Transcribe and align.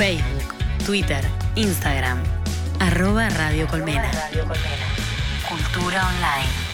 Facebook, 0.00 0.54
Twitter, 0.86 1.22
Instagram, 1.56 2.22
arroba 2.78 3.28
Radio 3.28 3.66
Colmena. 3.66 4.10
Cultura 5.46 6.06
Online. 6.06 6.69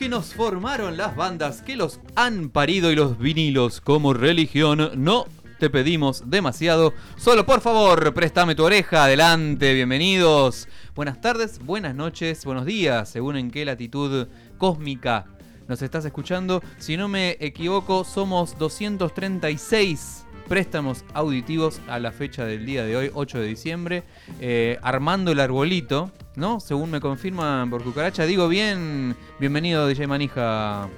Nos 0.00 0.34
formaron 0.34 0.96
las 0.96 1.14
bandas 1.14 1.62
que 1.62 1.76
los 1.76 2.00
han 2.16 2.50
parido 2.50 2.90
y 2.90 2.96
los 2.96 3.18
vinilos 3.18 3.80
como 3.80 4.14
religión. 4.14 4.90
No 4.96 5.26
te 5.60 5.70
pedimos 5.70 6.28
demasiado. 6.28 6.92
Solo 7.16 7.46
por 7.46 7.60
favor, 7.60 8.12
préstame 8.12 8.54
tu 8.54 8.64
oreja. 8.64 9.04
Adelante, 9.04 9.72
bienvenidos. 9.74 10.66
Buenas 10.94 11.20
tardes, 11.20 11.60
buenas 11.60 11.94
noches, 11.94 12.44
buenos 12.44 12.66
días, 12.66 13.08
según 13.08 13.36
en 13.36 13.50
qué 13.50 13.64
latitud 13.64 14.26
cósmica 14.58 15.26
nos 15.68 15.82
estás 15.82 16.04
escuchando. 16.04 16.62
Si 16.78 16.96
no 16.96 17.06
me 17.06 17.36
equivoco, 17.38 18.04
somos 18.04 18.58
236 18.58 20.26
préstamos 20.48 21.04
auditivos 21.14 21.80
a 21.86 21.98
la 21.98 22.12
fecha 22.12 22.44
del 22.44 22.66
día 22.66 22.84
de 22.84 22.96
hoy, 22.96 23.10
8 23.14 23.38
de 23.38 23.46
diciembre, 23.46 24.02
eh, 24.40 24.78
armando 24.82 25.30
el 25.30 25.40
arbolito, 25.40 26.10
¿no? 26.36 26.60
Según 26.60 26.90
me 26.90 27.00
confirman 27.00 27.70
por 27.70 27.82
cucaracha. 27.82 28.24
Digo 28.24 28.48
bien, 28.48 29.16
bienvenido 29.38 29.86
DJ 29.86 30.06
Manija. 30.06 30.88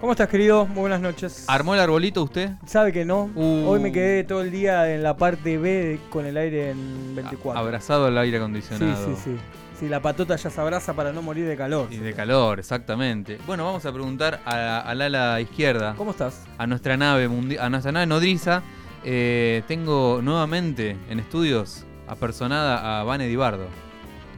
¿Cómo 0.00 0.12
estás, 0.12 0.28
querido? 0.28 0.66
Muy 0.66 0.80
buenas 0.80 1.00
noches. 1.00 1.44
¿Armó 1.48 1.74
el 1.74 1.80
arbolito 1.80 2.22
usted? 2.22 2.50
Sabe 2.66 2.92
que 2.92 3.04
no. 3.04 3.30
Uh. 3.34 3.66
Hoy 3.66 3.80
me 3.80 3.92
quedé 3.92 4.24
todo 4.24 4.42
el 4.42 4.50
día 4.50 4.94
en 4.94 5.02
la 5.02 5.16
parte 5.16 5.56
B 5.56 5.98
con 6.10 6.26
el 6.26 6.36
aire 6.36 6.70
en 6.70 7.14
24. 7.16 7.58
Abrazado 7.58 8.06
al 8.06 8.18
aire 8.18 8.36
acondicionado. 8.36 9.06
Sí, 9.06 9.14
sí, 9.16 9.30
sí. 9.32 9.36
Sí, 9.80 9.88
la 9.88 10.00
patota 10.00 10.36
ya 10.36 10.48
se 10.48 10.60
abraza 10.60 10.94
para 10.94 11.12
no 11.12 11.20
morir 11.20 11.46
de 11.46 11.56
calor. 11.56 11.88
Y 11.90 11.98
de 11.98 12.14
calor, 12.14 12.58
exactamente. 12.58 13.38
Bueno, 13.46 13.64
vamos 13.64 13.84
a 13.84 13.92
preguntar 13.92 14.40
al 14.46 15.02
ala 15.02 15.40
izquierda. 15.40 15.94
¿Cómo 15.96 16.12
estás? 16.12 16.44
A 16.56 16.66
nuestra 16.66 16.96
nave, 16.96 17.28
a 17.60 17.68
nuestra 17.68 17.92
nave 17.92 18.06
nodriza. 18.06 18.62
Eh, 19.04 19.62
tengo 19.68 20.20
nuevamente 20.22 20.96
en 21.10 21.20
estudios 21.20 21.84
apersonada 22.06 23.00
a 23.00 23.04
Vane 23.04 23.26
Dibardo. 23.26 23.66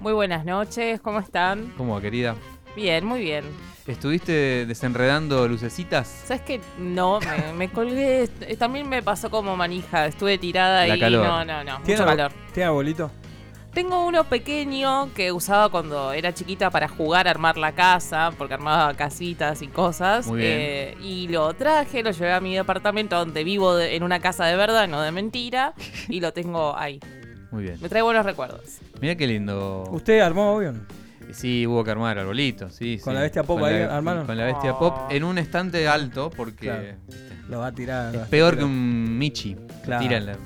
Muy 0.01 0.13
buenas 0.13 0.45
noches, 0.45 1.01
¿cómo 1.01 1.19
están? 1.19 1.73
¿Cómo 1.77 1.95
va, 1.95 2.01
querida? 2.01 2.37
Bien, 2.77 3.05
muy 3.05 3.21
bien. 3.21 3.45
¿Estuviste 3.87 4.67
desenredando 4.67 5.49
lucecitas? 5.49 6.07
¿Sabes 6.27 6.43
que 6.43 6.61
No, 6.79 7.19
me, 7.57 7.71
colgué. 7.71 8.29
También 8.59 8.89
me 8.89 9.03
pasó 9.03 9.31
como 9.31 9.57
manija. 9.57 10.07
Estuve 10.07 10.39
tirada 10.39 10.87
y 10.87 11.01
no, 11.01 11.45
no, 11.45 11.65
no. 11.65 11.79
Mucho 11.81 12.05
calor. 12.05 12.31
¿Tiene 12.53 12.69
abuelito? 12.69 13.11
Tengo 13.73 14.07
uno 14.07 14.25
pequeño 14.25 15.13
que 15.15 15.31
usaba 15.33 15.69
cuando 15.69 16.13
era 16.13 16.33
chiquita 16.35 16.71
para 16.71 16.89
jugar 16.89 17.29
a 17.29 17.31
armar 17.31 17.57
la 17.57 17.73
casa, 17.73 18.33
porque 18.37 18.55
armaba 18.55 18.95
casitas 18.95 19.63
y 19.63 19.69
cosas. 19.69 20.27
Muy 20.27 20.39
bien. 20.41 20.53
Eh, 20.59 20.97
y 21.01 21.29
lo 21.29 21.53
traje, 21.55 22.03
lo 22.03 22.11
llevé 22.11 22.33
a 22.33 22.41
mi 22.41 22.55
departamento 22.55 23.17
donde 23.17 23.45
vivo 23.45 23.75
de- 23.77 23.95
en 23.97 24.03
una 24.03 24.21
casa 24.21 24.47
de 24.47 24.57
verdad, 24.57 24.89
no 24.89 25.01
de 25.01 25.13
mentira, 25.13 25.75
y 26.09 26.21
lo 26.21 26.33
tengo 26.33 26.77
ahí. 26.77 26.99
Muy 27.51 27.63
bien. 27.65 27.79
Me 27.81 27.89
trae 27.89 28.03
buenos 28.03 28.25
recuerdos. 28.25 28.61
Mira 29.01 29.15
qué 29.17 29.27
lindo. 29.27 29.85
¿Usted 29.91 30.21
armó 30.21 30.57
avión? 30.57 30.87
Sí, 31.33 31.67
hubo 31.67 31.85
que 31.85 31.91
armar 31.91 32.19
arbolito, 32.19 32.71
sí. 32.71 32.99
¿Con 33.03 33.13
sí. 33.13 33.17
la 33.17 33.21
bestia 33.23 33.43
pop 33.43 33.61
Con 33.61 33.69
ahí 33.69 33.81
la- 33.81 33.97
armaron? 33.97 34.27
Con 34.27 34.37
la 34.37 34.45
bestia 34.47 34.73
Oh. 34.73 34.79
pop 34.79 34.99
en 35.11 35.25
un 35.25 35.37
estante 35.39 35.87
alto 35.87 36.31
porque 36.35 36.67
Claro. 36.67 36.87
Lo 37.51 37.59
va 37.61 37.67
a 37.69 37.73
tirar. 37.73 38.15
es 38.15 38.21
peor 38.29 38.57
que 38.57 38.65
un 38.65 39.19
Michi. 39.19 39.57
Claro. 39.85 40.03
Tira 40.03 40.17
en 40.19 40.27
la- 40.27 40.37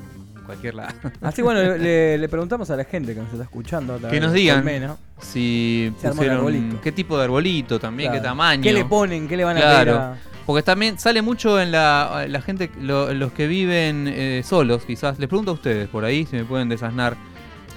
cualquier 0.46 0.75
lado. 0.75 0.93
Así 1.20 1.40
bueno, 1.43 1.60
le, 1.76 2.19
le 2.19 2.28
preguntamos 2.28 2.69
a 2.70 2.76
la 2.76 2.84
gente 2.84 3.14
que 3.14 3.20
nos 3.20 3.31
está 3.32 3.44
escuchando. 3.44 3.98
Que 4.10 4.19
nos 4.20 4.32
digan 4.32 4.56
Colmena, 4.58 4.96
Si 5.20 5.93
Se 6.00 6.08
armó 6.08 6.22
el 6.22 6.28
pusieron 6.28 6.37
arbolito. 6.38 6.81
qué 6.81 6.93
tipo 6.93 7.16
de 7.16 7.25
arbolito 7.25 7.78
también, 7.78 8.10
claro. 8.10 8.22
qué 8.22 8.28
tamaño. 8.28 8.62
¿Qué 8.62 8.72
le 8.72 8.84
ponen? 8.84 9.28
¿Qué 9.28 9.37
le 9.37 9.44
van 9.44 9.56
a 9.56 9.60
Claro. 9.60 9.96
a- 9.98 10.16
Porque 10.47 10.62
también 10.62 10.99
sale 10.99 11.23
mucho 11.23 11.61
en 11.61 11.71
la, 11.73 12.27
la 12.29 12.43
gente, 12.43 12.71
lo- 12.81 13.12
los 13.15 13.33
que 13.33 13.47
viven 13.47 14.06
eh, 14.09 14.43
solos, 14.44 14.83
quizás. 14.85 15.19
Les 15.19 15.29
pregunto 15.29 15.53
a 15.53 15.55
ustedes 15.55 15.89
por 15.89 16.05
ahí 16.05 16.27
si 16.27 16.37
me 16.37 16.44
pueden 16.44 16.69
desasnar. 16.69 17.17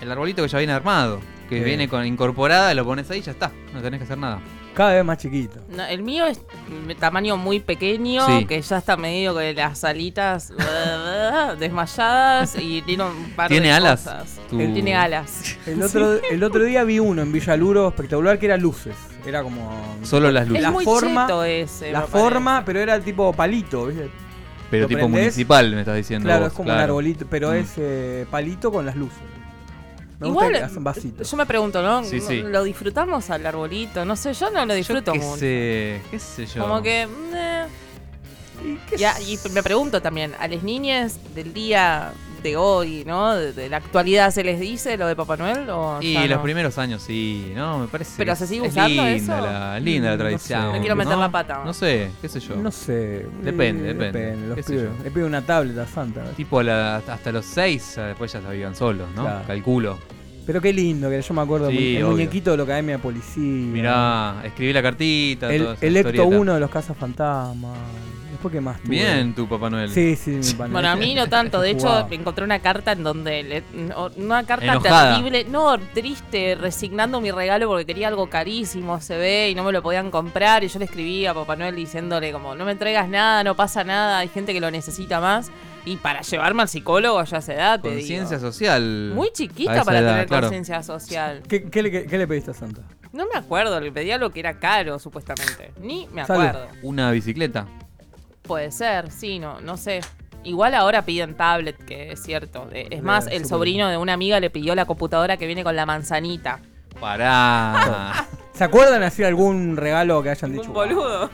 El 0.02 0.12
arbolito 0.12 0.42
que 0.44 0.50
ya 0.50 0.58
viene 0.58 0.74
armado, 0.74 1.20
que 1.50 1.60
Sí. 1.60 1.64
viene 1.64 1.88
con 1.88 2.06
incorporada, 2.06 2.74
lo 2.74 2.84
pones 2.84 3.10
ahí 3.12 3.20
y 3.20 3.22
ya 3.22 3.32
está. 3.32 3.52
No 3.74 3.82
tenés 3.82 4.00
que 4.00 4.04
hacer 4.06 4.18
nada. 4.18 4.40
Cada 4.74 4.94
vez 4.96 5.06
más 5.06 5.18
chiquito. 5.20 5.62
No, 5.70 5.86
el 5.86 6.04
mío 6.04 6.26
es 6.26 6.42
de 6.86 6.96
tamaño 6.96 7.38
muy 7.38 7.62
pequeño, 7.62 8.26
Sí. 8.28 8.46
que 8.46 8.62
ya 8.62 8.80
está 8.80 8.98
medio 8.98 9.34
con 9.34 9.56
las 9.56 9.84
alitas 9.86 10.52
desmayadas 11.60 12.56
y 12.60 12.82
tiene 12.82 13.04
un 13.06 13.32
par 13.36 13.48
¿Tiene 13.48 13.68
de 13.68 13.74
alas? 13.74 14.02
cosas. 14.02 14.40
Él 14.52 14.74
tiene 14.74 14.96
alas. 14.96 15.58
El 15.66 15.82
otro, 15.82 16.20
el 16.30 16.44
otro 16.44 16.64
día 16.64 16.84
vi 16.84 17.00
uno 17.00 17.22
en 17.22 17.32
Villaluro 17.32 17.88
espectacular 17.88 18.38
que 18.40 18.48
era 18.48 18.58
luces. 18.58 18.96
Era 19.26 19.42
como. 19.44 19.98
Solo 20.04 20.32
las 20.32 20.48
luces. 20.48 20.58
Es 20.60 20.64
La 20.64 20.72
muy 20.72 20.86
forma- 20.86 21.26
cheto 21.26 21.44
ese. 21.44 21.92
la 21.92 22.02
me 22.02 22.08
forma, 22.08 22.64
pero 22.66 22.80
era 22.80 23.00
tipo 23.00 23.34
palito, 23.34 23.88
¿viste? 23.88 24.10
Pero 24.70 24.84
¿lo 24.84 24.88
tipo 24.88 25.00
prendés? 25.02 25.22
municipal, 25.24 25.72
me 25.74 25.80
estás 25.82 25.96
diciendo. 25.96 26.26
Claro, 26.28 26.42
vos, 26.44 26.48
es 26.52 26.54
como 26.58 26.70
un 26.70 26.76
claro. 26.76 26.84
arbolito, 26.94 27.26
pero 27.30 27.52
Mm. 27.52 27.56
es 27.56 27.74
eh, 27.78 28.26
palito 28.30 28.72
con 28.72 28.86
las 28.86 28.96
luces. 28.96 29.18
Me 30.20 30.28
Igual, 30.30 30.46
gusta 30.48 30.60
que 30.60 30.66
hacen 30.66 30.84
vasitos. 30.84 31.30
Yo 31.30 31.38
me 31.38 31.46
pregunto, 31.46 31.82
¿no? 31.82 32.04
Sí, 32.04 32.22
sí. 32.22 32.42
¿Lo 32.42 32.64
disfrutamos 32.64 33.30
al 33.30 33.46
arbolito? 33.46 34.06
No 34.06 34.16
sé, 34.16 34.34
yo 34.34 34.50
no 34.50 34.62
lo 34.66 34.74
Yo 34.74 34.78
disfruto 34.78 35.12
qué 35.12 35.20
mucho. 35.20 35.38
sé, 35.38 36.02
qué 36.10 36.20
sé 36.20 36.46
yo. 36.46 36.62
Como 36.62 36.82
que. 36.82 37.06
mm, 37.06 37.36
eh. 37.36 37.66
¿Y 38.66 38.76
qué 38.90 38.98
Ya, 38.98 39.20
y 39.22 39.38
me 39.54 39.62
pregunto 39.62 40.02
también, 40.02 40.34
a 40.40 40.48
las 40.48 40.64
niñas 40.64 41.20
del 41.36 41.54
día 41.54 42.14
de 42.46 42.56
hoy, 42.58 43.04
¿no? 43.06 43.34
De, 43.36 43.54
de 43.54 43.70
la 43.70 43.78
actualidad, 43.78 44.30
¿se 44.32 44.44
les 44.44 44.60
dice 44.60 44.98
lo 44.98 45.08
de 45.08 45.16
Papá 45.16 45.36
Noel? 45.36 45.68
O 45.70 46.00
Y 46.02 46.14
los 46.28 46.38
no? 46.38 46.44
primeros 46.44 46.78
años 46.78 47.02
sí, 47.02 47.52
¿no? 47.56 47.80
Me 47.80 47.88
parece. 47.88 48.14
Pero 48.18 48.34
que 48.34 48.36
se 48.38 48.48
sigue 48.48 48.66
es 48.68 48.72
usando 48.74 48.90
linda 49.04 49.12
eso. 49.12 49.42
La, 49.46 49.80
linda 49.80 50.10
la 50.10 50.16
Mm, 50.16 50.18
no 50.20 50.24
tradición. 50.24 50.62
sé. 50.62 50.74
No 50.74 50.80
quiero 50.80 50.96
meter 50.96 51.18
la 51.18 51.32
pata. 51.32 51.62
No 51.66 51.74
sé, 51.74 52.12
qué 52.22 52.30
sé 52.30 52.40
yo. 52.40 52.56
No 52.58 52.72
sé. 52.72 53.26
Depende, 53.42 53.90
eh, 53.90 53.94
depende. 53.94 54.48
los 54.56 54.66
pibes. 54.66 54.84
yo. 54.84 55.04
Le 55.04 55.12
pido 55.12 55.26
una 55.26 55.42
tablet 55.42 55.78
a 55.80 55.88
Santa. 55.88 56.24
Tipo 56.38 56.62
la- 56.62 56.98
hasta 56.98 57.32
los 57.32 57.46
seis, 57.46 57.96
después 57.98 58.32
ya 58.32 58.42
se 58.42 58.50
vivían 58.50 58.76
solos, 58.76 59.08
¿no? 59.16 59.24
Claro. 59.24 59.44
Calculo. 59.48 59.98
Pero 60.46 60.62
qué 60.62 60.72
lindo, 60.72 61.10
que 61.10 61.20
yo 61.20 61.34
me 61.34 61.42
acuerdo. 61.42 61.72
Sí, 61.72 61.96
el 61.98 62.04
obvio. 62.04 62.12
muñequito 62.18 62.52
de 62.52 62.58
la 62.58 62.64
Academia 62.64 62.98
de 62.98 63.02
Policía. 63.02 63.42
Mirá, 63.44 64.42
escribí 64.44 64.72
la 64.74 64.84
cartita. 64.84 65.52
El, 65.52 65.62
toda 65.64 65.74
esa 65.74 65.86
el 65.88 65.98
Ecto 65.98 66.10
historieta. 66.12 66.38
1 66.38 66.54
de 66.54 66.60
los 66.60 66.70
cazafantasmas. 66.70 67.78
Después, 67.80 68.15
¿qué 68.50 68.62
más? 68.62 68.80
tuve? 68.82 68.90
Bien, 68.96 69.34
tu 69.36 69.48
Papá 69.48 69.70
Noel. 69.70 69.90
Sí, 69.90 70.16
sí, 70.16 70.32
mi 70.32 70.54
pana. 70.54 70.72
Bueno, 70.74 70.90
a 70.90 70.96
mí 70.96 71.14
no 71.16 71.28
tanto. 71.28 71.62
De 71.62 71.70
hecho, 71.72 72.08
encontré 72.12 72.44
una 72.46 72.60
carta 72.60 72.92
en 72.94 73.04
donde. 73.04 73.44
le- 73.44 73.64
no, 73.74 74.10
una 74.18 74.44
carta 74.46 74.66
Enojada. 74.66 75.16
terrible. 75.16 75.46
No, 75.46 75.78
triste, 75.94 76.56
resignando 76.56 77.22
mi 77.22 77.32
regalo 77.32 77.68
porque 77.68 77.86
quería 77.86 78.08
algo 78.08 78.30
carísimo, 78.30 79.00
se 79.02 79.18
ve, 79.18 79.50
y 79.50 79.56
no 79.56 79.64
me 79.64 79.72
lo 79.72 79.82
podían 79.82 80.12
comprar. 80.12 80.64
Y 80.64 80.68
yo 80.68 80.80
le 80.80 80.86
escribí 80.86 81.26
a 81.26 81.34
Papá 81.34 81.56
Noel 81.56 81.76
diciéndole, 81.76 82.32
como, 82.32 82.56
no 82.56 82.66
me 82.66 82.72
entregas 82.74 83.08
nada, 83.10 83.44
no 83.44 83.56
pasa 83.56 83.84
nada, 83.84 84.20
hay 84.20 84.28
gente 84.28 84.54
que 84.54 84.60
lo 84.60 84.72
necesita 84.72 85.20
más. 85.20 85.52
Y 85.88 85.98
para 85.98 86.22
llevarme 86.22 86.64
al 86.64 86.68
psicólogo 86.68 87.24
ya 87.26 87.42
se 87.42 87.54
da, 87.54 87.80
te 87.80 87.90
Conciencia 87.90 88.40
social. 88.40 89.12
Muy 89.14 89.30
chiquita 89.32 89.84
para 89.84 90.00
edad, 90.00 90.12
tener 90.14 90.28
claro. 90.28 90.48
conciencia 90.48 90.82
social. 90.82 91.44
¿Qué, 91.48 91.64
qué 91.70 91.84
le, 91.84 91.92
qué- 91.92 92.06
qué 92.08 92.18
le 92.18 92.28
pediste 92.28 92.50
a 92.52 92.54
Santa? 92.56 92.82
No 93.14 93.26
me 93.32 93.38
acuerdo, 93.38 93.80
le 93.80 93.92
pedía 93.92 94.18
lo 94.18 94.32
que 94.32 94.40
era 94.40 94.60
caro, 94.60 94.98
supuestamente. 94.98 95.72
Ni 95.80 96.08
me 96.12 96.26
Sale. 96.26 96.48
acuerdo. 96.50 96.68
Una 96.82 97.12
bicicleta. 97.12 97.68
Puede 98.48 98.72
ser, 98.72 99.12
sí, 99.12 99.40
no, 99.40 99.60
no 99.62 99.78
sé. 99.78 100.02
Igual 100.44 100.76
ahora 100.76 101.04
piden 101.04 101.36
tablet, 101.36 101.76
que 101.84 102.12
es 102.12 102.22
cierto. 102.22 102.68
Eh, 102.72 102.88
Es 102.92 103.02
más, 103.02 103.28
el 103.28 103.46
sobrino 103.46 103.90
de 103.90 103.98
una 103.98 104.14
amiga 104.14 104.40
le 104.40 104.50
pidió 104.52 104.76
la 104.76 104.86
computadora 104.86 105.38
que 105.38 105.48
viene 105.48 105.64
con 105.64 105.76
la 105.76 105.86
manzanita. 105.88 106.60
Pará. 107.00 108.28
¿Se 108.54 108.64
acuerdan 108.64 109.04
así 109.04 109.24
algún 109.24 109.76
regalo 109.76 110.22
que 110.24 110.30
hayan 110.30 110.54
dicho? 110.54 110.68
Un 110.68 110.74
boludo. 110.74 111.30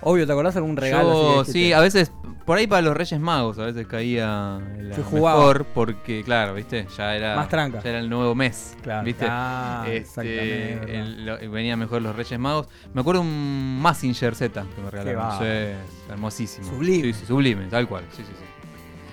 Obvio, 0.00 0.26
¿te 0.26 0.32
acordás 0.32 0.56
algún 0.56 0.76
regalo? 0.76 1.12
Yo, 1.34 1.40
así 1.42 1.52
que 1.52 1.58
sí, 1.58 1.72
a 1.72 1.80
veces, 1.80 2.12
por 2.44 2.58
ahí 2.58 2.66
para 2.66 2.82
los 2.82 2.96
Reyes 2.96 3.20
Magos, 3.20 3.58
a 3.58 3.64
veces 3.66 3.86
caía 3.86 4.60
la 4.80 4.94
Se 4.94 5.02
jugaba. 5.02 5.38
mejor, 5.38 5.64
porque, 5.74 6.22
claro, 6.24 6.54
viste, 6.54 6.86
ya 6.96 7.14
era. 7.16 7.36
Más 7.36 7.48
tranca. 7.48 7.80
Ya 7.82 7.90
era 7.90 7.98
el 8.00 8.08
nuevo 8.10 8.34
mes. 8.34 8.76
Claro. 8.82 9.04
¿viste? 9.04 9.26
Ah, 9.28 9.84
Este, 9.86 9.96
exactamente, 9.98 10.74
verdad. 10.76 10.94
el- 10.94 11.26
lo- 11.26 11.50
venía 11.50 11.76
mejor 11.76 12.02
los 12.02 12.14
Reyes 12.16 12.38
Magos. 12.38 12.68
Me 12.94 13.00
acuerdo 13.00 13.20
un 13.22 13.80
Massinger 13.80 14.34
Z 14.34 14.64
que 14.74 14.80
me 14.82 14.90
regalaron. 14.90 15.38
Sí, 15.38 16.10
hermosísimo. 16.12 16.68
Sublime. 16.68 17.12
Sí, 17.12 17.20
sí, 17.20 17.26
sublime, 17.26 17.66
tal 17.66 17.86
cual. 17.88 18.04
Sí, 18.10 18.22
sí, 18.22 18.32
sí. 18.36 18.44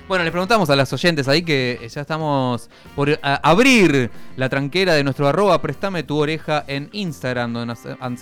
Bueno, 0.08 0.24
les 0.24 0.32
preguntamos 0.32 0.68
a 0.72 0.76
las 0.76 0.92
oyentes 0.92 1.28
ahí 1.28 1.44
que 1.44 1.88
ya 1.88 2.02
estamos 2.02 2.68
por 2.96 3.12
a- 3.22 3.36
abrir 3.48 4.10
la 4.38 4.50
tranquera 4.50 4.96
de 4.96 5.04
nuestro 5.04 5.28
arroba 5.28 5.62
Préstame 5.62 6.02
tu 6.02 6.18
oreja 6.18 6.64
en 6.66 6.90
Instagram, 6.94 7.54
donde 7.54 7.76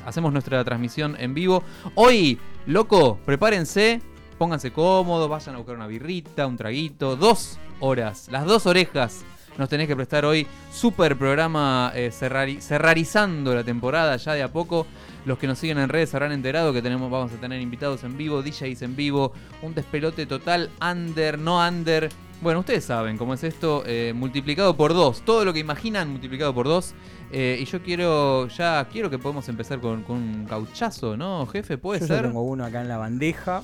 hacemos 0.06 0.33
nuestra 0.33 0.62
transmisión 0.65 1.15
en 1.18 1.33
vivo. 1.33 1.63
Hoy, 1.95 2.38
loco, 2.65 3.19
prepárense, 3.25 4.01
pónganse 4.37 4.71
cómodos, 4.71 5.29
vayan 5.29 5.55
a 5.55 5.57
buscar 5.59 5.75
una 5.75 5.87
birrita, 5.87 6.47
un 6.47 6.57
traguito, 6.57 7.15
dos 7.15 7.57
horas, 7.79 8.27
las 8.31 8.45
dos 8.45 8.65
orejas. 8.65 9.23
Nos 9.57 9.69
tenés 9.69 9.87
que 9.87 9.95
prestar 9.95 10.23
hoy 10.23 10.45
super 10.71 11.17
programa 11.17 11.91
eh, 11.95 12.11
cerrari- 12.13 12.59
cerrarizando 12.61 13.55
la 13.55 13.63
temporada 13.63 14.15
ya 14.17 14.33
de 14.33 14.43
a 14.43 14.51
poco. 14.51 14.85
Los 15.25 15.39
que 15.39 15.47
nos 15.47 15.57
siguen 15.57 15.79
en 15.79 15.89
redes 15.89 16.11
se 16.11 16.17
habrán 16.17 16.31
enterado 16.31 16.71
que 16.71 16.81
tenemos, 16.83 17.09
vamos 17.09 17.31
a 17.33 17.35
tener 17.37 17.59
invitados 17.59 18.03
en 18.03 18.15
vivo, 18.17 18.43
DJs 18.43 18.83
en 18.83 18.95
vivo, 18.95 19.33
un 19.63 19.73
despelote 19.73 20.27
total, 20.27 20.69
under, 20.79 21.39
no 21.39 21.57
under. 21.67 22.09
Bueno, 22.39 22.59
ustedes 22.59 22.85
saben 22.85 23.17
cómo 23.17 23.33
es 23.33 23.43
esto, 23.43 23.81
eh, 23.87 24.13
multiplicado 24.15 24.77
por 24.77 24.93
dos. 24.93 25.21
Todo 25.25 25.43
lo 25.43 25.53
que 25.53 25.59
imaginan 25.59 26.11
multiplicado 26.11 26.53
por 26.53 26.67
dos. 26.67 26.93
Eh, 27.31 27.57
y 27.59 27.65
yo 27.65 27.81
quiero, 27.81 28.47
ya 28.49 28.87
quiero 28.91 29.09
que 29.09 29.17
podamos 29.17 29.49
empezar 29.49 29.79
con, 29.81 30.03
con 30.03 30.17
un 30.17 30.45
cauchazo, 30.45 31.17
¿no, 31.17 31.47
jefe? 31.47 31.79
¿Puede 31.79 32.01
Yo 32.01 32.07
ser? 32.07 32.21
tengo 32.21 32.43
uno 32.43 32.63
acá 32.63 32.81
en 32.81 32.87
la 32.89 32.97
bandeja. 32.97 33.63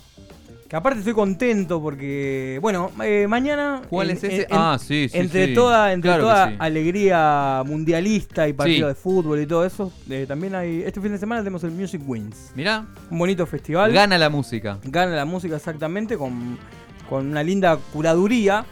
Que 0.74 0.78
aparte 0.78 0.98
estoy 1.02 1.14
contento 1.14 1.80
porque, 1.80 2.58
bueno, 2.60 2.90
eh, 3.04 3.28
mañana. 3.30 3.84
¿Cuál 3.92 4.10
en- 4.10 4.18
es 4.18 4.24
ese? 4.24 4.42
en- 4.42 4.48
ah, 4.50 4.80
sí, 4.82 5.08
sí. 5.08 5.16
entre 5.20 5.50
sí. 5.50 5.54
toda, 5.54 5.94
entre 5.94 6.10
Claro 6.10 6.24
toda 6.24 6.50
sí. 6.50 6.56
alegría 6.58 7.62
mundialista 7.64 8.48
y 8.48 8.54
partido 8.54 8.88
Sí. 8.88 8.96
de 8.96 8.96
fútbol 8.96 9.40
y 9.40 9.46
todo 9.46 9.68
eso, 9.68 9.94
eh, 10.10 10.26
también 10.28 10.56
hay. 10.56 10.82
Este 10.82 11.00
fin 11.00 11.12
de 11.12 11.20
semana 11.20 11.42
tenemos 11.42 11.64
el 11.64 11.70
Music 11.70 12.02
Wins. 12.08 12.54
Mirá, 12.56 12.88
Un 13.12 13.20
bonito 13.20 13.46
festival. 13.46 13.94
gana 13.94 14.18
la 14.18 14.32
música. 14.32 14.80
Gana 14.84 15.16
la 15.16 15.26
música 15.26 15.58
exactamente 15.58 16.18
con, 16.18 16.58
con 17.08 17.28
una 17.28 17.44
linda 17.44 17.78
curaduría. 17.94 18.66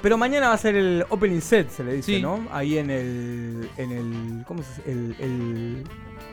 Pero 0.00 0.16
mañana 0.16 0.46
va 0.50 0.54
a 0.54 0.58
ser 0.58 0.76
el 0.76 1.04
opening 1.08 1.40
set, 1.40 1.70
se 1.70 1.82
le 1.82 1.94
dice, 1.94 2.14
Sí. 2.18 2.22
¿no? 2.22 2.46
Ahí 2.52 2.78
en 2.78 2.88
el. 2.88 3.68
en 3.78 3.90
el. 3.90 4.44
¿Cómo 4.46 4.62
se 4.62 4.68
dice? 4.76 4.92
El, 4.92 5.16
el 5.18 5.84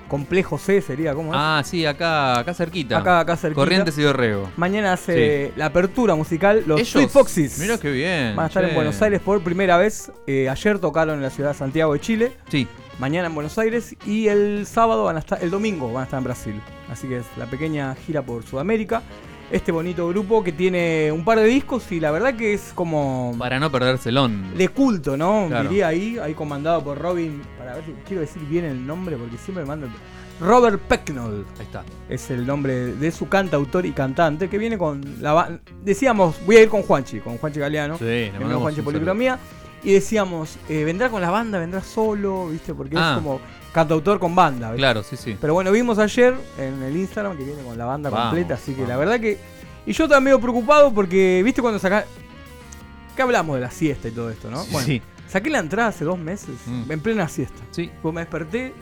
complejo 0.08 0.58
C 0.58 0.82
sería, 0.82 1.14
¿cómo 1.14 1.34
es? 1.34 1.40
Ah, 1.40 1.62
sí, 1.66 1.86
acá, 1.86 2.40
acá 2.40 2.54
cerquita. 2.54 2.98
acá, 2.98 3.20
acá 3.22 3.36
cerquita. 3.36 3.62
Corrientes 3.62 3.98
y 3.98 4.02
Dorrego. 4.04 4.50
Mañana 4.58 4.94
hace 4.94 5.52
la 5.56 5.68
apertura 5.68 6.16
musical 6.16 6.64
los 6.66 6.80
Ellos- 6.80 6.90
Sweet 6.92 7.10
Foxes. 7.10 7.60
Mirá 7.60 7.78
qué 7.78 7.92
bien. 7.92 8.36
Van 8.36 8.46
a 8.46 8.48
estar 8.48 8.64
en. 8.64 8.76
Buenos 8.76 9.02
Aires 9.02 9.22
por 9.22 9.42
primera 9.42 9.78
vez. 9.78 10.12
Eh, 10.28 10.50
ayer 10.50 10.80
tocaron 10.80 11.16
en 11.16 11.22
la 11.24 11.30
ciudad 11.30 11.52
de 11.52 11.56
Santiago 11.58 11.94
de 11.94 12.00
Chile. 12.00 12.32
Sí, 12.50 12.68
Mañana 12.98 13.28
en 13.28 13.36
Buenos 13.36 13.58
Aires. 13.58 13.96
Y 14.06 14.28
el 14.28 14.66
sábado 14.66 15.04
van 15.06 15.18
a 15.18 15.20
estar. 15.20 15.44
El 15.44 15.50
domingo 15.52 15.92
van 15.92 16.02
a 16.02 16.04
estar 16.06 16.18
en 16.18 16.24
Brasil. 16.24 16.62
Así 16.90 17.08
que 17.08 17.18
es 17.18 17.26
la 17.38 17.46
pequeña 17.46 17.94
gira 17.96 18.22
por 18.22 18.44
Sudamérica. 18.46 19.02
Este 19.52 19.72
bonito 19.72 20.08
grupo 20.08 20.44
que 20.44 20.52
tiene 20.52 21.12
un 21.12 21.24
par 21.24 21.38
de 21.40 21.46
discos 21.46 21.92
y 21.92 22.00
la 22.00 22.10
verdad 22.12 22.36
que 22.36 22.54
es 22.54 22.72
como 22.74 23.36
para 23.38 23.60
no 23.60 23.72
perdérselón. 23.72 24.58
de 24.58 24.70
culto, 24.70 25.16
¿no? 25.18 25.46
Claro. 25.48 25.70
Diría 25.70 25.88
ahí, 25.88 26.18
ahí 26.18 26.34
comandado 26.34 26.84
por 26.84 26.98
Robin. 26.98 27.42
Para 27.58 27.76
ver 27.76 27.86
si 27.86 27.92
quiero 28.08 28.22
decir 28.22 28.42
bien 28.44 28.66
el 28.66 28.86
nombre 28.86 29.16
porque 29.18 29.38
siempre 29.38 29.64
me 29.64 29.68
mandan. 29.68 29.92
Robert 30.42 30.82
Pecknold 30.82 31.46
Ahí 31.60 31.66
está. 31.66 31.84
es 32.10 32.30
el 32.30 32.46
nombre 32.46 32.74
de 32.96 33.12
su 33.12 33.30
cantautor 33.30 33.86
y 33.86 33.94
cantante 33.94 34.50
que 34.50 34.58
viene 34.58 34.78
con 34.78 35.02
la 35.22 35.60
decíamos 35.82 36.36
voy 36.46 36.58
a 36.58 36.64
ir 36.64 36.68
con 36.68 36.82
Juanchi 36.82 37.22
con 37.22 37.38
Juanchi 37.38 37.62
Galeano 37.62 37.98
Sí, 37.98 38.04
le 38.04 38.32
mandamos 38.34 38.64
Juanchi 38.64 38.82
Policromía 38.82 39.40
y 39.86 39.94
decíamos 39.94 40.58
eh, 40.68 40.84
vendrá 40.84 41.10
con 41.10 41.22
la 41.22 41.30
banda 41.30 41.60
vendrá 41.60 41.82
solo 41.82 42.50
viste 42.50 42.74
porque 42.74 42.96
Ah. 42.98 43.14
es 43.16 43.24
como 43.24 43.40
cantautor 43.72 44.20
con 44.20 44.34
banda. 44.36 44.68
¿viste? 44.72 44.80
Claro, 44.80 45.04
sí, 45.04 45.16
sí. 45.16 45.38
pero 45.40 45.54
bueno 45.54 45.72
vimos 45.72 45.98
ayer 46.00 46.34
en 46.58 46.82
el 46.84 46.96
Instagram 46.98 47.38
que 47.38 47.44
viene 47.44 47.62
con 47.64 47.78
la 47.78 47.86
banda 47.86 48.10
Vamos, 48.10 48.28
completa 48.28 48.56
así 48.56 48.74
que 48.74 48.86
la 48.88 48.98
verdad 48.98 49.20
que 49.20 49.38
y 49.86 49.94
yo 49.94 50.04
también 50.08 50.24
medio 50.26 50.40
preocupado 50.42 50.94
porque 50.94 51.42
viste 51.46 51.62
cuando 51.62 51.80
saca 51.80 52.06
que 53.16 53.22
hablamos 53.22 53.56
de 53.56 53.62
la 53.62 53.72
siesta 53.72 54.08
y 54.08 54.12
todo 54.12 54.30
esto 54.30 54.50
no 54.52 54.64
bueno 54.66 54.86
Sí. 54.86 55.02
Saqué 55.28 55.50
la 55.50 55.60
entrada 55.60 55.90
hace 55.90 56.06
dos 56.06 56.18
meses, 56.20 56.56
Mm. 56.68 56.92
en 56.92 57.00
plena 57.02 57.28
siesta. 57.28 57.60
Sí, 57.72 57.90
Pues 58.02 58.14
me 58.14 58.22
desperté, 58.22 58.74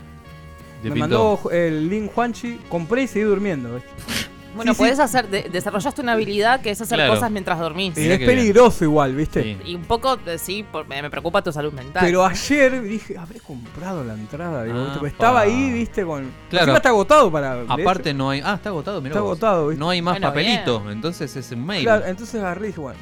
me 0.83 0.91
pintó. 0.91 1.00
mandó 1.00 1.51
el 1.51 1.89
link 1.89 2.12
Juanchi, 2.13 2.60
compré 2.69 3.03
y 3.03 3.07
seguí 3.07 3.24
durmiendo. 3.25 3.74
¿viste? 3.75 3.89
Bueno, 4.55 4.74
Sí, 4.74 4.77
podés 4.77 4.95
sí. 4.98 5.01
hacer, 5.01 5.27
de- 5.29 5.43
desarrollaste 5.51 6.01
una 6.01 6.13
habilidad 6.13 6.62
que 6.62 6.69
es 6.72 6.79
hacer 6.81 6.98
Claro. 6.98 7.13
cosas 7.15 7.31
mientras 7.31 7.57
dormís. 7.60 7.98
Y 7.98 8.10
es 8.10 8.19
peligroso 8.19 8.83
igual, 8.83 9.15
¿viste? 9.15 9.41
Sí. 9.43 9.57
Y 9.65 9.75
un 9.75 9.83
poco, 9.83 10.17
eh, 10.25 10.38
sí, 10.38 10.63
por- 10.69 10.88
me 10.88 11.01
me 11.01 11.10
preocupa 11.10 11.41
tu 11.41 11.51
salud 11.51 11.74
mental. 11.74 12.03
Pero 12.05 12.25
ayer 12.25 12.81
dije, 12.81 13.17
habré 13.17 13.39
comprado 13.39 14.03
la 14.03 14.13
entrada. 14.13 14.63
Digo, 14.63 14.77
Ah, 14.79 15.07
estaba 15.07 15.41
ahí, 15.41 15.72
viste, 15.72 16.03
con. 16.05 16.31
Claro. 16.50 16.65
Encima 16.65 16.77
está 16.77 16.89
agotado 16.89 17.31
para. 17.31 17.62
Aparte 17.67 18.10
hecho. 18.12 18.17
no 18.17 18.29
hay... 18.29 18.41
Ah, 18.43 18.53
está 18.55 18.69
agotado, 18.69 19.01
mirá 19.01 19.12
Está 19.13 19.22
vos. 19.22 19.31
agotado, 19.31 19.67
¿viste? 19.69 19.79
No 19.79 19.89
hay 19.89 20.01
más 20.01 20.13
Bueno, 20.13 20.27
papelito, 20.27 20.83
entonces 20.91 21.36
es 21.36 21.51
un 21.51 21.65
mail. 21.65 21.83
Claro, 21.83 22.05
entonces 22.05 22.36
agarré 22.39 22.65
y 22.65 22.67
dije, 22.67 22.79
bueno, 22.79 23.00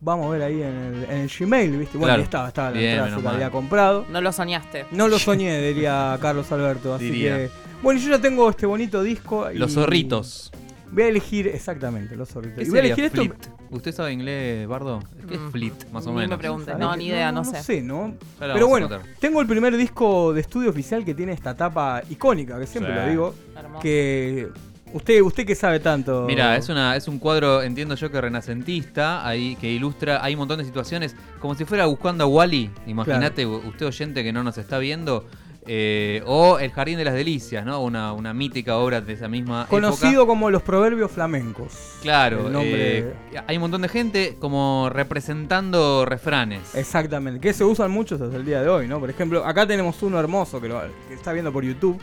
vamos 0.00 0.26
a 0.26 0.30
ver 0.30 0.42
ahí 0.42 0.60
en 0.62 0.68
el, 0.76 1.04
en 1.04 1.16
el 1.22 1.30
Gmail, 1.30 1.70
¿viste? 1.78 1.96
Bueno, 1.98 2.06
Claro. 2.08 2.18
ahí 2.20 2.24
estaba, 2.24 2.48
estaba 2.48 2.70
la 2.70 2.78
Bien, 2.78 2.90
entrada, 2.98 3.22
la 3.22 3.30
había 3.30 3.50
comprado. 3.50 4.04
No 4.10 4.20
lo 4.20 4.32
soñaste. 4.32 4.86
No 4.90 5.08
lo 5.08 5.18
soñé, 5.20 5.60
diría 5.62 6.18
Carlos 6.20 6.50
Alberto. 6.52 6.94
Así 6.94 7.10
Diría. 7.10 7.36
que. 7.36 7.50
Bueno, 7.82 8.00
yo 8.00 8.10
ya 8.10 8.18
tengo 8.18 8.48
este 8.50 8.66
bonito 8.66 9.02
disco. 9.02 9.50
y 9.50 9.58
Los 9.58 9.72
zorritos. 9.74 10.50
Voy 10.94 11.02
a 11.02 11.08
elegir, 11.08 11.48
exactamente, 11.48 12.16
los 12.16 12.28
zorritos. 12.28 12.58
¿Qué 12.58 12.64
Y 12.64 12.70
voy 12.70 12.78
a 12.78 12.82
sería 12.82 12.94
elegir 12.94 13.20
esto. 13.20 13.34
flit? 13.36 13.70
¿Usted 13.70 13.92
sabe 13.92 14.12
inglés, 14.12 14.66
Bardo? 14.68 15.02
¿Qué 15.28 15.34
es 15.34 15.40
Mm. 15.40 15.50
flit, 15.50 15.74
más 15.92 16.06
o 16.06 16.10
Ni 16.10 16.16
me 16.16 16.22
menos? 16.22 16.38
pregunte. 16.38 16.66
¿Sabés 16.66 16.80
No, 16.80 16.96
ni 16.96 17.06
idea, 17.08 17.32
no, 17.32 17.44
sé. 17.44 17.52
No 17.58 17.62
sé, 17.62 17.82
¿no? 17.82 18.14
Ya 18.40 18.46
la 18.46 18.54
Pero 18.54 18.68
vamos 18.68 18.82
a 18.92 18.96
bueno, 18.96 19.04
tengo 19.20 19.40
el 19.40 19.46
primer 19.46 19.76
disco 19.76 20.32
de 20.32 20.40
estudio 20.40 20.70
oficial 20.70 21.04
que 21.04 21.14
tiene 21.14 21.32
esta 21.32 21.54
tapa 21.56 22.02
icónica, 22.08 22.58
que 22.58 22.66
siempre 22.66 22.92
Sí. 22.94 23.00
lo 23.00 23.08
digo. 23.10 23.34
Hermoso. 23.56 23.82
Que. 23.82 24.48
Usted, 24.92 25.22
usted 25.22 25.44
que 25.44 25.56
sabe 25.56 25.80
tanto. 25.80 26.24
Mira, 26.28 26.56
es 26.56 26.68
una 26.68 26.94
es 26.94 27.08
un 27.08 27.18
cuadro, 27.18 27.62
entiendo 27.62 27.96
yo 27.96 28.12
que 28.12 28.20
renacentista, 28.20 29.26
ahí 29.26 29.56
que 29.56 29.68
ilustra, 29.68 30.22
hay 30.24 30.34
un 30.34 30.38
montón 30.38 30.58
de 30.58 30.64
situaciones, 30.64 31.16
como 31.40 31.56
si 31.56 31.64
fuera 31.64 31.86
buscando 31.86 32.22
a 32.22 32.26
Wally, 32.28 32.70
imagínate, 32.86 33.44
usted 33.44 33.86
oyente 33.86 34.22
que 34.22 34.32
no 34.32 34.44
nos 34.44 34.56
está 34.56 34.78
viendo, 34.78 35.26
eh, 35.66 36.22
o 36.26 36.58
El 36.58 36.70
Jardín 36.72 36.98
de 36.98 37.04
las 37.04 37.14
Delicias, 37.14 37.64
¿no? 37.64 37.80
Una, 37.82 38.12
una 38.12 38.34
mítica 38.34 38.76
obra 38.76 39.00
de 39.00 39.12
esa 39.14 39.28
misma 39.28 39.66
Conocido 39.68 40.10
época. 40.22 40.26
como 40.26 40.50
los 40.50 40.62
proverbios 40.62 41.10
flamencos. 41.10 41.72
Claro, 42.02 42.50
nombre- 42.50 42.98
eh, 42.98 43.14
hay 43.46 43.56
un 43.56 43.62
montón 43.62 43.82
de 43.82 43.88
gente 43.88 44.36
como 44.38 44.90
representando 44.92 46.04
refranes. 46.04 46.74
Exactamente, 46.74 47.40
que 47.40 47.52
se 47.52 47.64
usan 47.64 47.90
muchos 47.90 48.20
hasta 48.20 48.36
el 48.36 48.44
día 48.44 48.60
de 48.62 48.68
hoy, 48.68 48.86
¿no? 48.88 49.00
Por 49.00 49.10
ejemplo, 49.10 49.44
acá 49.44 49.66
tenemos 49.66 50.02
uno 50.02 50.18
hermoso 50.20 50.60
que, 50.60 50.68
lo, 50.68 50.80
que 51.08 51.14
está 51.14 51.32
viendo 51.32 51.52
por 51.52 51.64
YouTube. 51.64 51.98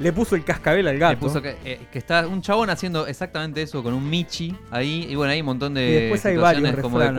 Le 0.00 0.12
puso 0.12 0.36
el 0.36 0.44
cascabel 0.44 0.86
al 0.86 0.94
Le 0.94 1.00
gato. 1.00 1.18
puso 1.18 1.42
que, 1.42 1.56
eh, 1.64 1.80
que 1.90 1.98
está 1.98 2.24
un 2.28 2.40
chabón 2.40 2.70
haciendo 2.70 3.08
exactamente 3.08 3.62
eso 3.62 3.82
con 3.82 3.94
un 3.94 4.08
Michi 4.08 4.54
ahí. 4.70 5.06
Y 5.10 5.16
bueno, 5.16 5.32
hay 5.32 5.40
un 5.40 5.46
montón 5.46 5.74
de 5.74 5.88
Y 5.88 5.92
después 5.94 6.24
hay 6.26 6.36
varios 6.36 6.76
como 6.80 7.00
de 7.00 7.10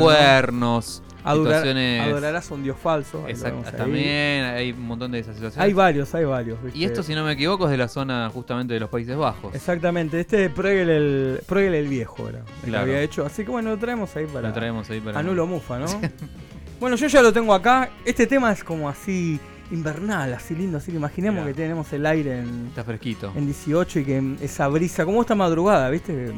¿no? 0.53 0.81
Cuernos, 1.23 1.47
Adorar- 1.47 1.57
situaciones. 1.61 2.01
adorarás 2.01 2.51
a 2.51 2.53
un 2.53 2.63
dios 2.63 2.77
falso. 2.77 3.17
ahí 3.25 3.33
lo 3.33 3.39
Exact- 3.39 3.51
vemos 3.51 3.67
ahí. 3.67 3.73
también 3.77 4.43
hay 4.45 4.71
un 4.71 4.81
montón 4.87 5.11
de 5.11 5.19
esas 5.19 5.35
situaciones. 5.35 5.65
Hay 5.67 5.73
varios, 5.73 6.13
hay 6.15 6.25
varios. 6.25 6.63
¿viste? 6.63 6.79
y 6.79 6.83
esto, 6.85 7.03
si 7.03 7.13
no 7.15 7.23
me 7.23 7.33
equivoco, 7.33 7.65
es 7.65 7.71
de 7.71 7.77
la 7.77 7.87
zona 7.87 8.29
justamente 8.33 8.73
de 8.73 8.79
los 8.79 8.89
Países 8.89 9.15
Bajos. 9.17 9.53
Exactamente, 9.55 10.19
este 10.19 10.45
es 10.45 10.55
Bruegel 10.55 10.89
el, 10.89 11.41
Bruegel 11.47 11.73
el 11.75 11.87
viejo, 11.87 12.27
era. 12.29 12.41
Claro. 12.63 12.83
había 12.83 13.01
hecho. 13.01 13.25
Así 13.25 13.43
que 13.43 13.51
bueno, 13.51 13.69
lo 13.71 13.77
traemos 13.77 14.15
ahí 14.15 14.25
para. 14.25 14.47
Lo 14.49 14.53
traemos 14.53 14.89
ahí 14.89 14.99
para. 15.01 15.19
A 15.19 15.23
Nulo 15.23 15.45
Mufa, 15.47 15.79
¿no? 15.79 15.87
bueno, 16.79 16.95
yo 16.95 17.07
ya 17.07 17.21
lo 17.21 17.31
tengo 17.33 17.53
acá. 17.53 17.89
Este 18.05 18.25
tema 18.27 18.51
es 18.51 18.63
como 18.63 18.87
así 18.89 19.39
invernal, 19.71 20.33
así 20.33 20.55
lindo. 20.55 20.77
Así 20.79 20.91
que 20.91 20.97
imaginemos 20.97 21.41
Mirá. 21.43 21.53
que 21.55 21.61
tenemos 21.61 21.93
el 21.93 22.05
aire 22.05 22.39
en, 22.39 22.67
Está 22.69 22.83
fresquito. 22.83 23.31
en 23.35 23.45
18 23.45 23.99
y 23.99 24.05
que 24.05 24.35
esa 24.41 24.67
brisa, 24.67 25.05
como 25.05 25.21
esta 25.21 25.35
madrugada, 25.35 25.89
¿viste? 25.89 26.33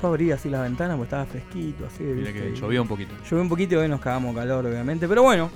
Yo 0.00 0.08
abría 0.08 0.34
así 0.34 0.48
la 0.50 0.62
ventana 0.62 0.94
porque 0.96 1.04
estaba 1.04 1.24
fresquito, 1.24 1.86
así. 1.86 2.02
Mira 2.02 2.32
que 2.32 2.54
llovió 2.54 2.82
un 2.82 2.88
poquito. 2.88 3.14
Llovió 3.22 3.42
un 3.42 3.48
poquito 3.48 3.74
y 3.74 3.78
hoy 3.78 3.88
nos 3.88 4.00
cagamos 4.00 4.34
calor, 4.34 4.66
obviamente. 4.66 5.06
Pero 5.08 5.22
bueno, 5.22 5.50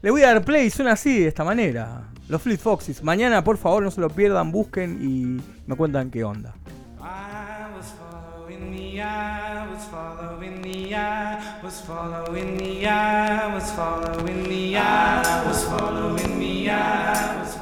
le 0.00 0.10
voy 0.10 0.22
a 0.22 0.28
dar 0.28 0.44
play, 0.44 0.70
suena 0.70 0.92
así, 0.92 1.20
de 1.20 1.28
esta 1.28 1.44
manera. 1.44 2.08
Los 2.28 2.40
Fleet 2.42 2.58
Foxes. 2.58 3.02
Mañana, 3.02 3.44
por 3.44 3.58
favor, 3.58 3.82
no 3.82 3.90
se 3.90 4.00
lo 4.00 4.08
pierdan, 4.08 4.50
busquen 4.50 4.98
y 5.02 5.42
me 5.66 5.76
cuentan 5.76 6.10
qué 6.10 6.24
onda. 6.24 6.54
I 6.98 7.74
was 7.76 7.92
following 7.98 8.72
the 8.72 9.02
eye, 9.02 9.66
was 9.72 9.84
following 9.86 10.62
the 10.62 10.94
eye, 10.94 11.60
was 11.62 11.82
following 11.82 12.56
the 12.56 12.86
eye, 12.86 13.54
was 13.54 13.70
following 13.72 14.48
the 14.48 14.76
eye, 14.76 15.44
was 15.46 15.64
following 15.64 16.38
the 16.38 16.70
eye, 16.70 17.40
was 17.40 17.54
following 17.56 17.61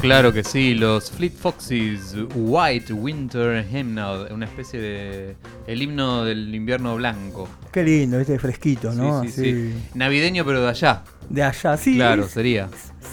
claro 0.00 0.32
que 0.32 0.44
sí, 0.44 0.74
los 0.74 1.10
Fleet 1.10 1.32
Foxes 1.32 2.14
White 2.34 2.92
Winter 2.92 3.64
Hymnal, 3.70 4.28
una 4.32 4.46
especie 4.46 4.80
de 4.80 5.36
el 5.66 5.82
himno 5.82 6.24
del 6.24 6.54
invierno 6.54 6.96
blanco. 6.96 7.48
Qué 7.72 7.82
lindo, 7.82 8.18
este 8.20 8.38
fresquito, 8.38 8.92
¿no? 8.94 9.22
Sí, 9.24 9.28
sí, 9.30 9.40
Así, 9.40 9.72
sí. 9.72 9.88
Navideño 9.94 10.44
pero 10.44 10.62
de 10.62 10.68
allá. 10.68 11.02
De 11.28 11.42
allá, 11.42 11.76
sí. 11.76 11.94
claro, 11.96 12.24
es- 12.24 12.30
sería. 12.30 12.68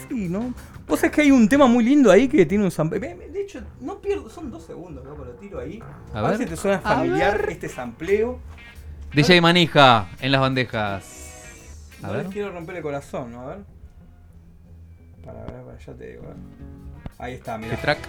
Sí, 0.09 0.29
¿no? 0.29 0.53
Vos 0.87 0.99
sabés 0.99 1.15
que 1.15 1.21
hay 1.23 1.31
un 1.31 1.49
tema 1.49 1.65
muy 1.67 1.83
lindo 1.83 2.11
ahí 2.11 2.27
que 2.27 2.45
tiene 2.45 2.63
un 2.63 2.71
sample. 2.71 2.99
ve- 2.99 3.15
ve- 3.15 3.29
De 3.29 3.41
hecho, 3.41 3.61
no 3.81 3.99
pierdo, 3.99 4.29
son 4.29 4.51
dos 4.51 4.63
segundos, 4.63 5.03
loco, 5.05 5.25
lo 5.25 5.31
tiro 5.33 5.59
ahí. 5.59 5.79
A 6.13 6.19
A, 6.19 6.21
ver. 6.21 6.31
ver. 6.37 6.39
si 6.39 6.45
te 6.45 6.55
suena 6.57 6.79
familiar 6.79 7.45
este 7.49 7.67
sampleo. 7.69 8.39
DJ 9.13 9.41
Manija 9.41 10.09
en 10.19 10.31
las 10.31 10.41
bandejas. 10.41 11.05
A 12.03 12.07
No 12.07 12.13
ver. 12.13 12.23
les 12.25 12.33
quiero 12.33 12.51
romper 12.51 12.75
el 12.77 12.81
corazón, 12.83 13.31
¿no? 13.31 13.41
A 13.41 13.45
ver. 13.47 13.57
Para 15.25 15.39
ver, 15.45 15.63
para, 15.63 15.77
ya 15.79 15.93
te 15.93 16.07
digo. 16.11 16.21
ver. 16.23 16.35
Ahí 17.17 17.33
está, 17.33 17.57
¿Qué 17.57 17.65
mira. 17.65 17.77
track? 17.81 17.99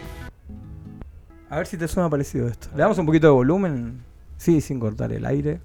A 1.49 1.57
ver 1.59 1.67
si 1.67 1.77
te 1.77 1.87
suena 1.89 2.11
parecido 2.11 2.49
esto. 2.49 2.69
Le 2.75 2.79
damos 2.83 2.99
un 2.99 3.07
poquito 3.07 3.29
de 3.29 3.33
volumen. 3.33 4.01
Sí, 4.37 4.61
sin 4.61 4.79
cortar 4.81 5.13
el 5.13 5.25
aire. 5.25 5.61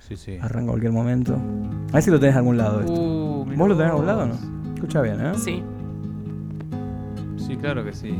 Sí, 0.00 0.16
sí. 0.16 0.38
Arranca 0.40 0.70
cualquier 0.70 0.92
momento. 0.92 1.34
A 1.90 1.94
ver 1.94 2.02
si 2.02 2.10
lo 2.10 2.20
tenés 2.20 2.36
a 2.36 2.38
algún 2.38 2.56
lado 2.56 2.80
esto. 2.80 2.92
Uh, 2.92 3.44
¿Vos 3.56 3.68
lo 3.68 3.74
tenés 3.76 3.88
a 3.90 3.92
algún 3.92 4.06
lado 4.06 4.22
o 4.22 4.26
no? 4.26 4.74
Escucha 4.74 5.00
bien, 5.02 5.20
¿eh? 5.20 5.32
Sí. 5.36 5.62
Sí, 7.36 7.56
claro 7.56 7.84
que 7.84 7.92
sí. 7.92 8.16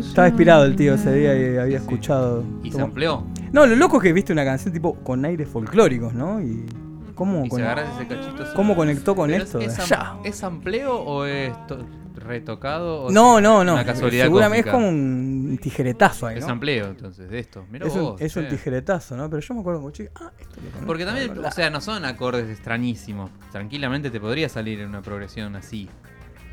Estaba 0.00 0.28
inspirado 0.28 0.64
el 0.66 0.76
tío 0.76 0.94
ese 0.94 1.12
día 1.14 1.34
y 1.34 1.56
había 1.56 1.78
Sí. 1.78 1.84
escuchado. 1.84 2.44
Y 2.62 2.70
se 2.70 2.80
amplió. 2.80 3.24
No, 3.52 3.66
lo 3.66 3.74
loco 3.76 3.96
es 3.98 4.02
que 4.02 4.12
viste 4.12 4.32
una 4.32 4.44
canción 4.44 4.72
tipo 4.74 4.94
con 4.96 5.24
aires 5.24 5.48
folclóricos, 5.48 6.12
¿no? 6.14 6.42
Y 6.42 6.66
cómo, 7.14 7.44
Y 7.44 7.48
con- 7.48 7.58
se 7.60 7.64
agarras 7.64 7.88
ese 7.96 8.06
cachito. 8.08 8.44
cómo 8.54 8.74
conectó 8.76 9.14
con 9.14 9.30
esto. 9.32 9.58
¿Es, 9.58 9.78
es, 9.78 9.92
am- 9.92 10.18
¿es 10.24 10.42
ampleo 10.44 10.96
o 10.96 11.24
es 11.24 11.52
to- 11.66 11.78
retocado? 12.16 13.04
O 13.04 13.10
No, 13.10 13.38
es 13.38 13.42
no, 13.42 13.64
no. 13.64 13.74
Una 13.74 13.84
casualidad 13.84 14.24
Seguramente 14.24 14.68
es 14.68 14.74
como 14.74 14.88
un 14.88 15.58
tijeretazo 15.60 16.26
ahí, 16.28 16.38
Es 16.38 16.46
¿no? 16.46 16.52
ampleo, 16.52 16.86
entonces, 16.86 17.28
de 17.28 17.38
esto. 17.38 17.64
Mirá 17.70 17.86
Es 17.86 17.94
un, 17.94 18.00
vos, 18.02 18.20
es 18.20 18.34
un 18.36 18.44
che. 18.44 18.50
tijeretazo, 18.50 19.16
¿no? 19.16 19.28
Pero 19.28 19.40
yo 19.40 19.54
me 19.54 19.60
acuerdo 19.60 19.80
como 19.80 19.90
chico. 19.90 20.10
Ah, 20.16 20.30
esto 20.38 20.56
lo 20.80 20.86
Porque 20.86 21.04
también, 21.04 21.36
o 21.44 21.50
sea, 21.50 21.70
no 21.70 21.80
son 21.80 22.04
acordes 22.04 22.48
extrañísimos. 22.50 23.30
Tranquilamente 23.52 24.10
te 24.10 24.20
podría 24.20 24.48
salir 24.48 24.80
en 24.80 24.88
una 24.90 25.02
progresión 25.02 25.56
así. 25.56 25.88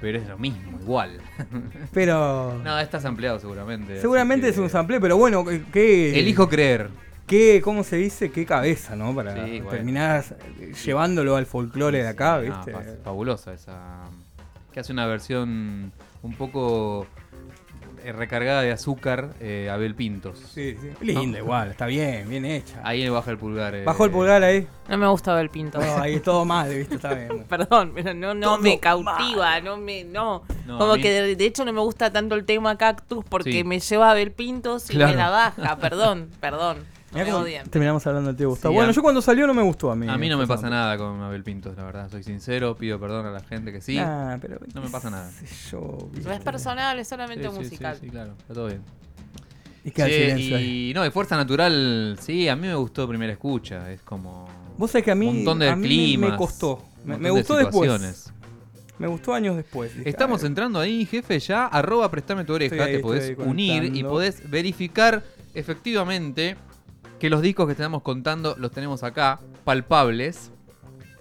Pero 0.02 0.18
es 0.18 0.28
lo 0.28 0.38
mismo, 0.40 0.80
igual. 0.82 1.20
Pero. 1.94 2.58
No, 2.64 2.80
estás 2.80 3.06
ampliado 3.06 3.40
seguramente. 3.40 4.02
seguramente 4.02 4.48
que 4.48 4.52
es 4.54 4.58
un 4.58 4.68
sample, 4.70 5.00
pero 5.00 5.16
bueno, 5.16 5.46
¿qué. 5.72 6.20
Elijo 6.20 6.50
creer. 6.50 6.90
Qué, 7.32 7.62
¿Cómo 7.64 7.84
se 7.84 7.96
dice? 7.96 8.30
¿Qué 8.32 8.46
cabeza, 8.46 8.96
¿no? 8.96 9.16
Para 9.16 9.34
Sí, 9.46 9.62
terminar 9.70 10.24
eh, 10.60 10.74
llevándolo 10.86 11.36
al 11.38 11.46
folclore 11.48 12.04
de 12.04 12.10
acá, 12.10 12.38
¿viste? 12.38 12.72
fa- 12.72 12.84
fabulosa 13.04 13.54
esa. 13.54 13.80
Que 14.72 14.82
hace 14.82 14.94
una 14.94 15.06
versión 15.08 15.92
un 16.24 16.34
poco 16.38 17.08
eh, 18.04 18.12
recargada 18.14 18.62
de 18.62 18.72
azúcar, 18.72 19.30
eh, 19.40 19.70
Abel 19.72 19.96
Pintos. 19.96 20.40
Sí, 20.54 20.76
sí. 20.82 20.90
Linda, 21.02 21.40
igual, 21.40 21.72
está 21.72 21.86
bien, 21.86 22.28
bien 22.30 22.46
hecha. 22.46 22.80
Ahí 22.84 23.08
baja 23.10 23.32
el 23.32 23.38
pulgar. 23.38 23.76
eh. 23.76 23.84
Bajó 23.84 24.06
el 24.06 24.12
pulgar 24.12 24.44
ahí. 24.44 24.68
No 24.90 24.98
me 24.98 25.08
gusta 25.08 25.34
ver 25.36 25.50
pinto. 25.50 25.80
No, 25.80 25.98
ahí 25.98 26.20
todo 26.24 26.44
mal, 26.46 26.70
¿viste? 26.74 26.96
Está 26.96 27.14
bien. 27.14 27.44
Perdón, 27.50 27.92
pero 27.96 28.14
no, 28.14 28.34
no 28.34 28.48
Todo 28.48 28.58
me 28.60 28.80
cautiva, 28.80 29.60
no 29.62 29.78
me, 29.78 30.04
no. 30.04 30.44
No, 30.66 30.78
Como 30.80 30.96
mí- 30.96 31.02
que 31.02 31.12
de, 31.12 31.36
de 31.36 31.46
hecho 31.46 31.64
no 31.64 31.74
me 31.74 31.82
gusta 31.82 32.12
tanto 32.12 32.36
el 32.36 32.44
tema 32.46 32.78
cactus 32.78 33.24
porque 33.26 33.52
Sí. 33.52 33.64
me 33.64 33.80
lleva 33.80 34.10
a 34.12 34.14
ver 34.14 34.34
pintos 34.34 34.90
y 34.90 34.94
Claro. 34.94 35.12
me 35.12 35.18
la 35.18 35.30
baja, 35.30 35.78
perdón, 35.78 36.30
perdón. 36.40 36.78
Me 37.14 37.26
terminamos 37.70 38.08
hablando 38.08 38.28
del 38.30 38.38
tío 38.38 38.50
Gustavo. 38.50 38.72
Sí, 38.72 38.76
bueno, 38.76 38.92
a- 38.92 38.94
yo 38.94 39.02
cuando 39.02 39.22
salió 39.22 39.46
no 39.46 39.54
me 39.54 39.62
gustó 39.62 39.92
a 39.92 39.96
mí. 39.96 40.08
A 40.08 40.18
mí 40.18 40.30
no 40.30 40.38
me 40.38 40.44
este 40.44 40.56
pasa 40.56 40.70
nada 40.70 40.98
con 40.98 41.22
Abel 41.22 41.44
Pintos, 41.44 41.76
la 41.76 41.84
verdad. 41.84 42.10
Soy 42.10 42.24
sincero, 42.24 42.76
pido 42.78 43.00
perdón 43.00 43.26
a 43.26 43.32
la 43.32 43.42
gente 43.42 43.72
que 43.74 43.82
sí. 43.82 43.98
Nah, 43.98 44.38
pero 44.40 44.60
No 44.74 44.82
me 44.82 44.90
pasa 44.90 45.10
nada. 45.10 45.30
es 45.42 46.40
personal, 46.42 47.00
es 47.00 47.08
Sí, 47.08 47.10
solamente 47.10 47.48
sí, 47.50 47.54
sí, 47.54 47.60
musical. 47.64 47.98
sí, 48.00 48.10
claro, 48.10 48.34
está 48.40 48.54
todo 48.54 48.68
bien. 48.68 48.82
Y 49.84 49.92
queda 49.92 50.06
silencio 50.08 50.58
ahí. 50.58 50.92
y 50.92 50.94
no, 50.94 51.02
de 51.04 51.12
Fuerza 51.12 51.36
Natural, 51.36 52.18
sí, 52.22 52.48
a 52.48 52.56
mí 52.56 52.68
me 52.68 52.76
gustó 52.76 53.08
primera 53.10 53.34
escucha. 53.34 53.92
Es 53.92 54.02
como. 54.04 54.48
Vos 54.78 54.92
sabés 54.92 55.04
que 55.06 55.12
a 55.12 55.16
mí, 55.16 55.28
un 55.28 55.36
montón 55.38 55.60
de 55.60 55.70
a 55.70 55.76
mí 55.76 55.82
me- 55.82 55.88
climas. 55.88 56.32
me 56.32 56.38
costó. 56.38 56.84
Me, 57.04 57.18
me 57.18 57.24
de 57.26 57.30
gustó 57.32 57.56
después. 57.58 58.32
Me 59.00 59.08
gustó 59.08 59.34
años 59.34 59.56
después. 59.58 59.98
Dije, 59.98 60.08
Estamos 60.08 60.44
"Ay, 60.44 60.48
entrando 60.48 60.80
ahí, 60.80 61.06
jefe, 61.08 61.40
ya. 61.40 61.66
Arroba 61.66 62.10
prestame 62.12 62.46
tu 62.46 62.54
oreja. 62.54 62.84
Ahí, 62.86 62.94
te 62.98 63.00
podés 63.00 63.36
unir 63.40 63.86
y 63.96 64.04
podés 64.04 64.48
verificar 64.50 65.24
efectivamente 65.56 66.56
que 67.22 67.30
los 67.30 67.44
discos 67.44 67.68
que 67.68 67.74
estamos 67.74 68.02
contando 68.02 68.56
los 68.58 68.72
tenemos 68.72 69.04
acá, 69.04 69.40
palpables. 69.64 70.52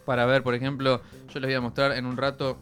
Para 0.06 0.24
ver, 0.24 0.42
por 0.42 0.54
ejemplo, 0.54 1.02
yo 1.28 1.40
les 1.40 1.48
voy 1.48 1.54
a 1.54 1.60
mostrar 1.60 1.92
en 1.92 2.06
un 2.06 2.16
rato. 2.16 2.58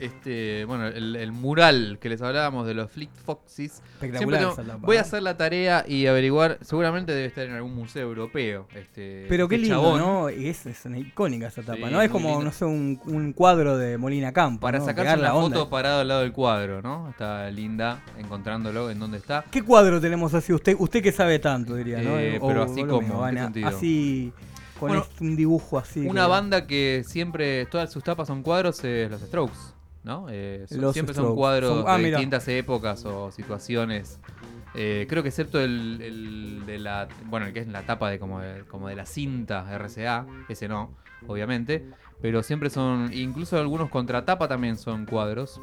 Este, 0.00 0.64
bueno, 0.64 0.86
el, 0.86 1.14
el 1.16 1.30
mural 1.32 1.98
que 2.00 2.08
les 2.08 2.22
hablábamos 2.22 2.66
de 2.66 2.74
los 2.74 2.90
Fleet 2.90 3.10
Foxes. 3.24 3.82
Espectacular 3.94 4.40
tengo- 4.40 4.52
esa 4.52 4.76
voy 4.76 4.96
a 4.96 5.00
¿eh? 5.00 5.02
hacer 5.02 5.22
la 5.22 5.36
tarea 5.36 5.84
y 5.86 6.06
averiguar. 6.06 6.58
Seguramente 6.62 7.12
debe 7.12 7.26
estar 7.26 7.44
en 7.44 7.52
algún 7.52 7.74
museo 7.74 8.08
europeo. 8.08 8.66
Este, 8.74 9.26
Pero 9.28 9.46
qué 9.48 9.56
este 9.56 9.68
lindo, 9.68 9.82
chabón. 9.82 9.98
¿no? 10.00 10.30
Y 10.30 10.48
es, 10.48 10.64
es 10.66 10.84
una 10.86 10.98
icónica 10.98 11.48
esa 11.48 11.62
tapa, 11.62 11.86
Sí, 11.88 11.92
¿no? 11.92 12.00
Es 12.02 12.10
como, 12.10 12.28
lindo. 12.30 12.44
no 12.44 12.52
sé, 12.52 12.64
un, 12.64 13.00
un 13.06 13.32
cuadro 13.34 13.76
de 13.76 13.98
Molina 13.98 14.32
Campo. 14.32 14.60
Para 14.62 14.78
¿no? 14.78 14.84
sacarse 14.86 15.14
una 15.14 15.22
la 15.22 15.34
onda. 15.34 15.58
foto 15.58 15.70
parado 15.70 16.00
al 16.00 16.08
lado 16.08 16.20
del 16.22 16.32
cuadro, 16.32 16.80
¿no? 16.82 17.10
Está 17.10 17.50
linda 17.50 18.02
encontrándolo 18.18 18.90
en 18.90 18.98
dónde 18.98 19.18
está. 19.18 19.44
¿Qué 19.50 19.62
cuadro 19.62 20.00
tenemos 20.00 20.32
así? 20.34 20.52
Usted 20.52 20.76
usted 20.78 21.02
que 21.02 21.12
sabe 21.12 21.38
tanto, 21.38 21.74
diría, 21.74 22.00
¿no? 22.00 22.18
Eh, 22.18 22.38
O- 22.40 22.48
pero 22.48 22.62
así 22.62 22.84
como. 22.84 23.24
Así, 23.24 24.32
con 24.78 24.88
Bueno, 24.88 25.02
este- 25.02 25.24
un 25.24 25.36
dibujo 25.36 25.78
así. 25.78 26.00
Una 26.06 26.22
que- 26.24 26.28
banda 26.30 26.66
que 26.66 27.02
siempre, 27.06 27.66
todas 27.66 27.92
sus 27.92 28.02
tapas 28.02 28.28
son 28.28 28.42
cuadros, 28.42 28.82
es 28.84 29.10
los 29.10 29.20
Strokes, 29.20 29.58
¿no? 30.02 30.26
Eh, 30.30 30.66
son- 30.68 30.92
siempre 30.92 31.14
son 31.14 31.34
cuadros 31.34 31.70
Son- 31.80 31.84
ah, 31.86 31.96
de 31.96 32.02
mira. 32.04 32.18
distintas 32.18 32.46
épocas 32.48 33.04
o 33.04 33.30
situaciones. 33.30 34.18
Eh, 34.74 35.06
creo 35.08 35.22
que 35.22 35.30
excepto 35.30 35.60
el, 35.60 36.00
el 36.00 36.62
de 36.66 36.78
la, 36.78 37.08
bueno, 37.26 37.46
el 37.46 37.52
que 37.52 37.60
es 37.60 37.66
la 37.68 37.82
tapa 37.82 38.08
de 38.10 38.18
como 38.18 38.40
de, 38.40 38.64
como 38.64 38.88
de 38.88 38.94
la 38.96 39.04
cinta 39.04 39.66
RCA, 39.70 40.26
ese 40.48 40.68
no, 40.68 40.94
obviamente, 41.26 41.84
pero 42.22 42.42
siempre 42.44 42.70
son, 42.70 43.10
incluso 43.12 43.58
algunos 43.58 43.90
contratapa 43.90 44.46
también 44.46 44.76
son 44.78 45.06
cuadros, 45.06 45.60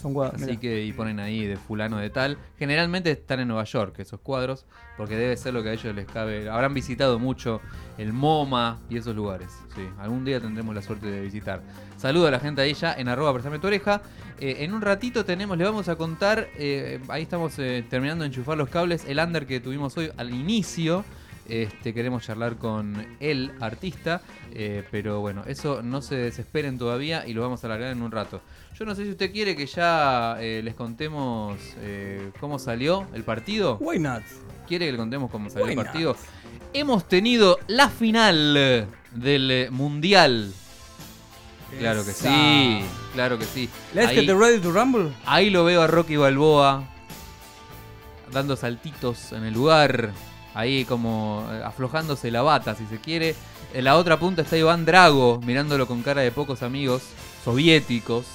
Son 0.00 0.14
cuadros. 0.14 0.36
así 0.42 0.50
mirá. 0.50 0.60
que 0.60 0.84
y 0.84 0.92
ponen 0.92 1.20
ahí 1.20 1.46
de 1.46 1.56
fulano 1.56 1.98
de 1.98 2.10
tal. 2.10 2.38
Generalmente 2.58 3.10
están 3.10 3.40
en 3.40 3.48
Nueva 3.48 3.64
York 3.64 3.98
esos 3.98 4.20
cuadros, 4.20 4.66
porque 4.96 5.16
debe 5.16 5.36
ser 5.36 5.54
lo 5.54 5.62
que 5.62 5.70
a 5.70 5.72
ellos 5.72 5.94
les 5.94 6.06
cabe. 6.06 6.48
Habrán 6.48 6.74
visitado 6.74 7.18
mucho 7.18 7.60
el 7.98 8.12
MoMA 8.12 8.80
y 8.88 8.96
esos 8.96 9.14
lugares. 9.14 9.48
Sí, 9.74 9.82
algún 9.98 10.24
día 10.24 10.40
tendremos 10.40 10.74
la 10.74 10.82
suerte 10.82 11.06
de 11.06 11.20
visitar. 11.20 11.62
Saludo 11.96 12.26
a 12.26 12.30
la 12.30 12.40
gente 12.40 12.62
ahí 12.62 12.74
ya 12.74 12.94
en 12.94 13.08
arroba 13.08 13.32
prestame 13.32 13.58
tu 13.58 13.66
oreja. 13.66 14.02
Eh, 14.40 14.64
en 14.64 14.74
un 14.74 14.80
ratito 14.80 15.24
tenemos, 15.24 15.56
le 15.56 15.64
vamos 15.64 15.88
a 15.88 15.96
contar, 15.96 16.48
eh, 16.56 17.00
ahí 17.08 17.22
estamos 17.22 17.58
eh, 17.58 17.84
terminando 17.88 18.24
de 18.24 18.28
enchufar 18.28 18.58
los 18.58 18.68
cables, 18.68 19.04
el 19.06 19.18
under 19.18 19.46
que 19.46 19.60
tuvimos 19.60 19.96
hoy 19.96 20.10
al 20.16 20.34
inicio. 20.34 21.04
Este, 21.52 21.92
queremos 21.92 22.24
charlar 22.24 22.56
con 22.56 23.06
el 23.20 23.52
artista, 23.60 24.22
eh, 24.54 24.84
pero 24.90 25.20
bueno, 25.20 25.42
eso 25.46 25.82
no 25.82 26.00
se 26.00 26.14
desesperen 26.16 26.78
todavía 26.78 27.26
y 27.26 27.34
lo 27.34 27.42
vamos 27.42 27.62
a 27.62 27.66
alargar 27.66 27.92
en 27.92 28.00
un 28.00 28.10
rato. 28.10 28.40
Yo 28.74 28.86
no 28.86 28.94
sé 28.94 29.04
si 29.04 29.10
usted 29.10 29.30
quiere 29.32 29.54
que 29.54 29.66
ya 29.66 30.38
eh, 30.40 30.62
les 30.64 30.74
contemos 30.74 31.58
eh, 31.76 32.30
cómo 32.40 32.58
salió 32.58 33.06
el 33.12 33.22
partido. 33.24 33.76
Why 33.82 33.98
not? 33.98 34.22
¿Quiere 34.66 34.86
que 34.86 34.92
le 34.92 34.96
contemos 34.96 35.30
cómo 35.30 35.50
salió 35.50 35.66
Why 35.66 35.72
el 35.72 35.76
not? 35.76 35.86
partido? 35.88 36.16
Hemos 36.72 37.06
tenido 37.06 37.58
la 37.66 37.90
final 37.90 38.88
del 39.14 39.68
Mundial. 39.72 40.54
Claro 41.78 42.02
que 42.02 42.12
sí, 42.12 42.80
claro 43.12 43.38
que 43.38 43.44
sí. 43.44 43.68
Let's 43.92 44.08
Ahí- 44.08 44.24
get 44.26 44.34
ready 44.34 44.58
to 44.58 44.72
rumble. 44.72 45.12
Ahí 45.26 45.50
lo 45.50 45.64
veo 45.66 45.82
a 45.82 45.86
Rocky 45.86 46.16
Balboa 46.16 46.84
dando 48.32 48.56
saltitos 48.56 49.32
en 49.32 49.44
el 49.44 49.52
lugar, 49.52 50.12
ahí 50.54 50.84
como 50.84 51.46
eh, 51.50 51.62
aflojándose 51.64 52.30
la 52.30 52.42
bata, 52.42 52.74
si 52.74 52.86
se 52.86 52.98
quiere. 52.98 53.34
En 53.74 53.84
la 53.84 53.96
otra 53.96 54.18
punta 54.18 54.42
está 54.42 54.56
Iván 54.58 54.84
Drago, 54.84 55.40
mirándolo 55.44 55.86
con 55.86 56.02
cara 56.02 56.20
de 56.20 56.30
pocos 56.30 56.62
amigos 56.62 57.02
soviéticos. 57.44 58.26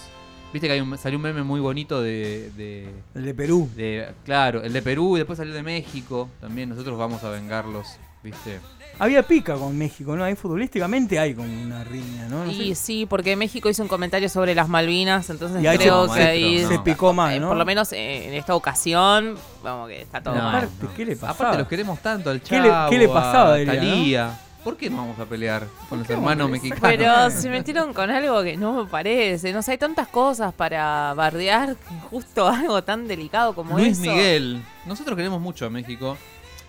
Viste 0.54 0.68
que 0.68 0.74
hay 0.74 0.80
un- 0.82 0.98
salió 0.98 1.18
un 1.18 1.24
meme 1.24 1.44
muy 1.44 1.60
bonito 1.60 2.02
de, 2.02 2.52
de, 2.56 2.90
El 3.16 3.26
de 3.26 3.34
Perú. 3.34 3.70
de- 3.76 4.08
Claro, 4.26 4.64
el 4.64 4.72
de 4.74 4.82
Perú 4.82 5.16
y 5.18 5.20
después 5.20 5.38
salió 5.38 5.54
de 5.54 5.64
México. 5.64 6.30
También 6.40 6.70
nosotros 6.70 6.98
vamos 6.98 7.24
a 7.24 7.30
vengarlos, 7.30 7.86
¿viste? 8.24 8.60
Había 9.00 9.24
pica 9.24 9.56
con 9.56 9.78
México, 9.78 10.16
¿no? 10.16 10.24
Ahí 10.24 10.36
futbolísticamente 10.36 11.20
hay 11.20 11.34
como 11.36 11.48
una 11.52 11.84
riña, 11.84 12.28
¿no? 12.30 12.46
No 12.46 12.52
Y 12.52 12.70
sé. 12.70 12.76
sí, 12.76 13.06
porque 13.06 13.36
México 13.36 13.70
hizo 13.70 13.84
un 13.84 13.88
comentario 13.90 14.28
sobre 14.30 14.56
las 14.56 14.68
Malvinas, 14.70 15.30
entonces 15.30 15.62
Y 15.64 15.68
ahí 15.68 15.78
creo 15.78 16.12
que 16.12 16.22
ahí, 16.22 16.62
no. 16.64 16.68
se 16.70 16.80
picó 16.80 17.14
más, 17.14 17.34
eh, 17.34 17.40
¿no? 17.40 17.50
por 17.50 17.58
lo 17.58 17.66
menos 17.66 17.92
en 17.94 18.34
esta 18.34 18.56
ocasión, 18.56 19.36
vamos 19.64 19.88
que 19.90 20.02
está 20.02 20.22
todo 20.22 20.36
No, 20.36 20.42
mal. 20.44 20.56
Aparte, 20.56 20.88
¿qué 20.96 21.06
le 21.06 21.16
pasaba? 21.16 21.32
Aparte 21.32 21.58
los 21.60 21.68
queremos 21.68 22.00
tanto 22.00 22.30
al 22.32 22.42
¿Qué 22.42 22.60
le- 22.60 22.70
Chavo, 22.70 22.90
qué 22.90 22.98
le 22.98 23.08
pasaba, 23.08 23.54
a? 23.56 23.66
Thalía. 23.66 24.40
¿Por 24.64 24.76
qué 24.76 24.90
no 24.90 24.98
vamos 24.98 25.18
a 25.20 25.26
pelear 25.26 25.66
con 25.88 26.00
los 26.00 26.10
hermanos 26.10 26.50
mexicanos? 26.50 26.82
Pero 26.82 27.30
se 27.30 27.50
metieron 27.50 27.94
con 27.94 28.10
algo 28.10 28.44
que 28.44 28.58
no 28.58 28.74
me 28.84 28.90
parece. 28.90 29.54
No 29.54 29.62
sé, 29.62 29.72
hay 29.74 29.78
tantas 29.78 30.10
cosas 30.10 30.54
para 30.54 31.14
bardear 31.14 31.78
justo 32.10 32.48
algo 32.50 32.84
tan 32.84 33.08
delicado 33.08 33.54
como 33.56 33.78
Luis 33.78 33.94
eso. 34.00 34.02
Miguel, 34.12 34.62
nosotros 34.86 35.16
queremos 35.16 35.40
mucho 35.40 35.66
a 35.68 35.70
México. 35.70 36.18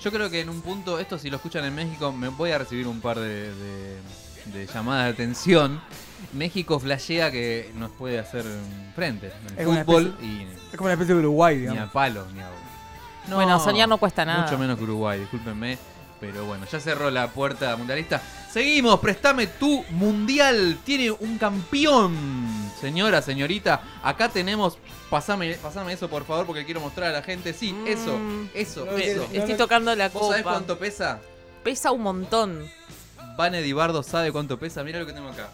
Yo 0.01 0.13
creo 0.13 0.31
que 0.31 0.41
en 0.41 0.49
un 0.49 0.61
punto, 0.61 0.99
esto 0.99 1.19
si 1.19 1.29
lo 1.31 1.37
escuchan 1.37 1.65
en 1.65 1.75
México, 1.75 2.13
me 2.13 2.29
voy 2.29 2.53
a 2.53 2.59
recibir 2.59 2.87
un 2.87 3.01
par 3.01 3.19
de, 3.19 3.53
de- 3.55 3.97
de 4.53 4.67
llamadas 4.67 5.05
de 5.07 5.11
atención. 5.11 5.81
México 6.33 6.79
flashea 6.81 7.31
que 7.31 7.71
nos 7.77 7.91
puede 7.91 8.19
hacer 8.19 8.45
frente 8.95 9.27
en 9.27 9.55
Es 9.55 9.59
el 9.61 9.67
una 9.69 9.85
fútbol 9.85 10.17
y 10.23 10.43
Es 10.71 10.77
como 10.77 10.85
una 10.87 10.93
especie 10.95 11.15
de 11.15 11.21
Uruguay, 11.21 11.57
ni 11.59 11.67
a 11.67 11.71
digamos. 11.71 11.93
palo, 11.93 12.27
ni 12.33 12.41
a... 12.41 12.49
No, 13.29 13.37
Bueno, 13.37 13.59
soñar 13.61 13.89
no 13.89 13.99
cuesta 13.99 14.25
nada. 14.25 14.45
Mucho 14.45 14.57
menos 14.59 14.79
que 14.79 14.85
Uruguay, 14.85 15.21
discúlpenme. 15.21 15.77
Pero 16.21 16.47
bueno, 16.47 16.65
ya 16.71 16.81
cerró 16.81 17.11
la 17.11 17.29
puerta 17.29 17.77
mundialista. 17.77 18.21
Seguimos, 18.51 18.99
préstame 19.01 19.47
tu 19.47 19.85
mundial. 19.91 20.79
Tiene 20.85 21.11
un 21.13 21.39
campeón. 21.39 22.17
Señora, 22.81 23.23
señorita, 23.23 23.83
acá 24.03 24.29
tenemos. 24.29 24.79
Pasame, 25.11 25.55
pasame 25.55 25.93
eso 25.95 26.09
por 26.09 26.25
favor 26.25 26.47
porque 26.47 26.65
quiero 26.65 26.81
mostrar 26.81 27.09
a 27.09 27.13
la 27.13 27.23
gente. 27.23 27.53
Sí, 27.53 27.75
eso, 27.87 28.19
Mm. 28.19 28.49
eso, 28.55 28.85
No, 28.85 28.93
eso. 28.99 29.27
no, 29.33 29.39
Estoy 29.41 29.55
tocando 29.57 29.95
la 29.95 30.09
¿Vos 30.11 30.29
sabés 30.29 30.43
copa. 30.43 30.55
cuánto 30.55 30.79
pesa? 30.79 31.19
Pesa 31.65 31.93
un 31.93 32.03
montón. 32.03 32.65
Vane 33.37 33.63
Dibardo 33.63 34.03
sabe 34.03 34.33
cuánto 34.33 34.59
pesa. 34.59 34.85
Mira 34.85 34.99
lo 35.01 35.07
que 35.07 35.13
tengo 35.13 35.29
acá. 35.29 35.49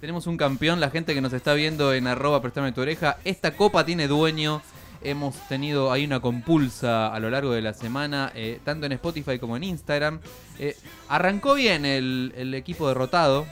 Tenemos 0.00 0.26
un 0.26 0.36
campeón, 0.36 0.80
la 0.80 0.90
gente 0.90 1.12
que 1.14 1.20
nos 1.20 1.32
está 1.32 1.54
viendo 1.54 1.92
en 1.92 2.06
arroba 2.06 2.40
préstame 2.40 2.72
tu 2.72 2.80
oreja. 2.80 3.18
Esta 3.24 3.56
copa 3.56 3.84
tiene 3.84 4.06
dueño. 4.08 4.62
Hemos 5.02 5.34
tenido 5.48 5.90
ahí 5.92 6.04
una 6.04 6.20
compulsa 6.20 7.08
a 7.14 7.18
lo 7.20 7.30
largo 7.30 7.52
de 7.52 7.62
la 7.62 7.72
semana, 7.72 8.30
eh, 8.34 8.60
tanto 8.64 8.84
en 8.86 8.92
Spotify 8.92 9.38
como 9.38 9.56
en 9.56 9.64
Instagram. 9.64 10.20
Eh, 10.58 10.76
arrancó 11.08 11.54
bien 11.54 11.86
el, 11.86 12.34
el 12.36 12.52
equipo 12.54 12.86
derrotado. 12.88 13.46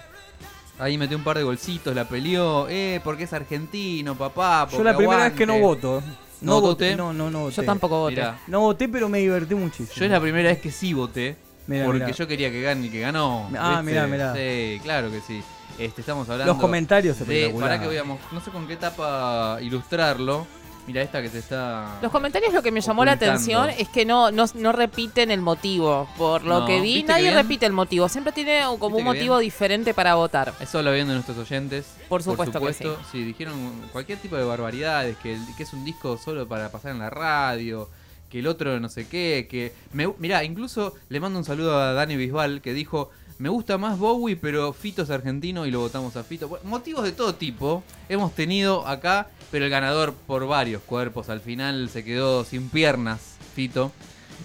Ahí 0.78 0.96
metió 0.96 1.16
un 1.16 1.24
par 1.24 1.36
de 1.36 1.42
golcitos, 1.44 1.94
la 1.94 2.04
peleó. 2.08 2.66
Eh, 2.68 3.00
porque 3.02 3.24
es 3.24 3.32
argentino, 3.32 4.14
papá. 4.16 4.66
Yo 4.70 4.76
porque 4.76 4.84
la 4.84 4.96
primera 4.96 5.24
vez 5.24 5.32
que 5.32 5.46
no 5.46 5.54
aguante. 5.54 5.86
voto. 5.86 6.02
¿No 6.40 6.52
No, 6.52 6.60
voté. 6.60 6.94
No, 6.96 7.12
no, 7.12 7.30
no 7.30 7.40
voté. 7.40 7.56
Yo 7.56 7.64
tampoco 7.64 7.98
voté. 7.98 8.14
Mirá, 8.16 8.38
No 8.46 8.60
voté, 8.60 8.88
pero 8.88 9.08
me 9.08 9.18
divertí 9.18 9.54
muchísimo. 9.56 9.92
yo 9.96 10.04
es 10.04 10.10
la 10.10 10.20
primera 10.20 10.48
vez 10.50 10.60
que 10.60 10.70
sí 10.70 10.92
voté. 10.94 11.36
Mirá, 11.66 11.84
porque 11.84 12.04
mirá. 12.04 12.16
yo 12.16 12.26
quería 12.28 12.50
que 12.50 12.62
gane 12.62 12.86
y 12.86 12.90
que 12.90 13.00
ganó. 13.00 13.50
Ah, 13.58 13.82
mirá, 13.84 14.06
mirá. 14.06 14.34
Sí, 14.34 14.80
claro 14.82 15.10
que 15.10 15.20
sí. 15.20 15.42
Este, 15.78 16.00
estamos 16.00 16.28
hablando. 16.28 16.52
Los 16.52 16.60
comentarios 16.60 17.18
de, 17.26 17.54
para 17.58 17.80
que 17.80 17.86
voy 17.86 17.96
a 17.96 18.04
mos- 18.04 18.18
no 18.32 18.40
sé 18.40 18.50
con 18.50 18.66
qué 18.66 18.76
tapa 18.76 19.58
ilustrarlo. 19.60 20.46
Mira 20.88 21.02
esta 21.02 21.20
que 21.20 21.28
se 21.28 21.40
está. 21.40 21.98
Los 22.00 22.10
comentarios 22.10 22.52
lo 22.54 22.62
que 22.62 22.72
me 22.72 22.80
llamó 22.80 23.04
la 23.04 23.12
atención 23.12 23.68
es 23.68 23.88
que 23.90 24.06
no, 24.06 24.30
no, 24.30 24.46
no 24.54 24.72
repiten 24.72 25.30
el 25.30 25.42
motivo. 25.42 26.08
Por 26.16 26.44
lo 26.44 26.60
No, 26.60 26.66
que 26.66 26.80
vi, 26.80 26.94
¿viste 26.94 27.02
que 27.08 27.12
nadie 27.12 27.24
bien? 27.24 27.34
repite 27.34 27.66
el 27.66 27.74
motivo. 27.74 28.08
Siempre 28.08 28.32
tiene 28.32 28.62
como 28.62 28.72
¿Viste 28.72 28.86
un 28.86 28.96
que 28.96 29.02
motivo 29.04 29.36
bien? 29.36 29.44
diferente 29.46 29.92
para 29.92 30.14
votar. 30.14 30.54
Eso 30.60 30.82
lo 30.82 30.90
viendo 30.92 31.12
nuestros 31.12 31.36
oyentes. 31.36 31.94
Por 32.08 32.22
supuesto 32.22 32.58
que 32.58 32.72
sí. 32.72 32.84
sí. 33.12 33.22
dijeron 33.22 33.54
cualquier 33.92 34.18
tipo 34.18 34.36
de 34.36 34.44
barbaridades, 34.44 35.18
que, 35.18 35.38
que 35.58 35.62
es 35.62 35.72
un 35.74 35.84
disco 35.84 36.16
solo 36.16 36.48
para 36.48 36.70
pasar 36.72 36.92
en 36.92 37.00
la 37.00 37.10
radio, 37.10 37.90
que 38.30 38.38
el 38.38 38.46
otro 38.46 38.80
no 38.80 38.88
sé 38.88 39.06
qué, 39.08 39.46
que... 39.50 39.74
Me, 39.92 40.10
mirá, 40.18 40.42
incluso 40.42 40.94
le 41.10 41.20
mando 41.20 41.38
un 41.38 41.44
saludo 41.44 41.78
a 41.78 41.92
Dani 41.92 42.16
Bisbal 42.16 42.62
que 42.62 42.72
dijo, 42.72 43.10
me 43.38 43.48
gusta 43.48 43.78
más 43.78 43.98
Bowie, 43.98 44.36
pero 44.36 44.72
Fito 44.72 45.02
es 45.02 45.10
argentino 45.10 45.64
y 45.66 45.70
lo 45.70 45.80
votamos 45.80 46.16
a 46.16 46.24
Fito. 46.24 46.48
Bueno, 46.48 46.64
motivos 46.68 47.04
de 47.04 47.12
todo 47.12 47.34
tipo 47.34 47.82
hemos 48.08 48.34
tenido 48.34 48.86
acá, 48.86 49.28
pero 49.50 49.64
el 49.64 49.70
ganador 49.70 50.12
por 50.26 50.46
varios 50.46 50.82
cuerpos. 50.82 51.28
Al 51.28 51.40
final 51.40 51.88
se 51.88 52.04
quedó 52.04 52.44
sin 52.44 52.68
piernas, 52.68 53.36
Fito. 53.54 53.92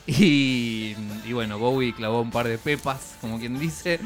Y, 0.08 0.95
y 1.25 1.34
bueno, 1.34 1.60
Bowie 1.60 1.93
clavó 1.93 2.19
un 2.21 2.32
par 2.32 2.47
de 2.47 2.58
pepas, 2.58 3.15
como 3.21 3.39
quien 3.39 3.60
dice. 3.60 3.99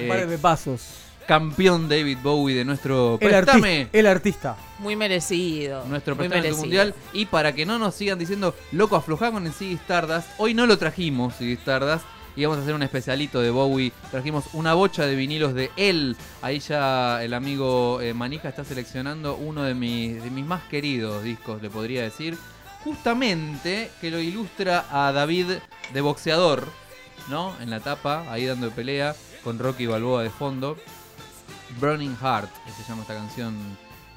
Un 0.00 0.08
par 0.08 0.18
Eh, 0.20 0.26
de 0.26 0.38
pasos. 0.38 0.82
campeón 1.26 1.88
David 1.88 2.18
Bowie 2.22 2.54
de 2.54 2.64
nuestro 2.64 3.18
El, 3.20 3.28
Préstame. 3.28 3.78
artista, 3.80 3.98
el 3.98 4.06
artista. 4.06 4.56
Muy 4.78 4.94
merecido. 4.96 5.84
Nuestro 5.88 6.14
muy 6.16 6.28
merecido. 6.28 6.56
mundial. 6.58 6.94
Y 7.12 7.26
para 7.26 7.52
que 7.54 7.66
no 7.66 7.78
nos 7.78 7.94
sigan 7.96 8.18
diciendo, 8.20 8.54
loco, 8.70 8.94
aflojá 8.96 9.30
con 9.32 9.44
el 9.46 9.52
Ziggy 9.52 9.74
Stardust. 9.74 10.28
Hoy 10.38 10.54
no 10.54 10.64
lo 10.66 10.78
trajimos, 10.78 11.34
Ziggy 11.36 11.54
Stardust. 11.54 12.04
Y 12.34 12.44
vamos 12.44 12.58
a 12.58 12.62
hacer 12.62 12.74
un 12.74 12.82
especialito 12.82 13.40
de 13.40 13.50
Bowie. 13.50 13.92
Trajimos 14.10 14.44
una 14.54 14.74
bocha 14.74 15.04
de 15.06 15.14
vinilos 15.14 15.54
de 15.54 15.70
él. 15.76 16.16
Ahí 16.40 16.60
ya 16.60 17.22
el 17.22 17.34
amigo 17.34 18.00
eh, 18.00 18.14
Manija 18.14 18.48
está 18.48 18.64
seleccionando 18.64 19.36
uno 19.36 19.64
de 19.64 19.74
mis, 19.74 20.22
de 20.22 20.30
mis 20.30 20.46
más 20.46 20.62
queridos 20.64 21.22
discos, 21.22 21.60
le 21.60 21.68
podría 21.68 22.02
decir. 22.02 22.38
Justamente 22.84 23.90
que 24.00 24.10
lo 24.10 24.18
ilustra 24.18 24.86
a 24.90 25.12
David 25.12 25.46
de 25.92 26.00
boxeador, 26.00 26.66
¿no? 27.28 27.54
En 27.60 27.70
la 27.70 27.80
tapa, 27.80 28.24
ahí 28.30 28.46
dando 28.46 28.70
pelea, 28.70 29.14
con 29.44 29.58
Rocky 29.58 29.86
Balboa 29.86 30.22
de 30.22 30.30
fondo. 30.30 30.76
Burning 31.80 32.16
Heart, 32.16 32.50
que 32.64 32.72
se 32.72 32.88
llama 32.88 33.02
esta 33.02 33.14
canción 33.14 33.56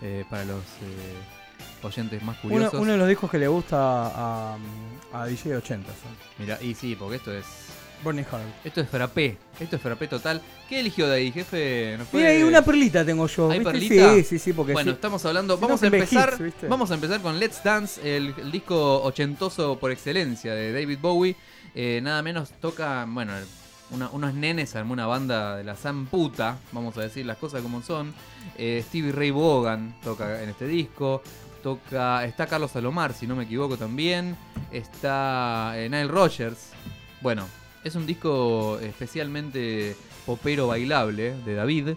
eh, 0.02 0.26
para 0.30 0.46
los 0.46 0.64
eh, 0.82 1.84
oyentes 1.84 2.22
más 2.24 2.38
curiosos. 2.38 2.80
uno 2.80 2.94
de 2.94 2.98
los 2.98 3.08
discos 3.08 3.30
que 3.30 3.38
le 3.38 3.48
gusta 3.48 3.78
a, 3.78 4.58
a 5.14 5.26
DJ 5.26 5.58
80. 5.58 5.88
son. 5.88 5.96
Mira, 6.40 6.62
y 6.62 6.74
sí, 6.74 6.96
porque 6.96 7.18
esto 7.18 7.32
es 7.32 7.46
Burning 8.04 8.24
Heart. 8.26 8.44
esto 8.66 8.82
es 8.82 8.90
frappé, 8.90 9.38
esto 9.60 9.76
es 9.76 9.82
frappé 9.82 10.08
total. 10.08 10.42
¿Qué 10.70 10.80
eligió 10.80 11.08
de 11.08 11.16
ahí, 11.18 11.32
jefe? 11.32 11.96
¿Nos 11.98 12.08
Y 12.08 12.12
puede- 12.12 12.28
ahí 12.28 12.44
una 12.44 12.62
perlita 12.64 13.06
tengo 13.06 13.28
yo. 13.28 13.50
¿Hay 13.52 13.60
¿viste? 13.60 13.72
perlita? 13.74 14.14
Sí, 14.16 14.24
sí, 14.24 14.40
sí, 14.40 14.54
porque 14.54 14.74
Bueno, 14.74 14.92
sí. 14.92 14.96
estamos 14.96 15.26
hablando, 15.26 15.56
si 15.56 15.62
no 15.62 15.68
vamos 15.68 15.84
a 15.84 15.86
empezar, 15.88 16.38
vamos 16.70 16.92
a 16.92 16.94
empezar 16.96 17.22
con 17.22 17.40
Let's 17.40 17.64
Dance, 17.64 18.18
el, 18.18 18.34
el 18.38 18.52
disco 18.52 19.02
ochentoso 19.04 19.78
por 19.80 19.92
excelencia 19.92 20.54
de 20.54 20.72
David 20.74 21.00
Bowie. 21.02 21.36
Eh, 21.74 22.00
nada 22.04 22.22
menos 22.22 22.52
toca, 22.62 23.06
bueno, 23.08 23.34
una- 23.92 24.10
unos 24.10 24.34
nenes 24.34 24.76
armó 24.76 24.94
una 24.94 25.06
banda 25.08 25.56
de 25.58 25.64
la 25.64 25.76
Zamputa, 25.76 26.58
vamos 26.72 26.98
a 26.98 27.02
decir 27.02 27.26
las 27.26 27.38
cosas 27.38 27.62
como 27.62 27.82
son. 27.82 28.14
Eh, 28.58 28.84
Stevie 28.88 29.12
Ray 29.12 29.32
Vaughan 29.32 29.96
toca 30.04 30.42
en 30.42 30.50
este 30.50 30.68
disco. 30.68 31.22
Toca, 31.62 32.24
está 32.26 32.46
Carlos 32.46 32.72
Salomar, 32.72 33.14
si 33.14 33.26
no 33.28 33.36
me 33.36 33.44
equivoco 33.46 33.76
también. 33.78 34.36
Está 34.72 35.74
eh, 35.76 35.90
Nile 35.90 36.08
Rogers. 36.08 36.70
Bueno, 37.22 37.48
es 37.86 37.94
un 37.96 38.08
disco 38.08 38.80
especialmente 38.82 39.96
popero 40.26 40.68
bailable 40.68 41.36
de 41.46 41.54
David. 41.54 41.90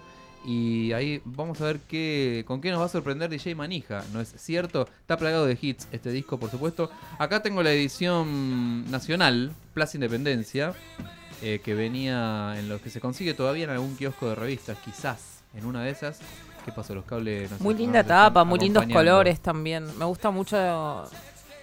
Y 0.45 0.93
ahí 0.93 1.21
vamos 1.25 1.61
a 1.61 1.65
ver 1.65 1.81
qué, 1.81 2.45
con 2.47 2.61
qué 2.61 2.71
nos 2.71 2.81
va 2.81 2.85
a 2.85 2.89
sorprender 2.91 3.31
DJ 3.31 3.55
Manija. 3.55 4.05
¿No 4.13 4.21
es 4.21 4.35
cierto? 4.37 4.87
Está 5.01 5.17
plagado 5.17 5.47
de 5.47 5.59
hits 5.61 5.89
este 5.91 6.11
disco, 6.11 6.39
por 6.39 6.51
supuesto. 6.51 6.91
Acá 7.19 7.43
tengo 7.43 7.63
la 7.63 7.73
edición 7.73 8.89
nacional, 8.91 9.53
Plaza 9.73 9.97
Independencia, 9.97 10.75
eh, 11.43 11.61
que 11.65 11.75
venía 11.75 12.55
en 12.59 12.69
los 12.69 12.83
que 12.83 12.91
se 12.91 13.01
consigue 13.01 13.33
todavía 13.33 13.65
en 13.65 13.71
algún 13.71 13.97
kiosco 13.97 14.29
de 14.29 14.35
revistas, 14.35 14.77
quizás 14.85 15.43
en 15.55 15.65
una 15.65 15.83
de 15.83 15.91
esas. 15.91 16.21
¿Qué 16.67 16.71
pasó? 16.71 16.95
Los 16.95 17.07
cables. 17.07 17.51
no 17.51 17.57
Muy 17.61 17.75
linda 17.75 18.05
tapa, 18.05 18.45
muy 18.45 18.59
lindos 18.59 18.85
colores 18.93 19.41
también. 19.41 19.87
Me 19.99 20.05
gusta 20.05 20.31
mucho. 20.31 21.09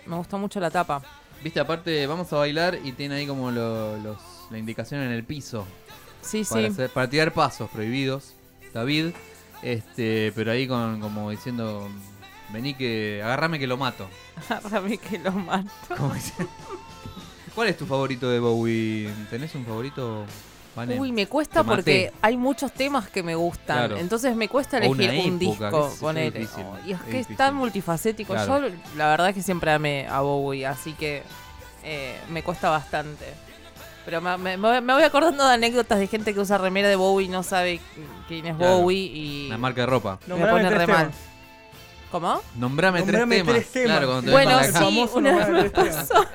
Me 0.07 0.15
gusta 0.15 0.38
mucho 0.38 0.59
la 0.59 0.71
tapa. 0.71 1.01
Viste, 1.45 1.60
aparte, 1.60 2.08
vamos 2.08 2.34
a 2.34 2.38
bailar 2.38 2.79
y 2.84 2.91
tiene 2.93 3.13
ahí 3.15 3.27
como 3.27 3.51
lo- 3.51 3.97
los, 3.97 4.17
la 4.49 4.58
indicación 4.58 5.01
en 5.01 5.12
el 5.12 5.23
piso. 5.23 5.63
Sí, 6.21 6.43
para, 6.49 6.62
sí. 6.62 6.73
hacer- 6.73 6.89
para 6.89 7.08
tirar 7.08 7.31
pasos 7.34 7.69
prohibidos, 7.69 8.34
David. 8.73 9.12
Este, 9.62 10.31
pero 10.36 10.51
ahí 10.51 10.67
con, 10.67 10.99
como 10.99 11.29
diciendo, 11.29 11.88
vení 12.51 12.73
que, 12.73 13.21
agarrame 13.23 13.60
que 13.60 13.67
lo 13.67 13.77
mato. 13.77 14.08
Agárrame 14.49 14.97
que 14.97 15.19
lo 15.19 15.31
mato. 15.34 15.69
¿Cuál 17.53 17.67
es 17.69 17.77
tu 17.77 17.86
favorito 17.86 18.27
de 18.27 18.39
Bowie? 18.39 19.08
¿Tenés 19.29 19.53
un 19.53 19.65
favorito? 19.65 20.25
Vane? 20.75 20.99
Uy, 20.99 21.11
me 21.11 21.27
cuesta 21.27 21.61
Te 21.61 21.67
maté. 21.67 21.75
porque 21.75 22.13
hay 22.21 22.35
muchos 22.38 22.71
temas 22.71 23.07
que 23.09 23.23
me 23.23 23.35
gustan. 23.35 23.77
Claro. 23.77 23.97
Entonces 23.97 24.35
me 24.35 24.49
cuesta 24.49 24.77
elegir 24.77 25.25
un 25.31 25.39
disco 25.39 25.93
con 25.99 26.17
él. 26.17 26.33
y 26.85 26.91
es 26.91 26.99
es 26.99 27.05
que 27.05 27.19
es 27.19 27.38
tan 27.38 27.55
multifacético. 27.55 28.33
Claro. 28.33 28.67
Yo 28.67 28.75
la 28.97 29.07
verdad 29.09 29.29
es 29.29 29.35
que 29.35 29.41
siempre 29.41 29.71
amé 29.71 30.07
a 30.07 30.21
Bowie, 30.21 30.65
así 30.65 30.93
que 30.93 31.23
eh, 31.83 32.17
me 32.29 32.43
cuesta 32.43 32.69
bastante. 32.69 33.25
Pero 34.05 34.21
me, 34.21 34.38
me- 34.38 34.57
me 34.81 34.93
voy 34.93 35.03
acordando 35.03 35.47
de 35.47 35.53
anécdotas 35.55 35.97
de 35.97 36.05
gente 36.07 36.33
que 36.33 36.39
usa 36.39 36.57
remera 36.59 36.88
de 36.89 36.95
Bowie 36.95 37.25
y 37.25 37.29
no 37.29 37.41
sabe 37.41 37.79
quién 38.27 38.45
es 38.45 38.55
Claro. 38.55 38.77
Bowie 38.79 38.97
y 39.01 39.47
Una 39.47 39.57
marca 39.57 39.81
de 39.81 39.88
ropa. 39.88 40.19
me 40.21 40.27
Nombrame 40.27 40.51
pone 40.51 40.67
tres 40.67 40.77
re 40.79 40.88
mal. 40.93 41.01
temas. 41.07 41.17
¿Cómo? 42.11 42.41
Nombrame, 42.55 42.99
Nombrame 42.99 43.35
tres, 43.38 43.45
temas. 43.45 43.55
tres 43.55 43.71
temas. 43.71 43.91
Claro, 43.97 44.07
cuando 44.07 44.25
te 44.25 44.31
Bueno, 44.31 44.51
la 44.51 44.63
sí, 44.63 45.05
una 45.15 45.35
vez 45.38 45.49
me 45.49 45.69
pasó 45.71 46.25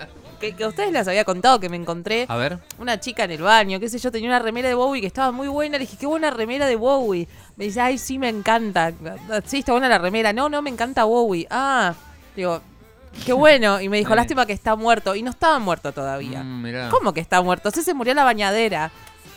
que, 0.40 0.56
que 0.56 0.64
a 0.64 0.68
ustedes 0.68 0.90
les 0.92 1.06
había 1.06 1.24
contado 1.24 1.60
que 1.60 1.68
me 1.68 1.76
encontré 1.76 2.24
A 2.28 2.36
ver. 2.36 2.58
una 2.78 2.98
chica 2.98 3.24
en 3.24 3.30
el 3.30 3.42
baño, 3.42 3.78
qué 3.78 3.88
sé 3.88 3.98
yo, 3.98 4.10
tenía 4.10 4.28
una 4.30 4.38
remera 4.40 4.68
de 4.68 4.74
Bowie 4.74 5.00
que 5.00 5.06
estaba 5.06 5.30
muy 5.30 5.46
buena. 5.48 5.78
Le 5.78 5.84
dije, 5.84 5.96
qué 5.98 6.06
buena 6.06 6.30
remera 6.30 6.66
de 6.66 6.74
Bowie. 6.76 7.28
Me 7.56 7.66
dice, 7.66 7.80
ay, 7.80 7.98
sí, 7.98 8.18
me 8.18 8.28
encanta. 8.28 8.92
Sí, 9.44 9.58
está 9.60 9.72
buena 9.72 9.88
la 9.88 9.98
remera. 9.98 10.32
No, 10.32 10.48
no, 10.48 10.62
me 10.62 10.70
encanta 10.70 11.04
Bowie. 11.04 11.46
Ah, 11.50 11.94
digo, 12.34 12.60
qué 13.24 13.32
bueno. 13.32 13.80
Y 13.80 13.88
me 13.88 13.98
dijo, 13.98 14.12
Eh. 14.14 14.16
lástima 14.16 14.46
que 14.46 14.52
está 14.52 14.74
muerto. 14.76 15.14
Y 15.14 15.22
no 15.22 15.30
estaba 15.30 15.58
muerto 15.58 15.92
todavía. 15.92 16.42
Mm, 16.42 16.62
mirá. 16.62 16.88
¿Cómo 16.88 17.12
que 17.12 17.20
está 17.20 17.40
muerto? 17.42 17.70
Sí, 17.70 17.82
se 17.82 17.94
murió 17.94 18.12
en 18.12 18.16
la 18.16 18.24
bañadera. 18.24 18.90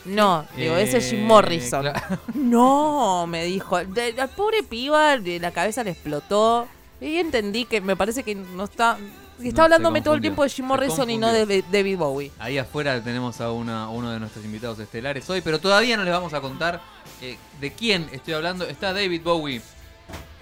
No, 0.06 0.46
digo, 0.58 0.76
ese 0.76 0.98
es 0.98 1.06
Eh, 1.12 1.16
Jim 1.16 1.26
Morrison. 1.26 1.82
claro. 1.82 2.18
No, 2.34 3.26
me 3.28 3.46
dijo. 3.46 3.80
La 4.16 4.28
pobre 4.28 4.64
piba, 4.64 5.16
la 5.18 5.52
cabeza 5.52 5.84
le 5.84 5.92
explotó. 5.92 6.68
Y 7.02 7.18
entendí 7.18 7.66
que 7.66 7.82
me 7.82 7.96
parece 7.96 8.24
que 8.24 8.36
no 8.36 8.64
está. 8.66 8.98
Está 9.44 9.62
No, 9.62 9.64
hablándome 9.66 10.02
todo 10.02 10.14
el 10.16 10.22
tiempo 10.22 10.44
de 10.44 10.50
Jim 10.50 10.66
Morrison 10.66 11.10
y 11.10 11.18
no 11.18 11.32
de 11.32 11.64
David 11.72 11.98
Bowie. 11.98 12.32
Ahí 12.40 12.58
afuera 12.58 13.02
tenemos 13.04 13.40
a 13.42 13.52
una, 13.52 13.90
uno 13.90 14.12
de 14.12 14.20
nuestros 14.20 14.44
invitados 14.46 14.80
estelares 14.80 15.30
hoy, 15.30 15.42
pero 15.42 15.60
todavía 15.60 15.98
no 15.98 16.04
les 16.04 16.14
vamos 16.14 16.34
a 16.34 16.42
contar 16.42 16.82
eh, 17.22 17.38
de 17.60 17.74
quién 17.74 18.08
estoy 18.12 18.34
hablando. 18.36 18.66
Está 18.66 18.94
David 18.94 19.22
Bowie 19.24 19.62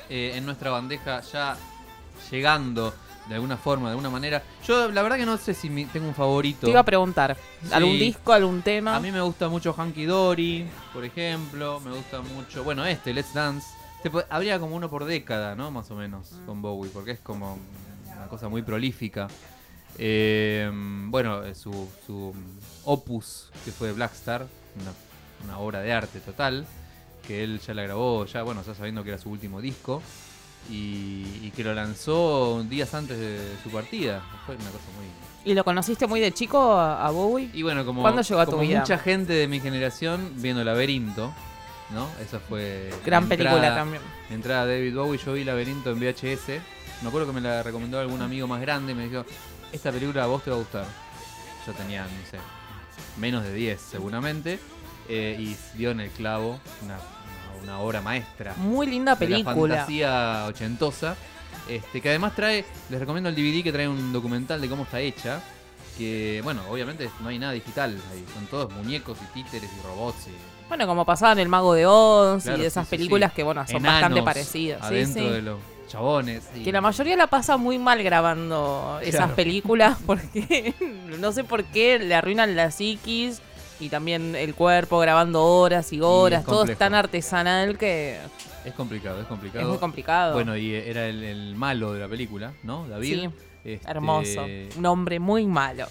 eh, 0.09 0.33
en 0.35 0.45
nuestra 0.45 0.69
bandeja 0.71 1.21
ya 1.21 1.57
llegando 2.29 2.93
de 3.27 3.35
alguna 3.35 3.55
forma, 3.57 3.85
de 3.87 3.91
alguna 3.91 4.09
manera. 4.09 4.43
Yo 4.67 4.91
la 4.91 5.01
verdad 5.03 5.17
que 5.17 5.25
no 5.25 5.37
sé 5.37 5.53
si 5.53 5.69
mi- 5.69 5.85
tengo 5.85 6.07
un 6.07 6.15
favorito. 6.15 6.61
Te 6.65 6.71
iba 6.71 6.79
a 6.81 6.83
preguntar, 6.85 7.37
¿algún 7.71 7.93
Sí. 7.93 7.99
disco, 7.99 8.33
algún 8.33 8.61
tema? 8.61 8.95
A 8.95 8.99
mí 8.99 9.11
me 9.11 9.21
gusta 9.21 9.47
mucho 9.47 9.73
Hanky 9.77 10.05
Dory, 10.05 10.67
por 10.93 11.05
ejemplo. 11.05 11.79
Me 11.79 11.91
gusta 11.91 12.21
mucho. 12.21 12.63
Bueno, 12.63 12.85
este, 12.85 13.13
Let's 13.13 13.33
Dance. 13.33 13.67
Habría 14.31 14.59
como 14.59 14.75
uno 14.75 14.89
por 14.89 15.05
década, 15.05 15.55
¿no? 15.55 15.69
Más 15.69 15.89
o 15.91 15.95
menos, 15.95 16.31
con 16.47 16.61
Bowie, 16.61 16.89
porque 16.91 17.11
es 17.11 17.19
como 17.19 17.59
cosa 18.31 18.49
muy 18.49 18.63
prolífica. 18.63 19.27
Eh, 19.99 20.69
bueno, 20.73 21.43
eh, 21.43 21.53
su, 21.53 21.87
su 22.07 22.33
opus, 22.85 23.51
que 23.63 23.71
fue 23.71 23.91
Black 23.91 24.13
Star, 24.13 24.47
una, 24.81 24.91
una 25.45 25.59
obra 25.59 25.81
de 25.81 25.93
arte 25.93 26.19
total, 26.19 26.65
que 27.27 27.43
él 27.43 27.59
ya 27.59 27.73
la 27.75 27.83
grabó, 27.83 28.25
ya, 28.25 28.41
bueno, 28.43 28.63
ya 28.65 28.73
sabiendo 28.73 29.03
que 29.03 29.09
era 29.11 29.19
su 29.19 29.29
último 29.29 29.61
disco. 29.61 30.01
Y, 30.69 31.25
y 31.41 31.51
que 31.55 31.63
lo 31.63 31.73
lanzó 31.73 32.63
días 32.69 32.93
antes 32.93 33.17
de 33.17 33.39
su 33.63 33.71
partida. 33.71 34.21
Fue 34.45 34.55
una 34.55 34.65
cosa 34.65 34.85
muy, 34.95 35.07
¿Y 35.43 35.55
lo 35.55 35.63
conociste 35.63 36.05
muy 36.05 36.19
de 36.19 36.31
chico 36.33 36.73
a, 36.77 37.09
Bowie? 37.09 37.49
y 37.51 37.63
bueno, 37.63 37.83
como, 37.83 38.01
¿Cuándo 38.03 38.21
llegó 38.21 38.39
a 38.41 38.45
tu 38.45 38.51
como 38.51 38.61
vida? 38.63 38.79
mucha 38.81 38.99
gente 38.99 39.33
de 39.33 39.47
mi 39.47 39.59
generación 39.59 40.33
viendo 40.35 40.63
Laberinto, 40.63 41.33
¿no? 41.89 42.07
Esa 42.23 42.39
fue. 42.39 42.91
Gran 43.03 43.23
mi 43.23 43.29
película 43.29 43.55
entrada- 43.55 43.75
también. 43.75 44.01
entrada 44.29 44.65
David 44.67 44.95
Bowie, 44.95 45.19
yo 45.25 45.33
vi 45.33 45.43
Laberinto 45.43 45.89
en 45.89 45.99
VHS. 45.99 46.61
Me 47.01 47.07
acuerdo 47.07 47.27
que 47.27 47.33
me 47.33 47.41
la 47.41 47.63
recomendó 47.63 47.99
algún 47.99 48.21
amigo 48.21 48.47
más 48.47 48.61
grande 48.61 48.91
y 48.91 48.95
me 48.95 49.07
dijo: 49.07 49.25
Esta 49.71 49.91
película 49.91 50.23
a 50.23 50.27
vos 50.27 50.43
te 50.43 50.49
va 50.51 50.55
a 50.57 50.59
gustar. 50.59 50.85
Yo 51.65 51.73
tenía, 51.73 52.03
no 52.03 52.09
sé, 52.29 52.37
menos 53.19 53.43
de 53.43 53.53
10 53.53 53.79
seguramente. 53.81 54.59
eh, 55.09 55.35
y 55.39 55.55
dio 55.77 55.91
en 55.91 55.99
el 55.99 56.09
clavo 56.11 56.59
una, 57.63 57.79
obra 57.79 58.01
maestra 58.01 58.53
Muy 58.57 58.87
linda 58.87 59.13
de 59.15 59.25
la 59.27 59.29
película. 59.35 59.75
fantasía 59.75 60.45
ochentosa. 60.47 61.15
Este, 61.69 62.01
que 62.01 62.09
además 62.09 62.33
trae, 62.35 62.65
les 62.89 62.99
recomiendo 62.99 63.29
el 63.29 63.35
DVD 63.35 63.63
que 63.63 63.71
trae 63.71 63.87
un 63.87 64.11
documental 64.13 64.59
de 64.61 64.67
cómo 64.69 64.83
está 64.83 64.99
hecha. 64.99 65.41
Que, 65.97 66.41
bueno, 66.43 66.61
obviamente 66.69 67.09
no 67.21 67.29
hay 67.29 67.37
nada 67.37 67.51
digital 67.53 67.95
ahí. 68.11 68.25
Son 68.33 68.45
todos 68.47 68.71
muñecos 68.73 69.17
y 69.21 69.25
títeres 69.43 69.69
y 69.71 69.85
robots. 69.87 70.27
y 70.27 70.67
Bueno, 70.69 70.87
como 70.87 71.05
pasaba 71.05 71.33
en 71.33 71.39
El 71.39 71.49
Mago 71.49 71.73
de 71.73 71.85
Oz 71.85 72.43
Claro, 72.43 72.57
y 72.57 72.61
de 72.61 72.67
esas 72.67 72.87
sí, 72.87 72.95
películas 72.95 73.31
sí. 73.31 73.35
que, 73.35 73.43
bueno, 73.43 73.65
son 73.67 73.75
enanos 73.77 74.01
bastante 74.01 74.23
parecidas. 74.23 74.81
Adentro 74.81 75.21
sí. 75.23 75.29
de 75.29 75.41
los 75.41 75.59
chabones. 75.91 76.43
y- 76.55 76.63
Que 76.63 76.71
la 76.71 76.81
mayoría 76.81 77.15
la 77.17 77.27
pasa 77.27 77.57
muy 77.57 77.77
mal 77.79 78.01
grabando 78.03 78.99
esas 79.01 79.15
Claro. 79.21 79.35
películas 79.35 79.97
porque 80.05 80.73
no 81.19 81.31
sé 81.31 81.43
por 81.43 81.63
qué 81.65 81.99
le 81.99 82.15
arruinan 82.15 82.55
la 82.55 82.71
psiquis 82.71 83.41
y 83.79 83.89
también 83.89 84.35
el 84.35 84.53
cuerpo 84.55 84.99
grabando 84.99 85.43
horas 85.43 85.91
y 85.91 86.01
horas. 86.01 86.41
es 86.41 86.45
Todo 86.45 86.63
es 86.65 86.77
tan 86.77 86.93
artesanal 86.93 87.77
que 87.77 88.19
Es 88.63 88.73
complicado, 88.73 89.19
es 89.21 89.27
complicado. 89.27 89.63
es 89.65 89.69
muy 89.69 89.77
complicado. 89.79 90.33
Bueno, 90.33 90.55
y 90.55 90.73
era 90.73 91.07
el, 91.07 91.23
el 91.23 91.55
malo 91.55 91.93
de 91.93 91.99
la 91.99 92.07
película, 92.07 92.53
¿no? 92.63 92.87
David. 92.87 93.21
Sí, 93.21 93.29
Este, 93.65 93.89
hermoso. 93.91 94.45
Un 94.77 94.85
hombre 94.85 95.19
muy 95.19 95.45
malo. 95.47 95.87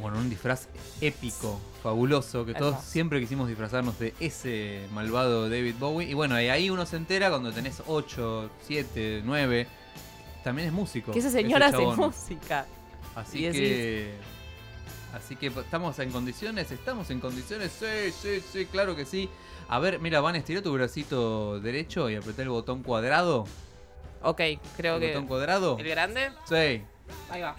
Bueno, 0.00 0.18
un 0.18 0.28
disfraz 0.30 0.68
épico, 1.00 1.58
fabuloso, 1.82 2.44
que 2.44 2.52
todos 2.54 2.72
Hermoso. 2.74 2.90
siempre 2.90 3.20
quisimos 3.20 3.48
disfrazarnos 3.48 3.98
de 3.98 4.14
ese 4.20 4.86
malvado 4.92 5.48
David 5.48 5.74
Bowie. 5.78 6.08
Y 6.08 6.14
bueno, 6.14 6.40
y 6.40 6.48
ahí 6.48 6.70
uno 6.70 6.84
se 6.86 6.96
entera 6.96 7.30
cuando 7.30 7.52
tenés 7.52 7.82
8, 7.86 8.50
7, 8.66 9.22
9. 9.24 9.66
También 10.44 10.68
es 10.68 10.74
músico. 10.74 11.12
Que 11.12 11.18
ese 11.18 11.30
señor 11.30 11.62
hace 11.62 11.76
chabón. 11.78 11.96
música. 11.98 12.66
Así 13.14 13.38
y 13.38 13.42
decís- 13.48 13.52
que. 13.52 14.14
Así 15.14 15.34
que 15.34 15.48
estamos 15.48 15.98
en 15.98 16.12
condiciones, 16.12 16.70
estamos 16.70 17.10
en 17.10 17.18
condiciones, 17.18 17.72
sí, 17.72 18.12
sí, 18.12 18.40
sí, 18.52 18.66
claro 18.66 18.94
que 18.94 19.04
sí. 19.04 19.28
A 19.68 19.80
ver, 19.80 19.98
mira, 19.98 20.20
Van, 20.20 20.36
estira 20.36 20.62
tu 20.62 20.72
bracito 20.72 21.58
derecho 21.58 22.08
y 22.08 22.14
apretar 22.14 22.44
el 22.44 22.50
botón 22.50 22.84
cuadrado. 22.84 23.44
Ok, 24.22 24.40
creo 24.76 24.94
¿El 24.96 25.00
que. 25.00 25.08
botón 25.08 25.26
cuadrado? 25.26 25.76
¿El 25.80 25.88
grande? 25.88 26.30
Sí. 26.48 26.82
Ahí 27.28 27.40
va. 27.42 27.56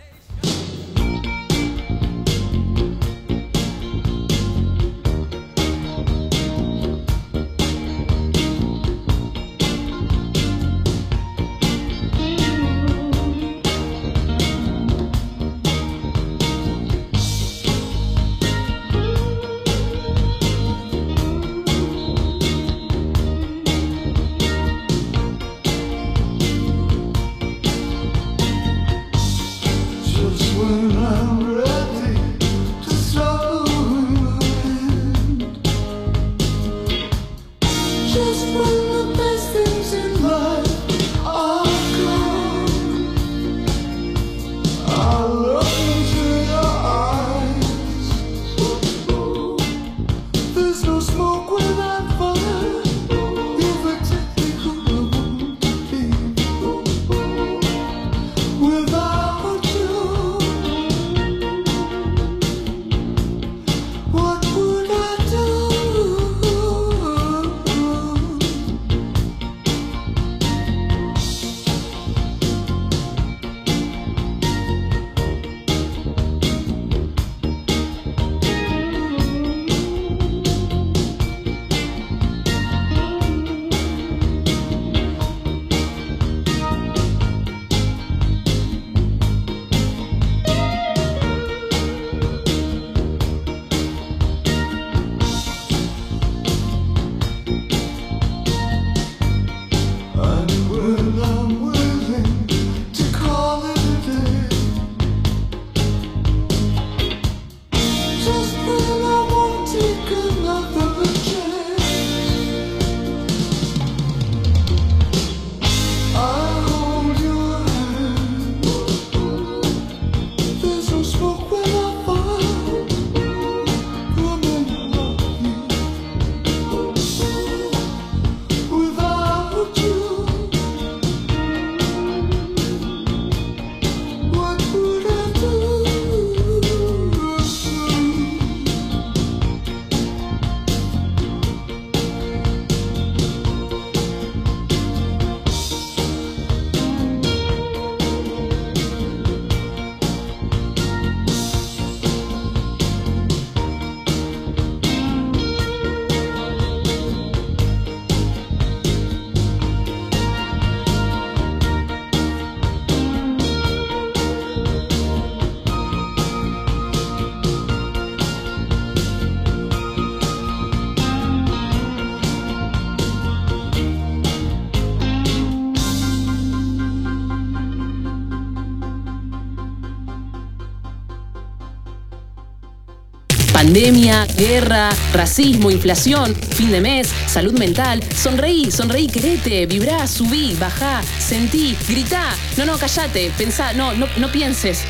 Pandemia, 183.82 184.28
guerra, 184.38 184.92
racismo, 185.12 185.72
inflación, 185.72 186.36
fin 186.36 186.72
de 186.72 186.82
mes, 186.82 187.08
salud 187.26 187.58
mental. 187.58 188.04
Sonreí, 188.16 188.70
sonreí, 188.70 189.08
querete, 189.08 189.66
vibrá, 189.66 190.06
subí, 190.06 190.54
bajá, 190.54 191.02
sentí, 191.02 191.76
gritá. 191.90 192.30
No, 192.58 192.66
no, 192.68 192.78
callate, 192.78 193.32
pensá, 193.36 193.74
no, 193.74 193.92
no, 193.96 194.06
no 194.18 194.32
pienses. 194.32 194.84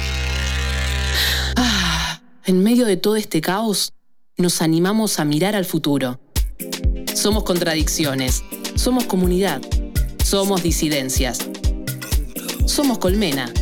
Ah, 1.56 2.20
en 2.44 2.62
medio 2.62 2.86
de 2.86 2.98
todo 2.98 3.16
este 3.16 3.40
caos, 3.40 3.94
nos 4.36 4.62
animamos 4.62 5.20
a 5.20 5.24
mirar 5.24 5.56
al 5.56 5.64
futuro. 5.64 6.20
Somos 7.16 7.46
contradicciones, 7.46 8.44
somos 8.76 9.06
comunidad, 9.06 9.62
somos 10.22 10.64
disidencias. 10.64 11.40
Somos 12.66 12.98
Colmena. 12.98 13.54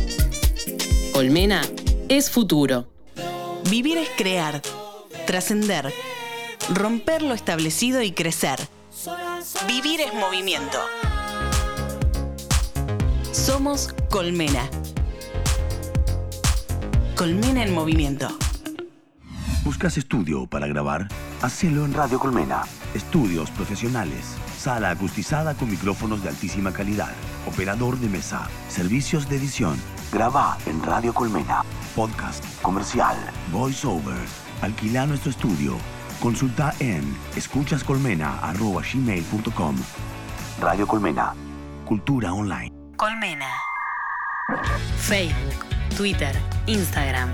Colmena 1.12 1.62
es 2.08 2.30
futuro. 2.30 2.88
Vivir 3.70 3.96
es 3.98 4.08
crear, 4.16 4.60
trascender, 5.30 5.94
romper 6.74 7.22
lo 7.22 7.34
establecido 7.34 8.02
y 8.02 8.10
crecer. 8.10 8.58
Vivir 9.68 10.00
es 10.00 10.12
movimiento. 10.12 10.76
Somos 13.30 13.94
Colmena. 14.10 14.68
Colmena 17.14 17.62
en 17.62 17.72
movimiento. 17.72 18.26
¿Buscas 19.62 19.98
estudio 19.98 20.48
para 20.48 20.66
grabar? 20.66 21.06
Hacelo 21.42 21.84
en 21.84 21.94
Radio 21.94 22.18
Colmena. 22.18 22.62
Estudios 22.92 23.52
profesionales. 23.52 24.34
Sala 24.58 24.90
acustizada 24.90 25.54
con 25.54 25.70
micrófonos 25.70 26.24
de 26.24 26.30
altísima 26.30 26.72
calidad. 26.72 27.12
Operador 27.46 28.00
de 28.00 28.08
mesa. 28.08 28.48
Servicios 28.68 29.28
de 29.28 29.36
edición. 29.36 29.76
Graba 30.10 30.58
en 30.66 30.82
Radio 30.82 31.14
Colmena. 31.14 31.62
Podcast. 31.94 32.44
Comercial. 32.62 33.16
Voice 33.52 33.86
over. 33.86 34.49
Alquila 34.62 35.06
nuestro 35.06 35.30
estudio. 35.30 35.76
Consulta 36.20 36.74
en 36.80 37.16
escuchascolmena.gmail.com 37.36 39.76
Radio 40.60 40.86
Colmena. 40.86 41.34
Cultura 41.86 42.32
online. 42.32 42.72
Colmena. 42.96 43.48
Facebook, 44.98 45.64
Twitter, 45.96 46.34
Instagram. 46.66 47.30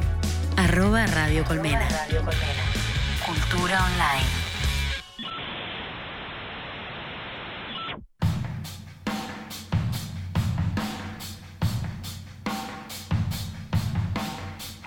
Arroba 0.57 1.07
Radio 1.07 1.45
Colmena. 1.45 1.89
Cultura 3.27 3.85
online. 3.85 4.27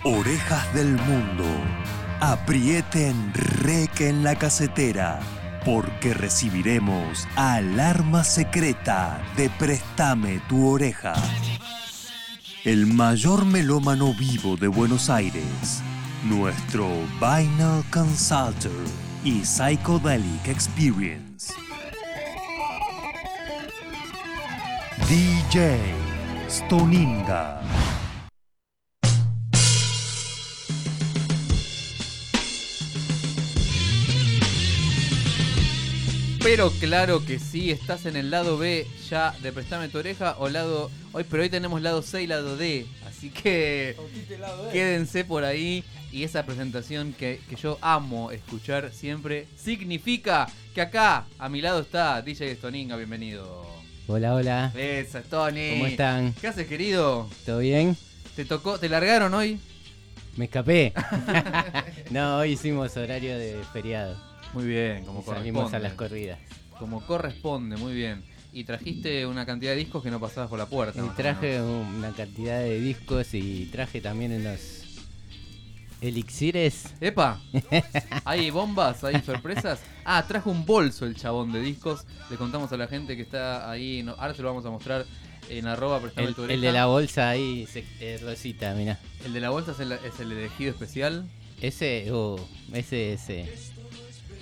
Orejas 0.05 0.73
del 0.73 0.93
mundo, 0.93 1.43
aprieten 2.19 3.31
rec 3.33 4.01
en 4.01 4.23
la 4.23 4.35
casetera, 4.35 5.19
porque 5.65 6.13
recibiremos 6.13 7.27
alarma 7.35 8.23
secreta 8.23 9.21
de 9.37 9.49
Préstame 9.51 10.41
tu 10.49 10.67
oreja. 10.67 11.13
El 12.65 12.87
mayor 12.87 13.45
melómano 13.45 14.13
vivo 14.13 14.57
de 14.57 14.67
Buenos 14.67 15.09
Aires, 15.09 15.81
nuestro 16.25 16.87
Vinyl 17.21 17.83
Consultor 17.89 18.71
y 19.23 19.41
Psychedelic 19.41 20.47
Experience. 20.47 21.53
DJ 25.07 25.79
Stoninga. 26.49 27.61
Pero 36.41 36.71
claro 36.71 37.25
que 37.25 37.37
sí, 37.37 37.69
estás 37.69 38.05
en 38.05 38.15
el 38.15 38.31
lado 38.31 38.57
B 38.57 38.87
ya 39.09 39.35
de 39.41 39.51
Prestame 39.51 39.89
tu 39.89 39.97
oreja 39.97 40.35
o 40.39 40.49
lado... 40.49 40.89
Hoy, 41.11 41.25
pero 41.29 41.43
hoy 41.43 41.49
tenemos 41.49 41.81
lado 41.81 42.01
C 42.01 42.23
y 42.23 42.27
lado 42.27 42.55
D, 42.55 42.85
así 43.07 43.29
que 43.29 43.95
quédense 44.71 45.25
por 45.25 45.43
ahí. 45.43 45.83
Y 46.11 46.23
esa 46.23 46.45
presentación 46.45 47.13
que, 47.13 47.39
que 47.49 47.55
yo 47.55 47.77
amo 47.81 48.31
escuchar 48.31 48.91
siempre 48.93 49.47
significa 49.55 50.47
que 50.73 50.81
acá 50.81 51.25
a 51.37 51.49
mi 51.49 51.61
lado 51.61 51.81
está 51.81 52.21
DJ 52.21 52.55
Stoninga, 52.55 52.95
bienvenido. 52.95 53.65
Hola, 54.07 54.33
hola. 54.33 54.71
Esa, 54.75 55.21
Tony. 55.21 55.71
¿Cómo 55.71 55.85
están? 55.87 56.33
¿Qué 56.33 56.47
haces, 56.47 56.67
querido? 56.67 57.29
¿Todo 57.45 57.59
bien? 57.59 57.95
¿Te 58.35 58.45
tocó, 58.45 58.79
te 58.79 58.89
largaron 58.89 59.33
hoy? 59.33 59.59
Me 60.35 60.45
escapé. 60.45 60.93
no, 62.09 62.37
hoy 62.37 62.53
hicimos 62.53 62.95
horario 62.97 63.37
de 63.37 63.57
feriado. 63.71 64.28
Muy 64.53 64.65
bien, 64.65 65.05
como 65.05 65.21
Y 65.21 65.23
Salimos 65.23 65.61
a 65.73 65.79
corresponde. 65.79 65.79
las 65.79 65.93
corridas. 65.93 66.39
Como 66.79 67.05
corresponde, 67.05 67.77
muy 67.77 67.93
bien. 67.93 68.23
Y 68.51 68.63
trajiste 68.63 69.25
una 69.27 69.45
cantidad 69.45 69.71
de 69.71 69.77
discos 69.77 70.01
que 70.01 70.09
no 70.09 70.19
pasabas 70.19 70.49
por 70.49 70.57
la 70.57 70.65
puerta. 70.65 70.99
Y 71.05 71.09
traje 71.15 71.61
una 71.61 72.11
cantidad 72.11 72.59
de 72.59 72.79
discos 72.79 73.33
y 73.33 73.65
traje 73.71 74.01
también 74.01 74.31
unos 74.33 74.59
elixires. 76.01 76.85
¡Epa! 77.01 77.41
¿Hay 78.25 78.49
bombas? 78.49 79.03
¿Hay 79.03 79.21
sorpresas? 79.21 79.81
Ah, 80.05 80.25
trajo 80.27 80.49
un 80.49 80.65
bolso 80.65 81.05
el 81.05 81.15
chabón 81.15 81.51
de 81.51 81.61
discos. 81.61 82.05
Le 82.31 82.37
contamos 82.37 82.71
a 82.71 82.77
la 82.77 82.87
gente 82.87 83.15
que 83.15 83.21
está 83.21 83.69
ahí. 83.69 84.01
no- 84.03 84.13
ahora 84.17 84.33
se 84.33 84.41
lo 84.41 84.47
vamos 84.47 84.65
a 84.65 84.71
mostrar 84.71 85.05
en 85.49 85.67
arroba 85.67 85.99
El, 86.15 86.33
tu 86.35 86.45
el 86.45 86.61
de 86.61 86.71
la 86.71 86.85
bolsa 86.85 87.29
ahí, 87.29 87.67
se- 87.67 87.83
eh, 87.99 88.19
Rosita, 88.23 88.73
mirá. 88.73 88.99
El 89.25 89.33
de 89.33 89.39
la 89.41 89.49
bolsa 89.49 89.71
es 89.73 89.79
el, 89.79 89.91
es 89.91 90.19
el 90.19 90.31
elegido 90.31 90.71
especial. 90.71 91.27
Ese, 91.61 92.07
oh, 92.11 92.39
ese, 92.73 93.13
ese. 93.13 93.49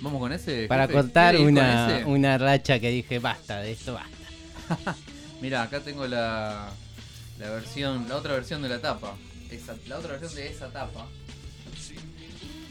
Vamos 0.00 0.20
con 0.20 0.32
ese. 0.32 0.66
Para 0.66 0.82
jefe. 0.82 0.94
cortar 0.94 1.34
¿Quiere 1.34 1.50
ir 1.50 1.56
con 1.56 1.64
una, 1.64 2.02
una 2.06 2.38
racha 2.38 2.78
que 2.78 2.90
dije, 2.90 3.18
basta, 3.18 3.60
de 3.60 3.72
esto 3.72 3.94
basta. 3.94 4.96
Mira, 5.40 5.62
acá 5.62 5.80
tengo 5.80 6.06
la, 6.06 6.70
la 7.38 7.50
versión, 7.50 8.08
la 8.08 8.16
otra 8.16 8.34
versión 8.34 8.62
de 8.62 8.68
la 8.68 8.80
tapa. 8.80 9.14
Esa, 9.50 9.76
la 9.86 9.98
otra 9.98 10.12
versión 10.12 10.34
de 10.34 10.48
esa 10.48 10.68
tapa. 10.68 11.06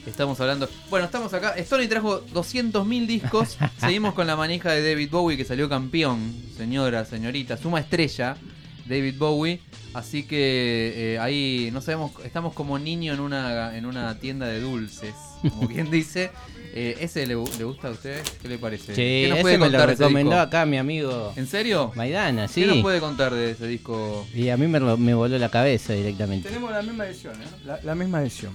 Estamos 0.06 0.40
hablando. 0.40 0.70
Bueno, 0.90 1.06
estamos 1.06 1.34
acá. 1.34 1.56
Stony 1.58 1.88
trajo 1.90 2.26
200.000 2.28 3.08
discos. 3.08 3.58
Seguimos 3.78 4.14
con 4.14 4.26
la 4.26 4.38
manija 4.38 4.72
de 4.72 4.88
David 4.88 5.10
Bowie 5.12 5.36
que 5.36 5.44
salió 5.44 5.68
campeón, 5.68 6.34
señora, 6.56 7.04
señorita, 7.04 7.58
suma 7.58 7.82
estrella, 7.82 8.38
David 8.86 9.16
Bowie. 9.18 9.60
Así 9.94 10.24
que 10.24 11.16
eh, 11.16 11.20
ahí 11.20 11.70
no 11.74 11.82
sabemos, 11.82 12.12
estamos 12.24 12.54
como 12.54 12.80
niño 12.80 13.14
en 13.14 13.20
una 13.20 13.76
en 13.76 13.86
una 13.86 14.18
tienda 14.20 14.46
de 14.46 14.62
dulces, 14.62 15.14
como 15.42 15.68
quien 15.68 15.92
dice. 15.92 16.32
Eh, 16.80 16.98
¿Ese 17.00 17.26
le, 17.26 17.34
le 17.36 17.64
gusta 17.64 17.88
a 17.88 17.92
ustedes? 17.92 18.22
¿Qué 18.42 18.48
le 18.48 18.60
parece? 18.60 18.94
Sí, 18.94 19.02
¿Qué 19.02 19.26
nos 19.30 19.38
ese 19.40 19.42
puede 19.42 19.58
me 19.58 19.70
lo 19.70 19.78
ese 19.80 19.86
recomendó 19.88 20.40
acá 20.40 20.66
mi 20.68 20.78
amigo 20.78 21.34
¿En 21.36 21.48
serio? 21.48 21.92
Maidana, 21.96 22.48
sí. 22.48 22.62
¿Qué 22.62 22.68
nos 22.68 22.78
puede 22.82 23.00
contar 23.00 23.34
de 23.34 23.52
ese 23.52 23.66
disco? 23.68 24.28
Y 24.36 24.50
a 24.50 24.58
mí 24.58 24.68
me, 24.68 24.80
lo- 24.80 24.96
me 24.98 25.14
voló 25.16 25.40
la 25.40 25.50
cabeza 25.50 25.94
directamente. 25.94 26.48
Tenemos 26.50 26.72
la 26.72 26.84
misma 26.84 27.08
edición, 27.08 27.34
¿eh? 27.42 27.46
La, 27.66 27.80
la 27.84 27.96
misma 27.96 28.22
edición. 28.22 28.54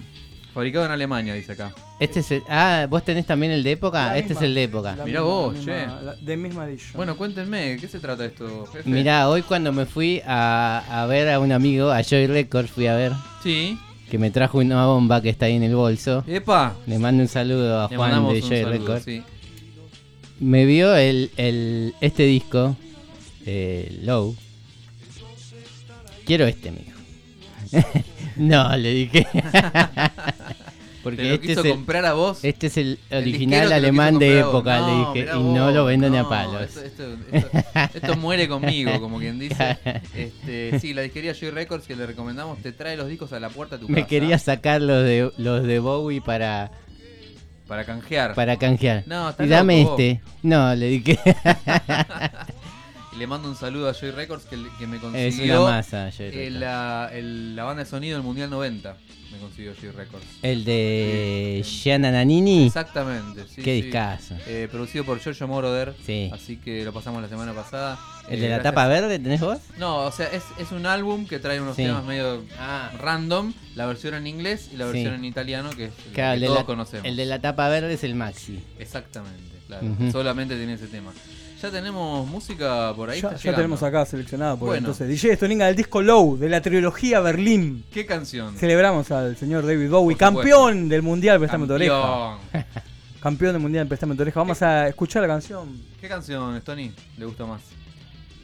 Fabricado 0.55 0.85
en 0.85 0.93
Alemania, 0.93 1.33
dice 1.35 1.53
acá. 1.53 1.75
Este 1.99 2.21
es 2.21 2.31
el- 2.31 2.43
ah, 2.49 2.87
vos 2.89 3.03
tenés 3.05 3.27
también 3.27 3.51
el 3.53 3.63
de 3.65 3.73
época. 3.73 4.07
La 4.09 4.19
este 4.19 4.31
misma, 4.35 4.41
es 4.41 4.45
el 4.47 4.55
de 4.55 4.63
época. 4.65 4.93
Mirá 4.93 5.05
misma- 5.07 5.21
vos, 5.23 5.65
che. 5.65 5.87
de 6.21 6.37
misma 6.37 6.65
edición. 6.67 6.93
Bueno, 6.95 7.17
cuéntenme, 7.17 7.71
¿de 7.71 7.77
qué 7.79 7.89
se 7.89 7.99
trata 7.99 8.25
esto, 8.25 8.67
jefe? 8.73 8.89
Mirá, 8.89 9.29
hoy 9.31 9.43
cuando 9.43 9.73
me 9.73 9.85
fui 9.87 10.23
a, 10.27 11.03
a 11.03 11.07
ver 11.07 11.29
a 11.31 11.41
un 11.41 11.51
amigo, 11.53 11.91
a 11.91 12.03
Joy 12.03 12.27
Records, 12.29 12.71
fui 12.71 12.87
a 12.87 12.95
ver, 12.95 13.13
Sí. 13.43 13.77
Que 14.13 14.19
me 14.19 14.31
trajo 14.31 14.59
una 14.59 14.85
bomba 14.85 15.23
que 15.23 15.31
está 15.31 15.47
ahí 15.47 15.57
en 15.57 15.63
el 15.63 15.75
bolso. 15.75 16.23
¡Epa! 16.27 16.77
Le 16.87 16.99
mando 16.99 17.23
un 17.23 17.29
saludo 17.31 17.81
a 17.81 17.89
Le 17.89 17.97
Juan 17.97 18.29
de 18.29 18.43
Joy 18.43 19.01
sí. 19.03 19.23
Me 20.39 20.67
vio 20.67 20.95
el, 20.95 21.31
el, 21.39 21.95
este 22.03 22.25
disco, 22.25 22.77
eh, 23.47 24.01
Low. 24.03 24.37
Quiero 26.27 26.47
este, 26.47 26.73
me 26.73 26.81
dijo. 26.81 26.99
no, 28.37 28.77
le 28.77 28.93
dije. 28.93 29.27
Porque 31.03 31.17
¿Te 31.17 31.29
lo 31.29 31.35
este 31.35 31.47
quiso 31.49 31.61
es, 31.61 31.67
el, 31.67 31.73
comprar 31.73 32.05
a 32.07 32.13
vos? 32.13 32.45
este 32.45 32.69
es 32.69 32.77
el 32.77 32.99
original 33.11 33.73
alemán 33.73 34.19
de 34.21 34.39
época, 34.41 34.79
No, 34.81 35.13
le 35.15 35.21
dije. 35.21 35.33
Y 35.37 35.43
no 35.43 35.71
lo 35.73 35.85
venden 35.85 36.15
a 36.15 36.29
palos. 36.29 36.63
Esto, 36.63 36.81
esto- 36.85 37.17
esto- 37.33 37.99
esto 37.99 38.17
muere 38.17 38.47
conmigo, 38.49 39.01
como 39.01 39.19
quien 39.19 39.39
dice. 39.39 39.79
Este, 40.15 40.79
sí, 40.79 40.95
la 40.95 41.03
disquería 41.03 41.35
Joy 41.35 41.51
Records 41.51 41.87
que 41.87 41.97
le 41.97 42.07
recomendamos 42.07 42.59
te 42.59 42.71
trae 42.73 42.97
los 42.97 43.09
discos 43.09 43.33
a 43.33 43.41
la 43.41 43.49
puerta 43.49 43.77
de 43.77 43.83
tu 43.83 43.89
Me 43.89 43.97
casa. 44.03 44.07
quería 44.09 44.39
sacar 44.39 44.81
los 44.81 45.03
de, 45.03 45.31
los 45.39 45.65
de 45.65 45.79
Bowie 45.81 46.21
para, 46.21 46.71
Para 47.67 47.85
canjear. 47.85 48.35
para 48.35 48.57
canjear. 48.59 49.03
No, 49.07 49.31
está 49.31 49.45
y 49.45 49.49
dame 49.49 49.79
loco 49.83 49.91
vos. 49.93 50.01
este. 50.01 50.23
No, 50.43 50.75
le 50.75 50.87
dije. 50.89 51.19
Le 53.23 53.29
mando 53.29 53.49
un 53.49 53.55
saludo 53.55 53.89
a 53.89 53.93
Joy 53.95 54.11
Records 54.11 54.47
que, 54.47 54.57
que 54.81 54.87
me 54.89 54.97
Es 54.97 55.03
consiguió 55.03 55.63
una 55.63 55.71
masa, 55.77 56.11
Joy 56.11 56.27
eh, 56.27 56.31
Records. 56.33 56.53
la, 56.61 57.09
el- 57.13 57.55
la 57.55 57.63
banda 57.63 57.85
de 57.85 57.89
sonido 57.89 58.17
del 58.17 58.25
Mundial 58.25 58.51
90. 58.51 58.97
Me 59.31 59.39
consiguió 59.39 59.73
Joy 59.81 59.91
Records. 59.93 60.27
El 60.43 60.65
de 60.65 61.63
Gianna 61.65 62.11
Nannini. 62.11 62.67
Exactamente, 62.67 63.45
sí. 63.47 63.63
Qué 63.63 63.77
sí. 63.77 63.83
discazo. 63.83 64.35
Eh, 64.49 64.67
producido 64.69 65.05
por 65.05 65.21
Giorgio 65.21 65.47
Moroder. 65.47 65.95
Sí. 66.05 66.31
Así 66.35 66.57
que 66.57 66.85
lo 66.85 66.93
pasamos 66.93 67.23
la 67.23 67.29
semana 67.29 67.53
pasada. 67.53 67.97
¿El 68.29 68.41
Eh, 68.41 68.43
de 68.43 68.49
la 68.49 68.57
gracias- 68.57 68.75
tapa 68.75 68.89
verde 68.89 69.21
tenés 69.21 69.41
vos? 69.41 69.59
No, 69.79 69.99
o 69.99 70.11
sea, 70.11 70.27
es, 70.27 70.43
es 70.59 70.73
un 70.73 70.85
álbum 70.87 71.25
que 71.29 71.39
trae 71.39 71.61
unos 71.61 71.77
Sí. 71.77 71.85
temas 71.85 72.05
medio 72.05 72.43
Ah. 72.59 72.91
random. 72.99 73.53
La 73.77 73.87
versión 73.87 74.15
en 74.15 74.27
inglés 74.27 74.69
y 74.73 74.79
la 74.79 74.87
Sí. 74.87 74.95
versión 74.95 75.15
en 75.15 75.25
italiano, 75.25 75.71
que 75.71 75.85
es 75.85 75.93
Claro, 76.13 76.35
el 76.41 76.45
todos 76.47 76.59
la- 76.59 76.65
conocemos. 76.67 77.07
El 77.07 77.15
de 77.15 77.27
la 77.27 77.41
tapa 77.41 77.69
verde 77.69 77.95
es 77.95 78.03
el 78.03 78.17
Maxi. 78.17 78.59
Exactamente, 78.81 79.59
claro. 79.69 79.87
Solamente 80.11 80.57
tiene 80.57 80.73
ese 80.73 80.89
tema. 80.89 81.13
Ya 81.63 81.71
tenemos 81.71 82.27
música 82.29 82.93
por 82.97 83.09
ahí. 83.09 83.21
Ya, 83.21 83.29
está 83.29 83.37
ya 83.39 83.43
llegando. 83.45 83.57
tenemos 83.59 83.83
acá 83.85 84.05
seleccionado. 84.05 84.59
Por 84.59 84.69
Bueno. 84.69 84.89
entonces, 84.89 85.09
DJ 85.09 85.37
Stoninga 85.37 85.67
del 85.67 85.77
disco 85.77 86.03
Low, 86.03 86.37
de 86.37 86.49
la 86.49 86.61
trilogía 86.61 87.21
Berlín. 87.21 87.85
¿Qué 87.93 88.05
canción? 88.05 88.57
Celebramos 88.57 89.11
al 89.13 89.37
señor 89.37 89.65
David 89.65 89.89
Bowie, 89.89 90.17
campeón 90.17 90.89
del 90.89 91.03
Mundial 91.03 91.39
Prestame 91.39 91.69
tu 91.69 91.75
oreja. 91.75 92.39
Campeón. 92.51 92.65
Campeón 93.23 93.53
del 93.53 93.63
Mundial 93.63 93.87
Prestame 93.87 94.17
tu 94.17 94.23
oreja. 94.23 94.41
Vamos 94.41 94.61
a 94.63 94.89
escuchar 94.89 95.23
la 95.23 95.29
canción. 95.29 95.81
¿Qué 96.01 96.09
canción, 96.09 96.61
Tony, 96.63 96.93
le 97.17 97.25
gusta 97.27 97.47
más? 97.47 97.61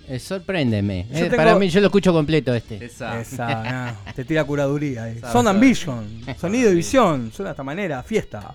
Eh, 0.07 0.21
sorpréndeme. 0.21 1.07
Yo 1.11 1.17
Eh, 1.17 1.23
tengo- 1.25 1.37
Para 1.37 1.59
mí, 1.59 1.69
yo 1.69 1.81
lo 1.81 1.87
escucho 1.89 2.13
completo 2.13 2.55
este. 2.55 2.85
Esa. 2.85 3.21
Esa, 3.21 3.93
no, 4.07 4.13
te 4.15 4.25
tira 4.25 4.45
curaduría. 4.45 5.13
Sound 5.21 5.33
sabe. 5.33 5.49
Ambition, 5.51 6.21
sonido 6.41 6.71
y 6.71 6.77
visión. 6.77 7.33
Suena 7.33 7.49
de 7.51 7.53
esta 7.55 7.65
manera, 7.65 8.01
fiesta. 8.05 8.55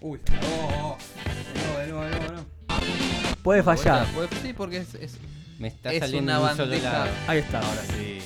Uy, 0.00 0.18
oh, 0.42 0.68
oh. 0.82 0.98
Nuevo, 1.86 2.02
de 2.02 2.10
nuevo, 2.10 2.32
no. 2.32 2.57
Puede 3.42 3.62
fallar. 3.62 4.06
Sí, 4.42 4.52
porque 4.52 4.78
es, 4.78 4.94
es, 4.94 5.16
Me 5.58 5.68
está 5.68 5.92
es 5.92 6.00
saliendo 6.00 6.32
una 6.32 6.40
bandeja. 6.40 6.92
lado. 6.92 7.10
Ahí 7.26 7.38
está. 7.38 7.60
Ahora 7.60 7.82
sí. 7.96 8.18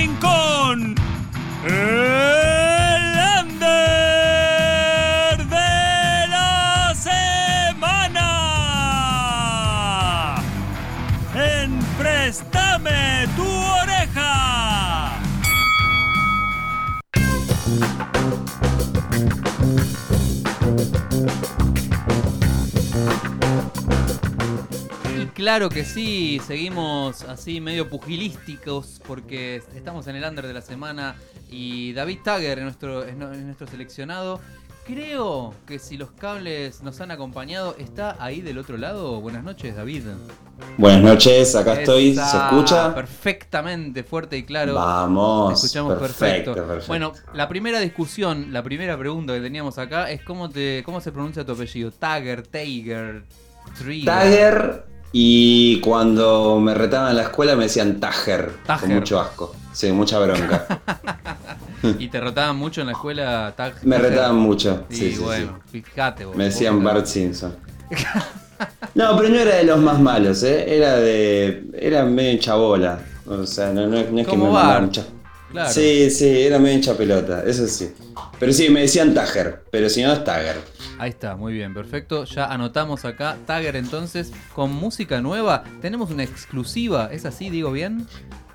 Rincón, 0.00 0.94
el. 1.66 3.00
En 11.32 11.78
Préstame 11.98 13.26
tu 13.36 13.46
oreja. 13.82 15.20
Claro 25.34 25.70
que 25.70 25.84
sí, 25.84 26.40
seguimos 26.46 27.22
así 27.22 27.60
medio 27.60 27.88
pugilísticos 27.88 28.99
porque 29.10 29.60
estamos 29.74 30.06
en 30.06 30.14
el 30.14 30.22
under 30.22 30.46
de 30.46 30.54
la 30.54 30.62
semana 30.62 31.16
y 31.50 31.92
David 31.94 32.18
Tagger 32.22 32.58
es 32.58 32.64
nuestro, 32.64 33.02
es 33.02 33.16
nuestro 33.16 33.66
seleccionado 33.66 34.40
creo 34.84 35.52
que 35.66 35.80
si 35.80 35.96
los 35.96 36.12
cables 36.12 36.80
nos 36.84 37.00
han 37.00 37.10
acompañado, 37.10 37.74
¿está 37.76 38.16
ahí 38.20 38.40
del 38.40 38.56
otro 38.56 38.76
lado? 38.76 39.20
Buenas 39.20 39.42
noches, 39.42 39.74
David. 39.74 40.04
Buenas 40.78 41.02
noches, 41.02 41.56
acá 41.56 41.80
estoy. 41.80 42.14
¿Se 42.14 42.36
escucha? 42.36 42.94
Perfectamente, 42.94 44.04
fuerte 44.04 44.36
y 44.36 44.44
claro. 44.44 44.74
Vamos, 44.74 45.48
Te 45.48 45.54
escuchamos 45.54 45.94
perfecto, 45.94 46.54
perfecto. 46.54 46.54
perfecto. 46.54 46.86
Bueno, 46.86 47.12
la 47.34 47.48
primera 47.48 47.80
discusión, 47.80 48.52
la 48.52 48.62
primera 48.62 48.96
pregunta 48.96 49.34
que 49.34 49.40
teníamos 49.40 49.76
acá 49.78 50.08
es 50.08 50.22
cómo 50.22 50.50
te 50.50 50.84
cómo 50.84 51.00
se 51.00 51.10
pronuncia 51.10 51.44
tu 51.44 51.50
apellido. 51.50 51.90
Tagger, 51.90 52.46
Tiger, 52.46 53.24
Trigger. 53.76 54.06
Tagger 54.06 54.99
y 55.12 55.80
cuando 55.80 56.58
me 56.60 56.74
retaban 56.74 57.10
en 57.10 57.16
la 57.16 57.22
escuela 57.24 57.56
me 57.56 57.64
decían 57.64 57.98
Tager, 58.00 58.52
Tager. 58.66 58.88
con 58.88 58.98
mucho 58.98 59.20
asco. 59.20 59.54
Sí, 59.72 59.90
mucha 59.92 60.18
bronca. 60.18 60.66
¿Y 61.98 62.08
te 62.08 62.20
retaban 62.20 62.56
mucho 62.56 62.80
en 62.82 62.88
la 62.88 62.92
escuela? 62.92 63.54
Tag- 63.56 63.82
Me 63.82 63.96
retaban 63.98 64.36
mucho, 64.36 64.84
Sí, 64.90 64.96
sí, 64.96 65.12
sí, 65.12 65.18
bueno, 65.22 65.60
fíjate 65.70 66.24
vos. 66.26 66.36
me 66.36 66.44
decían 66.44 66.82
Bart 66.82 67.06
Simpson. 67.06 67.56
No, 68.94 69.16
pero 69.16 69.28
no 69.30 69.36
era 69.36 69.54
de 69.56 69.64
los 69.64 69.78
más 69.78 69.98
malos, 70.00 70.42
¿eh? 70.42 70.76
Era 70.76 70.96
de. 70.96 71.64
Era 71.72 72.04
medio 72.04 72.38
chabola. 72.40 72.98
O 73.26 73.46
sea, 73.46 73.72
no, 73.72 73.86
no, 73.86 74.02
no 74.10 74.20
es 74.20 74.26
que 74.26 74.36
me 74.36 74.42
mandaba 74.42 74.68
Bart, 74.68 74.82
mucha- 74.84 75.04
claro. 75.50 75.70
Sí, 75.70 76.10
sí, 76.10 76.28
era 76.28 76.58
medio 76.58 76.76
hincha 76.76 76.96
pelota, 76.96 77.42
eso 77.46 77.66
sí. 77.66 77.92
Pero 78.38 78.52
sí, 78.52 78.68
me 78.70 78.82
decían 78.82 79.14
Tager, 79.14 79.64
pero 79.70 79.88
si 79.88 80.02
no 80.02 80.12
es 80.12 80.24
Tager. 80.24 80.56
Ahí 81.00 81.08
está, 81.08 81.34
muy 81.34 81.54
bien, 81.54 81.72
perfecto. 81.72 82.24
Ya 82.24 82.44
anotamos 82.44 83.06
acá. 83.06 83.38
Tagger 83.46 83.74
entonces, 83.76 84.32
con 84.54 84.70
música 84.70 85.22
nueva. 85.22 85.64
Tenemos 85.80 86.10
una 86.10 86.24
exclusiva, 86.24 87.08
¿es 87.10 87.24
así? 87.24 87.48
¿Digo 87.48 87.72
bien? 87.72 88.06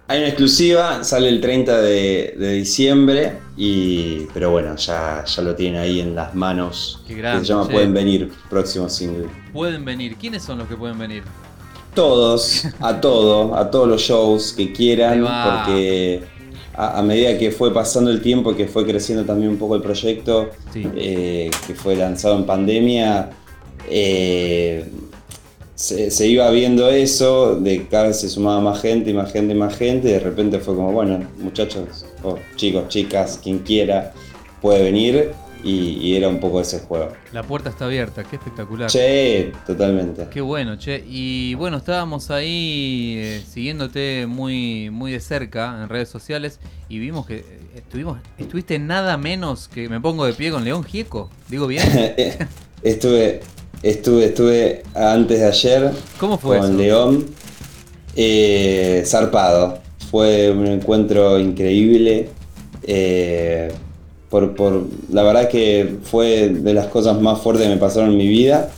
Hay 0.07 0.19
una 0.19 0.27
exclusiva, 0.27 1.03
sale 1.03 1.29
el 1.29 1.41
30 1.41 1.81
de, 1.81 2.35
de 2.37 2.51
diciembre, 2.51 3.39
y, 3.57 4.27
pero 4.31 4.51
bueno, 4.51 4.75
ya, 4.75 5.25
ya 5.25 5.41
lo 5.41 5.55
tienen 5.55 5.81
ahí 5.81 5.99
en 6.01 6.13
las 6.13 6.35
manos. 6.35 7.03
Qué 7.07 7.15
grande, 7.15 7.39
que 7.39 7.47
se 7.47 7.53
llama 7.53 7.65
che. 7.65 7.73
Pueden 7.73 7.93
venir, 7.95 8.31
próximo 8.47 8.87
single. 8.89 9.25
Pueden 9.51 9.83
venir. 9.83 10.15
¿Quiénes 10.15 10.43
son 10.43 10.59
los 10.59 10.67
que 10.67 10.75
pueden 10.75 10.99
venir? 10.99 11.23
Todos, 11.95 12.67
a 12.79 13.01
todo, 13.01 13.55
a 13.55 13.71
todos 13.71 13.87
los 13.87 14.01
shows 14.01 14.53
que 14.53 14.71
quieran, 14.71 15.21
porque 15.21 16.23
a, 16.77 16.99
a 16.99 17.01
medida 17.03 17.37
que 17.37 17.51
fue 17.51 17.73
pasando 17.73 18.11
el 18.11 18.21
tiempo, 18.21 18.55
que 18.55 18.67
fue 18.67 18.85
creciendo 18.85 19.23
también 19.25 19.51
un 19.51 19.57
poco 19.57 19.75
el 19.75 19.81
proyecto, 19.81 20.49
Sí. 20.73 20.83
eh, 20.95 21.49
que 21.67 21.73
fue 21.75 21.95
lanzado 21.95 22.35
en 22.37 22.45
pandemia, 22.45 23.29
eh, 23.89 24.85
se, 25.75 26.09
se 26.09 26.27
iba 26.27 26.49
viendo 26.51 26.89
eso, 26.89 27.55
de 27.59 27.85
cada 27.87 28.07
vez 28.07 28.19
se 28.19 28.29
sumaba 28.29 28.61
más 28.61 28.81
gente 28.81 29.09
y 29.09 29.13
más 29.13 29.31
gente 29.31 29.53
y 29.53 29.57
más 29.57 29.75
gente, 29.75 30.09
y 30.09 30.11
de 30.13 30.19
repente 30.19 30.59
fue 30.59 30.75
como, 30.75 30.91
bueno, 30.91 31.19
muchachos, 31.39 32.05
o 32.23 32.37
chicos, 32.55 32.87
chicas, 32.87 33.39
quien 33.43 33.59
quiera, 33.59 34.13
puede 34.61 34.83
venir, 34.83 35.31
y, 35.65 35.97
y 35.99 36.15
era 36.15 36.29
un 36.29 36.39
poco 36.39 36.61
ese 36.61 36.79
juego. 36.79 37.17
La 37.31 37.43
puerta 37.43 37.69
está 37.69 37.85
abierta, 37.85 38.23
qué 38.23 38.35
espectacular. 38.37 38.91
Che, 38.91 39.61
totalmente. 39.65 40.29
Qué 40.29 40.41
bueno, 40.41 40.77
che. 40.77 41.03
Y 41.07 41.55
bueno, 41.55 41.77
estábamos 41.77 42.29
ahí 42.31 43.15
eh, 43.17 43.43
siguiéndote 43.47 44.27
muy, 44.27 44.89
muy 44.91 45.11
de 45.11 45.19
cerca 45.21 45.81
en 45.81 45.89
redes 45.89 46.09
sociales 46.09 46.59
y 46.89 46.99
vimos 46.99 47.25
que 47.25 47.37
eh, 47.37 47.71
estuvimos, 47.75 48.19
estuviste 48.37 48.79
nada 48.79 49.17
menos 49.17 49.67
que 49.69 49.89
me 49.89 49.99
pongo 50.01 50.25
de 50.25 50.33
pie 50.33 50.51
con 50.51 50.63
León 50.63 50.83
Gieco. 50.83 51.31
¿Digo 51.47 51.67
bien? 51.67 51.95
estuve, 52.83 53.41
estuve, 53.81 54.25
estuve 54.25 54.83
antes 54.93 55.39
de 55.39 55.45
ayer 55.47 55.91
¿Cómo 56.17 56.37
fue 56.37 56.59
con 56.59 56.71
eso? 56.71 56.73
León. 56.73 57.25
eh, 58.15 59.03
zarpado. 59.05 59.81
Fue 60.11 60.51
un 60.51 60.67
encuentro 60.67 61.39
increíble. 61.39 62.35
eh, 62.83 63.71
por, 64.29 64.55
por- 64.55 64.83
la 65.11 65.23
verdad 65.23 65.49
que 65.49 65.95
fue 66.03 66.49
de 66.49 66.73
las 66.73 66.87
cosas 66.87 67.19
más 67.21 67.39
fuertes 67.41 67.67
que 67.67 67.73
me 67.73 67.77
pasaron 67.79 68.11
en 68.11 68.17
mi 68.17 68.27
vida. 68.27 68.69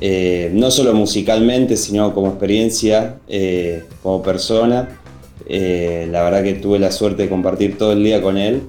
Eh, 0.00 0.50
no 0.54 0.70
solo 0.70 0.94
musicalmente, 0.94 1.76
sino 1.76 2.14
como 2.14 2.28
experiencia, 2.28 3.16
eh, 3.28 3.82
como 4.02 4.22
persona. 4.22 5.00
Eh, 5.46 6.06
la 6.10 6.22
verdad 6.22 6.42
que 6.44 6.54
tuve 6.54 6.78
la 6.78 6.92
suerte 6.92 7.22
de 7.24 7.28
compartir 7.28 7.78
todo 7.78 7.92
el 7.92 8.04
día 8.04 8.20
con 8.20 8.36
él 8.36 8.62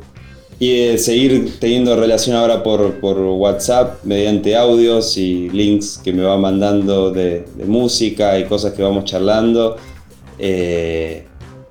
y 0.59 0.87
de 0.87 0.97
seguir 0.97 1.57
teniendo 1.59 1.95
relación 1.95 2.35
ahora 2.35 2.63
por, 2.63 2.99
por 2.99 3.17
WhatsApp 3.17 4.03
mediante 4.03 4.55
audios 4.55 5.17
y 5.17 5.49
links 5.49 5.99
que 6.03 6.11
me 6.13 6.23
va 6.23 6.37
mandando 6.37 7.11
de, 7.11 7.45
de 7.55 7.65
música 7.65 8.37
y 8.39 8.45
cosas 8.45 8.73
que 8.73 8.81
vamos 8.81 9.05
charlando. 9.05 9.75
Eh, 10.37 11.25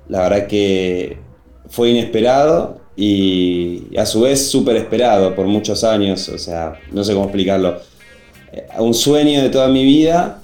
la 0.07 0.21
verdad 0.29 0.47
que 0.47 1.17
fue 1.69 1.89
inesperado 1.91 2.78
y 3.01 3.97
a 3.97 4.05
su 4.05 4.21
vez 4.21 4.49
súper 4.49 4.75
esperado 4.75 5.33
por 5.35 5.47
muchos 5.47 5.83
años, 5.83 6.27
o 6.29 6.37
sea, 6.37 6.73
no 6.91 7.03
sé 7.03 7.13
cómo 7.13 7.25
explicarlo. 7.25 7.77
Eh, 8.51 8.65
Un 8.79 8.93
sueño 8.93 9.41
de 9.41 9.49
toda 9.49 9.67
mi 9.69 9.83
vida 9.85 10.41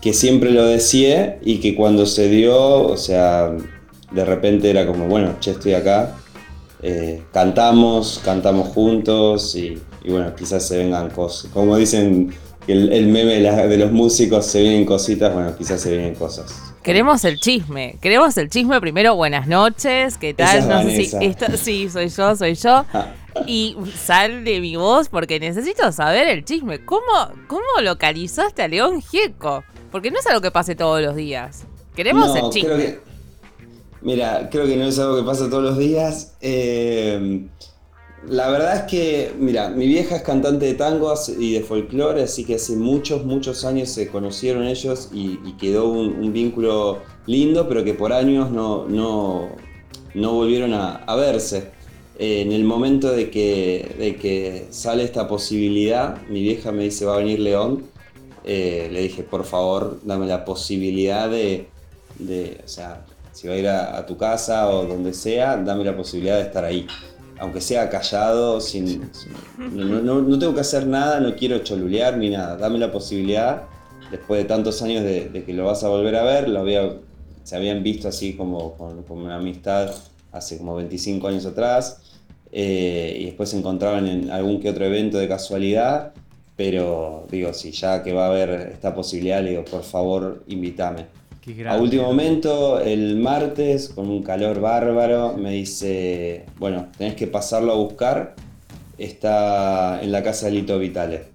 que 0.00 0.12
siempre 0.12 0.50
lo 0.52 0.64
deseé 0.64 1.38
y 1.42 1.58
que 1.58 1.74
cuando 1.74 2.06
se 2.06 2.28
dio, 2.28 2.82
o 2.86 2.96
sea, 2.96 3.50
de 4.12 4.24
repente 4.24 4.70
era 4.70 4.86
como, 4.86 5.06
bueno, 5.08 5.36
che, 5.40 5.50
estoy 5.50 5.74
acá. 5.74 6.14
Eh, 6.82 7.22
cantamos, 7.32 8.20
cantamos 8.24 8.68
juntos 8.68 9.56
y, 9.56 9.76
bueno, 10.08 10.32
quizás 10.36 10.68
se 10.68 10.78
vengan 10.78 11.10
cosas. 11.10 11.50
Como 11.52 11.76
dicen 11.76 12.32
el, 12.68 12.92
el 12.92 13.06
meme 13.08 13.34
de, 13.34 13.40
la- 13.40 13.66
de 13.66 13.76
los 13.76 13.90
músicos 13.90 14.46
se 14.46 14.62
vienen 14.62 14.84
cositas, 14.84 15.34
bueno, 15.34 15.56
quizás 15.58 15.80
se 15.80 15.90
vienen 15.90 16.14
cosas. 16.14 16.67
Queremos 16.88 17.22
el 17.26 17.38
chisme. 17.38 17.98
Queremos 18.00 18.34
el 18.38 18.48
chisme 18.48 18.80
primero. 18.80 19.14
Buenas 19.14 19.46
noches. 19.46 20.16
¿Qué 20.16 20.32
tal? 20.32 20.56
es 20.56 20.64
no 20.66 20.82
sé 20.84 21.04
si. 21.04 21.16
Esta- 21.20 21.54
sí, 21.58 21.90
soy 21.90 22.08
yo, 22.08 22.34
soy 22.34 22.54
yo. 22.54 22.86
Y 23.46 23.76
sal 23.94 24.42
de 24.42 24.58
mi 24.58 24.74
voz 24.76 25.10
porque 25.10 25.38
necesito 25.38 25.92
saber 25.92 26.28
el 26.28 26.46
chisme. 26.46 26.82
¿Cómo, 26.86 27.02
cómo 27.46 27.62
localizaste 27.82 28.62
a 28.62 28.68
León 28.68 29.02
Gieco? 29.02 29.64
Porque 29.92 30.10
no 30.10 30.18
es 30.18 30.26
algo 30.26 30.40
que 30.40 30.50
pase 30.50 30.74
todos 30.74 31.02
los 31.02 31.14
días. 31.14 31.64
Queremos 31.94 32.28
No, 32.28 32.46
el 32.46 32.50
chisme. 32.52 32.68
creo 32.74 32.78
que- 32.78 33.00
mira, 34.00 34.48
creo 34.50 34.64
que 34.66 34.76
no 34.78 34.86
es 34.86 34.98
algo 34.98 35.14
que 35.18 35.22
pasa 35.24 35.50
todos 35.50 35.62
los 35.62 35.76
días. 35.76 36.32
Eh, 36.40 37.42
la 38.26 38.50
verdad 38.50 38.76
es 38.76 38.82
que, 38.82 39.32
mira, 39.38 39.70
mi 39.70 39.86
vieja 39.86 40.16
es 40.16 40.22
cantante 40.22 40.66
de 40.66 40.74
tangos 40.74 41.28
y 41.28 41.54
de 41.54 41.60
folclore, 41.60 42.22
así 42.22 42.44
que 42.44 42.56
hace 42.56 42.74
muchos, 42.76 43.24
muchos 43.24 43.64
años 43.64 43.90
se 43.90 44.08
conocieron 44.08 44.64
ellos 44.64 45.08
y, 45.12 45.36
quedó 45.58 45.88
un, 45.88 46.32
vínculo 46.32 46.98
lindo, 47.26 47.68
pero 47.68 47.84
que 47.84 47.94
por 47.94 48.12
años 48.12 48.50
no, 48.50 48.86
no, 48.86 49.48
no 50.14 50.32
volvieron 50.32 50.74
a, 50.74 51.14
verse. 51.16 51.70
Eh, 52.18 52.42
en 52.42 52.52
el 52.52 52.64
momento 52.64 53.12
de 53.12 53.30
que, 53.30 53.94
de 53.98 54.16
que 54.16 54.66
sale 54.70 55.04
esta 55.04 55.28
posibilidad, 55.28 56.20
mi 56.28 56.42
vieja 56.42 56.72
me 56.72 56.84
dice, 56.84 57.04
va 57.04 57.14
a 57.14 57.18
venir 57.18 57.38
León. 57.38 57.84
Eh, 58.44 58.88
le 58.92 59.02
dije, 59.02 59.22
por 59.22 59.44
favor, 59.44 60.00
dame 60.04 60.26
la 60.26 60.44
posibilidad 60.44 61.30
de, 61.30 61.68
o 62.64 62.68
sea, 62.68 63.04
si 63.32 63.46
va 63.46 63.54
a 63.54 63.56
ir 63.56 63.68
a 63.68 64.04
tu 64.06 64.16
casa 64.16 64.68
o 64.70 64.84
donde 64.86 65.14
sea, 65.14 65.56
dame 65.56 65.84
la 65.84 65.96
posibilidad 65.96 66.36
de 66.36 66.42
estar 66.42 66.64
ahí. 66.64 66.86
Aunque 67.40 67.60
sea 67.60 67.88
callado, 67.88 68.60
sin, 68.60 69.10
no, 69.58 70.00
no- 70.02 70.20
no- 70.22 70.38
tengo 70.38 70.54
que 70.54 70.60
hacer 70.60 70.86
nada, 70.86 71.20
no 71.20 71.34
quiero 71.36 71.58
cholulear 71.60 72.16
ni 72.16 72.30
nada. 72.30 72.56
Dame 72.56 72.78
la 72.78 72.90
posibilidad, 72.90 73.62
después 74.10 74.42
de 74.42 74.48
tantos 74.48 74.82
años 74.82 75.04
de, 75.04 75.44
que 75.46 75.52
lo 75.54 75.64
vas 75.66 75.84
a 75.84 75.88
volver 75.88 76.16
a 76.16 76.24
ver, 76.24 76.48
lo 76.48 76.60
había, 76.60 76.96
se 77.44 77.56
habían 77.56 77.82
visto 77.82 78.08
así 78.08 78.34
como 78.34 78.74
con 78.74 79.04
una 79.08 79.36
amistad 79.36 79.90
hace 80.32 80.58
como 80.58 80.74
25 80.76 81.28
años 81.28 81.46
atrás, 81.46 82.02
eh, 82.50 83.16
y 83.20 83.24
después 83.26 83.50
se 83.50 83.58
encontraban 83.58 84.06
en 84.06 84.30
algún 84.30 84.60
que 84.60 84.70
otro 84.70 84.84
evento 84.84 85.18
de 85.18 85.28
casualidad, 85.28 86.12
pero 86.56 87.26
digo, 87.30 87.52
si 87.54 87.70
ya 87.70 88.02
que 88.02 88.12
va 88.12 88.26
a 88.26 88.28
haber 88.30 88.50
esta 88.72 88.94
posibilidad, 88.94 89.42
le 89.42 89.50
digo, 89.50 89.64
por 89.64 89.84
favor, 89.84 90.42
invítame. 90.48 91.06
A 91.66 91.76
último 91.76 92.02
momento, 92.04 92.80
el 92.80 93.16
martes, 93.16 93.88
con 93.88 94.08
un 94.08 94.22
calor 94.22 94.60
bárbaro, 94.60 95.34
me 95.36 95.52
dice, 95.52 96.44
bueno, 96.58 96.88
tenés 96.96 97.14
que 97.14 97.26
pasarlo 97.26 97.72
a 97.72 97.76
buscar, 97.76 98.34
está 98.98 100.00
en 100.02 100.12
la 100.12 100.22
casa 100.22 100.46
de 100.46 100.52
Lito 100.52 100.78
Vitale. 100.78 101.26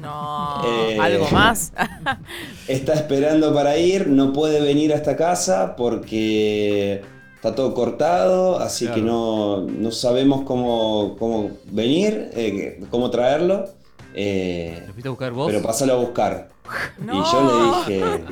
No, 0.00 0.62
Eh, 0.64 0.96
algo 1.00 1.28
más. 1.30 1.72
Está 2.68 2.94
esperando 2.94 3.52
para 3.52 3.76
ir, 3.76 4.06
no 4.08 4.32
puede 4.32 4.60
venir 4.60 4.92
a 4.92 4.96
esta 4.96 5.16
casa 5.16 5.74
porque 5.76 7.02
está 7.34 7.54
todo 7.54 7.74
cortado, 7.74 8.58
así 8.60 8.84
Claro. 8.86 9.00
que 9.00 9.06
no, 9.06 9.60
no 9.62 9.90
sabemos 9.90 10.42
cómo, 10.42 11.16
cómo 11.18 11.50
venir, 11.72 12.30
eh, 12.34 12.80
cómo 12.90 13.10
traerlo. 13.10 13.64
eh, 14.14 14.84
¿Lo 14.86 15.08
a 15.08 15.10
buscar 15.10 15.32
vos? 15.32 15.46
pero 15.50 15.62
pasalo 15.62 15.94
a 15.94 15.96
buscar. 15.96 16.48
Y 17.02 17.06
yo 17.06 17.82
le 17.88 17.92
dije, 17.98 18.24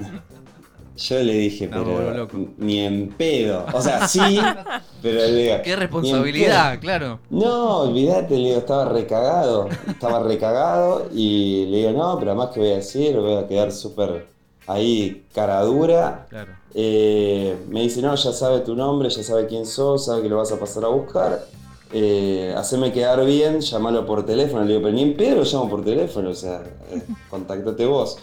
yo 0.96 1.18
le 1.22 1.32
dije, 1.34 1.66
No, 1.68 1.84
pero 1.84 2.14
loco. 2.14 2.38
ni 2.58 2.80
en 2.80 3.08
pedo. 3.10 3.64
O 3.72 3.80
sea, 3.82 4.06
sí, 4.08 4.38
pero 5.02 5.14
le 5.20 5.32
digo, 5.34 5.54
Qué 5.62 5.68
"Ni 5.68 5.72
en 5.74 5.80
responsabilidad, 5.80 6.70
pedo". 6.72 6.80
claro. 6.80 7.18
No, 7.30 7.80
olvídate, 7.82 8.36
le 8.36 8.48
digo, 8.48 8.58
estaba 8.58 8.86
recagado. 8.86 9.68
Estaba 9.88 10.20
recagado 10.22 11.08
y 11.14 11.66
le 11.66 11.76
digo, 11.78 11.92
no, 11.92 12.18
pero 12.18 12.32
además 12.32 12.50
que 12.52 12.60
voy 12.60 12.70
a 12.72 12.76
decir, 12.76 13.16
voy 13.16 13.34
a 13.36 13.46
quedar 13.46 13.72
súper 13.72 14.26
ahí, 14.66 15.24
cara 15.34 15.60
dura. 15.62 16.26
Claro. 16.28 16.52
Eh, 16.74 17.56
me 17.68 17.82
dice, 17.82 18.02
no, 18.02 18.14
ya 18.14 18.32
sabe 18.32 18.60
tu 18.60 18.74
nombre, 18.74 19.08
ya 19.08 19.22
sabe 19.22 19.46
quién 19.46 19.64
sos, 19.66 20.04
sabe 20.06 20.22
que 20.22 20.28
lo 20.28 20.36
vas 20.38 20.52
a 20.52 20.58
pasar 20.58 20.84
a 20.84 20.88
buscar. 20.88 21.44
eh, 21.92 22.52
haceme 22.56 22.92
quedar 22.92 23.24
bien, 23.24 23.60
llamalo 23.60 24.04
por 24.04 24.26
teléfono. 24.26 24.62
Le 24.64 24.70
digo, 24.74 24.82
pero 24.82 24.92
ni 24.94 25.02
en 25.02 25.16
pedo 25.16 25.36
lo 25.36 25.44
llamo 25.44 25.70
por 25.70 25.84
teléfono, 25.84 26.30
o 26.30 26.34
sea, 26.34 26.62
eh, 26.90 27.00
contactate 27.30 27.86
vos. 27.86 28.18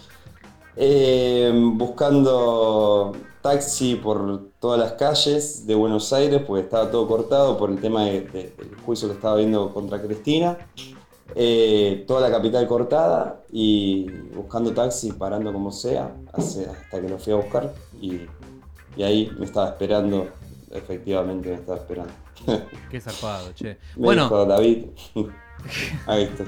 Eh, 0.76 1.52
buscando 1.76 3.12
taxi 3.42 3.96
por 3.96 4.50
todas 4.60 4.80
las 4.80 4.94
calles 4.94 5.68
de 5.68 5.76
Buenos 5.76 6.12
Aires, 6.14 6.42
porque 6.46 6.64
estaba 6.64 6.90
todo 6.90 7.08
cortado 7.08 7.58
por 7.58 7.70
el 7.70 7.80
tema 7.80 8.06
de- 8.06 8.22
de- 8.22 8.54
del 8.58 8.76
juicio 8.86 9.08
que 9.10 9.16
estaba 9.16 9.36
viendo 9.36 9.74
contra 9.74 10.02
Cristina. 10.02 10.58
Eh, 11.36 12.04
toda 12.08 12.22
la 12.22 12.32
capital 12.36 12.68
cortada 12.68 13.42
y 13.52 14.10
buscando 14.36 14.72
taxi, 14.74 15.12
parando 15.14 15.52
como 15.52 15.72
sea, 15.72 16.16
hasta 16.32 17.02
que 17.02 17.10
lo 17.10 17.18
fui 17.18 17.34
a 17.34 17.38
buscar 17.38 17.74
y, 18.00 18.22
y 18.96 19.04
ahí 19.04 19.32
me 19.40 19.46
estaba 19.46 19.70
esperando, 19.70 20.28
efectivamente 20.72 21.50
me 21.50 21.56
estaba 21.56 21.78
esperando. 21.80 22.14
Qué 22.90 23.00
zarpado, 23.00 23.52
che. 23.54 23.78
Me 23.96 24.06
Bueno, 24.06 24.24
dijo 24.24 24.46
David, 24.46 24.86
ahí 26.08 26.24
está. 26.24 26.44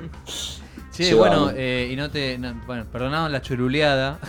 Llévame. 1.03 1.35
bueno, 1.37 1.51
eh, 1.55 1.89
y 1.91 1.95
no 1.95 2.09
te. 2.09 2.37
no- 2.37 2.53
bueno, 2.65 2.85
perdonado 2.91 3.27
la 3.29 3.41
choruleada. 3.41 4.19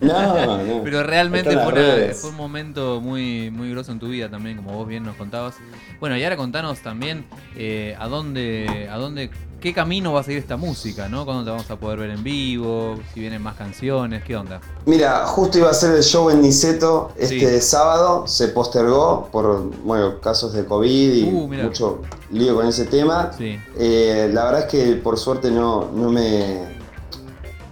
No, 0.00 0.46
no. 0.64 0.80
Pero 0.84 1.02
realmente 1.02 1.50
fue, 1.52 1.72
una- 1.72 2.28
un 2.30 2.36
momento 2.36 3.00
muy, 3.00 3.50
muy 3.50 3.70
groso 3.70 3.92
en 3.92 3.98
tu 3.98 4.08
vida 4.08 4.28
también, 4.28 4.56
como 4.58 4.72
vos 4.72 4.88
bien 4.88 5.04
nos 5.04 5.16
contabas. 5.16 5.56
Bueno, 6.00 6.16
y 6.16 6.24
ahora 6.24 6.36
contanos 6.36 6.80
también 6.80 7.24
eh, 7.56 7.96
a 7.98 8.08
dónde, 8.08 8.88
a 8.90 8.96
dónde, 8.98 9.30
qué 9.66 9.74
camino 9.74 10.12
va 10.12 10.20
a 10.20 10.22
seguir 10.22 10.38
esta 10.38 10.56
música, 10.56 11.08
¿no? 11.08 11.24
¿Cuándo 11.24 11.42
te 11.42 11.50
vamos 11.50 11.68
a 11.68 11.74
poder 11.76 11.98
ver 11.98 12.10
en 12.10 12.22
vivo? 12.22 12.94
Si 13.12 13.18
vienen 13.18 13.42
más 13.42 13.56
canciones, 13.56 14.22
¿qué 14.22 14.36
onda? 14.36 14.60
Mira, 14.84 15.26
justo 15.26 15.58
iba 15.58 15.68
a 15.70 15.74
ser 15.74 15.92
el 15.96 16.04
show 16.04 16.30
en 16.30 16.40
Niceto 16.40 17.10
este 17.16 17.60
Sí. 17.60 17.66
sábado, 17.66 18.28
se 18.28 18.46
postergó 18.46 19.28
por 19.32 19.68
bueno, 19.82 20.20
casos 20.20 20.52
de 20.52 20.64
COVID 20.64 21.12
y 21.14 21.24
Uh, 21.24 21.48
mucho 21.64 22.02
lío 22.30 22.54
con 22.54 22.68
ese 22.68 22.84
tema. 22.84 23.32
Sí. 23.36 23.58
Eh, 23.76 24.30
la 24.32 24.44
verdad 24.44 24.60
es 24.60 24.66
que 24.66 24.92
por 25.02 25.18
suerte 25.18 25.50
no, 25.50 25.90
no 25.92 26.10
me. 26.12 26.76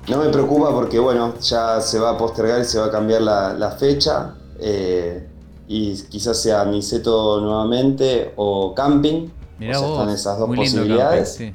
No 0.09 0.19
me 0.19 0.31
preocupa 0.31 0.71
porque 0.73 0.99
bueno, 0.99 1.35
ya 1.41 1.81
se 1.81 2.01
va 2.01 2.11
a 2.11 2.19
postergar 2.19 2.61
y 2.61 2.65
se 2.65 2.81
va 2.81 2.87
a 2.87 2.91
cambiar 2.91 3.23
la, 3.23 3.55
la 3.55 3.71
fecha. 3.71 4.35
eh, 4.59 5.29
y 5.69 5.95
quizás 6.11 6.43
sea 6.43 6.65
Niceto 6.65 7.41
nuevamente 7.41 8.33
o 8.37 8.75
camping. 8.75 9.29
Mirá 9.61 9.79
o 9.79 9.81
sea, 9.81 9.89
vos, 9.89 9.99
están 10.01 10.15
esas 10.15 10.39
dos 10.41 10.49
posibilidades. 10.57 11.29
camping, 11.39 11.53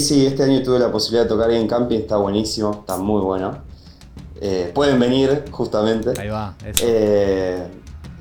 sí, 0.00 0.26
este 0.26 0.42
año 0.42 0.62
tuve 0.62 0.78
la 0.78 0.90
posibilidad 0.90 1.24
de 1.24 1.28
tocar 1.28 1.50
en 1.50 1.68
camping, 1.68 1.98
está 1.98 2.16
buenísimo, 2.16 2.70
está 2.80 2.96
muy 2.96 3.20
bueno. 3.20 3.58
Eh, 4.40 4.70
pueden 4.74 4.98
venir, 4.98 5.44
justamente. 5.50 6.18
Ahí 6.18 6.28
va, 6.28 6.54
eso. 6.64 6.84
Eh, 6.88 7.66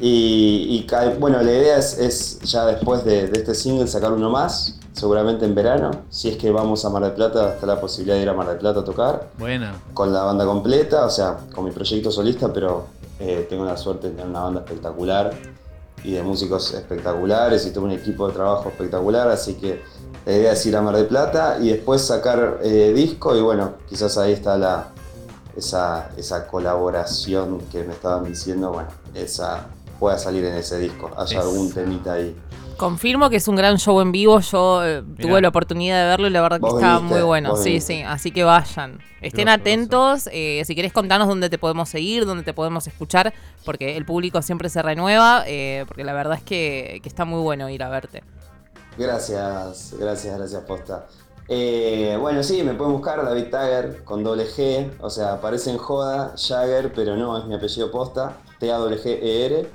y, 0.01 0.85
bueno, 1.17 1.41
la 1.41 1.51
idea 1.51 1.77
es, 1.77 1.97
es 1.97 2.39
ya 2.41 2.65
después 2.65 3.03
de, 3.05 3.27
de 3.27 3.39
este 3.39 3.55
single 3.55 3.87
sacar 3.87 4.11
uno 4.11 4.29
más, 4.29 4.79
seguramente 4.91 5.45
en 5.45 5.55
verano. 5.55 5.91
Si 6.09 6.29
es 6.29 6.37
que 6.37 6.51
vamos 6.51 6.83
a 6.83 6.89
Mar 6.89 7.03
del 7.03 7.13
Plata, 7.13 7.53
está 7.53 7.65
la 7.65 7.79
posibilidad 7.79 8.17
de 8.17 8.23
ir 8.23 8.29
a 8.29 8.33
Mar 8.33 8.47
del 8.47 8.57
Plata 8.57 8.81
a 8.81 8.83
tocar 8.83 9.29
Buena. 9.37 9.75
con 9.93 10.11
la 10.11 10.23
banda 10.23 10.45
completa, 10.45 11.05
o 11.05 11.09
sea, 11.09 11.37
con 11.53 11.65
mi 11.65 11.71
proyecto 11.71 12.11
solista, 12.11 12.51
pero 12.51 12.87
eh, 13.19 13.45
tengo 13.49 13.65
la 13.65 13.77
suerte 13.77 14.07
de 14.07 14.13
tener 14.13 14.29
una 14.29 14.41
banda 14.41 14.59
espectacular 14.61 15.33
y 16.03 16.13
de 16.13 16.23
músicos 16.23 16.73
espectaculares 16.73 17.65
y 17.65 17.71
tengo 17.71 17.85
un 17.85 17.93
equipo 17.93 18.27
de 18.27 18.33
trabajo 18.33 18.69
espectacular, 18.69 19.29
así 19.29 19.55
que 19.55 19.81
la 20.25 20.33
idea 20.33 20.51
es 20.53 20.65
ir 20.65 20.75
a 20.75 20.81
Mar 20.81 20.95
del 20.95 21.07
Plata 21.07 21.57
y 21.61 21.69
después 21.69 22.01
sacar 22.01 22.59
eh, 22.63 22.93
disco 22.95 23.35
y 23.35 23.41
bueno, 23.41 23.73
quizás 23.87 24.17
ahí 24.17 24.33
está 24.33 24.57
la, 24.57 24.89
esa, 25.55 26.09
esa 26.17 26.47
colaboración 26.47 27.59
que 27.71 27.83
me 27.83 27.93
estaban 27.93 28.23
diciendo, 28.25 28.71
bueno, 28.71 28.89
esa 29.13 29.67
pueda 29.99 30.17
salir 30.17 30.45
en 30.45 30.55
ese 30.55 30.79
disco, 30.79 31.11
haya 31.17 31.39
Eso. 31.39 31.49
algún 31.49 31.71
temita 31.71 32.13
ahí. 32.13 32.35
Confirmo 32.79 33.29
que 33.29 33.35
es 33.35 33.47
un 33.47 33.55
gran 33.55 33.77
show 33.77 33.99
en 34.01 34.11
vivo. 34.11 34.39
Yo 34.39 34.83
eh, 34.85 35.01
Mirá. 35.01 35.21
tuve 35.21 35.41
la 35.41 35.49
oportunidad 35.49 36.01
de 36.01 36.07
verlo 36.09 36.27
y 36.27 36.29
la 36.31 36.41
verdad 36.41 36.59
que 36.59 36.67
estaba 36.67 36.97
viniste, 36.97 37.15
muy 37.15 37.23
bueno. 37.23 37.55
Sí, 37.57 37.69
viniste. 37.71 37.93
sí. 37.95 38.01
Así 38.01 38.31
que 38.31 38.43
vayan. 38.43 38.99
Estén 39.21 39.49
atentos. 39.49 40.29
eh, 40.31 40.63
si 40.65 40.75
querés 40.75 40.93
contarnos 40.93 41.27
dónde 41.27 41.49
te 41.49 41.57
podemos 41.57 41.89
seguir, 41.89 42.25
dónde 42.25 42.43
te 42.43 42.53
podemos 42.53 42.87
escuchar, 42.87 43.33
porque 43.65 43.97
el 43.97 44.05
público 44.05 44.41
siempre 44.41 44.69
se 44.69 44.81
renueva. 44.81 45.43
eh, 45.45 45.83
porque 45.87 46.03
la 46.03 46.13
verdad 46.13 46.37
es 46.37 46.43
que, 46.43 46.99
que 47.03 47.09
está 47.09 47.25
muy 47.25 47.41
bueno 47.41 47.69
ir 47.69 47.83
a 47.83 47.89
verte. 47.89 48.23
Gracias, 48.97 49.93
gracias, 49.99 50.37
gracias, 50.37 50.63
Posta. 50.63 51.05
Eh, 51.47 52.15
bueno, 52.19 52.43
sí, 52.43 52.61
me 52.63 52.75
pueden 52.75 52.93
buscar 52.93 53.23
David 53.25 53.45
Tagger 53.49 54.03
con 54.03 54.23
doble 54.23 54.45
G, 54.45 54.91
o 55.01 55.09
sea, 55.09 55.33
aparece 55.33 55.71
en 55.71 55.77
joda, 55.77 56.35
Jagger, 56.37 56.93
pero 56.93 57.15
no, 57.17 57.37
es 57.39 57.45
mi 57.45 57.55
apellido 57.55 57.89
Posta, 57.91 58.37
T-A-G-E-R. 58.59 59.67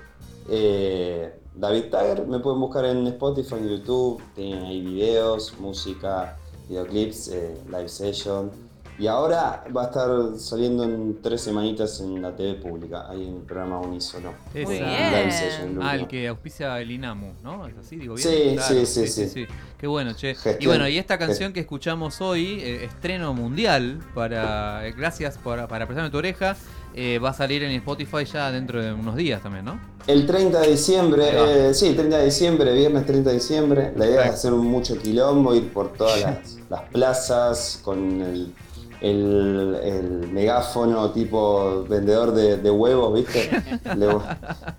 David 1.55 1.85
Tagger, 1.91 2.27
me 2.27 2.41
pueden 2.41 2.61
buscar 2.61 2.85
en 2.85 3.07
Spotify, 3.07 3.55
en 3.55 3.69
YouTube, 3.69 4.23
tienen 4.35 4.65
ahí 4.65 4.81
videos, 4.81 5.55
música, 5.61 6.37
videoclips, 6.69 7.29
eh, 7.29 7.55
live 7.69 7.89
session. 7.89 8.51
Y 8.97 9.09
ahora 9.09 9.65
va 9.77 9.83
a 9.83 9.85
estar 9.87 10.09
saliendo 10.39 10.85
en 10.85 11.21
tres 11.21 11.41
semanitas 11.41 12.01
en 12.01 12.23
la 12.23 12.37
TV 12.37 12.55
pública, 12.55 13.07
ahí 13.11 13.27
en 13.27 13.37
el 13.39 13.43
programa 13.43 13.81
Unisono. 13.81 14.33
Esa. 14.55 14.69
Muy 14.69 14.79
Live 14.79 15.11
bien. 15.11 15.33
session, 15.33 15.71
el 15.71 15.83
Ah, 15.83 15.95
el 15.97 16.07
que 16.07 16.29
auspicia 16.29 16.81
el 16.81 16.93
INAMU, 16.93 17.33
¿no? 17.43 17.67
¿Es 17.67 17.77
así? 17.77 17.97
Digo 17.97 18.15
bien. 18.15 18.57
Sí, 18.61 18.87
sí, 18.87 19.07
sí, 19.09 19.29
sí. 19.29 19.47
Qué 19.79 19.89
bueno, 19.89 20.13
che. 20.13 20.37
Y 20.61 20.67
bueno, 20.67 20.87
y 20.87 20.99
esta 20.99 21.19
canción 21.19 21.53
que 21.53 21.59
escuchamos 21.59 22.21
hoy, 22.21 22.61
eh, 22.61 22.85
estreno 22.85 23.35
mundial, 23.35 23.99
para 24.15 24.87
eh, 24.87 24.93
gracias 24.97 25.39
por, 25.39 25.67
para 25.67 25.87
prestarme 25.87 26.11
tu 26.11 26.19
oreja, 26.19 26.57
eh, 26.95 27.19
va 27.19 27.31
a 27.31 27.35
salir 27.35 27.63
en 27.63 27.73
Spotify 27.73 28.25
ya 28.25 28.51
dentro 28.51 28.83
de 28.83 28.93
unos 28.93 29.17
días 29.17 29.43
también, 29.43 29.65
¿no? 29.65 29.79
El 30.07 30.27
30 30.27 30.61
de 30.61 30.71
diciembre, 30.73 31.25
eh, 31.71 31.75
sí, 31.75 31.95
30 31.95 32.19
de 32.19 32.25
diciembre, 32.27 32.73
viernes 32.75 33.07
30 33.07 33.31
de 33.31 33.37
diciembre. 33.37 33.93
La 33.97 34.07
idea 34.07 34.27
es 34.27 34.35
hacer 34.35 34.53
un 34.53 34.67
mucho 34.67 34.99
quilombo, 34.99 35.55
ir 35.55 35.73
por 35.73 35.93
todas 35.95 36.21
las, 36.23 36.57
las 36.69 36.83
plazas 36.93 37.81
con 37.83 38.21
el, 38.21 38.53
el- 39.01 39.79
el 39.83 40.29
megáfono 40.33 41.11
tipo 41.11 41.85
vendedor 41.89 42.33
de, 42.33 42.59
de 42.59 42.71
huevos, 42.71 43.15
¿viste? 43.15 43.51
Le- 43.97 44.07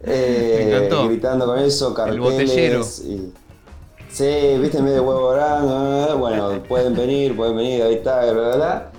eh, 0.03 0.87
Me. 0.91 1.07
Gritando 1.07 1.45
con 1.47 1.57
eso, 1.59 1.93
carteles. 1.93 2.99
Y, 3.05 3.33
sí, 4.09 4.57
¿viste? 4.61 4.77
En 4.77 4.85
vez 4.85 4.93
de 4.93 4.99
huevo 4.99 5.29
grande, 5.31 6.13
bueno, 6.13 6.63
pueden 6.67 6.95
venir, 6.95 7.35
pueden 7.35 7.55
venir, 7.57 7.81
ahí 7.83 7.95
está, 7.95 8.21
bla, 8.31 8.31
bla, 8.33 8.55
bla. 8.55 8.91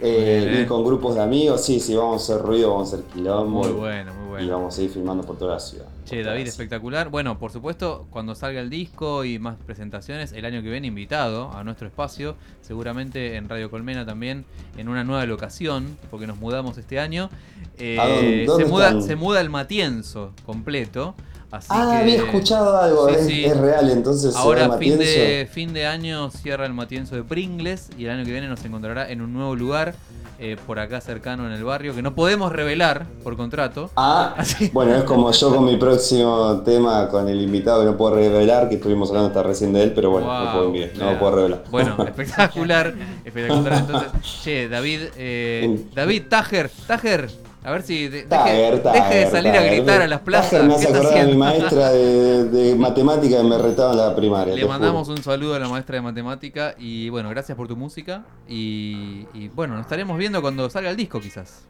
Eh, 0.00 0.66
con 0.68 0.84
grupos 0.84 1.14
de 1.14 1.22
amigos, 1.22 1.64
sí, 1.64 1.80
sí, 1.80 1.94
vamos 1.94 2.28
a 2.28 2.34
hacer 2.34 2.44
ruido, 2.44 2.70
vamos 2.72 2.92
a 2.92 2.96
hacer 2.96 3.06
quilombo. 3.12 3.60
Muy 3.64 3.72
bueno, 3.72 4.12
muy 4.14 4.24
Y 4.24 4.28
bueno. 4.46 4.52
vamos 4.58 4.78
a 4.78 4.82
ir 4.82 4.90
filmando 4.90 5.24
por 5.24 5.38
toda 5.38 5.54
la 5.54 5.60
ciudad. 5.60 5.86
Che, 6.04 6.22
David, 6.22 6.46
espectacular. 6.46 7.08
Bueno, 7.08 7.38
por 7.38 7.50
supuesto, 7.52 8.06
cuando 8.10 8.34
salga 8.34 8.60
el 8.60 8.68
disco 8.68 9.24
y 9.24 9.38
más 9.38 9.56
presentaciones, 9.64 10.32
el 10.32 10.44
año 10.44 10.62
que 10.62 10.70
viene 10.70 10.86
invitado 10.88 11.50
a 11.52 11.64
nuestro 11.64 11.86
espacio, 11.86 12.36
seguramente 12.60 13.36
en 13.36 13.48
Radio 13.48 13.70
Colmena 13.70 14.04
también, 14.04 14.44
en 14.76 14.88
una 14.88 15.04
nueva 15.04 15.24
locación, 15.26 15.96
porque 16.10 16.26
nos 16.26 16.38
mudamos 16.38 16.76
este 16.76 16.98
año. 17.00 17.30
Eh, 17.78 17.98
¿A 17.98 18.06
dónde- 18.08 18.44
dónde 18.46 18.64
se, 18.64 18.70
muda, 18.70 19.00
se 19.00 19.16
muda 19.16 19.40
el 19.40 19.48
Matienzo 19.50 20.32
completo. 20.44 21.14
Así 21.56 21.68
Ah, 21.70 21.88
que, 21.92 21.96
había 21.98 22.16
escuchado 22.16 22.76
algo, 22.76 23.08
Sí, 23.08 23.14
es, 23.16 23.26
sí. 23.26 23.44
es 23.44 23.56
real, 23.56 23.90
entonces 23.90 24.34
va 24.34 24.40
Ahora 24.40 24.78
fin 24.78 24.98
de, 24.98 25.48
fin 25.50 25.72
de 25.72 25.86
año 25.86 26.30
cierra 26.30 26.66
el 26.66 26.74
Matienzo 26.74 27.14
de 27.16 27.22
Pringles 27.22 27.90
y 27.96 28.04
el 28.06 28.10
año 28.10 28.24
que 28.24 28.32
viene 28.32 28.48
nos 28.48 28.64
encontrará 28.64 29.10
en 29.10 29.20
un 29.20 29.32
nuevo 29.32 29.54
lugar 29.54 29.94
eh, 30.40 30.56
por 30.66 30.80
acá 30.80 31.00
cercano 31.00 31.46
en 31.46 31.52
el 31.52 31.62
barrio 31.62 31.94
que 31.94 32.02
no 32.02 32.14
podemos 32.16 32.52
revelar 32.52 33.06
por 33.22 33.36
contrato. 33.36 33.90
Ah, 33.96 34.34
bueno, 34.72 34.96
es 34.96 35.04
como 35.04 35.30
yo 35.30 35.54
con 35.54 35.64
mi 35.64 35.76
próximo 35.76 36.60
tema 36.64 37.08
con 37.08 37.28
el 37.28 37.40
invitado 37.40 37.80
que 37.80 37.86
no 37.86 37.96
puedo 37.96 38.16
revelar, 38.16 38.68
que 38.68 38.74
estuvimos 38.76 39.08
hablando 39.10 39.28
hasta 39.28 39.42
recién 39.44 39.72
de 39.72 39.84
él, 39.84 39.92
pero 39.94 40.10
bueno, 40.10 40.26
no 40.26 40.42
Wow, 40.44 40.52
puedo, 40.52 40.66
enviar, 40.66 40.90
no 40.98 41.12
lo 41.12 41.18
puedo 41.20 41.36
revelar. 41.36 41.64
Bueno, 41.70 41.96
espectacular, 42.04 42.94
espectacular. 43.24 43.78
Entonces, 43.78 44.10
che, 44.42 44.68
David, 44.68 45.00
eh, 45.16 45.84
David 45.94 46.22
Tajer, 46.28 46.68
Tajer, 46.88 47.30
a 47.64 47.70
ver 47.72 47.82
si 47.82 48.08
de- 48.08 48.10
deje, 48.10 48.28
Tager, 48.28 48.82
deje 48.82 48.98
de 48.98 49.00
Tager, 49.00 49.30
salir 49.30 49.52
a 49.52 49.62
gritar 49.62 50.02
a 50.02 50.06
las 50.06 50.20
plazas. 50.20 50.62
Me 50.64 50.68
¿Qué 50.68 50.74
hace 50.84 50.88
acordar 50.94 51.18
a 51.18 51.24
mi 51.24 51.36
maestra 51.36 51.90
de, 51.90 52.44
de 52.44 52.74
matemática 52.76 53.38
que 53.38 53.42
me 53.42 53.58
retaba 53.58 53.92
en 53.92 53.96
la 53.98 54.14
primaria. 54.14 54.54
Le 54.54 54.66
mandamos 54.66 55.06
juro. 55.08 55.16
un 55.16 55.22
saludo 55.24 55.54
a 55.54 55.58
la 55.58 55.68
maestra 55.68 55.96
de 55.96 56.02
matemática 56.02 56.74
y 56.78 57.08
bueno, 57.08 57.30
gracias 57.30 57.56
por 57.56 57.66
tu 57.66 57.74
música 57.76 58.24
y, 58.48 59.26
y, 59.34 59.48
bueno, 59.54 59.74
nos 59.74 59.82
estaremos 59.82 60.16
viendo 60.18 60.40
cuando 60.42 60.68
salga 60.70 60.90
el 60.90 60.96
disco 60.96 61.20
quizás. 61.20 61.62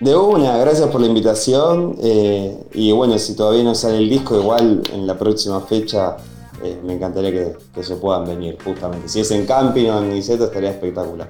De 0.00 0.14
una, 0.16 0.56
gracias 0.58 0.88
por 0.88 1.00
la 1.00 1.06
invitación. 1.06 1.96
eh, 2.02 2.58
y 2.74 2.92
bueno, 2.92 3.18
si 3.18 3.34
todavía 3.36 3.62
no 3.62 3.74
sale 3.74 3.98
el 3.98 4.10
disco, 4.10 4.36
igual 4.38 4.82
en 4.92 5.06
la 5.06 5.16
próxima 5.18 5.60
fecha 5.60 6.16
eh, 6.62 6.78
me 6.84 6.94
encantaría 6.94 7.30
que, 7.30 7.52
que 7.74 7.82
se 7.82 7.96
puedan 7.96 8.24
venir, 8.26 8.58
justamente. 8.64 9.08
Si 9.08 9.20
es 9.20 9.30
en 9.30 9.46
camping 9.46 9.88
o 9.90 9.98
en 9.98 10.10
Niceto, 10.10 10.44
estaría 10.44 10.70
espectacular. 10.70 11.28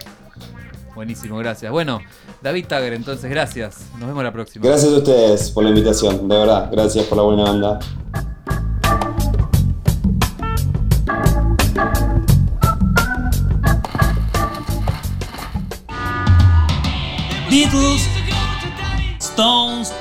Buenísimo, 0.95 1.39
gracias. 1.39 1.73
Bueno, 1.73 2.01
David 2.43 2.67
Tager, 2.67 2.93
entonces 2.93 3.31
gracias. 3.31 3.87
Nos 3.99 4.09
vemos 4.09 4.23
la 4.23 4.33
próxima. 4.33 4.67
Gracias 4.67 4.93
a 4.93 4.97
ustedes 4.97 5.51
por 5.51 5.65
la 5.65 5.71
invitación, 5.71 6.29
de 6.29 6.37
verdad. 6.37 6.69
Gracias 6.71 7.07
por 7.07 7.19
la 7.19 7.25
buena 7.25 7.45
onda. 7.45 7.79
Beatles, 17.51 18.09
Stones, 19.19 19.93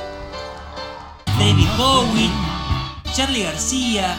David 1.37 1.67
Bowie, 1.77 2.29
Charlie 3.13 3.43
García, 3.43 4.15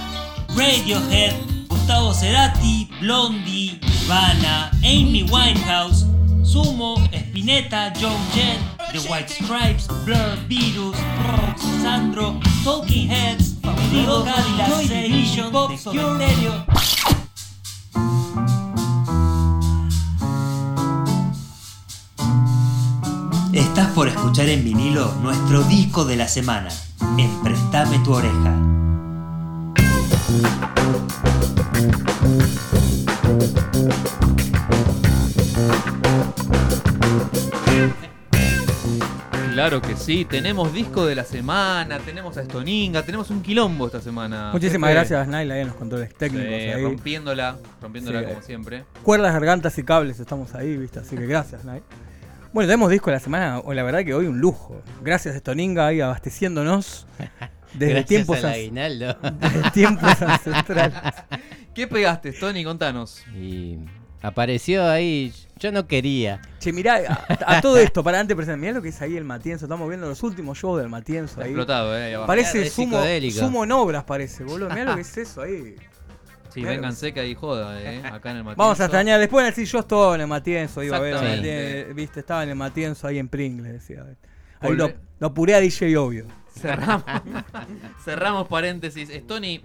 Radiohead, 0.55 1.35
Gustavo 1.69 2.13
Cerati, 2.13 2.91
Blondie, 3.01 3.81
Nirvana, 3.83 4.71
Amy 4.83 5.23
Winehouse, 5.31 6.05
Sumo, 6.53 6.97
Spinetta, 7.11 7.91
Joe 7.99 8.15
Jett, 8.35 8.61
The 8.93 8.99
White 9.09 9.33
Stripes, 9.33 9.87
Blur, 10.05 10.37
Virus, 10.51 10.95
Rock, 11.27 11.59
Sandro, 11.81 12.39
Talking 12.63 13.09
Heads, 13.09 13.55
Diego 13.91 14.23
Cadillac, 14.23 14.69
Joy 14.69 14.87
Division, 14.87 15.47
The 15.47 15.51
Cure 15.51 15.79
Stereo. 15.79 16.67
Estás 23.55 23.89
por 23.95 24.09
escuchar 24.09 24.51
en 24.51 24.63
vinilo 24.63 25.11
nuestro 25.23 25.63
disco 25.63 26.05
de 26.05 26.17
la 26.17 26.29
semana, 26.29 26.69
en 27.17 27.31
Prestame 27.43 27.99
tu 28.01 28.13
oreja. 28.13 28.59
Claro 39.53 39.83
que 39.83 39.97
sí, 39.97 40.25
tenemos 40.25 40.73
disco 40.73 41.05
de 41.05 41.15
la 41.15 41.25
semana, 41.25 41.99
tenemos 41.99 42.39
a 42.39 42.45
Stoninga, 42.45 43.03
tenemos 43.03 43.29
un 43.31 43.43
quilombo 43.43 43.87
esta 43.87 44.01
semana. 44.01 44.51
Muchísimas 44.53 44.89
Pepe. 44.89 44.95
gracias, 45.01 45.29
Naila, 45.29 45.55
ahí 45.55 45.61
en 45.61 45.67
los 45.67 45.77
controles 45.77 46.15
técnicos. 46.15 46.49
Sí, 46.49 46.55
ahí. 46.55 46.83
rompiéndola, 46.83 47.59
rompiéndola 47.81 48.21
Sí, 48.21 48.27
como 48.27 48.39
eh, 48.39 48.43
siempre. 48.45 48.85
Cuerdas, 49.03 49.33
gargantas 49.35 49.77
y 49.77 49.83
cables, 49.85 50.19
estamos 50.21 50.55
ahí, 50.55 50.77
¿viste? 50.79 51.01
Así 51.01 51.17
que 51.17 51.27
gracias, 51.27 51.65
Nay. 51.67 51.83
Bueno, 52.55 52.67
tenemos 52.67 52.91
disco 52.91 53.11
de 53.11 53.17
la 53.17 53.21
semana, 53.21 53.59
o 53.59 53.75
la 53.75 53.83
verdad 53.83 54.05
que 54.05 54.15
hoy 54.15 54.27
un 54.27 54.41
lujo. 54.41 54.81
Gracias, 55.03 55.37
Stoninga, 55.37 55.87
ahí 55.89 56.01
abasteciéndonos 56.01 57.07
desde 57.75 57.93
Gracias 57.93 58.07
tiempos, 58.07 58.45
aguinaldo. 58.45 59.17
desde 59.39 59.71
tiempos 59.73 60.23
ancestrales. 60.23 60.99
¿Qué 61.75 61.87
pegaste, 61.87 62.33
Tony? 62.33 62.65
Contanos. 62.65 63.23
Y 63.37 63.79
apareció 64.23 64.89
ahí, 64.89 65.33
yo 65.59 65.73
no 65.73 65.87
quería. 65.87 66.41
Che, 66.59 66.73
mirá, 66.73 67.01
a, 67.29 67.57
a 67.57 67.61
todo 67.61 67.77
esto, 67.79 68.03
para 68.05 68.21
antes 68.21 68.35
presentar, 68.37 68.59
mirá 68.59 68.73
lo 68.73 68.83
que 68.83 68.89
es 68.91 69.03
ahí 69.03 69.17
el 69.17 69.25
Matienzo. 69.25 69.67
Estamos 69.67 69.89
viendo 69.89 70.09
los 70.09 70.23
últimos 70.23 70.59
shows 70.59 70.81
del 70.81 70.89
Matienzo 70.89 71.41
ahí. 71.41 71.49
Explotado, 71.51 71.97
eh, 71.97 72.05
ahí 72.05 72.13
abajo. 72.15 72.27
Parece 72.29 72.71
sumo, 72.71 72.97
psicodélico. 72.97 73.39
sumo 73.41 73.65
en 73.65 73.73
obras, 73.73 74.05
parece, 74.05 74.45
boludo. 74.45 74.71
Mirá 74.71 74.85
lo 74.85 74.95
que 74.95 75.01
es 75.03 75.17
eso 75.17 75.43
ahí. 75.43 75.77
Sí, 76.53 76.61
Mirá 76.61 76.73
vengan 76.73 76.91
que- 76.91 76.97
seca 76.97 77.25
y 77.25 77.35
joda, 77.35 77.81
eh, 77.81 78.03
acá 78.05 78.31
en 78.31 78.37
el 78.39 78.45
Matienzo. 78.45 78.63
Vamos 78.63 78.81
a 78.81 78.85
extrañar. 78.85 79.19
Después 79.21 79.47
decir 79.47 79.67
yo 79.67 79.79
estuve 79.79 80.15
en 80.17 80.21
el 80.21 80.27
Matienzo, 80.27 80.83
iba 80.83 80.99
a 80.99 81.01
ver, 81.01 81.17
eh, 81.23 81.93
viste, 81.95 82.21
estaba 82.21 82.43
en 82.43 82.51
el 82.51 82.57
Matienzo 82.57 83.07
ahí 83.07 83.19
en 83.19 83.29
Pringles, 83.29 83.73
decía. 83.73 84.05
Ahí 84.61 84.71
Volve- 84.71 84.77
lo, 84.77 84.93
lo 85.19 85.27
apuré 85.29 85.55
a 85.55 85.61
DJ 85.61 85.97
obvio. 85.97 86.27
Cerramos, 86.55 87.05
cerramos 88.05 88.49
paréntesis. 88.49 89.09
Stony 89.11 89.61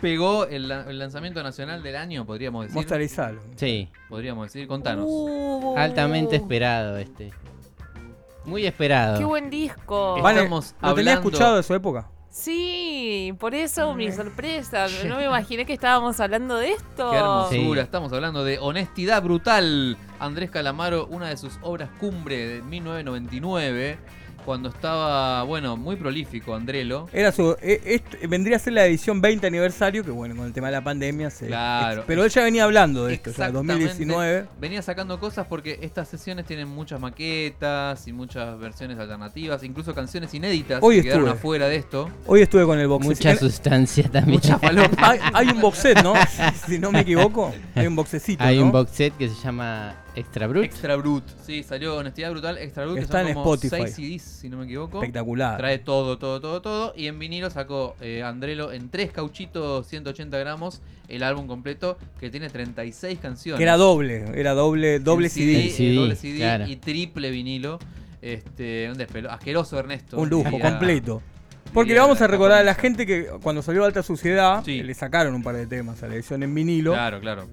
pegó 0.00 0.46
el, 0.46 0.68
la- 0.68 0.82
el 0.90 0.98
lanzamiento 0.98 1.42
nacional 1.42 1.82
del 1.82 1.96
año, 1.96 2.24
podríamos 2.26 2.72
decir. 2.72 3.08
Salo. 3.08 3.40
Sí, 3.56 3.88
Podríamos 4.08 4.46
decir, 4.46 4.66
contanos. 4.66 5.04
Uh, 5.08 5.74
altamente 5.76 6.36
esperado 6.36 6.96
este. 6.96 7.32
Muy 8.44 8.66
esperado. 8.66 9.18
Qué 9.18 9.24
buen 9.24 9.50
disco. 9.50 10.20
Vale, 10.22 10.38
Estamos 10.40 10.74
¿Lo 10.80 10.94
tenía 10.94 11.12
hablando- 11.12 11.28
escuchado 11.28 11.56
de 11.56 11.62
su 11.62 11.74
época? 11.74 12.08
Sí, 12.30 13.34
por 13.40 13.54
eso 13.54 13.92
mi 13.94 14.10
sorpresa. 14.12 14.86
No 15.06 15.16
me 15.18 15.24
imaginé 15.26 15.66
que 15.66 15.72
estábamos 15.72 16.18
hablando 16.20 16.56
de 16.56 16.70
esto. 16.72 17.10
Qué 17.10 17.16
hermosura, 17.16 17.80
Sí. 17.82 17.84
estamos 17.84 18.12
hablando 18.12 18.44
de 18.44 18.58
Honestidad 18.60 19.22
Brutal. 19.22 19.96
Andrés 20.20 20.50
Calamaro, 20.50 21.06
una 21.06 21.28
de 21.28 21.36
sus 21.36 21.58
obras 21.62 21.90
cumbre 21.98 22.46
de 22.46 22.62
1999, 22.62 23.98
cuando 24.44 24.68
estaba, 24.68 25.42
bueno, 25.44 25.76
muy 25.76 25.96
prolífico 25.96 26.54
Andrelo. 26.54 27.08
Era 27.12 27.32
su, 27.32 27.56
eh, 27.62 27.80
est- 27.84 28.28
vendría 28.28 28.56
a 28.56 28.58
ser 28.58 28.72
la 28.74 28.86
edición 28.86 29.20
20 29.20 29.46
aniversario, 29.46 30.04
que 30.04 30.10
bueno, 30.10 30.34
con 30.36 30.46
el 30.46 30.52
tema 30.52 30.68
de 30.68 30.72
la 30.72 30.84
pandemia 30.84 31.30
se. 31.30 31.46
Claro. 31.46 31.98
ex- 32.00 32.04
pero 32.06 32.24
él 32.24 32.30
ya 32.30 32.42
venía 32.42 32.64
hablando 32.64 33.06
de 33.06 33.14
esto, 33.14 33.30
o 33.30 33.32
sea, 33.32 33.46
Exactamente. 33.46 33.84
2019. 33.84 34.46
Venía 34.60 34.82
sacando 34.82 35.18
cosas 35.20 35.46
porque 35.46 35.78
estas 35.82 36.08
sesiones 36.08 36.46
tienen 36.46 36.68
muchas 36.68 37.00
maquetas 37.00 38.06
y 38.08 38.12
muchas 38.12 38.58
versiones 38.58 38.98
alternativas, 38.98 39.62
incluso 39.62 39.94
canciones 39.94 40.32
inéditas 40.34 40.80
Hoy 40.82 40.96
que 40.96 41.02
quedaron 41.04 41.28
afuera 41.28 41.68
de 41.68 41.76
esto. 41.76 42.10
Hoy 42.26 42.42
estuve 42.42 42.64
con 42.64 42.78
el 42.78 42.88
box 42.88 43.06
set. 43.06 43.16
Mucha 43.16 43.36
sustancia 43.36 44.08
también. 44.10 44.40
Mucha 44.42 44.58
hay, 44.98 45.18
hay 45.34 45.48
un 45.48 45.60
box 45.60 45.78
set, 45.78 46.02
¿no? 46.02 46.14
si 46.66 46.78
no 46.78 46.90
me 46.92 47.00
equivoco. 47.00 47.52
Hay 47.74 47.86
un 47.86 47.96
boxecito. 47.96 48.42
Hay 48.42 48.58
¿no? 48.58 48.64
un 48.66 48.72
box 48.72 48.90
set 48.92 49.16
que 49.16 49.28
se 49.28 49.34
llama 49.42 49.94
Extra 50.16 50.46
Brut. 50.46 50.64
Extra 50.64 50.96
Brut, 50.96 51.24
sí, 51.46 51.62
salió 51.62 51.96
Honestidad 51.96 52.30
Brutal, 52.32 52.58
Extra 52.58 52.84
Brut, 52.84 52.96
que 52.96 53.02
Está 53.02 53.20
son 53.20 53.28
en 53.28 53.34
como 53.34 53.54
Spotify. 53.54 53.82
6 53.92 53.94
CDs, 53.94 54.22
si 54.22 54.48
no 54.48 54.56
me 54.58 54.64
equivoco. 54.64 54.98
Espectacular. 54.98 55.56
Trae 55.58 55.78
todo, 55.78 56.18
todo, 56.18 56.40
todo, 56.40 56.60
todo. 56.60 56.92
Y 56.96 57.06
en 57.06 57.18
vinilo 57.18 57.48
sacó 57.50 57.94
eh, 58.00 58.22
Andrelo 58.22 58.72
en 58.72 58.88
tres 58.90 59.12
cauchitos, 59.12 59.86
180 59.86 60.36
gramos, 60.38 60.82
el 61.08 61.22
álbum 61.22 61.46
completo, 61.46 61.96
que 62.18 62.30
tiene 62.30 62.50
36 62.50 63.18
canciones. 63.20 63.58
Que 63.58 63.62
era 63.64 63.76
doble, 63.76 64.24
era 64.34 64.52
doble, 64.54 64.98
doble 64.98 65.26
El 65.26 65.32
CD. 65.32 65.66
eh, 65.66 65.70
CD, 65.70 65.94
doble 65.94 66.16
CD 66.16 66.36
claro. 66.38 66.66
y 66.66 66.76
triple 66.76 67.30
vinilo. 67.30 67.78
Este, 68.22 68.88
un 68.90 68.98
despelo, 68.98 69.30
asqueroso 69.30 69.78
Ernesto. 69.78 70.18
Un 70.18 70.28
lujo, 70.28 70.50
diría- 70.50 70.70
completo. 70.70 71.22
Porque 71.72 71.94
le 71.94 72.00
vamos 72.00 72.20
a 72.20 72.26
recordar 72.26 72.58
a 72.58 72.64
la 72.64 72.74
gente 72.74 73.06
que 73.06 73.26
cuando 73.42 73.62
salió 73.62 73.84
Alta 73.84 74.02
Suciedad, 74.02 74.62
Sí. 74.64 74.82
le 74.82 74.92
sacaron 74.92 75.34
un 75.34 75.42
par 75.44 75.54
de 75.54 75.66
temas 75.68 76.02
a 76.02 76.08
la 76.08 76.14
edición 76.16 76.42
en 76.42 76.52
vinilo. 76.54 76.92
Claro, 76.92 77.20
claro. 77.20 77.46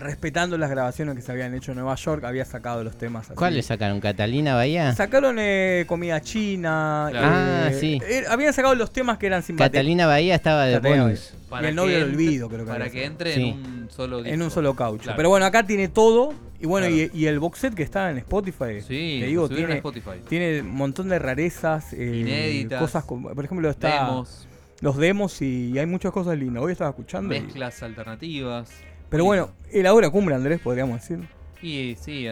Respetando 0.00 0.56
las 0.56 0.70
grabaciones 0.70 1.14
que 1.14 1.20
se 1.20 1.30
habían 1.30 1.54
hecho 1.54 1.72
en 1.72 1.76
Nueva 1.78 1.94
York, 1.94 2.24
había 2.24 2.44
sacado 2.46 2.82
los 2.82 2.96
temas 2.96 3.26
así. 3.26 3.34
¿Cuál 3.36 3.54
le 3.54 3.62
sacaron? 3.62 4.00
¿Catalina 4.00 4.54
Bahía? 4.54 4.94
Sacaron 4.94 5.36
eh, 5.38 5.84
comida 5.86 6.20
china. 6.22 7.08
Claro. 7.10 7.26
Ah, 7.30 7.68
eh, 7.70 7.76
sí. 7.78 8.00
eh, 8.08 8.24
habían 8.30 8.52
sacado 8.54 8.74
los 8.74 8.92
temas 8.92 9.18
que 9.18 9.26
eran 9.26 9.42
simpáticos. 9.42 9.72
Catalina 9.72 10.06
Bahía 10.06 10.34
estaba 10.34 10.64
de 10.64 10.74
Catalina 10.74 11.02
bonus. 11.04 11.34
Y 11.62 11.64
el 11.66 11.74
novio 11.74 11.94
del 12.00 12.04
olvido, 12.10 12.48
creo 12.48 12.64
que 12.64 12.70
Para 12.70 12.88
que 12.90 13.04
entre 13.04 13.34
Sí. 13.34 13.48
en 13.50 13.56
un 13.82 13.90
solo 13.90 14.18
disco. 14.22 14.32
En 14.34 14.42
un 14.42 14.50
solo 14.50 14.74
caucho. 14.74 15.02
Claro. 15.02 15.16
Pero 15.16 15.28
bueno, 15.28 15.44
acá 15.46 15.64
tiene 15.66 15.88
todo. 15.88 16.32
Y 16.60 16.66
bueno, 16.66 16.86
Claro. 16.88 17.10
y, 17.14 17.18
y 17.22 17.26
el 17.26 17.38
box 17.38 17.58
set 17.58 17.74
que 17.74 17.82
está 17.82 18.10
en 18.10 18.18
Spotify. 18.18 18.80
Sí, 18.80 19.18
te 19.20 19.26
digo, 19.26 19.48
tiene, 19.48 19.74
Spotify. 19.76 20.10
tiene 20.28 20.60
un 20.62 20.74
montón 20.74 21.08
de 21.08 21.18
rarezas. 21.18 21.92
eh, 21.92 22.16
Inéditas. 22.20 22.80
Cosas 22.80 23.04
como, 23.04 23.30
por 23.34 23.44
ejemplo, 23.44 23.68
está 23.68 24.04
Demos, 24.06 24.46
los 24.80 24.96
demos 24.96 25.42
y, 25.42 25.78
hay 25.78 25.86
muchas 25.86 26.12
cosas 26.12 26.38
lindas. 26.38 26.62
Hoy 26.62 26.72
estaba 26.72 26.90
escuchando. 26.90 27.34
y- 27.34 27.40
mezclas 27.40 27.82
alternativas. 27.82 28.70
Pero 29.10 29.24
bueno, 29.24 29.50
el 29.72 29.86
ahora 29.86 30.08
cumbre, 30.10 30.34
Andrés, 30.34 30.60
podríamos 30.60 31.00
decir. 31.00 31.18
Y 31.62 31.96
sí, 32.00 32.24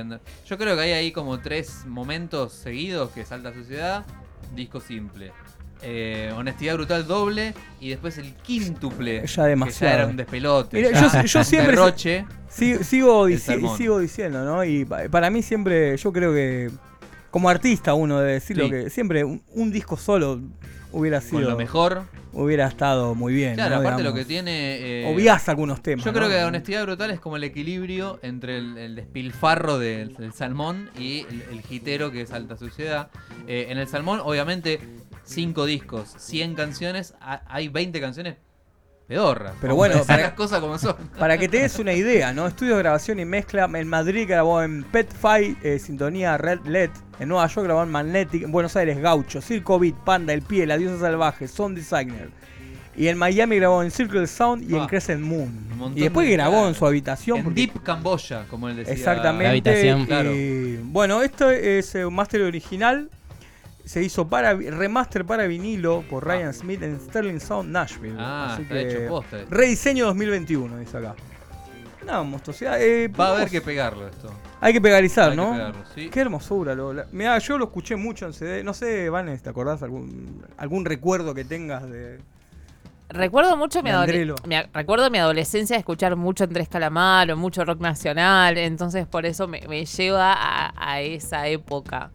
yo 0.46 0.56
creo 0.58 0.74
que 0.74 0.80
hay 0.82 0.92
ahí 0.92 1.12
como 1.12 1.38
tres 1.40 1.84
momentos 1.86 2.54
seguidos 2.54 3.10
que 3.10 3.24
salta 3.26 3.52
Sociedad, 3.52 4.06
disco 4.54 4.80
simple. 4.80 5.32
Eh, 5.82 6.32
honestidad 6.34 6.74
brutal 6.74 7.06
doble 7.06 7.54
y 7.80 7.90
después 7.90 8.18
el 8.18 8.34
quíntuple. 8.34 9.24
Ya 9.26 9.42
Que 9.44 9.48
demasiado. 9.50 9.92
ya 9.94 9.98
era 10.02 10.06
un 10.10 10.16
despelote. 10.16 10.76
Mira, 10.76 10.90
ya 10.90 11.22
yo, 11.22 11.26
yo 11.26 11.44
siempre 11.44 11.76
derroche. 11.76 12.24
sigo, 12.48 13.28
El 13.28 13.34
dici- 13.34 13.38
sermón. 13.38 13.76
sigo 13.76 13.98
diciendo, 14.00 14.44
¿no? 14.44 14.64
Y 14.64 14.84
pa- 14.84 15.08
para 15.10 15.30
mí 15.30 15.42
siempre, 15.42 15.96
yo 15.96 16.12
creo 16.12 16.32
que 16.32 16.70
como 17.30 17.48
artista 17.48 17.94
uno 17.94 18.18
debe 18.18 18.32
decirlo 18.32 18.64
Sí. 18.64 18.70
que 18.70 18.90
siempre 18.90 19.22
un, 19.24 19.42
un 19.54 19.70
disco 19.70 19.96
solo 19.96 20.40
hubiera 20.90 21.20
sido 21.20 21.42
Con 21.42 21.50
lo 21.50 21.56
mejor. 21.56 22.02
Hubiera 22.42 22.66
estado 22.66 23.14
muy 23.14 23.34
bien. 23.34 23.54
Claro, 23.54 23.76
¿no? 23.76 23.80
aparte 23.82 24.02
lo 24.02 24.14
que 24.14 24.24
tiene. 24.24 24.76
eh, 25.04 25.12
Obviás 25.14 25.48
algunos 25.48 25.82
temas. 25.82 26.04
Yo 26.04 26.12
¿no? 26.12 26.18
creo 26.18 26.28
que 26.30 26.42
honestidad 26.44 26.82
brutal 26.84 27.10
es 27.10 27.20
como 27.20 27.36
el 27.36 27.44
equilibrio 27.44 28.18
entre 28.22 28.58
el, 28.58 28.78
el 28.78 28.94
despilfarro 28.94 29.78
del, 29.78 30.14
del 30.14 30.32
salmón 30.32 30.90
y 30.98 31.26
el, 31.30 31.42
el 31.52 31.62
jitero 31.62 32.10
que 32.10 32.22
es 32.22 32.32
alta 32.32 32.56
suciedad. 32.56 33.10
Eh, 33.46 33.66
en 33.70 33.78
el 33.78 33.88
salmón, 33.88 34.20
obviamente, 34.22 34.80
5 35.24 35.66
discos, 35.66 36.14
100 36.18 36.54
canciones, 36.54 37.14
ha- 37.20 37.42
hay 37.48 37.68
20 37.68 38.00
canciones 38.00 38.36
pedorras. 39.08 39.54
Pero 39.60 39.74
bueno, 39.74 40.02
para- 40.06 40.22
las 40.24 40.32
cosas 40.34 40.60
como 40.60 40.78
son. 40.78 40.94
Para 41.18 41.36
que 41.38 41.48
te 41.48 41.58
des 41.60 41.78
una 41.78 41.94
idea, 41.94 42.32
¿no? 42.32 42.46
Estudio 42.46 42.76
de 42.76 42.82
grabación 42.82 43.18
y 43.18 43.24
mezcla 43.24 43.64
en 43.74 43.88
Madrid 43.88 44.26
grabó 44.28 44.62
en 44.62 44.84
Pet 44.84 45.10
Fight, 45.12 45.58
eh, 45.64 45.78
Sintonía 45.78 46.36
Red 46.38 46.60
LED. 46.66 46.90
En 47.18 47.28
Nueva 47.30 47.46
York 47.48 47.64
grabó 47.64 47.82
en 47.82 47.90
Magnetic. 47.90 48.42
En 48.44 48.52
Buenos 48.52 48.76
Aires, 48.76 48.98
Gaucho. 48.98 49.40
Circo 49.40 49.78
Beat, 49.80 49.94
Panda, 50.04 50.32
El 50.32 50.42
Pie, 50.42 50.66
La 50.66 50.76
Diosa 50.76 51.00
Salvaje, 51.00 51.48
Sound 51.48 51.76
Designer. 51.76 52.28
Y 52.96 53.06
en 53.08 53.16
Miami 53.16 53.56
grabó 53.56 53.82
en 53.82 53.90
Circle 53.92 54.26
Sound 54.26 54.68
y 54.68 54.74
en 54.74 54.82
Ah, 54.82 54.86
Crescent 54.88 55.20
Moon. 55.22 55.42
un 55.72 55.78
montón 55.78 55.98
Y 55.98 56.02
después 56.02 56.26
de- 56.26 56.32
grabó 56.34 56.52
claro. 56.54 56.68
en 56.68 56.74
su 56.74 56.84
habitación. 56.86 57.38
En 57.38 57.44
porque- 57.44 57.60
Deep 57.60 57.82
Camboya, 57.82 58.44
como 58.50 58.68
él 58.68 58.76
decía. 58.76 58.92
Exactamente. 58.92 59.44
La 59.44 59.50
habitación. 59.50 60.00
y- 60.02 60.06
Claro. 60.06 60.30
bueno, 60.84 61.22
esto 61.22 61.50
es 61.50 61.94
eh, 61.94 62.04
un 62.04 62.14
máster 62.14 62.42
original. 62.42 63.08
Se 63.88 64.02
hizo 64.02 64.28
para 64.28 64.52
remaster 64.54 65.24
para 65.24 65.46
vinilo 65.46 66.04
por 66.10 66.26
Ryan 66.26 66.52
Smith 66.52 66.82
en 66.82 67.00
Sterling 67.00 67.40
Sound 67.40 67.70
Nashville. 67.70 68.16
Ah, 68.18 68.50
Así 68.52 68.62
está 68.62 68.74
que 68.74 68.80
hecho 68.82 69.08
posta 69.08 69.38
rediseño 69.48 70.04
2021 70.06 70.76
dice 70.78 70.98
acá. 70.98 71.14
No, 72.06 72.22
monstruosidad. 72.24 72.80
Eh, 72.82 73.08
Va 73.08 73.28
a 73.28 73.36
haber 73.36 73.48
que 73.50 73.60
pegarlo 73.62 74.06
esto. 74.06 74.30
Hay 74.60 74.72
que 74.72 74.80
pegarizar, 74.80 75.30
Hay 75.30 75.36
que 75.36 75.36
¿no? 75.36 75.52
pegarlo, 75.52 75.80
sí. 75.94 76.08
Qué 76.10 76.20
hermosura. 76.20 76.74
Lo, 76.74 76.92
la- 76.92 77.06
mirá, 77.12 77.38
yo 77.38 77.56
lo 77.58 77.64
escuché 77.66 77.96
mucho 77.96 78.26
en 78.26 78.32
CD. 78.34 78.62
No 78.62 78.74
sé, 78.74 79.08
Vanes, 79.08 79.42
¿te 79.42 79.48
acordás 79.50 79.82
algún, 79.82 80.42
algún 80.58 80.84
recuerdo 80.84 81.34
que 81.34 81.44
tengas 81.44 81.88
de. 81.88 82.18
Recuerdo 83.10 83.56
mucho 83.56 83.82
mi, 83.82 83.90
mi 84.46 84.54
a- 84.54 84.68
recuerdo 84.74 85.10
mi 85.10 85.16
adolescencia 85.18 85.76
de 85.76 85.80
escuchar 85.80 86.14
mucho 86.14 86.44
Andrés 86.44 86.68
Calamaro, 86.68 87.38
mucho 87.38 87.64
rock 87.64 87.80
nacional, 87.80 88.58
entonces 88.58 89.06
por 89.06 89.24
eso 89.24 89.48
me, 89.48 89.62
me 89.66 89.86
lleva 89.86 90.34
a, 90.34 90.72
a 90.76 91.00
esa 91.00 91.46
época. 91.48 92.10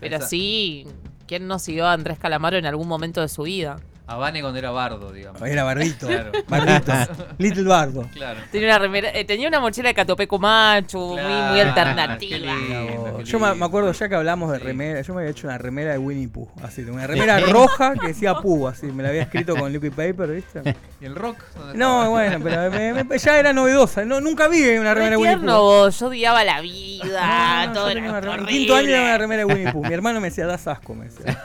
Pero 0.00 0.16
Esa- 0.16 0.26
sí, 0.26 0.86
¿quién 1.32 1.48
no 1.48 1.58
siguió 1.58 1.86
a 1.86 1.94
Andrés 1.94 2.18
Calamaro 2.18 2.58
en 2.58 2.66
algún 2.66 2.86
momento 2.86 3.22
de 3.22 3.28
su 3.30 3.44
vida? 3.44 3.80
A 4.12 4.16
Vane 4.16 4.40
cuando 4.42 4.58
era 4.58 4.70
bardo, 4.70 5.10
digamos. 5.12 5.40
Era 5.42 5.64
bardito. 5.64 6.06
Claro. 6.06 6.32
Bardito. 6.48 6.92
Little 7.38 7.62
Bardo. 7.64 8.08
Claro. 8.12 8.40
Tenía 8.50 8.68
una, 8.68 8.78
remera, 8.78 9.08
eh, 9.14 9.24
tenía 9.24 9.48
una 9.48 9.58
mochila 9.60 9.88
de 9.88 9.94
Catopeco 9.94 10.38
Macho, 10.38 10.98
muy, 10.98 11.60
alternativa. 11.60 12.18
qué 12.18 12.38
lindo, 12.38 13.16
qué 13.18 13.24
Yo 13.24 13.38
me, 13.38 13.64
acuerdo 13.64 13.92
ya 13.92 14.08
que 14.08 14.14
hablamos 14.14 14.52
de 14.52 14.58
remera, 14.58 15.00
yo 15.00 15.14
me 15.14 15.20
había 15.22 15.30
hecho 15.30 15.46
una 15.46 15.56
remera 15.58 15.92
de 15.92 15.98
Winnie 15.98 16.28
Pooh, 16.28 16.48
así, 16.62 16.82
una 16.82 17.06
remera 17.06 17.40
roja 17.48 17.94
que 17.94 18.08
decía 18.08 18.34
Pooh, 18.34 18.68
así, 18.68 18.86
me 18.86 19.02
la 19.02 19.08
había 19.10 19.22
escrito 19.22 19.56
con 19.56 19.72
liquid 19.72 19.92
paper, 19.92 20.30
¿viste? 20.30 20.76
¿Y 21.00 21.04
el 21.06 21.14
rock? 21.14 21.38
¿Dónde 21.56 21.78
No, 21.78 21.88
estaba? 22.02 22.08
bueno, 22.08 22.40
pero 22.42 22.70
me- 22.70 23.04
me- 23.04 23.18
ya 23.18 23.38
era 23.38 23.52
novedosa, 23.52 24.04
no, 24.04 24.20
nunca 24.20 24.48
vi 24.48 24.62
una 24.76 24.92
remera 24.94 24.94
Re 24.94 25.10
de 25.10 25.16
Winnie 25.16 25.30
tierno 25.36 25.52
Pooh. 25.56 25.62
vos, 25.62 25.98
yo 26.00 26.06
odiaba 26.08 26.44
la 26.44 26.60
vida, 26.60 27.66
No, 27.66 27.72
todo 27.72 27.90
yo 27.92 27.98
era 27.98 28.34
en 28.36 28.46
quinto 28.46 28.76
año 28.76 28.88
era 28.90 29.02
una 29.02 29.18
remera 29.18 29.38
de 29.38 29.44
Winnie 29.46 29.72
Pooh. 29.72 29.82
Mi 29.86 29.94
hermano 29.94 30.20
me 30.20 30.28
decía, 30.28 30.46
das 30.46 30.66
asco, 30.66 30.94
me 30.94 31.06
decía. 31.06 31.42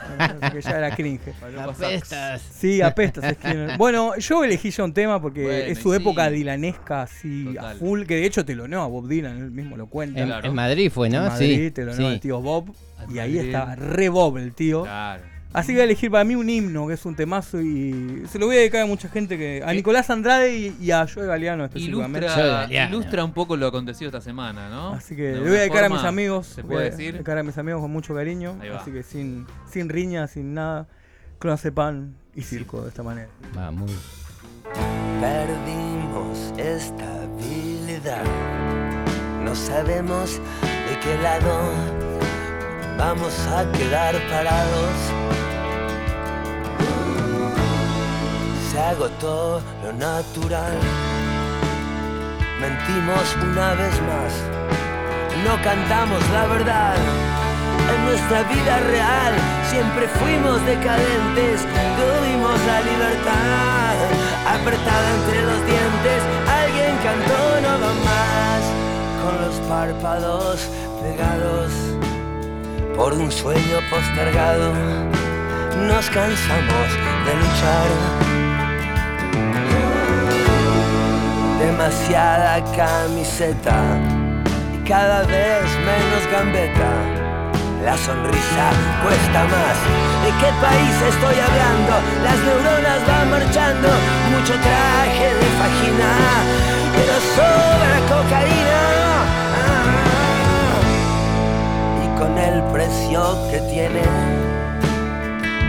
Que 0.52 0.60
ya 0.60 0.70
era 0.78 0.90
cringe. 0.94 1.32
Apestas. 1.60 2.42
Sí, 2.58 2.82
apestas. 2.82 3.34
Skinner. 3.40 3.78
Bueno, 3.78 4.16
yo 4.18 4.42
elegí 4.44 4.70
ya 4.70 4.84
un 4.84 4.92
tema 4.92 5.20
porque 5.22 5.42
Bueno, 5.44 5.64
es 5.66 5.78
su 5.78 5.94
época 5.94 6.28
sí. 6.28 6.34
dilanesca 6.34 7.02
así 7.02 7.56
a 7.58 7.74
full, 7.74 8.02
que 8.04 8.16
de 8.16 8.26
hecho 8.26 8.44
te 8.44 8.54
lo 8.54 8.64
a 8.82 8.86
Bob 8.86 9.08
Dylan, 9.08 9.38
él 9.38 9.50
mismo 9.50 9.76
lo 9.76 9.86
cuenta. 9.86 10.20
En, 10.20 10.26
Claro. 10.26 10.48
en 10.48 10.54
Madrid 10.54 10.90
fue, 10.92 11.08
¿no? 11.08 11.18
En 11.18 11.28
Madrid, 11.28 11.64
sí. 11.66 11.70
te 11.70 11.84
lo 11.84 11.94
sí. 11.94 12.04
el 12.04 12.20
tío 12.20 12.40
Bob. 12.40 12.74
Y 13.12 13.18
ahí 13.20 13.38
estaba 13.38 13.74
re 13.76 14.08
Bob 14.08 14.38
el 14.38 14.52
tío. 14.52 14.82
Claro. 14.82 15.22
Así 15.50 15.68
que 15.68 15.74
voy 15.74 15.80
a 15.80 15.84
elegir 15.84 16.10
para 16.10 16.24
mí 16.24 16.34
un 16.34 16.50
himno, 16.50 16.86
que 16.88 16.92
es 16.94 17.06
un 17.06 17.14
temazo 17.16 17.58
y 17.62 18.24
se 18.30 18.38
lo 18.38 18.44
voy 18.46 18.56
a 18.56 18.58
dedicar 18.58 18.82
a 18.82 18.86
mucha 18.86 19.08
gente 19.08 19.38
que. 19.38 19.62
A. 19.64 19.72
Nicolás 19.72 20.10
Andrade 20.10 20.54
y, 20.54 20.76
y 20.78 20.90
a 20.90 21.06
Joe 21.12 21.26
Galeano 21.26 21.64
específicamente. 21.64 22.18
Ilustra, 22.26 22.44
Galeano. 22.46 22.90
ilustra 22.96 23.24
un 23.24 23.32
poco 23.32 23.56
lo 23.56 23.66
acontecido 23.66 24.08
esta 24.08 24.20
semana, 24.20 24.68
¿no? 24.68 24.90
Así 24.92 25.16
que 25.16 25.32
le 25.32 25.40
voy 25.40 25.56
a 25.56 25.60
dedicar 25.60 25.84
a 25.84 25.88
mis 25.88 26.04
amigos. 26.04 26.48
¿Se 26.48 26.60
voy 26.62 26.72
puede 26.72 26.88
a 26.88 26.90
decir? 26.90 27.12
dedicar 27.14 27.38
a 27.38 27.42
mis 27.42 27.56
amigos 27.56 27.80
con 27.80 27.90
mucho 27.90 28.14
cariño. 28.14 28.58
Así 28.78 28.90
que 28.90 29.02
sin, 29.02 29.46
sin 29.70 29.88
riña, 29.88 30.26
sin 30.26 30.52
nada. 30.52 30.86
Clonazepam 31.38 32.14
y 32.38 32.42
circo 32.42 32.82
de 32.82 32.88
esta 32.88 33.02
manera. 33.02 33.28
Va, 33.56 33.72
muy 33.72 33.90
Perdimos 35.20 36.38
estabilidad. 36.56 38.22
No 39.42 39.54
sabemos 39.56 40.40
de 40.88 41.00
qué 41.02 41.18
lado 41.18 41.72
vamos 42.96 43.34
a 43.48 43.70
quedar 43.72 44.14
parados. 44.30 44.96
Se 48.70 48.78
agotó 48.78 49.60
lo 49.82 49.92
natural. 49.94 50.78
Mentimos 52.60 53.36
una 53.50 53.74
vez 53.74 53.94
más. 54.02 54.32
No 55.44 55.60
cantamos 55.64 56.22
la 56.30 56.46
verdad. 56.46 57.47
En 57.94 58.04
nuestra 58.04 58.42
vida 58.44 58.78
real 58.80 59.32
siempre 59.70 60.08
fuimos 60.20 60.64
decadentes. 60.66 61.66
Tuvimos 61.98 62.58
la 62.66 62.80
libertad 62.82 63.94
apretada 64.46 65.08
entre 65.20 65.42
los 65.42 65.60
dientes. 65.66 66.20
Alguien 66.62 66.96
cantó 67.02 67.60
no 67.62 67.72
va 67.84 67.92
más. 68.04 68.62
Con 69.22 69.34
los 69.44 69.56
párpados 69.68 70.68
pegados 71.02 71.72
por 72.96 73.12
un 73.14 73.30
sueño 73.30 73.78
postergado. 73.90 74.72
Nos 75.86 76.10
cansamos 76.10 76.88
de 77.26 77.34
luchar. 77.42 77.88
Demasiada 81.60 82.64
camiseta 82.76 83.80
y 84.74 84.88
cada 84.88 85.22
vez 85.22 85.64
menos 85.86 86.26
gambeta. 86.32 87.17
La 87.82 87.96
sonrisa 87.96 88.70
cuesta 89.02 89.44
más. 89.44 89.76
¿De 90.24 90.30
qué 90.40 90.50
país 90.60 90.94
estoy 91.14 91.36
hablando? 91.38 91.92
Las 92.24 92.38
neuronas 92.44 93.06
van 93.06 93.30
marchando. 93.30 93.88
Mucho 94.30 94.54
traje 94.54 95.34
de 95.34 95.48
fajina, 95.60 96.12
pero 96.96 97.14
sobra 97.36 97.94
cocaína. 98.08 98.82
Y 102.02 102.18
con 102.18 102.36
el 102.36 102.62
precio 102.72 103.38
que 103.50 103.60
tiene, 103.70 104.02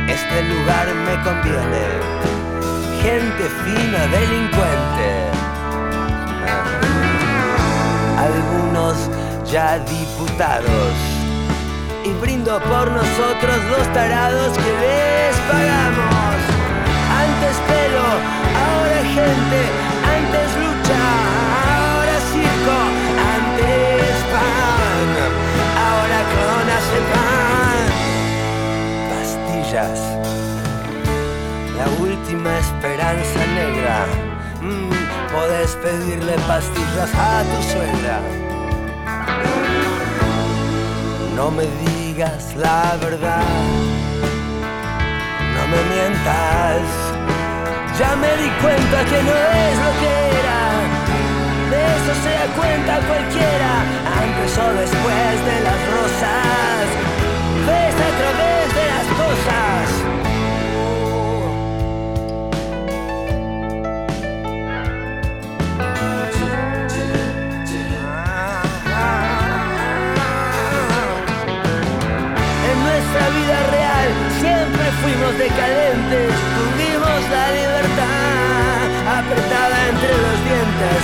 este 0.07 0.43
lugar 0.43 0.87
me 1.05 1.15
conviene. 1.23 1.85
Gente 3.03 3.43
fina, 3.63 4.07
delincuente. 4.07 5.09
Algunos 8.17 8.97
ya 9.49 9.79
diputados 9.79 11.08
y 12.09 12.13
brindo 12.21 12.59
por 12.61 12.91
nosotros 12.91 13.57
los 13.71 13.93
tarados 13.93 14.57
que 14.57 14.71
les 14.81 15.35
pagamos. 15.49 16.35
Antes 17.23 17.55
pelo, 17.67 18.07
ahora 18.65 18.99
gente, 19.17 19.59
antes 20.17 20.47
lucha, 20.61 21.03
ahora 21.65 22.17
circo, 22.31 22.77
antes 23.35 24.15
pan, 24.33 25.09
ahora 25.87 26.19
con 26.33 26.63
pastillas. 29.11 29.99
La 31.77 31.87
última 32.01 32.51
esperanza 32.57 33.41
negra. 33.55 33.97
Mm, 34.61 34.89
pedirle 35.83 36.35
pastillas 36.47 37.11
a 37.15 37.43
tu 37.43 37.59
suegra. 37.71 38.17
No 41.35 41.51
me 41.51 41.63
digas 41.63 41.98
la 42.19 42.97
verdad, 42.99 43.47
no 45.55 45.67
me 45.67 45.81
mientas. 45.95 46.81
Ya 47.97 48.13
me 48.17 48.27
di 48.35 48.49
cuenta 48.61 49.05
que 49.05 49.23
no 49.23 49.31
es 49.31 49.77
lo 49.85 49.91
que 50.01 50.11
era. 50.39 50.59
De 51.71 51.79
eso 51.95 52.13
se 52.21 52.31
da 52.31 52.47
cuenta 52.59 52.99
cualquiera, 53.07 53.71
antes 54.19 54.57
o 54.57 54.67
después 54.81 55.33
de 55.47 55.57
las 55.63 55.79
rosas. 55.95 56.83
Ves 57.67 57.95
a 57.95 58.11
través 58.19 58.67
de 58.75 58.85
las 58.93 59.07
cosas. 59.23 60.28
Fuimos 75.19 75.37
decadentes, 75.37 76.31
tuvimos 76.55 77.29
la 77.29 77.51
libertad 77.51 78.87
apretada 79.19 79.89
entre 79.89 80.11
los 80.17 80.43
dientes. 80.45 80.99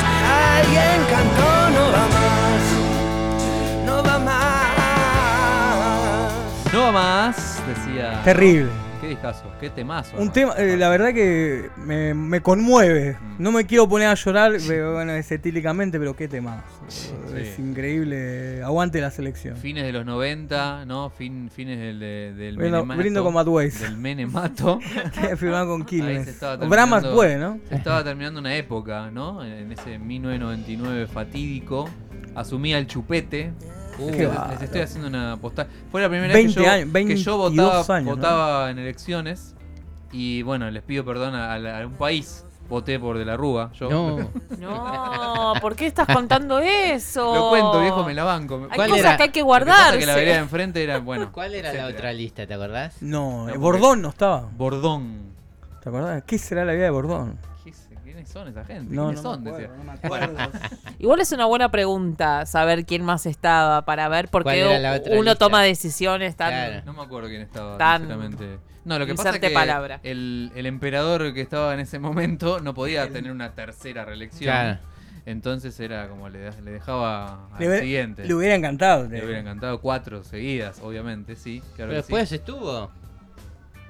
Alguien 0.55 0.97
cantó, 1.11 1.51
no 1.71 1.85
va 1.91 2.05
más, 2.15 2.61
no 3.85 3.95
va 4.03 4.17
más. 4.19 4.73
No 6.73 6.79
va 6.81 6.91
más, 6.91 7.61
decía. 7.67 8.21
Terrible. 8.23 8.84
Discazo, 9.15 9.51
qué 9.59 9.69
temazo. 9.69 10.17
Un 10.17 10.31
tema, 10.31 10.53
eh, 10.57 10.75
la 10.77 10.89
verdad 10.89 11.13
que 11.13 11.69
me, 11.77 12.13
me 12.13 12.41
conmueve. 12.41 13.13
Mm. 13.13 13.35
No 13.43 13.51
me 13.51 13.65
quiero 13.65 13.87
poner 13.87 14.07
a 14.09 14.13
llorar, 14.13 14.53
pero, 14.67 14.93
bueno, 14.93 15.13
es 15.13 15.31
etílicamente, 15.31 15.97
pero 15.99 16.15
qué 16.15 16.27
tema. 16.27 16.63
Es 17.35 17.57
increíble. 17.59 18.61
Aguante 18.63 19.01
la 19.01 19.11
selección. 19.11 19.57
Fines 19.57 19.83
de 19.83 19.91
los 19.91 20.05
90, 20.05 20.85
¿no? 20.85 21.09
Fin, 21.09 21.49
fines 21.53 21.79
del, 21.79 21.99
de- 21.99 22.33
del 22.33 22.57
Brindo- 22.57 22.77
menemato. 22.79 22.99
brindo 22.99 23.23
con 23.23 23.33
Matt 23.33 23.47
Weiss. 23.47 23.81
Del 23.81 23.97
menemato. 23.97 24.79
Que 25.21 25.35
firmado 25.37 25.67
con 25.67 25.85
Quilmes. 25.85 26.39
Terminando- 26.39 27.13
puede, 27.15 27.37
¿no? 27.37 27.59
Se 27.69 27.75
estaba 27.75 28.03
terminando 28.03 28.39
una 28.39 28.55
época, 28.55 29.09
¿no? 29.11 29.43
En, 29.43 29.51
en 29.53 29.71
ese 29.71 29.97
1999 29.97 31.07
fatídico. 31.07 31.89
Asumía 32.35 32.77
el 32.77 32.87
chupete. 32.87 33.53
Uh, 33.99 34.11
les, 34.51 34.61
estoy 34.61 34.81
haciendo 34.81 35.07
una 35.07 35.37
postal. 35.37 35.67
Fue 35.91 36.01
la 36.01 36.09
primera 36.09 36.33
20 36.33 36.47
vez 36.47 36.55
que 36.55 36.63
yo, 36.63 36.71
años, 36.71 36.93
que 36.93 37.15
yo 37.17 37.37
22 37.49 37.87
votaba, 37.87 37.95
años, 37.97 38.17
¿no? 38.17 38.67
en 38.69 38.79
elecciones. 38.79 39.55
Y 40.11 40.41
bueno, 40.43 40.69
les 40.71 40.83
pido 40.83 41.03
perdón 41.05 41.35
a, 41.35 41.53
a- 41.53 41.81
a 41.81 41.85
un 41.85 41.93
país. 41.93 42.43
Voté 42.67 42.99
por 42.99 43.19
De 43.19 43.25
la 43.25 43.37
Rúa. 43.37 43.71
Yo. 43.73 43.89
No. 43.89 44.29
No, 44.59 45.53
¿por 45.61 45.75
qué 45.75 45.85
estás 45.85 46.07
contando 46.07 46.57
eso? 46.59 47.35
Lo 47.35 47.49
cuento, 47.49 47.79
viejo, 47.81 48.03
me 48.03 48.13
la 48.15 48.23
banco. 48.23 48.67
Hay 48.71 48.75
¿Cuál 48.75 48.89
cosas 48.89 49.05
era? 49.05 49.17
que 49.17 49.23
hay 49.23 49.29
que 49.29 49.41
Lo 49.41 49.47
que 49.93 49.99
que 49.99 50.05
la 50.07 50.15
vereda 50.15 50.33
de 50.35 50.39
enfrente 50.41 50.83
era, 50.83 50.97
bueno. 50.99 51.31
¿Cuál 51.31 51.53
era 51.53 51.71
la 51.73 51.85
otra 51.87 52.11
lista, 52.13 52.47
te 52.47 52.53
acordás? 52.55 52.95
No, 53.01 53.43
eh, 53.43 53.53
porque- 53.53 53.57
Bordón 53.59 54.01
no 54.01 54.09
estaba. 54.09 54.49
Bordón. 54.57 55.33
¿Te 55.83 55.89
acordás? 55.89 56.23
¿Qué 56.25 56.37
será 56.39 56.65
la 56.65 56.73
vida 56.73 56.85
de 56.85 56.89
Bordón? 56.89 57.37
¿Qué 58.43 58.49
es- 58.49 58.53
¿Quiénes 58.53 58.55
son 58.55 58.63
esa 58.63 58.65
gente? 58.65 58.95
No, 58.95 59.05
¿Quiénes 59.07 59.23
no 59.23 59.29
me 59.31 59.35
son? 59.37 59.47
acuerdo, 59.47 59.57
Decía. 59.57 59.77
no 59.77 59.83
me 59.83 59.91
acuerdo. 60.43 60.51
Igual 60.99 61.19
es 61.21 61.31
una 61.31 61.45
buena 61.45 61.69
pregunta 61.71 62.45
saber 62.45 62.85
quién 62.85 63.03
más 63.03 63.25
estaba 63.25 63.85
para 63.85 64.07
ver 64.09 64.27
por 64.29 64.43
¿Cuál 64.43 64.55
qué 64.55 65.09
uno 65.11 65.21
lista? 65.23 65.35
toma 65.35 65.61
decisiones 65.63 66.35
tan... 66.35 66.49
Claro. 66.49 66.81
No 66.85 66.93
me 66.93 67.01
acuerdo 67.03 67.29
quién 67.29 67.41
estaba, 67.41 67.77
Tan- 67.77 68.01
sinceramente. 68.01 68.59
No, 68.83 68.99
lo 68.99 69.05
que 69.07 69.15
pasa 69.15 69.31
es 69.31 69.39
que 69.39 69.49
palabra. 69.49 69.99
El, 70.03 70.51
el 70.55 70.65
emperador 70.67 71.33
que 71.33 71.41
estaba 71.41 71.73
en 71.73 71.79
ese 71.79 71.97
momento 71.97 72.59
no 72.59 72.73
podía 72.75 73.09
tener 73.09 73.31
una 73.31 73.53
tercera 73.55 74.05
reelección. 74.05 74.43
Claro. 74.53 74.79
Entonces 75.25 75.79
era 75.79 76.07
como 76.07 76.29
le, 76.29 76.51
le 76.61 76.71
dejaba 76.71 77.47
al 77.51 77.59
Le, 77.59 77.79
siguiente. 77.79 78.25
le 78.25 78.33
hubiera 78.35 78.53
encantado. 78.53 79.07
Le 79.09 79.25
hubiera 79.25 79.39
encantado 79.39 79.81
cuatro 79.81 80.23
seguidas, 80.23 80.79
obviamente, 80.83 81.35
sí. 81.35 81.61
Claro 81.75 81.89
Pero 81.89 81.89
que 81.89 81.95
sí. 81.95 82.13
después 82.13 82.31
estuvo. 82.31 82.91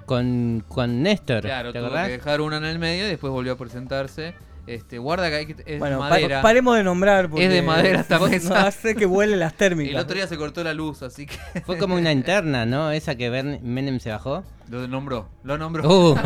Con, 0.05 0.63
con 0.67 1.03
Néstor. 1.03 1.41
Claro, 1.41 1.71
¿Te 1.73 1.79
tuvo 1.79 1.87
acordás? 1.87 2.07
que 2.07 2.13
dejar 2.13 2.41
una 2.41 2.57
en 2.57 2.65
el 2.65 2.79
medio 2.79 3.05
y 3.05 3.09
después 3.09 3.31
volvió 3.31 3.53
a 3.53 3.57
presentarse. 3.57 4.33
Este, 4.67 4.97
guarda 4.97 5.29
que 5.29 5.35
hay 5.35 5.45
que- 5.45 5.73
es 5.75 5.77
Bueno, 5.77 5.99
pa- 5.99 6.09
madera. 6.09 6.41
paremos 6.41 6.75
de 6.75 6.83
nombrar. 6.83 7.29
Porque 7.29 7.45
es 7.45 7.51
de 7.51 7.61
madera 7.61 7.99
esta 7.99 8.17
no- 8.19 8.27
mesa. 8.27 8.49
no 8.49 8.55
hace 8.67 8.95
que 8.95 9.05
vuelen 9.05 9.37
las 9.39 9.53
térmicas. 9.53 9.91
El 9.93 9.99
otro 9.99 10.15
día 10.15 10.25
se 10.25 10.37
cortó 10.37 10.63
la 10.63 10.73
luz, 10.73 11.03
así 11.03 11.27
que. 11.27 11.37
Fue 11.61 11.77
como 11.77 11.93
una 11.95 12.11
interna, 12.11 12.65
¿no? 12.65 12.89
Esa 12.89 13.13
que 13.13 13.29
Bern- 13.29 13.61
Menem 13.61 13.99
se 13.99 14.09
bajó. 14.09 14.43
Lo 14.67 14.87
nombró, 14.87 15.29
lo 15.43 15.59
nombró. 15.59 15.87
Uh. 15.87 16.15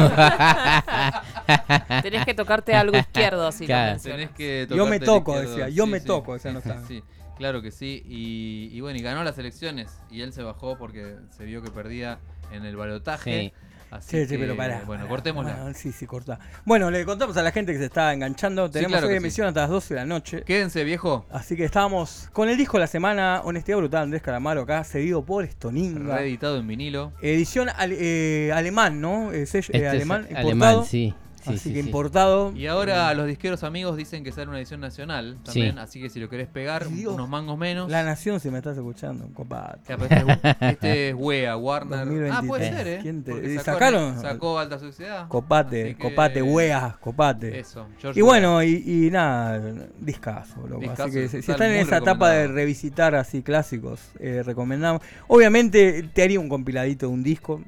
Tenés 2.01 2.25
que 2.25 2.33
tocarte 2.33 2.73
algo 2.73 2.97
izquierdo 2.97 3.51
si 3.51 3.65
Claro. 3.65 3.85
lo 3.87 3.91
mencionas. 3.93 4.19
Tenés 4.19 4.35
que 4.35 4.67
Yo 4.69 4.85
me 4.85 4.99
tocarte 4.99 5.05
el 5.05 5.05
toco, 5.05 5.31
izquierdo. 5.33 5.55
decía, 5.57 5.69
yo 5.69 5.85
me 5.87 5.99
sí, 5.99 6.05
toco, 6.05 6.35
esa 6.35 6.49
sí, 6.49 6.55
no 6.55 6.61
sí, 6.61 6.69
sí, 6.87 7.03
claro 7.37 7.61
que 7.61 7.71
sí. 7.71 8.01
Y, 8.05 8.69
y 8.71 8.81
bueno, 8.81 8.99
y 8.99 9.01
ganó 9.01 9.23
las 9.23 9.37
elecciones. 9.37 9.99
Y 10.09 10.21
él 10.21 10.31
se 10.33 10.43
bajó 10.43 10.77
porque 10.77 11.15
se 11.31 11.43
vio 11.45 11.61
que 11.61 11.71
perdía 11.71 12.19
en 12.53 12.65
el 12.65 12.75
balotaje. 12.77 13.53
Así 13.91 14.17
Sí, 14.17 14.23
sí, 14.25 14.27
que, 14.33 14.39
pero 14.39 14.55
pará. 14.55 14.83
Bueno, 14.85 15.01
pará. 15.03 15.09
cortémosla. 15.09 15.55
Bueno, 15.55 15.73
sí, 15.75 15.91
sí, 15.91 16.05
corta. 16.05 16.39
Bueno, 16.65 16.91
le 16.91 17.03
contamos 17.05 17.35
a 17.37 17.41
la 17.41 17.51
gente 17.51 17.71
que 17.73 17.79
se 17.79 17.85
está 17.85 18.13
enganchando. 18.13 18.69
Tenemos 18.69 18.91
claro 18.93 19.07
hoy 19.07 19.13
que 19.13 19.19
sí. 19.19 19.23
emisión 19.25 19.47
hasta 19.47 19.61
las 19.61 19.69
12 19.69 19.93
de 19.95 19.99
la 19.99 20.05
noche. 20.05 20.43
Quédense, 20.43 20.83
viejo. 20.83 21.25
Así 21.31 21.55
que 21.55 21.63
estábamos 21.65 22.29
con 22.33 22.49
el 22.49 22.57
disco 22.57 22.77
de 22.77 22.81
la 22.81 22.87
semana, 22.87 23.41
Honestidad 23.43 23.77
Brutal, 23.79 24.03
Andrés 24.03 24.21
Calamaro 24.21 24.61
acá, 24.61 24.83
cedido 24.83 25.23
por 25.23 25.45
Stoninga. 25.47 26.17
Reeditado 26.17 26.57
en 26.57 26.67
vinilo. 26.67 27.13
Edición 27.21 27.69
ale- 27.75 27.97
eh, 27.99 28.51
alemán, 28.53 29.01
¿no? 29.01 29.31
Sello- 29.31 29.71
eh, 29.73 29.77
Este 29.77 29.77
es 29.87 29.89
alemán, 29.89 30.25
alemán, 30.35 30.43
importado. 30.45 30.85
sí. 30.85 31.13
Sí, 31.41 31.49
Así 31.51 31.57
sí, 31.59 31.73
que 31.73 31.81
sí. 31.81 31.87
importado. 31.87 32.51
Y 32.53 32.67
ahora 32.67 33.13
los 33.13 33.25
disqueros 33.25 33.63
amigos 33.63 33.95
dicen 33.95 34.23
que 34.25 34.31
sale 34.33 34.49
una 34.49 34.57
edición 34.57 34.81
nacional 34.81 35.37
también. 35.43 35.75
Sí. 35.75 35.79
Así 35.79 36.01
que 36.01 36.09
si 36.09 36.19
lo 36.19 36.27
querés 36.27 36.47
pegar, 36.47 36.87
Dios. 36.89 37.13
unos 37.13 37.29
mangos 37.29 37.57
menos. 37.57 37.89
La 37.89 38.03
Nación, 38.03 38.39
si 38.41 38.49
me 38.49 38.57
estás 38.57 38.75
escuchando, 38.75 39.29
pero 39.35 39.73
Este 39.97 40.15
es, 40.15 40.55
este 40.61 41.09
es 41.09 41.15
Wea, 41.17 41.55
Warner. 41.55 41.99
Ah, 42.31 42.41
puede 42.45 42.69
2023. 42.69 42.75
ser, 42.77 42.87
¿eh? 42.87 42.99
¿Quién 43.01 43.23
te- 43.23 43.55
sacó- 43.59 43.63
sacaron? 43.63 44.21
Sacó 44.21 44.59
Alta 44.59 44.79
Sociedad. 44.79 45.27
Copate, 45.29 45.95
que- 45.95 46.01
copate, 46.09 46.41
weas, 46.41 46.97
copate. 46.97 47.57
Eso, 47.59 47.87
George 48.01 48.19
y 48.19 48.23
bueno, 48.23 48.61
y, 48.61 48.83
y 48.85 49.09
nada, 49.09 49.61
discazo, 49.99 50.67
loco. 50.67 50.81
Discazo, 50.81 51.03
así 51.03 51.11
que 51.13 51.27
si, 51.29 51.37
están 51.37 51.71
en 51.71 51.77
esa 51.77 51.97
etapa 51.97 52.31
de 52.31 52.47
revisitar 52.47 53.15
así 53.15 53.41
clásicos, 53.41 54.01
eh, 54.19 54.43
recomendamos. 54.45 55.01
Obviamente 55.27 56.03
te 56.13 56.23
haría 56.23 56.39
un 56.39 56.49
compiladito 56.49 57.07
de 57.07 57.13
un 57.13 57.23
disco. 57.23 57.61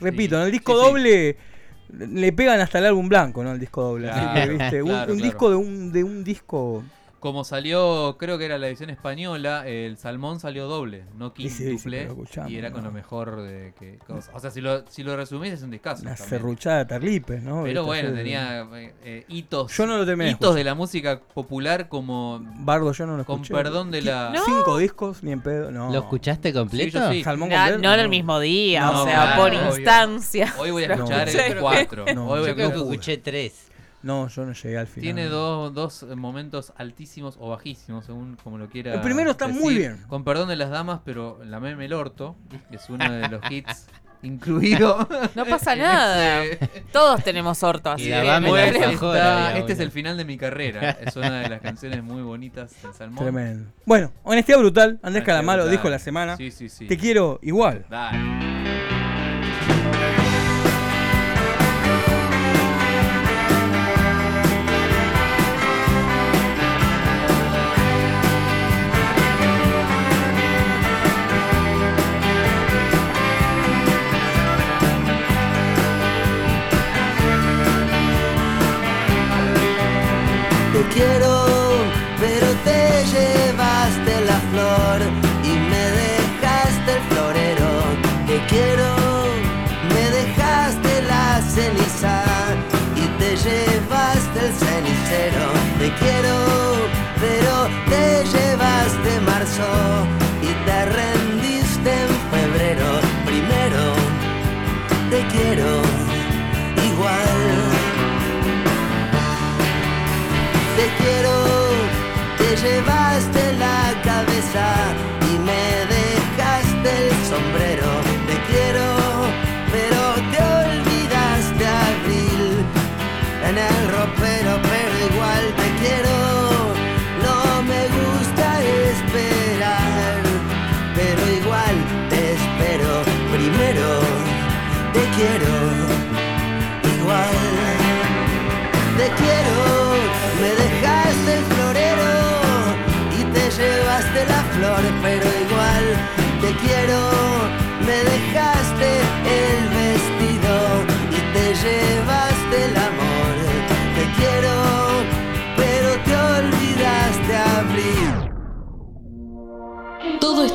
Repito, 0.00 0.36
en 0.36 0.46
el 0.46 0.52
disco 0.52 0.72
sí, 0.74 0.78
sí. 0.80 0.86
doble 0.86 1.36
le 1.96 2.32
pegan 2.32 2.60
hasta 2.60 2.78
el 2.78 2.86
álbum 2.86 3.08
blanco, 3.08 3.42
¿no? 3.42 3.52
El 3.52 3.60
disco 3.60 3.82
doble. 3.82 4.10
Así 4.10 4.20
que, 4.20 4.26
Claro, 4.32 4.52
¿viste? 4.58 4.82
Un- 4.82 4.90
un, 4.90 4.94
claro. 4.96 5.14
disco 5.14 5.50
de 5.50 5.56
un, 5.56 5.92
de 5.92 6.04
un 6.04 6.24
disco. 6.24 6.84
Como 7.20 7.42
salió, 7.42 8.16
creo 8.16 8.38
que 8.38 8.44
era 8.44 8.58
la 8.58 8.68
edición 8.68 8.90
española, 8.90 9.66
el 9.66 9.96
salmón 9.98 10.38
salió 10.38 10.68
doble, 10.68 11.04
no 11.16 11.32
Sí, 11.36 11.48
sí, 11.48 11.50
sí, 11.50 11.64
quíntuple. 11.70 12.02
escuchame, 12.04 12.50
y 12.52 12.56
era 12.56 12.70
con 12.70 12.82
no. 12.82 12.88
lo 12.90 12.94
mejor 12.94 13.40
de 13.42 13.74
que. 13.76 13.98
cosa- 14.06 14.30
O 14.34 14.38
sea, 14.38 14.52
si 14.52 14.60
lo, 14.60 14.86
si 14.88 15.02
lo 15.02 15.16
resumís 15.16 15.54
es 15.54 15.62
un 15.62 15.72
discazo. 15.72 16.02
Una 16.02 16.14
también. 16.14 16.28
serruchada 16.28 16.78
de 16.78 16.84
Tarlipes, 16.84 17.42
¿no? 17.42 17.64
Pero 17.64 17.64
¿Viste? 17.64 17.80
bueno, 17.80 18.12
tenía 18.14 18.60
eh, 18.72 18.94
eh, 19.02 19.24
hitos. 19.28 19.76
Yo 19.76 19.86
no 19.86 19.96
lo 19.96 20.04
de 20.06 20.28
Hitos 20.30 20.54
de 20.54 20.62
la 20.62 20.74
música 20.76 21.18
popular 21.20 21.88
como. 21.88 22.40
Bardo, 22.60 22.92
yo 22.92 23.04
no 23.06 23.16
lo 23.16 23.24
Con 23.24 23.42
escuché. 23.42 23.54
perdón 23.54 23.90
de 23.90 24.02
la. 24.02 24.30
No. 24.30 24.44
Cinco 24.44 24.78
discos, 24.78 25.22
ni 25.24 25.32
en 25.32 25.40
pedo. 25.40 25.72
No. 25.72 25.90
¿Lo 25.92 25.98
escuchaste 25.98 26.52
completo? 26.52 26.98
Sí, 26.98 27.04
yo 27.04 27.10
sí. 27.12 27.24
Salmón 27.24 27.48
Na- 27.48 27.56
completo, 27.64 27.82
no 27.82 27.94
en 27.94 28.00
el 28.00 28.08
mismo 28.08 28.38
día, 28.38 28.82
No, 28.92 29.02
o 29.02 29.04
sea, 29.06 29.14
claro, 29.34 29.42
por 29.42 29.50
obvio. 29.50 29.76
instancia. 29.76 30.54
Hoy 30.58 30.70
voy 30.70 30.84
a 30.84 30.88
No, 30.88 30.94
escuchar 30.94 31.28
sí. 31.28 31.38
el 31.48 31.58
4. 31.58 32.04
No, 32.14 32.28
Hoy 32.28 32.40
voy 32.40 32.48
a 32.48 32.50
Yo 32.50 32.54
creo 32.54 32.70
que 32.70 32.76
escuché 32.78 33.16
tres. 33.18 33.67
No, 34.08 34.26
yo 34.28 34.46
no 34.46 34.54
llegué 34.54 34.78
al 34.78 34.86
final. 34.86 35.02
Tiene 35.02 35.26
dos, 35.26 35.74
dos 35.74 36.02
momentos 36.16 36.72
altísimos 36.78 37.36
o 37.38 37.50
bajísimos, 37.50 38.06
según 38.06 38.38
como 38.42 38.56
lo 38.56 38.70
quiera. 38.70 38.94
El 38.94 39.02
primero 39.02 39.32
está 39.32 39.46
decir. 39.46 39.60
muy 39.60 39.74
bien. 39.74 39.98
Con 40.08 40.24
perdón 40.24 40.48
de 40.48 40.56
las 40.56 40.70
damas, 40.70 41.00
pero 41.04 41.38
la 41.44 41.60
meme 41.60 41.84
el 41.84 41.92
orto 41.92 42.34
es 42.70 42.88
uno 42.88 43.12
de 43.12 43.28
los 43.28 43.42
hits 43.50 43.86
incluido. 44.22 45.06
No 45.34 45.44
pasa 45.44 45.76
nada. 45.76 46.42
Todos 46.90 47.22
tenemos 47.22 47.62
orto, 47.62 47.90
así 47.90 48.04
que 48.04 49.58
este 49.58 49.74
es 49.74 49.80
el 49.80 49.90
final 49.90 50.16
de 50.16 50.24
mi 50.24 50.38
carrera. 50.38 50.92
Es 51.02 51.14
una 51.14 51.42
de 51.42 51.50
las 51.50 51.60
canciones 51.60 52.02
muy 52.02 52.22
bonitas 52.22 52.80
de 52.82 52.90
Salmón. 52.94 53.24
Tremendo. 53.24 53.70
Bueno, 53.84 54.10
honestidad 54.22 54.58
brutal. 54.58 54.98
Andrés 55.02 55.22
Calamaro 55.22 55.68
dijo 55.68 55.90
la 55.90 55.98
semana. 55.98 56.38
Sí, 56.38 56.50
sí, 56.50 56.70
sí. 56.70 56.86
Te 56.86 56.96
quiero 56.96 57.40
igual. 57.42 57.84
Dale. 57.90 58.97
车。 99.58 100.27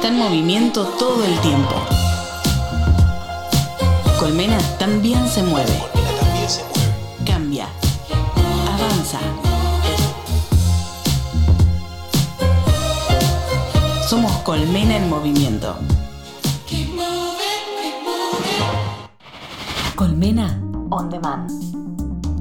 Está 0.03 0.13
en 0.13 0.19
movimiento 0.19 0.83
todo 0.99 1.23
el 1.23 1.39
tiempo. 1.39 1.75
Colmena 4.19 4.57
también 4.77 5.25
se 5.29 5.41
mueve. 5.43 5.81
Cambia. 7.25 7.69
Avanza. 8.67 9.19
Somos 14.05 14.33
Colmena 14.39 14.97
en 14.97 15.09
movimiento. 15.09 15.77
Colmena 19.95 20.59
On 20.89 21.09
Demand. 21.09 21.49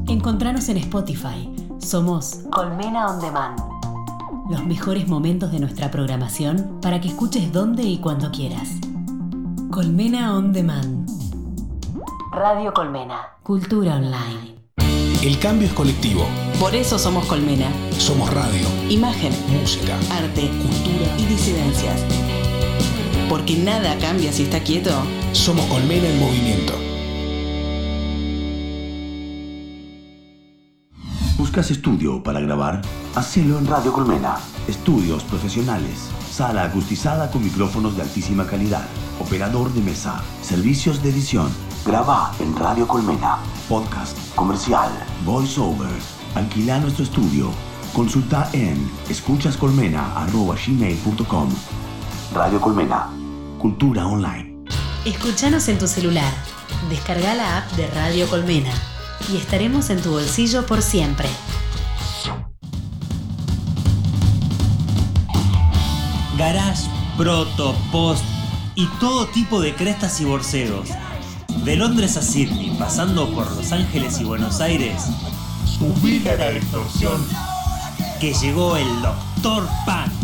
Encontranos 0.08 0.68
en 0.68 0.78
Spotify. 0.78 1.48
Somos 1.78 2.40
Colmena 2.50 3.06
On 3.06 3.20
Demand. 3.20 3.71
Los 4.52 4.66
mejores 4.66 5.08
momentos 5.08 5.50
de 5.50 5.60
nuestra 5.60 5.90
programación 5.90 6.78
para 6.82 7.00
que 7.00 7.08
escuches 7.08 7.50
donde 7.54 7.84
y 7.84 7.96
cuando 7.96 8.30
quieras. 8.30 8.68
Colmena 9.70 10.36
On 10.36 10.52
Demand. 10.52 11.08
Radio 12.30 12.74
Colmena. 12.74 13.18
Cultura 13.42 13.96
online. 13.96 14.56
El 15.22 15.38
cambio 15.38 15.68
es 15.68 15.72
colectivo. 15.72 16.26
Por 16.60 16.74
eso 16.74 16.98
somos 16.98 17.24
Colmena. 17.24 17.72
Somos 17.96 18.30
radio, 18.34 18.68
Imagen, 18.90 19.32
música, 19.58 19.96
arte, 20.10 20.42
cultura 20.42 21.16
y 21.16 21.24
disidencias. 21.24 22.04
Porque 23.30 23.56
nada 23.56 23.96
cambia 24.00 24.34
si 24.34 24.42
está 24.42 24.60
quieto. 24.60 24.90
somos 25.32 25.64
Colmena 25.64 26.08
en 26.08 26.20
movimiento. 26.20 26.91
¿Buscas 31.52 31.70
estudio 31.70 32.22
para 32.22 32.40
grabar? 32.40 32.80
Hacelo 33.14 33.58
en 33.58 33.66
Radio 33.66 33.92
Colmena. 33.92 34.38
Estudios 34.68 35.22
profesionales. 35.24 36.08
Sala 36.30 36.64
acustizada 36.64 37.30
con 37.30 37.44
micrófonos 37.44 37.94
de 37.94 38.00
altísima 38.00 38.46
calidad. 38.46 38.86
Operador 39.20 39.70
de 39.74 39.82
mesa. 39.82 40.22
Servicios 40.40 41.02
de 41.02 41.10
edición. 41.10 41.50
Graba 41.84 42.32
en 42.40 42.56
Radio 42.56 42.88
Colmena. 42.88 43.36
Podcast, 43.68 44.16
comercial, 44.34 44.88
voiceover. 45.26 45.92
Alquila 46.34 46.78
nuestro 46.78 47.04
estudio. 47.04 47.50
Consulta 47.92 48.48
en 48.54 48.90
escuchascolmena.gmail.com 49.10 51.48
Radio 52.32 52.62
Colmena. 52.62 53.10
Cultura 53.58 54.06
online. 54.06 54.56
Escuchanos 55.04 55.68
en 55.68 55.78
tu 55.78 55.86
celular. 55.86 56.32
Descarga 56.88 57.34
la 57.34 57.58
app 57.58 57.70
de 57.72 57.88
Radio 57.88 58.26
Colmena 58.26 58.72
y 59.30 59.36
estaremos 59.36 59.90
en 59.90 60.00
tu 60.00 60.10
bolsillo 60.10 60.66
por 60.66 60.82
siempre. 60.82 61.28
Garage, 66.38 66.88
proto, 67.16 67.76
post 67.90 68.24
y 68.74 68.86
todo 68.98 69.26
tipo 69.28 69.60
de 69.60 69.74
crestas 69.74 70.20
y 70.20 70.24
borseos. 70.24 70.88
De 71.64 71.76
Londres 71.76 72.16
a 72.16 72.22
Sydney, 72.22 72.74
pasando 72.78 73.28
por 73.30 73.50
Los 73.52 73.72
Ángeles 73.72 74.20
y 74.20 74.24
Buenos 74.24 74.60
Aires. 74.60 75.02
Subile 75.78 76.30
a 76.30 76.36
la 76.36 76.50
distorsión. 76.50 77.24
Que 78.20 78.32
llegó 78.34 78.76
el 78.76 79.02
Doctor 79.02 79.68
Pan. 79.84 80.21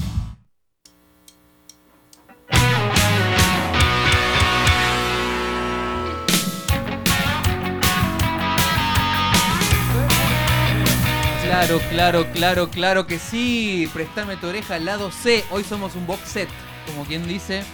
Claro, 11.59 11.81
claro, 11.91 12.27
claro, 12.33 12.71
claro 12.71 13.07
que 13.09 13.19
sí. 13.19 13.91
Prestame 13.93 14.37
tu 14.37 14.47
oreja, 14.47 14.79
lado 14.79 15.11
C. 15.11 15.43
Hoy 15.51 15.65
somos 15.65 15.97
un 15.97 16.07
box 16.07 16.21
set, 16.29 16.49
como 16.87 17.05
quien 17.05 17.27
dice. 17.27 17.65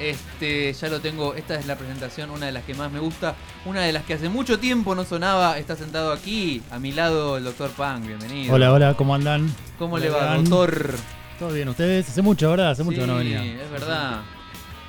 Este, 0.00 0.72
ya 0.72 0.88
lo 0.88 1.00
tengo. 1.00 1.34
Esta 1.34 1.56
es 1.56 1.66
la 1.66 1.76
presentación, 1.76 2.30
una 2.30 2.46
de 2.46 2.52
las 2.52 2.64
que 2.64 2.72
más 2.72 2.90
me 2.90 2.98
gusta. 2.98 3.34
Una 3.66 3.82
de 3.82 3.92
las 3.92 4.04
que 4.04 4.14
hace 4.14 4.30
mucho 4.30 4.58
tiempo 4.58 4.94
no 4.94 5.04
sonaba. 5.04 5.58
Está 5.58 5.76
sentado 5.76 6.12
aquí, 6.12 6.62
a 6.70 6.78
mi 6.78 6.92
lado, 6.92 7.36
el 7.36 7.44
doctor 7.44 7.68
Pang. 7.72 8.06
Bienvenido. 8.06 8.54
Hola, 8.54 8.72
hola, 8.72 8.94
¿cómo 8.94 9.14
andan? 9.14 9.54
¿Cómo 9.78 9.90
¿Cómo 9.90 9.98
le 9.98 10.08
va, 10.08 10.36
doctor? 10.36 10.94
¿Todo 11.38 11.52
bien 11.52 11.68
ustedes? 11.68 12.08
Hace 12.08 12.22
mucho, 12.22 12.48
¿verdad? 12.48 12.70
Hace 12.70 12.84
mucho 12.84 13.02
que 13.02 13.06
no 13.06 13.16
venía. 13.16 13.44
es 13.44 13.70
verdad. 13.70 14.22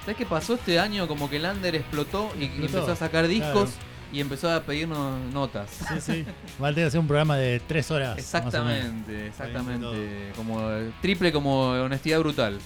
¿Sabes 0.05 0.15
qué 0.15 0.25
pasó 0.25 0.53
este 0.53 0.79
año? 0.79 1.09
Como 1.09 1.29
que 1.29 1.37
Lander 1.37 1.75
explotó 1.75 2.31
y, 2.39 2.43
y 2.43 2.45
Explotó, 2.45 2.77
empezó 2.77 2.91
a 2.93 2.95
sacar 2.95 3.27
discos 3.27 3.71
claro. 3.71 3.96
Y 4.11 4.19
empezó 4.19 4.51
a 4.51 4.61
pedirnos 4.61 5.19
notas. 5.33 5.69
Sí, 5.69 5.95
sí. 5.99 6.25
Va 6.61 6.67
a 6.69 6.71
tener 6.71 6.85
que 6.85 6.87
hacer 6.87 6.99
un 6.99 7.07
programa 7.07 7.37
de 7.37 7.59
tres 7.67 7.91
horas. 7.91 8.15
más 8.17 8.33
o 8.33 8.37
menos. 8.37 8.53
Exactamente, 8.55 9.27
exactamente. 9.27 10.31
Como 10.35 10.61
triple 11.01 11.31
como 11.31 11.69
honestidad 11.71 12.19
brutal. 12.19 12.57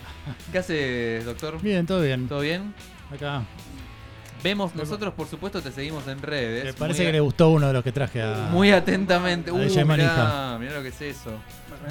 ¿Qué 0.52 0.58
hace, 0.58 1.22
doctor? 1.24 1.60
Bien, 1.62 1.86
todo 1.86 2.00
bien. 2.02 2.28
¿Todo 2.28 2.40
bien? 2.40 2.74
Acá. 3.12 3.42
Vemos, 4.42 4.74
nosotros 4.74 5.14
por 5.14 5.26
supuesto 5.26 5.60
te 5.60 5.72
seguimos 5.72 6.06
en 6.06 6.22
redes. 6.22 6.64
Me 6.64 6.72
parece 6.72 7.04
que 7.04 7.12
le 7.12 7.20
gustó 7.20 7.50
uno 7.50 7.66
de 7.66 7.72
los 7.72 7.82
que 7.82 7.90
traje 7.90 8.22
a. 8.22 8.48
Muy 8.50 8.70
atentamente. 8.70 9.50
Uh, 9.50 9.56
mirá, 9.58 10.56
mirá 10.60 10.74
lo 10.74 10.82
que 10.82 10.88
es 10.88 11.00
eso. 11.00 11.32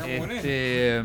Este, 0.06 1.04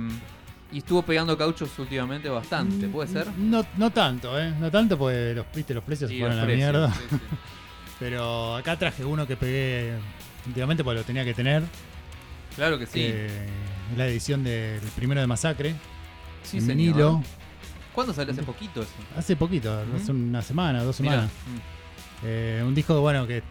y 0.70 0.78
estuvo 0.78 1.03
pegando 1.03 1.36
cauchos 1.36 1.76
últimamente 1.78 2.28
bastante, 2.28 2.88
¿puede 2.88 3.09
ser? 3.09 3.26
No, 3.36 3.64
no 3.76 3.90
tanto, 3.90 4.38
¿eh? 4.40 4.53
No 4.59 4.70
tanto 4.70 4.96
porque 4.96 5.34
los, 5.34 5.46
viste, 5.55 5.74
los 5.74 5.84
precios 5.84 6.11
Sí, 6.11 6.18
fueron 6.18 6.38
a 6.38 6.42
los 6.42 6.50
la 6.50 6.57
mierda. 6.57 6.92
sí, 6.92 7.00
sí. 7.11 7.16
Pero 8.03 8.57
acá 8.57 8.76
traje 8.76 9.05
uno 9.05 9.28
que 9.28 9.36
pegué 9.36 9.92
últimamente 10.44 10.82
porque 10.82 10.98
lo 10.98 11.05
tenía 11.05 11.24
que 11.24 11.34
tener. 11.34 11.62
Claro 12.57 12.76
que 12.76 12.84
sí. 12.86 12.94
que 12.98 13.26
es 13.26 13.96
la 13.96 14.09
edición 14.09 14.42
del 14.42 14.80
primero 14.96 15.20
de 15.20 15.28
Masacre. 15.28 15.76
Sí, 16.42 16.57
en 16.57 16.62
señor. 16.66 16.76
vinilo. 16.76 17.22
¿Cuándo 17.94 18.12
salió 18.12 18.32
hace 18.32 18.42
poquito 18.42 18.82
eso? 18.82 18.90
Hace 19.16 19.36
poquito, 19.36 19.72
hace 19.94 20.11
una 20.11 20.42
semana, 20.42 20.82
dos 20.82 20.96
semanas. 20.96 21.30
Eh, 22.24 22.61
un 22.66 22.74
disco 22.74 23.00
bueno 23.00 23.24
que 23.24 23.44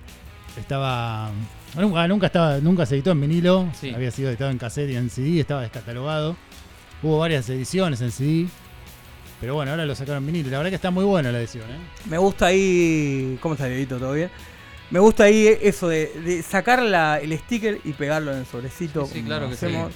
estaba 0.59 1.31
nunca, 1.77 2.07
nunca 2.09 2.25
estaba 2.27 2.57
nunca 2.57 2.85
se 2.85 2.95
editó 2.95 3.11
en 3.11 3.21
vinilo, 3.21 3.69
Sí. 3.79 3.93
había 3.93 4.11
sido 4.11 4.29
editado 4.29 4.51
en 4.51 4.57
cassette 4.57 4.89
y 4.91 4.95
en 4.97 5.09
CD, 5.09 5.39
estaba 5.39 5.61
descatalogado. 5.61 6.35
Hubo 7.01 7.19
varias 7.19 7.47
ediciones 7.49 8.01
en 8.01 8.11
CD. 8.11 8.47
Pero 9.41 9.55
bueno, 9.55 9.71
ahora 9.71 9.85
lo 9.85 9.95
sacaron 9.95 10.23
en 10.23 10.27
vinilo. 10.27 10.49
La 10.51 10.57
verdad 10.59 10.69
que 10.69 10.75
está 10.75 10.91
muy 10.91 11.03
buena 11.03 11.31
la 11.31 11.39
edición, 11.39 11.69
¿eh? 11.69 11.77
Me 12.09 12.17
gusta 12.17 12.45
ahí. 12.45 13.37
¿Cómo 13.41 13.55
está, 13.55 13.65
Dieguito? 13.65 13.97
¿Todo 13.97 14.13
bien? 14.13 14.29
Me 14.91 14.99
gusta 14.99 15.23
ahí 15.23 15.47
eso 15.61 15.87
de, 15.87 16.07
de 16.23 16.43
sacar 16.43 16.81
la- 16.83 17.19
el 17.19 17.37
sticker 17.39 17.79
y 17.83 17.93
pegarlo 17.93 18.31
en 18.33 18.39
el 18.39 18.45
sobrecito. 18.45 19.05
Sí, 19.07 19.15
sí, 19.15 19.23
claro 19.23 19.49
que 19.49 19.55
sí. 19.55 19.65
hacemos. 19.65 19.93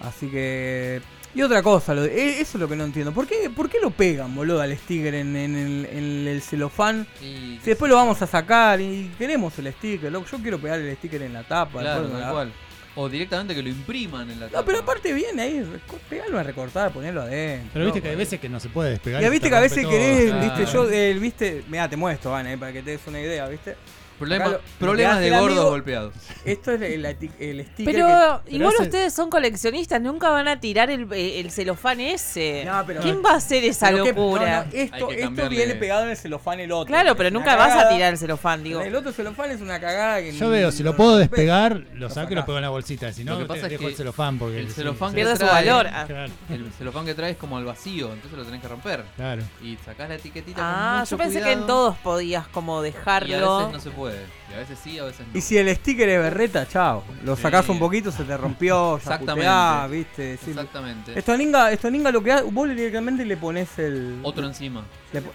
Así 0.00 0.26
que. 0.28 1.00
Y 1.36 1.42
otra 1.42 1.62
cosa, 1.62 1.94
lo 1.94 2.02
de- 2.02 2.14
e- 2.14 2.40
eso 2.40 2.56
es 2.58 2.60
lo 2.60 2.68
que 2.68 2.76
no 2.76 2.84
entiendo. 2.84 3.12
¿Por 3.12 3.26
qué, 3.26 3.50
por 3.50 3.68
qué 3.68 3.78
lo 3.80 3.90
pegan, 3.90 4.34
boludo, 4.34 4.60
al 4.60 4.76
sticker 4.76 5.14
en, 5.16 5.34
en 5.36 5.56
el, 5.56 5.86
en 5.86 6.28
el 6.28 6.42
celofán? 6.42 7.06
Y- 7.20 7.58
Si 7.62 7.70
después 7.70 7.88
lo 7.90 7.96
vamos 7.96 8.20
a 8.22 8.26
sacar 8.26 8.80
y 8.80 9.10
queremos 9.18 9.56
el 9.58 9.72
sticker, 9.72 10.10
loco. 10.10 10.26
Yo 10.30 10.38
quiero 10.38 10.58
pegar 10.58 10.78
el 10.80 10.96
sticker 10.96 11.22
en 11.22 11.32
la 11.32 11.42
tapa. 11.44 11.80
Claro, 11.80 12.08
tal. 12.08 12.52
O 12.96 13.08
directamente 13.08 13.54
que 13.54 13.62
lo 13.62 13.68
impriman 13.68 14.30
en 14.30 14.38
la 14.38 14.48
No, 14.48 14.64
pero 14.64 14.78
aparte 14.78 15.12
viene 15.12 15.42
ahí, 15.42 15.80
pegarlo 16.08 16.38
a 16.38 16.42
recortar, 16.42 16.92
ponerlo 16.92 17.22
adentro. 17.22 17.70
Pero 17.72 17.84
viste 17.86 18.00
que 18.00 18.08
hay 18.08 18.16
veces 18.16 18.38
que 18.38 18.48
no 18.48 18.60
se 18.60 18.68
puede 18.68 18.90
despegar. 18.90 19.20
Ya 19.20 19.30
viste 19.30 19.46
te 19.46 19.50
que 19.50 19.56
a 19.56 19.60
veces 19.60 19.86
querés, 19.86 20.40
viste, 20.40 20.72
yo, 20.72 20.88
eh, 20.88 21.14
viste, 21.14 21.64
mira, 21.68 21.88
te 21.88 21.96
muestro, 21.96 22.30
Van, 22.30 22.46
eh, 22.46 22.56
para 22.56 22.72
que 22.72 22.82
te 22.82 22.92
des 22.92 23.00
una 23.06 23.20
idea, 23.20 23.48
viste. 23.48 23.76
Problema- 24.18 24.48
lo- 24.48 24.60
problemas 24.78 25.18
de 25.20 25.26
el 25.28 25.32
gordos 25.34 25.50
amigo- 25.58 25.70
golpeados. 25.70 26.14
Esto 26.44 26.72
es 26.72 26.82
el, 26.82 27.04
el, 27.04 27.30
el 27.40 27.66
sticker 27.66 27.84
Pero 27.94 28.42
que- 28.44 28.54
igual 28.56 28.74
ustedes 28.80 29.12
son 29.12 29.28
coleccionistas, 29.30 30.00
nunca 30.00 30.30
van 30.30 30.46
a 30.48 30.60
tirar 30.60 30.90
el, 30.90 31.12
el 31.12 31.50
celofán 31.50 32.00
ese. 32.00 32.64
No, 32.64 32.84
pero- 32.86 33.00
¿Quién 33.00 33.22
va 33.24 33.32
a 33.32 33.36
hacer 33.36 33.64
esa 33.64 33.90
locura? 33.90 34.60
no, 34.60 34.64
no, 34.66 34.70
esto, 34.72 35.10
esto 35.10 35.48
viene 35.48 35.74
pegado 35.74 36.04
en 36.04 36.10
el 36.10 36.16
celofán 36.16 36.60
el 36.60 36.70
otro. 36.72 36.86
Claro, 36.86 37.16
pero 37.16 37.28
Es 37.28 37.32
nunca 37.32 37.56
vas 37.56 37.72
a 37.72 37.88
tirar 37.88 38.12
el 38.12 38.18
celofán, 38.18 38.62
digo. 38.62 38.80
El 38.80 38.94
otro 38.94 39.12
celofán 39.12 39.50
es 39.50 39.60
una 39.60 39.80
cagada 39.80 40.20
que 40.20 40.32
Yo 40.32 40.48
veo, 40.48 40.70
si 40.70 40.82
lo 40.82 40.94
puedo 40.96 41.16
despegar, 41.16 41.82
lo 41.94 42.08
saco 42.10 42.32
y 42.32 42.36
lo 42.36 42.44
pego 42.46 42.58
en 42.58 42.62
la 42.62 42.70
bolsita. 42.70 43.12
Si 43.12 43.24
no, 43.24 43.32
Lo 43.32 43.38
que 43.38 43.44
te 43.44 43.48
pasa 43.48 43.60
es 43.66 43.70
dejo 43.70 43.82
que 43.82 43.88
el 43.88 43.96
celofán 43.96 44.38
porque 44.38 44.60
el 44.60 44.70
celofán 44.70 45.10
sí. 45.10 45.16
que 45.16 45.22
Pierde 45.22 45.36
su 45.36 45.44
trae- 45.44 45.52
valor. 45.66 45.86
Ah. 45.92 46.06
El 46.50 46.70
celofán 46.72 47.04
que 47.04 47.14
trae 47.14 47.32
es 47.32 47.36
como 47.36 47.56
al 47.58 47.64
vacío, 47.64 48.12
entonces 48.12 48.38
lo 48.38 48.44
tenés 48.44 48.60
que 48.60 48.68
romper. 48.68 49.04
Claro. 49.16 49.42
Y 49.62 49.76
sacás 49.84 50.08
la 50.08 50.14
etiquetita 50.16 50.60
Ah, 50.62 51.04
yo 51.08 51.16
pensé 51.18 51.42
que 51.42 51.52
en 51.52 51.66
todos 51.66 51.96
podías 51.98 52.46
como 52.48 52.80
dejarlo. 52.82 53.70
no 53.72 53.80
se 53.80 53.90
puede. 53.90 54.03
Y 54.12 54.54
a 54.54 54.58
veces 54.58 54.78
sí, 54.82 54.98
a 54.98 55.04
veces 55.04 55.26
no. 55.26 55.38
Y 55.38 55.40
si 55.40 55.56
el 55.58 55.74
sticker 55.76 56.08
es 56.08 56.20
berreta, 56.20 56.66
chao. 56.68 57.04
Lo 57.24 57.36
Sí. 57.36 57.42
sacás 57.42 57.68
un 57.68 57.78
poquito, 57.78 58.10
se 58.12 58.24
te 58.24 58.36
rompió, 58.36 58.96
ya 58.98 59.02
Exactamente. 59.02 59.34
puteás, 59.34 59.90
viste. 59.90 60.32
decís- 60.38 60.48
Exactamente. 60.48 61.18
Esto 61.18 61.36
ninga, 61.36 61.72
esto 61.72 61.90
ninga 61.90 62.10
lo 62.12 62.22
que 62.22 62.32
hace, 62.32 62.44
vos 62.44 62.68
le- 62.68 62.74
directamente 62.74 63.24
le 63.24 63.36
pones 63.36 63.78
el. 63.78 64.20
Otro 64.22 64.46
encima. 64.46 64.84
Le, 65.12 65.22
po- 65.22 65.32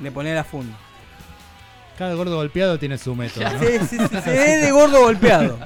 le 0.00 0.10
pones 0.12 0.34
la 0.34 0.44
funda. 0.44 0.76
Cada 1.98 2.14
gordo 2.14 2.36
golpeado 2.36 2.78
tiene 2.78 2.98
su 2.98 3.14
método. 3.14 3.44
¿no? 3.48 3.58
Sí, 3.60 3.66
sí, 3.88 3.98
sí, 3.98 4.20
se 4.24 4.30
ve 4.30 4.56
de 4.58 4.70
gordo 4.72 5.00
golpeado. 5.00 5.58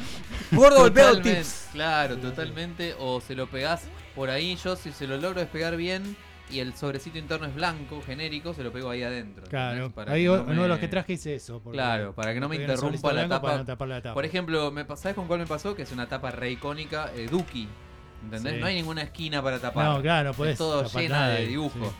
Gordo 0.52 0.80
golpeado 0.80 1.20
tips. 1.22 1.68
Claro, 1.72 2.16
totalmente. 2.18 2.94
O 2.98 3.20
se 3.20 3.34
lo 3.34 3.46
pegás 3.46 3.82
por 4.14 4.28
ahí. 4.30 4.56
Yo, 4.62 4.76
si 4.76 4.92
se 4.92 5.06
lo 5.06 5.16
logro 5.16 5.40
despegar 5.40 5.76
bien 5.76 6.16
y 6.50 6.60
el 6.60 6.74
sobrecito 6.74 7.18
interno 7.18 7.46
es 7.46 7.54
blanco, 7.54 8.02
genérico, 8.04 8.54
se 8.54 8.62
lo 8.62 8.72
pego 8.72 8.90
ahí 8.90 9.02
adentro. 9.02 9.44
Claro. 9.48 9.90
Para 9.90 10.12
ahí 10.12 10.24
que 10.24 10.30
uno 10.30 10.44
me- 10.44 10.62
de 10.62 10.68
los 10.68 10.78
que 10.78 10.88
traje 10.88 11.14
hice 11.14 11.34
eso. 11.34 11.60
porque 11.62 11.76
Claro, 11.76 12.14
para 12.14 12.32
que 12.34 12.40
no 12.40 12.48
me 12.48 12.56
el 12.56 12.62
interrumpa 12.62 13.12
la 13.12 13.28
tapa. 13.28 13.40
Para 13.42 13.58
no 13.58 13.64
tapar 13.66 13.88
la 13.88 14.00
tapa. 14.02 14.14
Por 14.14 14.24
ejemplo, 14.24 14.70
me 14.70 14.84
¿sabes 14.96 15.14
con 15.14 15.26
cuál 15.26 15.40
me 15.40 15.46
pasó? 15.46 15.74
Que 15.74 15.82
es 15.82 15.92
una 15.92 16.08
tapa 16.08 16.30
re 16.30 16.50
icónica, 16.52 17.10
eh, 17.14 17.28
Duki. 17.30 17.68
¿Entendés? 18.24 18.54
Sí. 18.54 18.60
No 18.60 18.66
hay 18.66 18.74
ninguna 18.74 19.02
esquina 19.02 19.42
para 19.42 19.58
tapar. 19.60 19.84
No, 19.96 20.02
claro, 20.02 20.24
no 20.24 20.30
Es 20.30 20.36
podés 20.36 20.58
todo 20.58 20.84
llena 20.88 21.16
nada 21.20 21.28
de 21.30 21.36
ahí, 21.38 21.46
dibujo. 21.48 21.78
sí. 21.84 21.90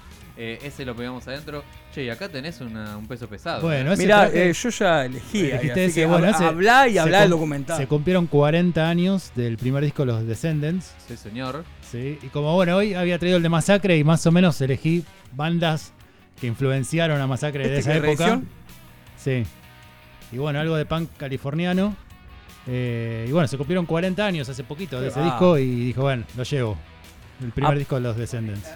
Eh, 0.41 0.59
ese 0.63 0.85
lo 0.85 0.95
pegamos 0.95 1.27
adentro. 1.27 1.65
Che, 1.93 2.05
y 2.05 2.11
acá 2.11 2.29
tenés 2.29 2.61
una- 2.61 2.97
un 2.97 3.09
peso 3.09 3.29
pesado. 3.29 3.61
Bueno, 3.63 3.93
¿eh? 3.93 3.97
Mirá, 3.97 4.29
traje- 4.31 4.51
eh, 4.51 4.53
yo 4.53 4.69
ya 4.69 5.05
elegí. 5.05 5.51
ahí, 5.51 5.71
así 5.71 5.81
ese, 5.81 6.01
que 6.01 6.07
bueno, 6.07 6.27
hab- 6.29 6.35
ese 6.35 6.45
hablá 6.45 6.89
y 6.89 6.97
hablá 6.99 7.21
del 7.23 7.31
cum- 7.31 7.39
documental. 7.41 7.77
Se 7.77 7.87
cumplieron 7.89 8.27
40 8.29 8.89
años 8.89 9.33
del 9.35 9.57
primer 9.59 9.83
disco 9.83 10.05
Los 10.05 10.25
Descendants. 10.27 10.95
Sí, 11.09 11.17
señor. 11.17 11.65
Sí, 11.91 12.18
y 12.22 12.26
como 12.28 12.55
bueno, 12.55 12.76
hoy 12.76 12.95
había 12.95 13.18
traído 13.18 13.36
el 13.39 13.43
de 13.43 13.49
Masacre 13.49 13.97
y 13.97 14.05
más 14.05 14.26
o 14.26 14.32
menos 14.32 14.61
elegí 14.61 15.05
bandas 15.32 15.93
que 16.41 16.47
influenciaron 16.47 17.20
a 17.20 17.26
Masacre 17.26 17.66
de 17.68 17.78
¿Este 17.78 17.91
esa 17.93 18.01
que 18.03 18.12
es 18.12 18.20
época. 18.20 18.41
Sí. 19.16 19.45
Y 20.32 20.36
bueno, 20.39 20.61
algo 20.61 20.76
de 20.76 20.84
punk 20.84 21.09
californiano. 21.16 21.97
Eh, 22.66 23.24
y 23.28 23.32
bueno, 23.32 23.49
se 23.49 23.57
cumplieron 23.57 23.86
40 23.86 24.24
años 24.26 24.49
hace 24.49 24.62
poquito 24.64 25.01
de 25.01 25.09
ese 25.09 25.20
Ah. 25.20 25.24
disco 25.24 25.57
y 25.59 25.64
dijo, 25.86 26.03
bueno, 26.03 26.24
lo 26.36 26.43
llevo. 26.43 26.76
El 27.43 27.51
primer 27.53 27.72
Ah. 27.72 27.78
disco 27.78 27.95
de 27.95 28.03
los 28.03 28.16
Descendants. 28.16 28.68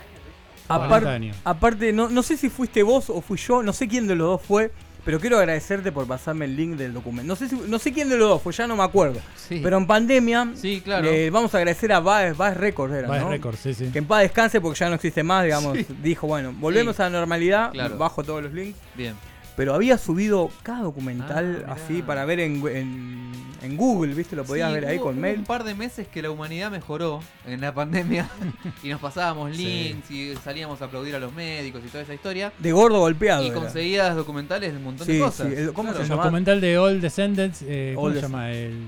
Apar- 0.69 0.89
40 0.89 1.13
años. 1.13 1.37
aparte, 1.45 1.93
no, 1.93 2.09
no 2.09 2.23
sé 2.23 2.39
si 2.39 2.49
fuiste 2.49 2.83
vos 2.83 3.11
o 3.11 3.21
fui 3.21 3.37
yo, 3.37 3.63
no 3.63 3.75
sé 3.75 3.89
quién 3.89 4.07
de 4.07 4.15
los 4.17 4.29
dos 4.29 4.43
fue, 4.43 4.73
pero 5.05 5.19
quiero 5.21 5.39
agradecerte 5.39 5.91
por 5.93 6.07
pasarme 6.07 6.45
el 6.45 6.55
link 6.57 6.77
del 6.77 6.93
documento. 6.93 7.27
No 7.29 7.37
sé, 7.37 7.49
si- 7.49 7.57
no 7.67 7.79
sé 7.79 7.93
quién 7.93 8.09
de 8.09 8.17
los 8.17 8.29
dos 8.29 8.43
fue, 8.43 8.53
ya 8.53 8.67
no 8.67 8.77
me 8.77 8.83
acuerdo. 8.85 9.21
Sí. 9.37 9.61
Pero 9.63 9.77
en 9.79 9.87
pandemia, 9.87 10.53
Sí, 10.55 10.81
claro. 10.81 11.11
le 11.11 11.31
vamos 11.31 11.55
a 11.55 11.59
agradecer 11.59 11.93
a 11.93 12.01
Baez, 12.01 12.37
Baez 12.37 12.57
Records, 12.57 12.95
era, 12.95 13.09
Baez 13.09 13.23
¿no? 13.23 13.31
Records, 13.31 13.59
sí, 13.61 13.75
sí. 13.75 13.91
Que 13.93 13.99
en 13.99 14.07
paz 14.07 14.23
descanse 14.23 14.61
porque 14.61 14.79
ya 14.79 14.89
no 14.89 14.95
existe 14.95 15.23
más, 15.23 15.45
digamos. 15.45 15.77
Sí. 15.79 15.87
Dijo, 16.03 16.27
bueno, 16.27 16.53
volvemos 16.59 16.99
a 17.01 17.05
la 17.05 17.11
normalidad, 17.19 17.73
Claro. 17.73 17.99
bajo 17.99 18.23
todos 18.23 18.43
los 18.43 18.53
links. 18.53 18.79
Bien. 18.97 19.15
Pero 19.57 19.75
había 19.75 19.99
subido 19.99 20.51
cada 20.63 20.81
documental 20.83 21.65
Ah, 21.69 21.73
así 21.75 22.03
para 22.03 22.25
ver 22.25 22.41
en, 22.41 22.67
en, 22.69 23.33
en 23.63 23.77
Google, 23.77 24.15
¿viste? 24.15 24.35
Lo 24.37 24.45
podías 24.45 24.69
Sí, 24.69 24.75
ver 24.75 24.87
ahí 24.87 24.97
hubo- 24.99 25.03
con 25.05 25.15
hubo 25.15 25.21
mail. 25.23 25.39
un 25.41 25.45
par 25.45 25.65
de 25.65 25.75
meses 25.75 26.09
que 26.09 26.23
la 26.23 26.31
humanidad 26.31 26.71
mejoró 26.71 27.21
en 27.47 27.61
la 27.61 27.73
pandemia 27.75 28.29
y 28.83 28.89
nos 28.89 29.01
pasábamos 29.01 29.57
Sí. 29.57 29.65
links 29.65 30.11
y 30.11 30.35
salíamos 30.37 30.81
a 30.83 30.87
aplaudir 30.87 31.15
a 31.15 31.19
los 31.19 31.33
médicos 31.35 31.83
y 31.85 31.89
toda 31.89 32.03
esa 32.05 32.15
historia. 32.15 32.53
De 32.59 32.73
gordo 32.73 32.99
golpeado. 33.01 33.43
Y 33.45 33.49
era. 33.49 33.55
conseguías 33.55 34.17
documentales 34.17 34.73
de 34.73 34.79
un 34.79 34.85
montón 34.85 35.07
Sí, 35.07 35.15
de 35.15 35.19
cosas. 35.21 35.49
sí, 35.49 35.55
el- 35.55 35.73
¿cómo 35.73 35.91
Claro. 35.91 35.99
se 35.99 36.03
El 36.05 36.09
llama? 36.09 36.23
documental 36.25 36.61
de 36.61 36.79
All 36.79 37.01
Descendants, 37.01 37.63
eh, 37.67 37.93
¿cómo 37.95 38.07
All 38.09 38.15
se 38.15 38.21
llama? 38.23 38.51
El, 38.51 38.79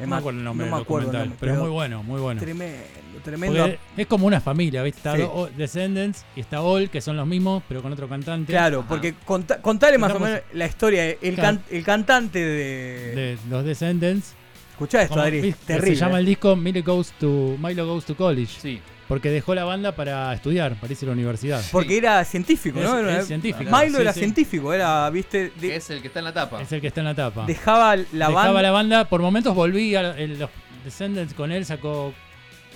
Es 0.00 0.06
no 0.06 0.06
más, 0.08 0.16
me 0.18 0.20
acuerdo 0.20 0.38
el 0.38 0.44
nombre 0.44 0.66
no 0.66 0.72
me 0.72 0.76
del 0.78 0.84
documental, 0.86 1.20
nombre, 1.20 1.36
pero, 1.40 1.52
pero 1.52 1.62
muy 1.64 1.70
bueno, 1.72 2.02
muy 2.02 2.20
bueno. 2.20 2.40
Tremendo, 2.40 2.78
tremendo. 3.22 3.58
Porque 3.60 3.78
es 3.98 4.06
como 4.06 4.26
una 4.26 4.40
familia, 4.40 4.82
¿viste? 4.82 4.98
Está 4.98 5.16
Sí. 5.16 5.22
Descendants 5.56 6.24
y 6.34 6.40
está 6.40 6.62
All, 6.62 6.88
que 6.90 7.00
son 7.00 7.16
los 7.16 7.26
mismos, 7.26 7.62
pero 7.68 7.82
con 7.82 7.92
otro 7.92 8.08
cantante. 8.08 8.52
Claro, 8.52 8.84
porque 8.88 9.14
conta- 9.26 9.60
contale 9.60 9.98
más 9.98 10.12
o 10.12 10.18
menos 10.20 10.40
la 10.54 10.66
historia. 10.66 11.04
El, 11.10 11.34
Claro. 11.34 11.58
can- 11.58 11.64
el 11.70 11.84
cantante 11.84 12.38
de. 12.38 13.14
de 13.14 13.38
los 13.50 13.64
Descendants. 13.64 14.34
Escuchá 14.72 15.02
esto, 15.02 15.14
Como- 15.16 15.26
Adri, 15.26 15.52
terrible. 15.66 15.94
Se 15.94 16.00
llama 16.00 16.18
el 16.20 16.24
disco 16.26 16.56
Milo 16.56 16.82
Goes 16.82 17.12
to, 17.20 17.56
Milo 17.62 17.86
Goes 17.86 18.06
to 18.06 18.16
College. 18.16 18.54
Sí. 18.60 18.80
Porque 19.10 19.28
dejó 19.30 19.54
la 19.56 19.64
banda 19.64 19.94
para 19.96 20.32
estudiar, 20.32 20.76
para 20.76 20.92
irse 20.92 21.04
a 21.04 21.08
la 21.08 21.12
universidad. 21.14 21.60
Porque 21.72 21.98
era 21.98 22.24
científico, 22.24 22.78
¿no? 22.80 22.96
Es- 22.96 23.04
Era- 23.04 23.20
es 23.20 23.26
científico. 23.26 23.64
Milo 23.76 23.96
Sí, 23.96 24.02
era 24.02 24.12
sí. 24.12 24.20
científico, 24.20 24.72
era, 24.72 25.10
viste, 25.10 25.50
de- 25.60 25.74
es 25.76 25.90
el 25.90 26.00
que 26.00 26.06
está 26.06 26.20
en 26.20 26.26
la 26.26 26.32
tapa. 26.32 26.62
Es 26.62 26.70
el 26.70 26.80
que 26.80 26.86
está 26.86 27.00
en 27.00 27.06
la 27.06 27.14
tapa. 27.16 27.44
dejaba 27.44 27.96
la 27.96 28.04
Dejaba 28.28 28.44
banda. 28.44 28.62
la 28.62 28.70
banda, 28.70 29.04
por 29.06 29.20
momentos 29.20 29.52
volvía, 29.54 30.14
el- 30.16 30.38
los 30.38 30.48
Descendants 30.84 31.34
con 31.34 31.50
él 31.52 31.66
sacó 31.66 32.14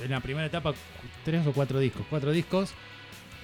en 0.02 0.10
la 0.10 0.18
primera 0.20 0.46
etapa 0.46 0.74
tres 1.24 1.46
o 1.46 1.52
cuatro 1.52 1.78
discos, 1.78 2.04
cuatro 2.10 2.32
discos. 2.32 2.72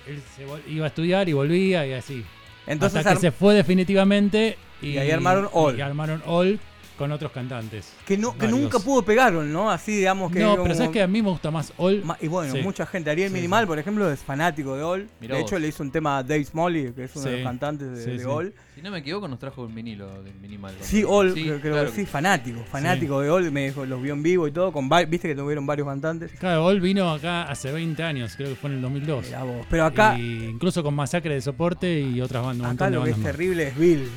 Él 0.09 0.21
se 0.37 0.45
iba 0.71 0.85
a 0.85 0.89
estudiar 0.89 1.29
y 1.29 1.33
volvía 1.33 1.87
y 1.87 1.93
así. 1.93 2.25
Entonces 2.67 2.99
Hasta 2.99 3.15
que 3.15 3.21
se 3.21 3.31
fue 3.31 3.55
definitivamente 3.55 4.59
y, 4.83 4.89
Y 4.95 4.99
ahí 4.99 5.11
armaron 5.13 5.49
All. 5.53 5.79
Y 5.79 5.81
armaron 5.81 6.23
All 6.27 6.59
con 7.01 7.11
otros 7.13 7.33
cantantes. 7.33 7.93
que, 8.07 8.17
no, 8.17 8.37
que 8.37 8.47
nunca 8.47 8.79
pudo 8.79 9.03
pegaron, 9.03 9.53
¿no? 9.53 9.71
Así, 9.71 9.97
digamos 9.97 10.31
que. 10.31 10.39
No, 10.41 10.51
como- 10.51 10.63
pero 10.65 10.75
sabes 10.77 10.91
que 10.91 11.03
a 11.03 11.07
mí 11.07 11.23
me 11.23 11.31
gusta 11.31 11.51
más 11.51 11.73
All. 11.79 12.05
Ma- 12.05 12.17
Y 12.21 12.29
bueno, 12.29 12.53
Sí. 12.55 12.61
mucha 12.63 12.85
gente. 12.87 13.11
Ariel 13.11 13.29
Sí, 13.31 13.35
Minimal, 13.35 13.65
sí. 13.65 13.67
por 13.69 13.79
ejemplo, 13.79 14.11
es 14.13 14.21
fanático 14.21 14.77
de 14.77 14.83
All. 14.83 15.09
Mirá 15.21 15.35
de 15.37 15.43
vos. 15.43 15.51
hecho, 15.51 15.59
le 15.59 15.69
hizo 15.69 15.83
un 15.83 15.91
tema 15.91 16.19
a 16.19 16.23
Dave 16.23 16.45
Smalley, 16.45 16.93
que 16.93 17.05
es 17.05 17.17
uno 17.17 17.25
de 17.25 17.33
los 17.33 17.43
cantantes 17.43 17.91
de, 17.91 18.05
Sí, 18.05 18.11
de 18.13 18.19
sí. 18.21 18.25
All. 18.27 18.53
Si 18.75 18.83
no 18.83 18.91
me 18.91 18.99
equivoco, 18.99 19.29
nos 19.29 19.39
trajo 19.39 19.63
un 19.63 19.75
vinilo 19.75 20.23
de 20.23 20.33
minimal. 20.41 20.75
Sí, 20.81 21.03
All, 21.07 21.35
Sí, 21.35 21.43
creo, 21.45 21.61
creo 21.61 21.73
claro 21.75 21.91
sí, 21.95 22.07
fanático, 22.07 22.61
fanático 22.71 23.21
de 23.21 23.31
All, 23.31 23.51
me 23.51 23.67
dijo, 23.67 23.85
los 23.85 24.01
vio 24.03 24.13
en 24.15 24.23
vivo 24.23 24.47
y 24.49 24.53
todo, 24.53 24.73
con 24.73 24.89
viste 25.09 25.29
que 25.29 25.35
tuvieron 25.35 25.67
varios 25.67 25.87
cantantes. 25.89 26.31
Claro, 26.39 26.65
All 26.67 26.81
vino 26.81 27.11
acá 27.11 27.43
hace 27.45 27.73
20 27.73 28.03
años, 28.03 28.35
creo 28.37 28.51
que 28.51 28.55
fue 28.57 28.71
en 28.71 28.77
el 28.77 28.83
2002. 28.83 29.25
Mirá 29.27 29.43
vos, 29.43 29.67
Pero 29.71 29.85
acá, 29.85 30.19
Y 30.19 30.45
incluso 30.45 30.83
con 30.83 30.95
Masacre 30.95 31.35
de 31.35 31.41
Soporte 31.41 32.01
y 32.01 32.21
otras 32.21 32.45
bandas. 32.45 32.73
acá 32.73 32.89
lo 32.91 33.05
que 33.05 33.11
es 33.11 33.23
terrible 33.23 33.69
es 33.69 33.77
Bill. 33.79 34.09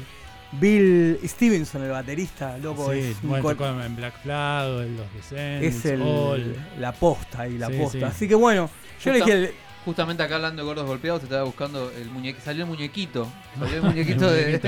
Bill 0.59 1.19
Stevenson, 1.25 1.83
el 1.83 1.89
baterista, 1.91 2.57
loco, 2.57 2.91
Sí, 2.93 2.99
es, 2.99 3.17
un 3.23 3.29
bueno, 3.29 3.49
tocó 3.49 3.67
en 3.67 3.95
Black 3.95 4.21
Flag, 4.21 4.67
en 4.83 4.97
Los 4.97 5.13
Descendants, 5.13 5.77
es 5.77 5.85
el, 5.85 6.55
la 6.79 6.91
posta 6.91 7.47
y 7.47 7.57
la 7.57 7.67
Sí, 7.67 7.73
posta. 7.79 7.97
sí. 7.97 8.03
Así 8.03 8.27
que 8.27 8.35
bueno, 8.35 8.69
yo 9.03 9.11
le 9.11 9.17
dije, 9.19 9.31
el- 9.33 9.51
Justamente 9.85 10.23
acá 10.23 10.35
hablando 10.35 10.61
de 10.61 10.65
gordos 10.65 10.85
golpeados, 10.85 11.19
te 11.19 11.25
estaba 11.25 11.43
buscando 11.43 11.91
el 11.91 12.09
muñequito. 12.09 12.45
Salió 12.45 12.63
el 12.63 12.69
muñequito. 12.69 13.27
Salió 13.59 13.75
el 13.75 13.81
muñequito 13.89 14.31
de, 14.31 14.59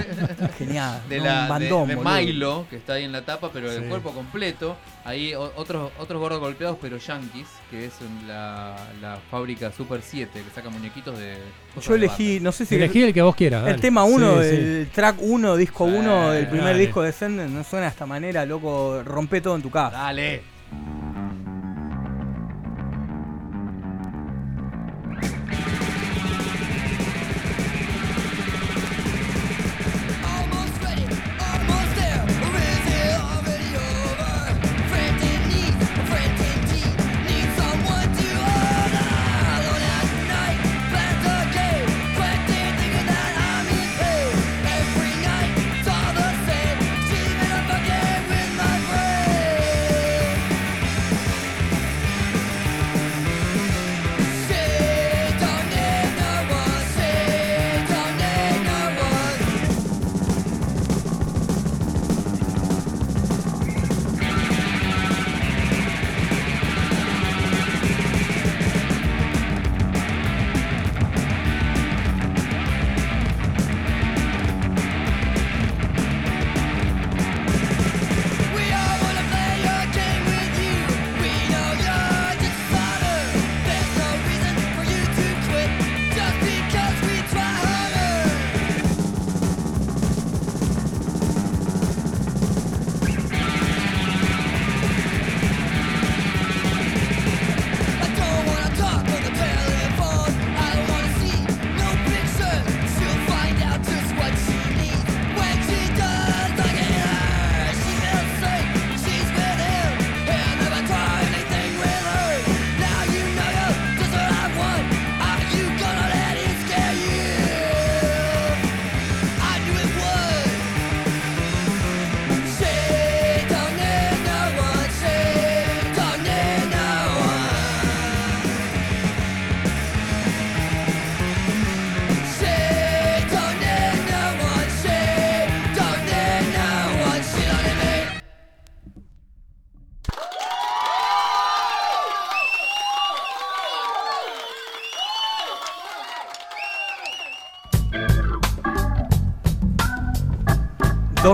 genial, 0.57 1.01
de, 1.07 1.21
de- 1.21 1.27
bandón, 1.27 1.87
de 1.87 1.95
boludo. 1.95 2.13
Milo, 2.15 2.67
que 2.69 2.75
está 2.75 2.93
ahí 2.93 3.05
en 3.05 3.11
la 3.13 3.21
tapa, 3.23 3.49
pero 3.53 3.71
el 3.71 3.83
Sí. 3.83 3.89
cuerpo 3.89 4.11
completo. 4.11 4.75
Ahí 5.05 5.33
otros 5.35 5.91
otros 5.99 6.19
gordos 6.19 6.39
golpeados, 6.39 6.77
pero 6.81 6.97
yankees, 6.97 7.47
que 7.69 7.85
es 7.85 7.93
la, 8.27 8.75
la 9.01 9.17
fábrica 9.31 9.71
Super 9.71 10.01
7, 10.01 10.41
que 10.43 10.49
saca 10.53 10.69
muñequitos 10.69 11.17
de. 11.17 11.37
Yo 11.81 11.95
elegí, 11.95 12.39
no 12.39 12.51
sé 12.51 12.65
si 12.65 12.75
Elegí 12.75 13.03
el 13.03 13.13
que 13.13 13.21
vos 13.21 13.35
quieras. 13.35 13.61
El 13.61 13.69
dale. 13.71 13.81
tema 13.81 14.03
1, 14.03 14.41
Sí, 14.43 14.49
sí. 14.49 14.55
el 14.55 14.89
track 14.93 15.15
1, 15.19 15.55
disco 15.57 15.83
1 15.85 16.31
del 16.31 16.47
primer 16.47 16.65
dale. 16.73 16.79
disco 16.79 17.01
de 17.01 17.11
Senden, 17.11 17.53
no 17.53 17.63
suena 17.63 17.85
de 17.85 17.91
esta 17.91 18.05
manera, 18.05 18.45
loco, 18.45 19.01
rompe 19.03 19.41
todo 19.41 19.55
en 19.55 19.61
tu 19.61 19.69
casa. 19.69 19.95
Dale. 19.95 20.41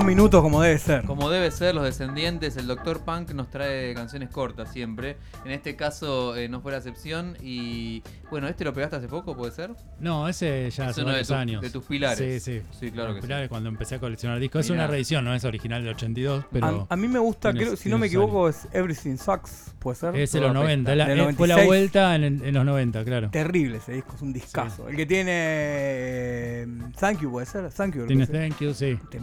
Dos 0.02 0.07
minutos 0.07 0.41
como 0.41 0.60
debe 0.64 0.80
ser. 0.80 1.03
Como 1.03 1.30
debe 1.30 1.52
ser, 1.52 1.76
los 1.76 1.84
descendientes, 1.84 2.57
el 2.57 2.65
Dr. 2.65 3.02
Punk 3.02 3.34
nos 3.34 3.52
trae 3.52 3.94
canciones 3.94 4.30
cortas 4.30 4.72
siempre. 4.73 5.15
En 5.45 5.52
este 5.52 5.76
caso 5.76 6.36
eh, 6.36 6.49
no 6.49 6.60
fue 6.60 6.72
la 6.72 6.80
excepción. 6.80 7.38
Y 7.40 8.02
bueno, 8.32 8.48
¿este 8.48 8.64
lo 8.65 8.73
pegaste 8.73 8.95
hace 8.95 9.07
poco, 9.07 9.38
puede 9.38 9.52
ser? 9.52 9.69
No, 9.99 10.28
ese 10.28 10.72
ya 10.72 10.88
hace 10.88 11.02
uno 11.02 11.10
de 11.11 11.14
varios 11.18 11.28
tus- 11.28 11.38
años. 11.38 11.61
de 11.61 11.69
tus 11.69 11.84
pilares. 11.84 12.44
Sí, 12.44 12.60
sí. 12.61 12.65
Sí, 12.80 12.90
claro 12.90 13.10
Los 13.10 13.18
que 13.18 13.22
sí. 13.22 13.28
pilares 13.28 13.48
cuando 13.49 13.69
empecé 13.69 13.94
a 13.94 13.99
coleccionar 13.99 14.40
discos. 14.40 14.65
Es 14.65 14.72
una 14.72 14.88
reedición, 14.88 15.23
no 15.23 15.36
es 15.36 15.45
original 15.45 15.84
del 15.84 15.94
82, 15.94 16.45
pero... 16.52 16.88
a, 16.90 16.94
a 16.95 16.98
mí 16.98 17.07
me 17.07 17.19
gusta, 17.19 17.53
creo, 17.53 17.76
si 17.76 17.88
no 17.90 17.99
me 17.99 18.07
equivoco, 18.07 18.49
es 18.49 18.68
Everything 18.73 19.18
Sucks, 19.18 19.76
puede 19.78 19.98
ser. 19.98 20.15
Es 20.15 20.32
de 20.32 20.40
los 20.41 20.52
90, 20.52 20.95
la- 20.95 21.06
Del 21.06 21.19
eh, 21.19 21.34
fue 21.34 21.48
la 21.48 21.57
96. 21.57 21.68
vuelta 21.68 22.15
en, 22.15 22.23
en 22.44 22.53
los 22.56 22.65
90, 22.65 23.06
claro. 23.06 23.30
Terrible 23.30 23.78
ese 23.78 23.91
disco, 23.94 24.15
es 24.15 24.22
un 24.23 24.34
discazo. 24.34 24.90
El 24.90 24.95
que 24.95 25.06
tiene 25.06 25.32
eh, 25.36 26.68
Thank 26.99 27.19
You, 27.22 27.30
puede 27.30 27.45
ser. 27.45 27.69
Thank 27.72 27.98
You. 27.98 28.07
Tiene 28.07 28.26
Thank 28.26 28.60
You, 28.61 28.73
sí. 28.73 28.98
es. 29.14 29.22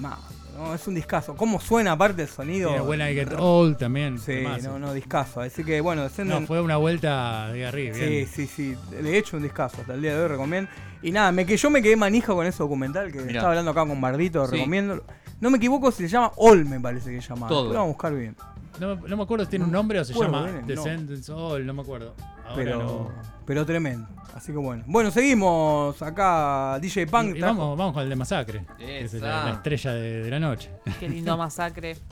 ¿No? 0.59 0.75
Es 0.75 0.87
un 0.87 0.95
discazo. 0.95 1.35
¿Cómo 1.37 1.61
suena 1.61 1.93
aparte 1.93 2.23
el 2.23 2.29
sonido? 2.29 2.71
Tiene 2.71 2.85
When 2.85 3.01
I 3.01 3.15
Get 3.15 3.33
Old 3.39 3.79
también. 3.79 4.19
Sí, 4.19 4.45
no, 4.63 4.79
no, 4.79 4.93
discazo. 4.93 5.41
Así 5.41 5.65
que 5.65 5.81
bueno, 5.81 6.03
No, 6.03 6.09
Descendant- 6.09 6.47
fue 6.47 6.61
una 6.61 6.77
vuelta 6.77 7.49
de 7.53 7.67
arriba. 7.67 7.95
Sí, 7.95 8.01
bien. 8.07 8.27
sí, 8.27 8.47
sí. 8.47 8.77
de 8.91 9.17
hecho 9.17 9.37
un 9.37 9.43
discazo, 9.45 9.81
hasta 9.81 9.95
el 9.95 10.03
día 10.03 10.15
de 10.17 10.23
hoy 10.23 10.29
recomiendo. 10.29 10.71
Y 11.03 11.13
nada, 11.13 11.31
me 11.33 11.47
que 11.47 11.57
yo 11.57 11.71
me 11.71 11.81
quedé 11.81 11.97
manija 11.97 12.33
con 12.35 12.45
ese 12.47 12.59
documental 12.59 13.13
que 13.13 13.19
Mirá. 13.21 13.33
estaba 13.33 13.49
hablando 13.51 13.71
acá 13.71 13.87
con 13.87 14.01
Bardito, 14.01 14.45
Sí. 14.47 14.57
recomiendo. 14.57 15.05
No 15.41 15.51
me 15.51 15.59
equivoco, 15.59 15.93
se 15.93 16.09
llama 16.09 16.33
All, 16.37 16.65
me 16.65 16.81
parece 16.81 17.11
que 17.13 17.23
se 17.23 17.29
llama. 17.29 17.47
Todo. 17.47 17.69
Lo 17.69 17.75
vamos 17.75 17.85
a 17.85 17.89
buscar 17.93 18.15
bien. 18.17 18.35
No, 18.81 18.97
me- 18.97 19.09
no 19.09 19.17
me 19.17 19.23
acuerdo 19.23 19.45
si 19.45 19.51
tiene 19.51 19.65
un 19.65 19.73
nombre 19.73 20.01
o 20.01 20.05
se 20.05 20.13
Bueno, 20.15 20.33
llama 20.33 20.47
bien, 20.51 20.61
no. 20.63 20.67
Descendants 20.67 21.29
All, 21.31 21.65
no 21.65 21.75
me 21.75 21.83
acuerdo. 21.83 22.15
Ahora 22.45 22.55
Pero, 22.57 22.79
no. 22.79 23.38
Pero 23.49 23.65
tremendo. 23.65 24.07
Así 24.35 24.53
que 24.53 24.59
bueno. 24.59 24.85
Bueno, 24.87 25.11
seguimos 25.11 26.01
acá. 26.03 26.79
DJ 26.81 27.07
Punk. 27.07 27.35
Y 27.35 27.41
vamos, 27.41 27.79
vamos 27.79 27.95
con 27.95 28.03
el 28.03 28.11
de 28.11 28.15
Masacre. 28.17 28.65
que 28.77 29.01
es 29.01 29.15
la, 29.15 29.53
estrella 29.55 29.93
de, 29.95 30.23
de 30.23 30.31
la 30.31 30.39
noche. 30.39 30.71
Qué 31.01 31.09
lindo 31.09 31.35
masacre. 31.37 31.97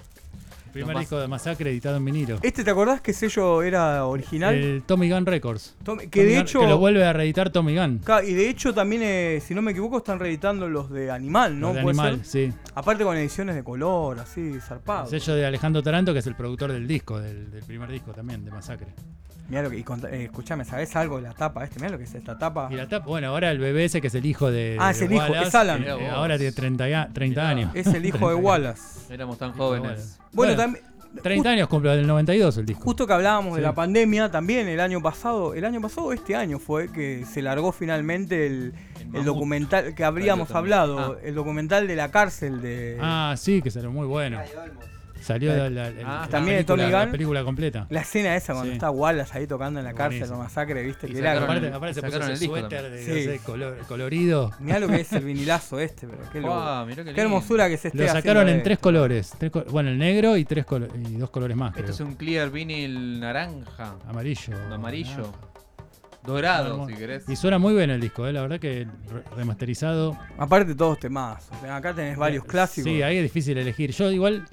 Primer 0.72 0.98
disco 0.98 1.18
de 1.18 1.26
Masacre 1.26 1.70
editado 1.70 1.96
en 1.96 2.04
vinilo. 2.04 2.38
Este, 2.42 2.62
¿te 2.62 2.70
acordás 2.70 3.00
que 3.00 3.14
sello 3.14 3.62
era 3.62 4.04
original? 4.04 4.54
El 4.54 4.82
Tommy 4.82 5.10
Gun 5.10 5.24
Records. 5.24 5.74
Tommy- 5.82 6.08
que 6.10 6.20
Tommy 6.20 6.24
de 6.26 6.34
Gun- 6.36 6.42
hecho- 6.42 6.60
Que 6.60 6.66
lo 6.66 6.76
vuelve 6.78 7.02
a 7.04 7.14
reeditar 7.14 7.48
Tommy 7.50 7.74
Gun. 7.76 8.00
Y 8.26 8.32
de 8.34 8.48
hecho 8.50 8.74
también, 8.74 9.00
eh, 9.02 9.42
si 9.42 9.54
no 9.54 9.62
me 9.62 9.70
equivoco, 9.72 9.96
están 9.98 10.18
reeditando 10.18 10.68
los 10.68 10.90
de 10.90 11.10
Animal, 11.10 11.58
¿no? 11.58 11.68
Los 11.68 11.76
de 11.76 11.82
¿Puede 11.82 11.98
Animal, 12.00 12.24
ser? 12.26 12.50
sí. 12.52 12.58
Aparte 12.74 13.04
con 13.04 13.16
ediciones 13.16 13.54
de 13.56 13.64
color, 13.64 14.18
así, 14.20 14.58
zarpado. 14.60 15.04
El 15.10 15.20
sello 15.20 15.34
de 15.34 15.46
Alejandro 15.46 15.82
Taranto, 15.82 16.12
que 16.12 16.18
es 16.18 16.26
el 16.26 16.34
productor 16.34 16.72
del 16.72 16.86
disco, 16.86 17.20
del, 17.20 17.50
del 17.50 17.62
primer 17.64 17.90
disco 17.90 18.12
también, 18.12 18.44
de 18.44 18.50
Masacre. 18.50 18.88
Mirá 19.48 19.62
lo 19.62 19.70
que. 19.70 19.78
Y 19.78 19.82
conta- 19.84 20.10
eh, 20.10 20.24
escuchame, 20.24 20.64
¿sabés 20.64 20.94
algo 20.96 21.16
de 21.16 21.22
la 21.22 21.32
tapa 21.34 21.64
este? 21.64 21.78
Mirá 21.78 21.90
lo 21.92 21.98
que 21.98 22.04
es 22.04 22.14
esta 22.14 22.36
tapa. 22.38 22.68
Y 22.70 22.74
la 22.74 22.88
tapa, 22.88 23.06
bueno, 23.06 23.28
ahora 23.28 23.50
el 23.50 23.58
bebé 23.58 23.84
ese 23.84 24.00
que 24.00 24.08
es 24.08 24.14
el 24.14 24.26
hijo 24.26 24.50
de. 24.50 24.76
Ah, 24.80 24.86
de 24.86 24.92
es 24.92 25.02
el 25.02 25.12
hijo, 25.12 25.34
es 25.34 25.54
Alan. 25.54 25.82
que, 25.84 25.90
eh, 25.90 26.08
ahora 26.10 26.36
tiene 26.36 26.52
30, 26.52 26.88
ya- 26.88 27.08
30 27.12 27.48
años. 27.48 27.70
Es 27.74 27.86
el 27.86 28.04
hijo 28.04 28.18
de 28.18 28.24
30 28.34 28.36
Wallace. 28.42 29.14
Éramos 29.14 29.38
tan 29.38 29.52
jóvenes. 29.52 29.88
Wallace. 29.88 30.18
Bueno, 30.32 30.56
también- 30.56 30.84
30 31.22 31.48
años 31.48 31.68
cumple 31.68 31.96
del 31.96 32.06
92 32.06 32.58
el 32.58 32.66
disco. 32.66 32.82
Justo 32.82 33.06
que 33.06 33.12
hablábamos 33.14 33.56
de 33.56 33.62
la 33.62 33.74
pandemia, 33.74 34.30
también 34.30 34.68
el 34.68 34.80
año 34.80 35.00
pasado, 35.00 35.54
el 35.54 35.64
año 35.64 35.80
pasado, 35.80 36.12
este 36.12 36.36
año 36.36 36.58
fue 36.58 36.92
que 36.92 37.24
se 37.24 37.40
largó 37.40 37.72
finalmente 37.72 38.46
el, 38.46 38.74
el 39.14 39.24
documental 39.24 39.94
que 39.94 40.04
habríamos 40.04 40.50
hablado, 40.50 41.18
el 41.20 41.34
documental 41.34 41.88
de 41.88 41.96
la 41.96 42.10
cárcel 42.10 42.60
de 42.60 42.98
Ah, 43.00 43.34
sí, 43.38 43.62
que 43.62 43.70
salió 43.70 43.90
muy 43.90 44.06
bueno. 44.06 44.38
Salió 45.26 45.52
Eh, 45.52 45.56
la, 45.56 45.70
la- 45.70 45.88
el- 45.88 46.06
ah, 46.06 46.20
la 46.22 46.28
también 46.28 46.58
de 46.58 46.64
película, 46.64 46.88
la 46.90 47.02
Gunn. 47.02 47.10
película 47.12 47.44
completa. 47.44 47.86
la 47.90 48.00
escena 48.00 48.36
esa 48.36 48.52
cuando 48.52 48.70
Sí. 48.70 48.74
está 48.76 48.90
Wallace 48.92 49.36
ahí 49.38 49.46
tocando 49.48 49.80
en 49.80 49.84
la 49.86 49.92
cárcel, 49.92 50.20
Buenísimo. 50.20 50.38
la 50.38 50.44
masacre, 50.44 50.82
viste, 50.84 51.06
Y 51.08 51.12
que 51.12 51.18
era 51.18 51.34
sacaron- 51.34 51.50
aparte, 51.56 51.68
aparte 51.76 51.94
se 51.94 52.06
ese 52.06 52.32
el 52.32 52.38
suéter 52.38 52.90
de, 52.90 53.04
Sí. 53.04 53.10
no 53.26 53.32
sé, 53.32 53.40
color- 53.44 53.78
colorido. 53.88 54.52
Mirá 54.60 54.78
lo 54.78 54.86
que 54.88 55.00
es 55.00 55.12
el 55.12 55.24
vinilazo 55.24 55.80
este, 55.80 56.06
pero 56.06 56.22
qué, 56.30 56.40
mirá 56.40 57.04
qué 57.04 57.12
Qué 57.12 57.20
hermosura 57.20 57.68
que 57.68 57.76
se 57.76 57.88
esté 57.88 57.98
Lo 58.04 58.08
sacaron 58.08 58.48
en 58.48 58.58
de- 58.58 58.62
tres 58.62 58.78
colores. 58.78 59.32
tres 59.36 59.50
bueno, 59.70 59.90
el 59.90 59.98
negro 59.98 60.36
y 60.36 60.44
tres 60.44 60.64
colo- 60.64 60.88
y 60.94 61.16
dos 61.16 61.30
colores 61.30 61.56
más, 61.56 61.70
Esto 61.70 61.82
creo. 61.82 61.94
es 61.94 62.00
un 62.00 62.14
clear 62.14 62.50
vinyl 62.50 63.18
naranja. 63.18 63.96
Amarillo. 64.06 64.54
Amarillo. 64.72 65.32
Dorado, 66.24 66.70
Hermoso. 66.72 66.90
si 66.90 66.96
querés. 66.96 67.28
Y 67.28 67.36
suena 67.36 67.58
muy 67.58 67.72
bien 67.74 67.88
el 67.90 68.00
disco, 68.00 68.26
eh, 68.26 68.32
la 68.32 68.42
verdad 68.42 68.58
que 68.58 68.84
re- 69.08 69.22
remasterizado. 69.36 70.18
Aparte 70.38 70.74
todos 70.74 70.98
temas. 70.98 71.48
Acá 71.70 71.94
tenés 71.94 72.16
varios 72.18 72.44
clásicos. 72.44 72.90
Sí, 72.90 73.00
ahí 73.02 73.18
es 73.18 73.22
difícil 73.22 73.56
elegir. 73.58 73.92
Yo 73.92 74.10
igual 74.10 74.44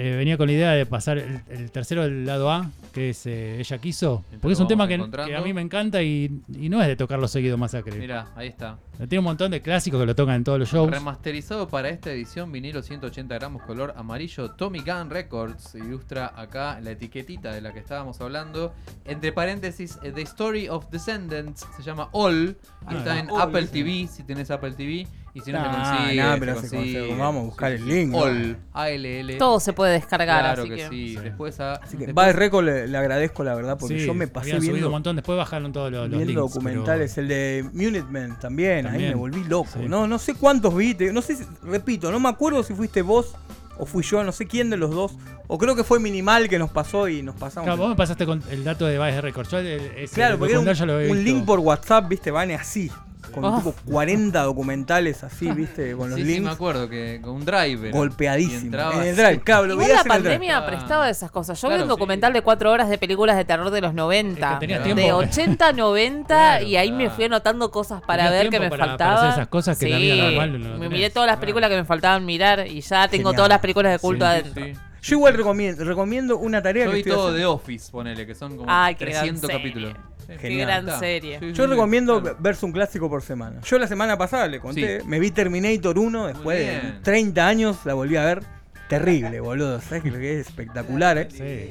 eh, 0.00 0.14
venía 0.14 0.36
con 0.36 0.46
la 0.46 0.52
idea 0.52 0.70
de 0.70 0.86
pasar 0.86 1.18
el, 1.18 1.40
el 1.50 1.72
tercero 1.72 2.04
del 2.04 2.24
lado 2.24 2.52
A, 2.52 2.70
que 2.92 3.10
es 3.10 3.26
eh, 3.26 3.58
Ella 3.58 3.78
Quiso. 3.78 4.24
Porque 4.40 4.52
es 4.52 4.60
un 4.60 4.68
tema 4.68 4.86
que, 4.86 4.94
a 4.94 5.40
mí 5.40 5.52
me 5.52 5.60
encanta 5.60 6.04
y, 6.04 6.40
y 6.54 6.68
no 6.68 6.80
es 6.80 6.86
de 6.86 6.94
tocarlo 6.94 7.26
seguido 7.26 7.58
Masacre. 7.58 7.98
Mira, 7.98 8.28
ahí 8.36 8.46
está. 8.46 8.78
Tiene 8.96 9.18
un 9.18 9.24
montón 9.24 9.50
de 9.50 9.60
clásicos 9.60 9.98
que 9.98 10.06
lo 10.06 10.14
tocan 10.14 10.36
en 10.36 10.44
todos 10.44 10.58
los 10.60 10.68
shows. 10.68 10.88
Remasterizado 10.88 11.66
para 11.66 11.88
esta 11.88 12.12
edición, 12.12 12.52
vinilo 12.52 12.80
180 12.80 13.34
gramos, 13.34 13.62
color 13.62 13.92
amarillo, 13.96 14.52
Tommy 14.52 14.80
Gun 14.80 15.10
Records. 15.10 15.74
Ilustra 15.74 16.32
acá 16.36 16.80
la 16.80 16.92
etiquetita 16.92 17.52
de 17.52 17.60
la 17.60 17.72
que 17.72 17.80
estábamos 17.80 18.20
hablando. 18.20 18.74
Entre 19.04 19.32
paréntesis, 19.32 19.98
eh, 20.04 20.12
The 20.12 20.22
Story 20.22 20.68
of 20.68 20.90
Descendants 20.90 21.66
se 21.76 21.82
llama 21.82 22.08
All. 22.12 22.56
Ah, 22.86 22.94
está 22.96 23.18
en 23.18 23.30
All, 23.30 23.42
Apple. 23.42 23.66
TV, 23.66 24.08
si 24.08 24.22
tenés 24.22 24.50
Apple 24.52 24.72
TV. 24.72 25.08
Y 25.34 25.40
si 25.40 25.52
no 25.52 25.58
consigue, 25.62 26.16
nah, 26.22 26.34
se 26.34 26.40
pero 26.40 26.54
se 26.54 26.60
consigue. 26.60 26.98
consigue. 26.98 27.16
Vamos 27.20 27.42
a 27.42 27.44
buscar 27.46 27.72
el 27.72 27.86
link, 27.86 28.10
¿no? 28.10 28.18
All, 28.18 28.56
A-L-L. 28.72 29.34
Todo 29.36 29.60
se 29.60 29.72
puede 29.72 29.92
descargar, 29.92 30.40
Claro 30.40 30.62
así 30.62 30.70
que, 30.70 30.76
que- 30.76 30.88
sí. 30.88 31.16
Después 31.16 31.60
a. 31.60 31.74
Así 31.74 31.96
que 31.96 32.06
después- 32.06 32.34
récord, 32.34 32.64
le, 32.64 32.88
le 32.88 32.98
agradezco 32.98 33.44
la 33.44 33.54
verdad, 33.54 33.76
porque 33.78 34.00
Sí, 34.00 34.06
yo 34.06 34.14
me 34.14 34.26
pasé 34.26 34.58
viendo, 34.58 34.86
un 34.86 34.92
montón, 34.92 35.16
después 35.16 35.36
bajaron 35.38 35.72
todos 35.72 35.92
los, 35.92 36.08
los 36.08 36.18
viendo 36.18 36.40
links, 36.40 36.54
documentales. 36.54 37.16
El 37.18 37.28
de 37.28 37.68
Minutemen 37.72 38.36
también, 38.40 38.86
ahí 38.86 39.02
me 39.02 39.14
volví 39.14 39.44
loco. 39.44 39.68
sí. 39.74 39.80
No, 39.88 40.06
no 40.08 40.18
sé 40.18 40.34
cuántos 40.34 40.74
vi, 40.74 40.94
te- 40.94 41.12
no 41.12 41.22
sé, 41.22 41.36
si- 41.36 41.44
repito, 41.62 42.10
no 42.10 42.18
me 42.20 42.28
acuerdo 42.28 42.62
si 42.62 42.74
fuiste 42.74 43.02
vos 43.02 43.34
o 43.78 43.86
fui 43.86 44.02
yo, 44.02 44.24
no 44.24 44.32
sé 44.32 44.46
quién 44.46 44.70
de 44.70 44.76
los 44.76 44.90
dos. 44.90 45.12
O 45.46 45.56
creo 45.56 45.74
que 45.76 45.84
fue 45.84 45.98
Minimal 46.00 46.48
que 46.48 46.58
nos 46.58 46.70
pasó 46.70 47.08
y 47.08 47.22
nos 47.22 47.34
pasamos. 47.36 47.64
Claro, 47.66 47.80
vos 47.80 47.88
me 47.90 47.96
pasaste 47.96 48.26
con 48.26 48.42
el 48.50 48.64
dato 48.64 48.84
de 48.86 48.98
Vice. 48.98 49.32
Yo 49.50 49.58
el- 49.58 49.66
ese 49.96 50.14
Claro, 50.14 50.38
porque 50.38 50.52
era 50.54 50.60
un, 50.60 51.10
un 51.10 51.24
link 51.24 51.44
por 51.46 51.58
WhatsApp, 51.60 52.08
viste, 52.08 52.30
Vane, 52.30 52.54
así. 52.54 52.90
Con 53.30 53.44
Oh. 53.44 53.58
tipo 53.58 53.74
40 53.90 54.42
documentales 54.42 55.22
así, 55.24 55.50
viste, 55.52 55.94
con 55.96 56.10
los 56.10 56.18
Sí, 56.18 56.24
sí, 56.24 56.30
me 56.32 56.34
links. 56.40 56.52
acuerdo 56.54 56.88
que 56.88 57.20
con 57.22 57.32
un 57.36 57.44
drive. 57.44 57.90
Golpeadísimo. 57.90 58.76
En 58.92 59.02
el 59.02 59.16
drive, 59.16 59.40
claro, 59.40 59.66
lo 59.66 59.76
la 59.76 60.04
pandemia 60.04 60.64
prestaba 60.66 61.08
esas 61.08 61.30
cosas. 61.30 61.60
Yo 61.60 61.68
vi 61.68 61.76
un 61.76 61.88
documental 61.88 62.32
de 62.32 62.42
cuatro 62.42 62.70
horas 62.72 62.88
de 62.88 62.98
películas 62.98 63.36
de 63.36 63.44
terror 63.44 63.70
de 63.70 63.80
los 63.80 63.94
90. 63.94 64.46
Es 64.54 64.54
que 64.54 64.66
tenías 64.66 64.84
de 64.84 64.94
tiempo. 64.94 65.16
80 65.16 65.68
a 65.68 65.72
90 65.72 66.26
Claro, 66.26 66.64
y 66.66 66.76
ahí 66.76 66.92
me 66.92 67.10
fui 67.10 67.24
anotando 67.24 67.70
cosas 67.70 68.00
para 68.02 68.30
ver 68.30 68.44
que 68.44 68.50
tiempo 68.50 68.64
me 68.64 68.70
para- 68.70 68.78
para 68.78 68.90
faltaban. 68.92 69.16
hacer 69.18 69.30
esas 69.30 69.48
cosas 69.48 69.78
que 69.78 69.86
en 69.86 69.92
la 69.92 69.98
vida 69.98 70.16
normal 70.16 70.52
no 70.52 70.58
lo 70.58 70.64
me 70.64 70.72
tenés. 70.80 70.90
miré 70.90 71.10
todas 71.10 71.26
las 71.26 71.34
Claro. 71.36 71.40
películas 71.40 71.70
que 71.70 71.76
me 71.76 71.84
faltaban 71.84 72.24
mirar 72.24 72.66
y 72.66 72.80
ya 72.80 73.08
tengo 73.08 73.30
Genial. 73.30 73.36
todas 73.36 73.48
las 73.48 73.58
películas 73.60 73.92
de 73.92 73.98
culto 73.98 74.24
Sí, 74.24 74.30
adentro. 74.30 74.64
Sí. 74.64 74.72
Yo 75.00 75.14
igual 75.16 75.34
recomiendo, 75.34 75.84
recomiendo 75.84 76.36
una 76.38 76.60
tarea 76.60 76.84
Yo 76.86 76.90
que 76.90 76.94
vi 76.96 77.00
estoy 77.02 77.12
todo 77.12 77.28
haciendo. 77.28 77.38
de 77.38 77.46
Office, 77.46 77.90
ponele, 77.92 78.26
que 78.26 78.34
son 78.34 78.56
como 78.56 78.66
Ay, 78.68 78.94
qué 78.96 79.04
gran 79.04 79.14
300 79.40 79.50
serie. 79.50 79.94
Capítulos. 80.28 80.40
Qué 80.42 80.48
Genial. 80.48 80.66
gran 80.66 80.86
Está. 80.88 80.98
serie. 81.00 81.38
Sí, 81.40 81.52
Yo 81.52 81.64
sí, 81.64 81.70
recomiendo 81.70 82.20
claro. 82.22 82.36
verse 82.40 82.66
un 82.66 82.72
clásico 82.72 83.08
por 83.08 83.22
semana. 83.22 83.60
Yo 83.62 83.78
la 83.78 83.86
semana 83.88 84.16
pasada 84.18 84.46
le 84.46 84.60
conté, 84.60 85.00
Sí. 85.00 85.06
me 85.06 85.18
vi 85.18 85.30
Terminator 85.30 85.98
1 85.98 86.26
después 86.28 86.58
de 86.58 86.64
bien. 86.70 86.98
30 87.02 87.46
años, 87.48 87.78
la 87.84 87.94
volví 87.94 88.16
a 88.16 88.24
ver. 88.24 88.42
Terrible, 88.88 89.40
boludo. 89.40 89.80
¿Sabes 89.80 90.02
que 90.02 90.10
lo 90.10 90.18
que 90.18 90.40
es 90.40 90.46
espectacular, 90.46 91.18
eh? 91.18 91.28
Sí. 91.30 91.70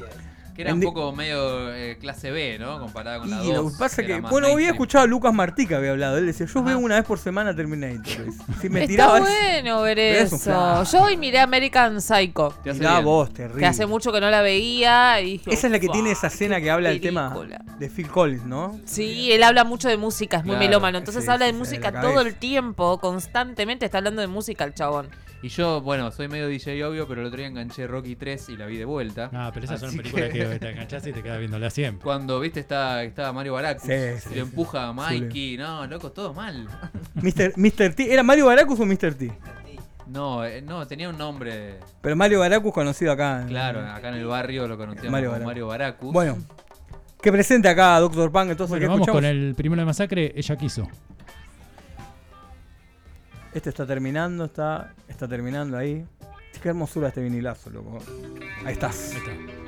Que 0.58 0.64
era 0.64 0.72
En 0.72 0.78
un 0.78 0.82
poco 0.84 1.12
medio 1.14 1.72
eh, 1.72 1.98
clase 2.02 2.32
B, 2.32 2.58
¿no? 2.60 2.80
Comparada 2.80 3.20
con 3.20 3.30
la 3.30 3.44
Y 3.46 3.50
lo 3.54 3.62
2. 3.62 3.74
que 3.74 3.78
pasa 3.78 4.02
que, 4.04 4.14
bueno, 4.20 4.26
había 4.38 4.42
mainstream. 4.48 4.74
escuchado 4.74 5.04
a 5.04 5.08
Lucas 5.08 5.32
Martí 5.34 5.68
que 5.68 5.76
había 5.76 5.92
hablado. 5.92 6.18
Él 6.18 6.26
decía, 6.26 6.48
yo 6.48 6.60
Ajá. 6.62 6.70
veo 6.70 6.80
una 6.80 6.96
vez 6.96 7.06
por 7.06 7.20
semana 7.20 7.56
Terminator. 7.56 8.26
Si 8.60 8.68
me 8.70 8.80
Está 8.82 8.88
tirabas. 8.92 9.22
bueno 9.22 9.82
ver 9.84 10.00
eso. 10.00 10.84
Yo 10.92 11.04
hoy 11.04 11.16
miré 11.16 11.40
American 11.40 12.02
Psycho. 12.02 12.56
Te 12.64 12.72
hace 12.72 12.80
Mirá 12.80 12.94
bien. 12.94 13.06
vos, 13.06 13.32
terrible. 13.32 13.60
Que 13.60 13.66
hace 13.68 13.86
mucho 13.86 14.12
que 14.12 14.20
no 14.20 14.32
la 14.32 14.42
veía 14.42 15.22
y 15.22 15.34
dije, 15.34 15.54
Esa 15.54 15.68
es 15.68 15.72
la 15.72 15.80
que 15.80 15.86
"Ufa, 15.86 15.94
tiene 15.94 16.12
esa 16.12 16.26
escena 16.28 16.60
que 16.60 16.72
habla 16.72 16.90
del 16.90 17.02
tema 17.02 17.32
película". 17.32 17.62
de 17.78 17.90
Phil 17.90 18.08
Collins, 18.08 18.44
¿no? 18.46 18.80
Sí, 18.86 19.32
él 19.32 19.44
habla 19.44 19.64
mucho 19.64 19.88
de 19.90 19.98
música, 19.98 20.38
es 20.38 20.44
muy 20.44 20.56
Claro, 20.56 20.66
melómano. 20.68 20.98
Entonces 20.98 21.24
sí, 21.24 21.30
habla 21.30 21.46
de 21.46 21.52
sí, 21.52 21.58
música 21.60 21.92
de 21.92 22.00
todo 22.02 22.22
el 22.22 22.34
tiempo, 22.34 22.98
constantemente 23.00 23.86
está 23.86 24.00
hablando 24.00 24.22
de 24.22 24.28
música 24.28 24.64
el 24.64 24.74
chabón. 24.74 25.08
Y 25.44 25.50
yo, 25.50 25.82
bueno, 25.82 26.12
soy 26.12 26.28
medio 26.28 26.48
DJ 26.48 26.84
obvio, 26.84 27.08
pero 27.08 27.22
el 27.22 27.28
otro 27.28 27.38
día 27.38 27.48
enganché 27.48 27.86
Rocky 27.86 28.16
3 28.16 28.50
y 28.50 28.58
la 28.58 28.66
vi 28.66 28.78
de 28.78 28.86
vuelta. 28.86 29.30
No, 29.32 29.52
pero 29.54 29.66
esas 29.66 29.80
son 29.80 29.96
películas 29.96 30.30
que, 30.32 30.40
que- 30.40 30.60
te 30.60 30.70
enganchás 30.72 31.06
y 31.06 31.14
te 31.14 31.22
quedas 31.22 31.38
viéndola 31.40 31.70
siempre. 31.70 32.04
Cuando, 32.04 32.40
viste, 32.40 32.60
está, 32.60 33.04
está 33.04 33.32
Mario 33.32 33.54
Baracus. 33.54 33.84
Sí, 33.84 33.94
sí, 34.20 34.30
lo 34.30 34.34
sí. 34.34 34.40
empuja 34.40 34.88
a 34.88 34.94
Mikey. 34.94 35.58
No, 35.58 35.86
loco, 35.86 36.12
todo 36.12 36.34
mal. 36.34 36.68
Mr. 37.16 37.54
Mr. 37.56 37.94
T. 37.94 38.12
¿Era 38.12 38.24
Mario 38.24 38.48
Baracus 38.48 38.80
o 38.80 38.86
Mr. 38.86 39.14
T? 39.14 39.32
No, 40.08 40.44
eh, 40.44 40.62
no, 40.62 40.88
tenía 40.88 41.08
un 41.10 41.18
nombre. 41.18 41.76
Pero 42.02 42.16
Mario 42.16 42.40
Baracus 42.40 42.74
conocido 42.74 43.12
acá. 43.12 43.42
en- 43.44 43.50
Claro, 43.50 43.82
acá 43.82 44.10
en 44.10 44.16
el 44.16 44.26
barrio 44.26 44.68
lo 44.68 44.76
conocíamos 44.78 45.12
Mario 45.12 45.28
como 45.30 45.34
Baracus. 45.34 45.48
Mario 45.48 45.68
Baracus. 45.68 46.14
Bueno, 46.14 46.38
que 47.22 47.32
presente 47.32 47.70
acá 47.70 47.96
a 47.96 48.00
Dr. 48.00 48.32
Pang, 48.32 48.50
entonces 48.50 48.72
Bueno, 48.72 48.88
vamos 48.88 49.02
escuchamos. 49.08 49.18
con 49.22 49.26
el 49.26 49.54
primero 49.56 49.82
de 49.82 49.86
masacre, 49.86 50.34
ella 50.36 50.56
quiso. 50.56 50.88
Este 53.58 53.72
está 53.72 53.88
terminando, 53.88 54.46
está, 54.46 54.94
está 55.08 55.28
terminando 55.28 55.80
ahí. 55.80 56.06
Qué 56.62 56.70
hermosura 56.70 57.08
este 57.08 57.24
vinilazo, 57.24 57.72
loco. 57.72 57.98
Ahí 58.64 58.74
estás. 58.74 59.14
Ahí 59.14 59.18
está. 59.18 59.67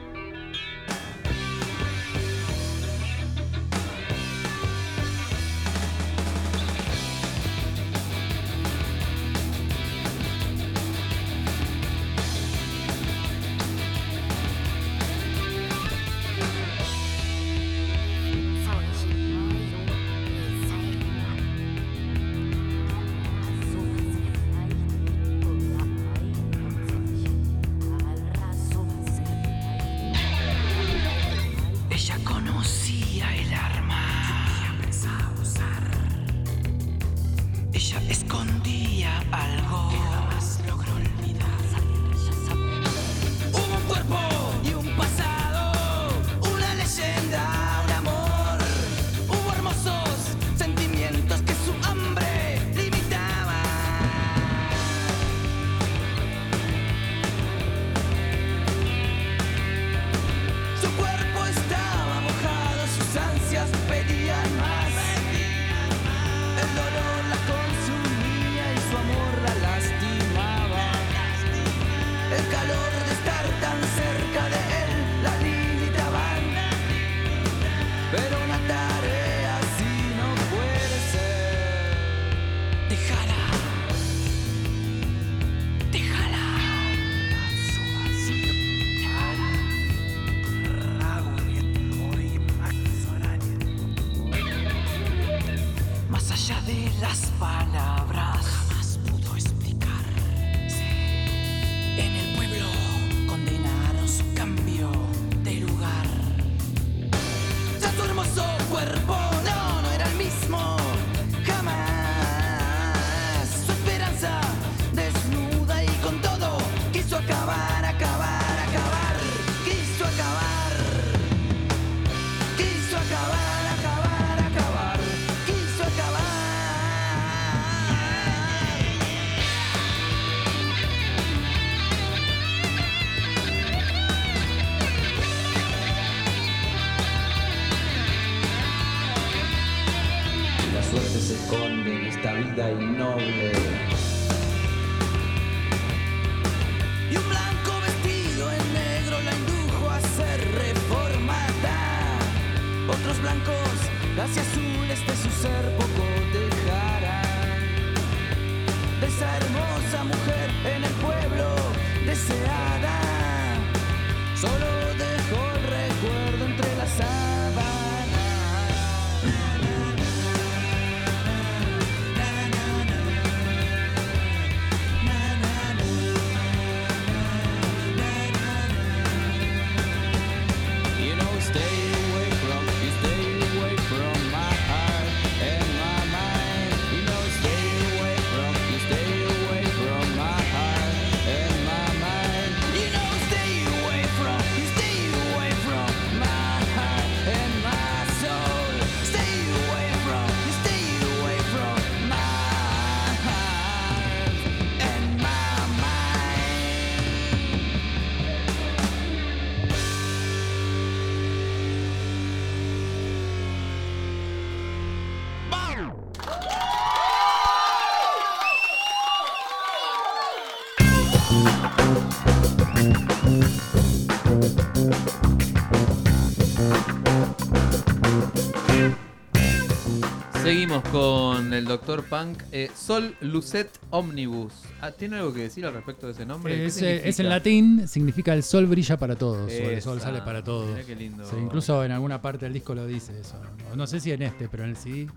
Seguimos 230.59 230.83
con 230.89 231.53
el 231.53 231.63
Dr. 231.63 232.03
Punk. 232.03 232.43
Eh, 232.51 232.69
Sol 232.75 233.15
Lucet 233.21 233.69
Omnibus. 233.91 234.51
Ah, 234.81 234.91
¿Tiene 234.91 235.15
algo 235.15 235.33
que 235.33 235.43
decir 235.43 235.65
al 235.65 235.73
respecto 235.73 236.07
de 236.07 236.11
ese 236.11 236.25
nombre? 236.25 236.53
¿Qué 236.53 236.65
Es, 236.65 236.81
eh, 236.81 237.13
en 237.17 237.29
latín, 237.29 237.87
significa 237.87 238.33
el 238.33 238.43
sol 238.43 238.65
brilla 238.65 238.97
para 238.97 239.15
todos, 239.15 239.49
o 239.49 239.69
el 239.69 239.81
sol 239.81 240.01
sale 240.01 240.21
para 240.21 240.43
todos. 240.43 240.69
mirá 240.71 240.83
qué 240.85 240.97
lindo. 240.97 241.23
Sí, 241.23 241.37
incluso 241.41 241.81
en 241.85 241.93
alguna 241.93 242.21
parte 242.21 242.43
del 242.43 242.51
disco 242.51 242.75
lo 242.75 242.85
dice 242.85 243.17
eso. 243.21 243.41
No, 243.69 243.77
no 243.77 243.87
sé 243.87 244.01
si 244.01 244.11
en 244.11 244.21
este, 244.21 244.49
pero 244.49 244.65
en 244.65 244.71
el 244.71 244.75
CD. 244.75 245.07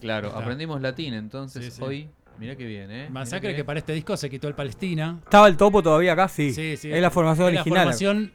Claro, 0.00 0.28
Está. 0.28 0.38
aprendimos 0.38 0.80
latín, 0.80 1.12
entonces 1.14 1.64
Sí, 1.64 1.70
sí. 1.72 1.82
hoy. 1.82 2.08
Mirá 2.38 2.54
qué 2.54 2.64
bien, 2.64 2.88
¿eh? 2.92 3.08
Masacre 3.10 3.56
que 3.56 3.64
para 3.64 3.80
este 3.80 3.94
disco 3.94 4.16
se 4.16 4.30
quitó 4.30 4.46
el 4.46 4.54
Palestina. 4.54 5.18
¿Estaba 5.24 5.48
el 5.48 5.56
topo 5.56 5.82
todavía 5.82 6.12
acá? 6.12 6.28
Sí. 6.28 6.52
Sí, 6.52 6.76
sí. 6.76 6.92
Es 6.92 7.02
la 7.02 7.10
formación 7.10 7.48
Es 7.48 7.54
original. 7.60 7.74
La 7.78 7.82
formación 7.82 8.32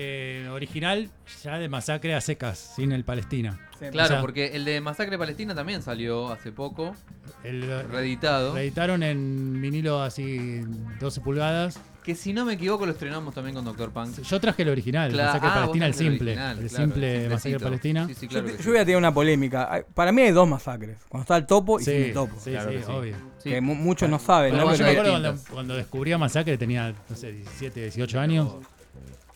eh, 0.00 0.46
original 0.52 1.10
ya 1.42 1.58
de 1.58 1.68
Masacre 1.68 2.14
a 2.14 2.20
secas, 2.20 2.72
sin 2.76 2.92
el 2.92 3.02
Palestina. 3.04 3.58
Claro, 3.90 4.04
O 4.04 4.08
sea, 4.08 4.20
porque 4.20 4.54
el 4.54 4.64
de 4.64 4.80
Masacre 4.80 5.18
Palestina 5.18 5.56
también 5.56 5.82
salió 5.82 6.30
hace 6.30 6.52
poco. 6.52 6.94
el, 7.42 7.62
reeditado. 7.88 8.54
Reeditaron 8.54 9.02
en 9.02 9.60
vinilo 9.60 10.00
así 10.00 10.60
12 11.00 11.20
pulgadas. 11.20 11.80
Que 12.04 12.14
si 12.14 12.32
no 12.32 12.44
me 12.44 12.52
equivoco 12.54 12.86
lo 12.86 12.92
estrenamos 12.92 13.34
también 13.34 13.56
con 13.56 13.64
Doctor 13.64 13.90
Punk. 13.90 14.20
Yo 14.22 14.40
traje 14.40 14.62
el 14.62 14.68
original, 14.70 15.10
Claro, 15.12 15.26
Masacre 15.28 15.48
ah, 15.50 15.54
Palestina, 15.54 15.86
el 15.86 15.94
simple. 15.94 16.30
original, 16.32 16.58
el 16.58 16.68
claro, 16.68 16.84
simple 16.84 17.24
el 17.24 17.30
Masacre. 17.30 17.58
Palestina. 17.60 18.06
Sí, 18.06 18.14
sí, 18.14 18.28
Yo, 18.28 18.42
claro 18.42 18.56
yo 18.58 18.70
voy 18.70 18.78
a 18.78 18.84
tener 18.84 18.96
una 18.96 19.12
polémica. 19.14 19.84
Para 19.94 20.12
mí 20.12 20.22
hay 20.22 20.30
dos 20.30 20.48
masacres. 20.48 20.96
Cuando 21.08 21.22
está 21.22 21.36
el 21.36 21.46
topo 21.46 21.80
y 21.80 21.84
Sí, 21.84 21.90
sin 21.90 22.02
el 22.04 22.12
topo. 22.14 22.36
sí, 22.38 22.52
sí, 22.52 22.84
obvio. 22.90 23.16
Que 23.42 23.60
mu- 23.60 23.74
muchos 23.74 24.08
no 24.08 24.18
saben. 24.20 24.56
Yo 24.56 24.66
me 24.66 24.72
acuerdo 24.90 25.10
cuando, 25.10 25.36
cuando 25.50 25.74
descubrí 25.74 26.12
a 26.12 26.18
Masacre 26.18 26.56
tenía, 26.56 26.94
no 27.08 27.16
sé, 27.16 27.32
17, 27.32 27.80
18 27.82 28.20
años. 28.20 28.54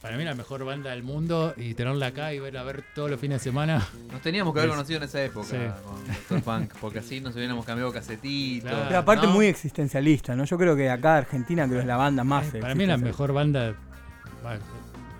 Para 0.02 0.16
mí 0.16 0.24
la 0.24 0.34
mejor 0.34 0.64
banda 0.64 0.90
del 0.90 1.04
mundo 1.04 1.54
y 1.56 1.74
tenerla 1.74 2.08
acá 2.08 2.34
y 2.34 2.40
verla 2.40 2.64
ver 2.64 2.82
todos 2.92 3.08
los 3.08 3.20
fines 3.20 3.38
de 3.40 3.44
semana. 3.44 3.86
Nos 4.10 4.20
teníamos 4.20 4.52
que 4.52 4.58
haber 4.58 4.70
Es- 4.70 4.74
conocido 4.76 4.96
en 4.98 5.02
esa 5.04 5.22
época 5.22 5.46
Sí. 5.46 5.56
con 5.84 6.04
Doctor 6.06 6.42
Punk, 6.42 6.74
porque 6.80 6.98
así 6.98 7.20
nos 7.20 7.36
hubiéramos 7.36 7.64
cambiado 7.64 7.92
casetito. 7.92 8.66
Pero 8.88 8.98
aparte 8.98 9.28
¿no? 9.28 9.32
muy 9.32 9.46
existencialista, 9.46 10.34
¿no? 10.34 10.44
Yo 10.44 10.58
creo 10.58 10.74
que 10.74 10.90
acá 10.90 11.18
Argentina 11.18 11.64
creo 11.66 11.76
que 11.76 11.80
es 11.82 11.86
la 11.86 11.96
banda 11.96 12.24
más 12.24 12.52
Eh, 12.52 12.58
Para 12.58 12.74
mí 12.74 12.84
la 12.84 12.96
mejor 12.96 13.32
banda. 13.32 13.74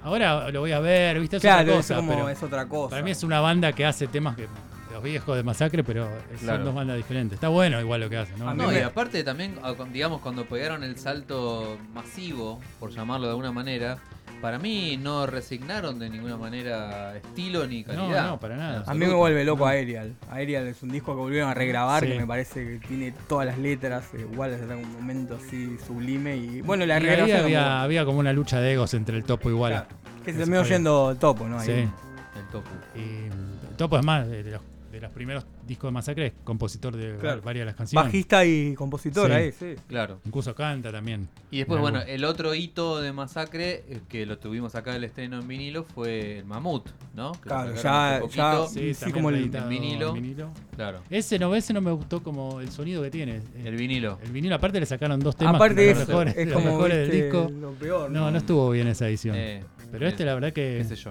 Ahora 0.02 0.50
lo 0.50 0.60
voy 0.60 0.72
a 0.72 0.80
ver, 0.80 1.20
¿viste? 1.20 1.36
Es 1.36 1.42
Claro, 1.42 1.60
otra 1.62 1.72
es 1.74 1.86
cosa. 1.86 1.96
como- 1.96 2.12
pero 2.14 2.28
es 2.28 2.42
otra 2.42 2.66
cosa. 2.66 2.90
Para 2.90 3.02
mí 3.02 3.12
es 3.12 3.22
una 3.22 3.40
banda 3.40 3.72
que 3.72 3.86
hace 3.86 4.09
temas 4.09 4.34
que 4.34 4.48
los 4.92 5.00
viejos 5.02 5.36
de 5.36 5.44
Masacre, 5.44 5.84
pero 5.84 6.06
son 6.30 6.38
Claro. 6.40 6.64
dos 6.64 6.74
bandas 6.74 6.96
diferentes. 6.96 7.36
Está 7.36 7.48
bueno 7.48 7.80
igual 7.80 8.00
lo 8.00 8.10
que 8.10 8.16
hacen, 8.18 8.36
¿no? 8.38 8.52
No, 8.52 8.72
y 8.72 8.78
aparte 8.78 9.22
también, 9.22 9.54
ah, 9.62 9.74
digamos, 9.92 10.20
cuando 10.20 10.44
pegaron 10.44 10.82
el 10.82 10.98
salto 10.98 11.78
masivo, 11.94 12.60
por 12.80 12.90
llamarlo 12.90 13.26
de 13.26 13.30
alguna 13.30 13.52
manera, 13.52 13.98
para 14.43 14.59
mí 14.59 14.98
no 15.01 15.24
resignaron 15.27 15.98
de 15.98 16.10
ninguna 16.10 16.36
manera 16.36 17.16
estilo 17.16 17.66
ni 17.66 17.85
calidad. 17.85 18.27
no, 18.27 18.39
para 18.40 18.56
nada. 18.56 18.85
A 18.86 18.93
mí 18.93 19.06
me 19.06 19.14
vuelve 19.14 19.44
loco 19.44 19.66
Aerial. 19.66 20.14
Aerial 20.31 20.66
es 20.66 20.82
un 20.82 20.90
disco 20.90 21.14
que 21.14 21.20
volvieron 21.20 21.48
a 21.48 21.55
regrabar, 21.55 22.02
Sí. 22.02 22.10
que 22.10 22.19
me 22.19 22.27
parece 22.27 22.64
que 22.81 22.86
tiene 22.86 23.14
todas 23.28 23.47
las 23.47 23.56
letras 23.59 24.05
eh, 24.14 24.27
iguales 24.31 24.60
en 24.60 24.73
un 24.73 24.93
momento 24.93 25.39
así 25.43 25.78
sublime. 25.86 26.36
Y 26.36 26.60
bueno, 26.60 26.85
la 26.85 26.98
Y 27.01 27.06
ahí 27.09 27.20
había, 27.20 27.43
como- 27.43 27.56
había 27.56 28.05
como 28.05 28.19
una 28.19 28.32
lucha 28.32 28.60
de 28.60 28.73
egos 28.73 28.93
entre 28.94 29.16
el 29.16 29.24
topo 29.24 29.48
y 29.48 29.52
Walla. 29.55 29.86
que 30.24 30.32
se 30.32 30.39
terminó 30.40 30.64
yendo 30.64 31.12
el 31.12 31.16
topo, 31.19 31.47
¿no? 31.48 31.59
Ahí. 31.60 31.66
Sí. 31.66 31.73
El 31.73 32.47
topo. 32.51 32.69
Y 32.97 33.27
el 33.70 33.77
topo 33.77 33.98
es 33.98 34.05
más, 34.05 34.28
de 34.28 34.43
los, 34.43 34.60
los 35.03 35.11
primeros 35.12 35.45
discos 35.66 35.89
de 35.89 35.93
Masacre, 35.93 36.27
es 36.29 36.33
compositor 36.45 36.97
de 36.97 37.16
Claro. 37.19 37.43
varias 37.43 37.62
de 37.62 37.66
las 37.66 37.74
canciones. 37.74 38.07
Bajista 38.07 38.45
y 38.45 38.74
compositor 38.74 39.31
ahí, 39.33 39.53
sí. 39.53 39.74
Claro. 39.89 40.20
Incluso 40.24 40.55
canta 40.55 40.91
también. 40.91 41.29
Y 41.51 41.59
después, 41.59 41.77
En 41.79 41.83
bueno, 41.83 41.99
algún- 41.99 42.15
el 42.15 42.24
otro 42.24 42.55
hito 42.55 43.01
de 43.01 43.12
Masacre, 43.12 43.85
eh, 43.89 44.01
que 44.09 44.24
lo 44.27 44.39
tuvimos 44.39 44.74
acá 44.74 44.97
el 44.97 45.05
estreno 45.05 45.39
en 45.41 45.47
vinilo, 45.49 45.85
fue 45.85 46.39
el 46.39 46.45
Mamut, 46.45 46.89
¿no? 47.15 47.33
Que 47.33 47.41
Claro, 47.49 47.74
ya- 47.74 48.20
ya- 48.31 48.66
sí, 48.69 48.95
sí, 48.95 49.12
como 49.12 49.29
el- 49.31 49.49
vinilo. 49.69 50.09
en 50.09 50.15
vinilo. 50.15 50.53
Claro. 50.77 51.03
Ese 51.11 51.39
no, 51.39 51.55
ese 51.55 51.73
no 51.74 51.81
me 51.81 51.91
gustó 51.91 52.23
como 52.23 52.61
el 52.61 52.70
sonido 52.70 53.03
que 53.03 53.11
tiene. 53.11 53.43
El 53.65 53.77
vinilo. 53.77 54.19
El 54.23 54.33
vinilo, 54.33 54.55
aparte 54.55 54.81
le 54.81 54.87
sacaron 54.87 55.20
dos 55.20 55.37
temas. 55.37 55.57
Aparte 55.57 55.77
que 55.77 55.91
es- 55.91 55.99
son 55.99 56.01
los 56.01 56.09
mejores, 56.09 56.37
es 56.39 56.47
los 56.49 56.55
como, 56.55 56.66
mejores 56.73 56.97
del 57.09 57.11
disco. 57.23 57.51
lo 57.61 57.73
peor, 57.73 58.11
no, 58.11 58.20
¿no? 58.20 58.31
no 58.31 58.39
estuvo 58.39 58.70
bien 58.70 58.87
esa 58.89 59.09
edición. 59.09 59.35
Eh, 59.37 59.65
Pero 59.91 60.07
este, 60.07 60.24
la 60.24 60.35
verdad 60.35 60.53
que. 60.53 60.77
qué 60.79 60.85
sé 60.85 60.97
yo. 60.97 61.11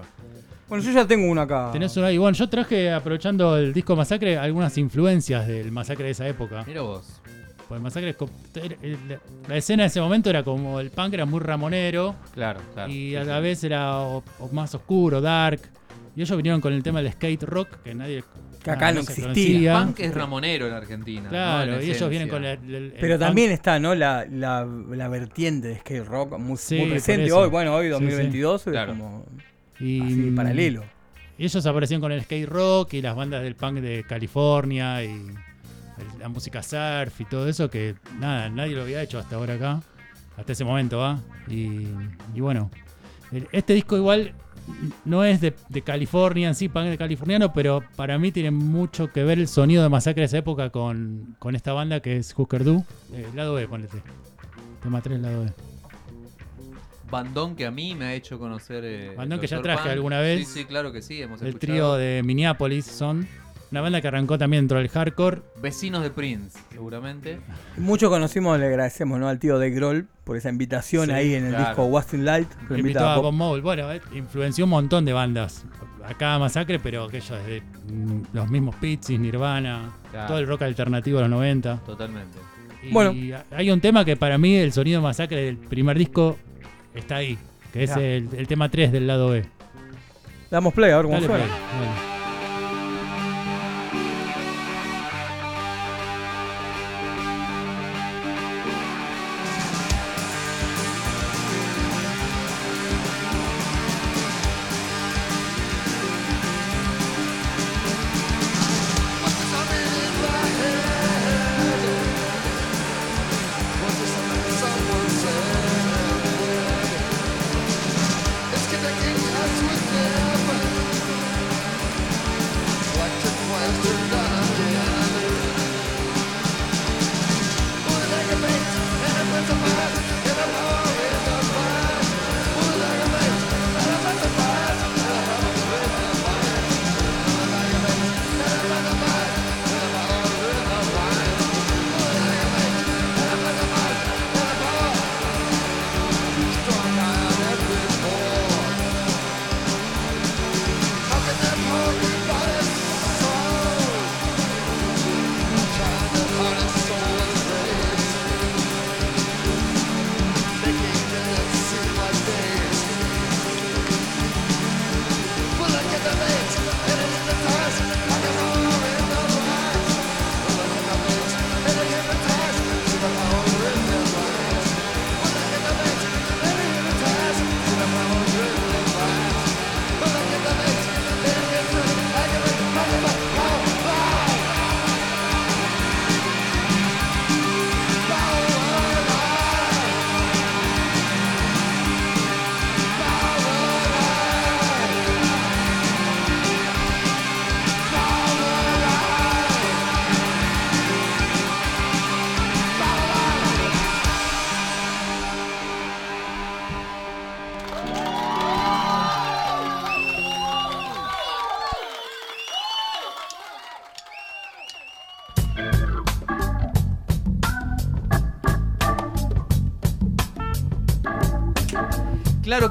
Bueno, 0.72 0.86
yo 0.86 0.92
ya 0.92 1.06
tengo 1.06 1.30
uno 1.30 1.42
acá. 1.42 1.68
Tenés 1.70 1.94
una. 1.98 2.10
Y 2.10 2.16
bueno, 2.16 2.34
yo 2.34 2.48
traje, 2.48 2.90
aprovechando 2.90 3.58
el 3.58 3.74
disco 3.74 3.94
Masacre, 3.94 4.38
algunas 4.38 4.78
influencias 4.78 5.46
del 5.46 5.70
Masacre 5.70 6.06
de 6.06 6.10
esa 6.12 6.26
época. 6.26 6.64
Mira 6.66 6.80
vos. 6.80 7.20
Pues 7.68 7.76
el 7.78 7.82
Masacre 7.82 8.16
es 8.80 8.96
la- 9.48 9.56
escena 9.56 9.82
de 9.82 9.88
ese 9.88 10.00
momento 10.00 10.30
era 10.30 10.42
como 10.42 10.80
el 10.80 10.90
punk 10.90 11.12
era 11.12 11.26
muy 11.26 11.40
ramonero. 11.40 12.14
Claro, 12.32 12.60
claro. 12.72 12.90
Y 12.90 13.10
Sí, 13.10 13.16
a 13.16 13.20
sí. 13.22 13.28
la 13.28 13.40
vez 13.40 13.62
era 13.64 13.98
o- 13.98 14.24
o 14.38 14.48
más 14.52 14.74
oscuro, 14.74 15.20
dark. 15.20 15.60
Y 16.16 16.22
ellos 16.22 16.34
vinieron 16.38 16.62
con 16.62 16.72
el 16.72 16.82
tema 16.82 17.02
del 17.02 17.12
skate 17.12 17.42
rock, 17.42 17.68
que 17.84 17.94
nadie. 17.94 18.24
Que 18.64 18.70
acá 18.70 18.92
no 18.92 19.00
existía. 19.00 19.24
conocía. 19.24 19.78
Punk 19.84 20.00
es 20.00 20.14
ramonero 20.14 20.68
en 20.68 20.72
Argentina. 20.72 21.28
Claro, 21.28 21.72
¿no? 21.72 21.78
En 21.80 21.86
y 21.86 21.90
ellos 21.90 22.08
vienen 22.08 22.28
con 22.30 22.46
el. 22.46 22.58
el- 22.64 22.74
el 22.74 22.92
Pero 22.98 23.16
punk. 23.18 23.26
también 23.26 23.50
está, 23.50 23.78
¿no? 23.78 23.94
La, 23.94 24.24
la, 24.30 24.66
la 24.90 25.08
vertiente 25.08 25.68
de 25.68 25.78
skate 25.80 26.06
rock 26.06 26.38
muy, 26.38 26.56
Sí, 26.56 26.78
muy 26.78 26.90
presente 26.92 27.30
hoy. 27.30 27.50
Bueno, 27.50 27.74
hoy 27.74 27.86
Sí, 27.86 27.90
2022 27.90 28.66
es 28.68 28.70
Claro. 28.72 28.92
como 28.92 29.26
Y, 29.80 30.00
así, 30.00 30.30
paralelo. 30.34 30.84
Y 31.38 31.44
ellos 31.44 31.66
aparecían 31.66 32.00
con 32.00 32.12
el 32.12 32.22
skate 32.22 32.48
rock 32.48 32.94
y 32.94 33.02
las 33.02 33.16
bandas 33.16 33.42
del 33.42 33.56
punk 33.56 33.78
de 33.78 34.04
California 34.04 35.02
y 35.04 35.32
la 36.18 36.28
música 36.28 36.62
surf 36.62 37.20
y 37.20 37.24
todo 37.24 37.48
eso 37.48 37.70
que 37.70 37.94
nada, 38.18 38.48
nadie 38.48 38.74
lo 38.74 38.82
había 38.82 39.02
hecho 39.02 39.18
hasta 39.18 39.36
ahora 39.36 39.54
acá, 39.54 39.82
hasta 40.36 40.52
ese 40.52 40.64
momento, 40.64 40.98
¿va? 40.98 41.20
Y, 41.48 41.86
y 42.34 42.40
bueno, 42.40 42.70
este 43.52 43.74
disco 43.74 43.96
igual 43.96 44.34
no 45.04 45.24
es 45.24 45.40
de, 45.40 45.54
de 45.68 45.82
California 45.82 46.48
en 46.48 46.54
sí, 46.54 46.68
punk 46.68 46.86
de 46.86 46.98
californiano, 46.98 47.52
pero 47.52 47.82
para 47.96 48.18
mí 48.18 48.32
tiene 48.32 48.50
mucho 48.50 49.12
que 49.12 49.24
ver 49.24 49.38
el 49.38 49.48
sonido 49.48 49.82
de 49.82 49.88
Masacre 49.88 50.22
de 50.22 50.26
esa 50.26 50.38
época 50.38 50.70
con, 50.70 51.36
con 51.38 51.56
esta 51.56 51.72
banda 51.72 52.00
que 52.00 52.16
es 52.16 52.34
Husker 52.36 52.64
Du. 52.64 52.84
Eh, 53.12 53.28
lado 53.34 53.54
B, 53.54 53.66
ponete. 53.68 54.02
Tema 54.82 55.00
3, 55.00 55.20
lado 55.20 55.44
B. 55.44 55.71
Bandón 57.12 57.54
que 57.54 57.66
a 57.66 57.70
mí 57.70 57.94
me 57.94 58.06
ha 58.06 58.14
hecho 58.14 58.38
conocer. 58.38 58.82
eh, 58.84 59.14
Bandón 59.16 59.38
que 59.38 59.46
ya 59.46 59.62
traje 59.62 59.82
Punk. 59.82 59.92
alguna 59.92 60.18
vez. 60.20 60.48
Sí, 60.48 60.60
sí, 60.60 60.64
claro 60.64 60.90
que 60.92 61.02
sí, 61.02 61.22
hemos 61.22 61.40
El 61.42 61.58
trío 61.58 61.94
de 61.94 62.22
Minneapolis 62.24 62.86
son 62.86 63.28
una 63.70 63.80
banda 63.82 64.00
que 64.00 64.08
arrancó 64.08 64.36
también 64.38 64.64
dentro 64.64 64.78
del 64.78 64.88
hardcore. 64.88 65.42
Vecinos 65.62 66.02
de 66.02 66.10
Prince, 66.10 66.58
seguramente. 66.70 67.38
Mucho 67.76 68.10
conocimos, 68.10 68.58
le 68.58 68.66
agradecemos 68.66 69.18
¿no? 69.20 69.28
al 69.28 69.38
tío 69.38 69.58
de 69.58 69.70
Grohl 69.70 70.08
por 70.24 70.36
esa 70.36 70.48
invitación 70.50 71.06
Sí, 71.06 71.12
ahí 71.12 71.34
en 71.34 71.44
el 71.44 71.50
claro. 71.50 71.66
disco 71.68 71.84
Wasting 71.84 72.24
Light. 72.24 72.48
que 72.66 72.74
lo 72.74 72.78
Invitó 72.80 73.06
a 73.08 73.16
Bob- 73.18 73.32
Mole. 73.32 73.62
Bueno, 73.62 73.92
eh, 73.92 74.00
influenció 74.14 74.64
un 74.64 74.70
montón 74.70 75.04
de 75.04 75.12
bandas. 75.12 75.64
Acá 76.04 76.38
Masacre, 76.38 76.78
pero 76.80 77.04
aquello 77.04 77.36
desde 77.36 77.60
mm, 77.60 78.22
los 78.32 78.50
mismos 78.50 78.74
Pixies, 78.76 79.20
Nirvana, 79.20 79.92
Claro. 80.10 80.28
todo 80.28 80.38
el 80.38 80.46
rock 80.48 80.62
alternativo 80.62 81.18
de 81.18 81.22
los 81.28 81.30
90. 81.30 81.76
Totalmente. 81.86 82.38
Y 82.82 82.90
Bueno. 82.92 83.14
hay 83.52 83.70
un 83.70 83.80
tema 83.80 84.04
que 84.04 84.16
para 84.16 84.36
mí 84.36 84.56
el 84.56 84.72
sonido 84.72 85.00
de 85.00 85.04
Masacre 85.04 85.44
del 85.44 85.56
primer 85.56 85.96
disco 85.96 86.36
está 86.94 87.16
ahí, 87.16 87.38
que 87.72 87.84
es 87.84 87.96
el, 87.96 88.28
el 88.36 88.46
tema 88.46 88.68
3 88.68 88.92
del 88.92 89.06
lado 89.06 89.30
B. 89.30 89.44
Damos 90.50 90.74
play 90.74 90.90
a 90.90 90.96
ver 90.96 91.04
cómo 91.06 91.14
Dale 91.14 91.26
suena. 91.26 91.44
play, 91.44 91.56
dale. 91.58 92.11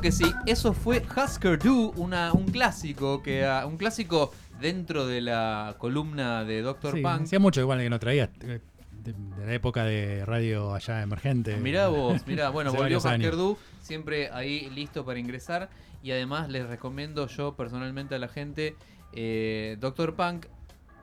Claro 0.01 0.15
que 0.17 0.23
sí, 0.25 0.33
eso 0.47 0.73
fue 0.73 1.03
Husker 1.15 1.59
Du, 1.59 1.91
una, 1.95 2.33
un 2.33 2.45
clásico 2.45 3.21
que 3.21 3.45
ah, 3.45 3.67
un 3.67 3.77
clásico 3.77 4.31
dentro 4.59 5.05
de 5.05 5.21
la 5.21 5.75
columna 5.77 6.43
de 6.43 6.63
Doctor 6.63 6.95
Sí, 6.95 7.01
Punk. 7.03 7.21
hacía 7.21 7.39
mucho 7.39 7.61
igual 7.61 7.77
que 7.79 7.89
no 7.91 7.99
traía 7.99 8.31
eh, 8.41 8.61
de, 8.91 9.13
de 9.13 9.45
la 9.45 9.53
época 9.53 9.83
de 9.85 10.25
radio 10.25 10.73
allá 10.73 11.03
emergente. 11.03 11.55
Mirá 11.57 11.89
vos, 11.89 12.25
mirá, 12.25 12.49
bueno, 12.51 12.73
volvió 12.73 12.97
Husker. 12.97 13.35
Du, 13.35 13.59
siempre 13.79 14.31
ahí 14.31 14.71
listo 14.71 15.05
para 15.05 15.19
ingresar. 15.19 15.69
Y 16.01 16.09
además 16.09 16.49
les 16.49 16.67
recomiendo 16.67 17.27
yo 17.27 17.53
personalmente 17.55 18.15
a 18.15 18.17
la 18.19 18.27
gente, 18.27 18.75
eh, 19.13 19.77
Doctor 19.79 20.15
Punk, 20.15 20.47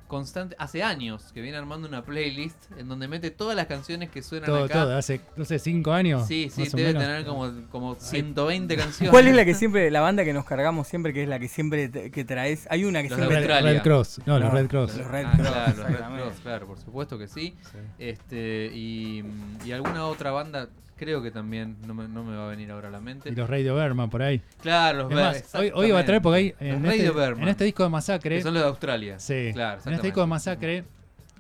constante, 0.09 0.57
hace 0.59 0.83
años 0.83 1.31
que 1.33 1.41
viene 1.41 1.57
armando 1.57 1.87
una 1.87 2.03
playlist 2.05 2.57
en 2.77 2.89
donde 2.89 3.07
mete 3.07 3.31
todas 3.31 3.55
las 3.55 3.67
canciones 3.67 4.11
que 4.11 4.23
suenan 4.23 4.47
Todo, 4.49 4.65
acá. 4.65 4.75
todo, 4.75 4.97
hace, 4.97 5.21
no 5.37 5.45
sé, 5.45 5.59
cinco 5.61 5.93
años. 5.93 6.27
Sí, 6.27 6.51
sí, 6.53 6.63
más 6.63 6.75
o 6.75 6.77
debe 6.77 6.89
menos. 6.95 7.03
tener 7.05 7.25
como, 7.25 7.53
como 7.71 7.95
120 7.95 8.77
canciones. 8.77 9.11
¿Cuál 9.13 9.29
es 9.29 9.37
la 9.37 9.45
que 9.45 9.55
siempre, 9.55 9.91
la 9.93 10.01
banda 10.01 10.25
que 10.25 10.33
nos 10.33 10.45
cargamos 10.45 10.89
siempre, 10.89 11.13
que 11.13 11.23
es 11.23 11.29
la 11.29 11.39
que 11.39 11.47
siempre 11.49 11.89
te- 11.89 12.11
que 12.11 12.25
traes? 12.25 12.67
Hay 12.71 12.85
una 12.85 13.03
que 13.03 13.11
Los 13.11 13.19
siempre 13.19 13.37
Australia. 13.39 13.73
Red 13.73 13.83
Cross, 13.83 14.21
no, 14.27 14.39
los 14.41 14.53
Red 14.53 14.67
Cross. 14.67 14.97
Los 14.97 15.07
Red 15.07 15.25
Ah, 15.27 15.33
Cross, 15.37 15.49
claro, 15.49 15.67
los 15.69 15.77
Red 15.77 15.85
exactamente. 15.93 16.23
Cross, 16.25 16.41
claro, 16.43 16.67
por 16.67 16.79
supuesto 16.79 17.19
que 17.19 17.29
sí. 17.29 17.55
Este, 17.99 18.71
y, 18.75 19.23
y 19.65 19.73
alguna 19.73 20.07
otra 20.07 20.31
banda, 20.31 20.69
creo 20.99 21.23
que 21.23 21.31
también 21.31 21.77
no 21.87 21.95
me, 21.95 22.07
no 22.09 22.23
me 22.25 22.37
va 22.37 22.47
a 22.47 22.49
venir 22.51 22.71
ahora 22.71 22.89
a 22.89 22.91
la 22.91 23.01
mente. 23.01 23.29
Y 23.31 23.35
los 23.35 23.49
Radio 23.49 23.75
Berman 23.75 24.11
por 24.11 24.21
ahí. 24.23 24.43
Claro, 24.61 25.05
los 25.05 25.13
más, 25.13 25.55
hoy, 25.55 25.71
hoy 25.75 25.89
iba 25.89 25.99
a 26.01 26.05
traer 26.05 26.21
porque 26.21 26.37
hay 26.39 26.55
en 26.61 26.83
Los 26.83 26.93
este, 26.93 27.11
Berman, 27.11 27.43
en 27.45 27.49
este 27.49 27.65
disco 27.65 27.83
de 27.85 27.89
Masacre. 27.89 28.37
que 28.37 28.43
son 28.43 28.53
los 28.55 28.63
de 28.63 28.69
Australia. 28.69 29.19
Sí. 29.19 29.51
Claro, 29.55 29.81
en 29.87 29.93
este 29.95 30.07
disco 30.09 30.21
de 30.21 30.27
Masacre. 30.27 30.85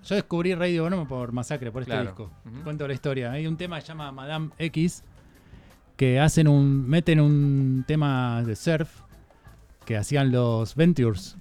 Yo 0.05 0.15
descubrí 0.15 0.55
Radio 0.55 0.85
Berman 0.85 1.07
por 1.09 1.33
Masacre, 1.33 1.71
por 1.73 1.83
este 1.83 1.93
Claro. 1.93 2.07
disco. 2.07 2.31
Ujú. 2.47 2.63
Cuento 2.63 2.87
la 2.89 2.95
historia. 2.95 3.33
Hay 3.33 3.47
un 3.47 3.57
tema 3.57 3.77
que 3.77 3.83
se 3.83 3.89
llama 3.89 4.11
Madame 4.13 4.51
X 4.59 5.03
que 5.97 6.21
hacen 6.21 6.47
un. 6.49 6.89
meten 6.89 7.21
un 7.21 7.85
tema 7.87 8.43
de 8.45 8.55
surf 8.57 8.89
que 9.85 9.97
hacían 9.97 10.31
los 10.31 10.75
Ventures. 10.77 11.37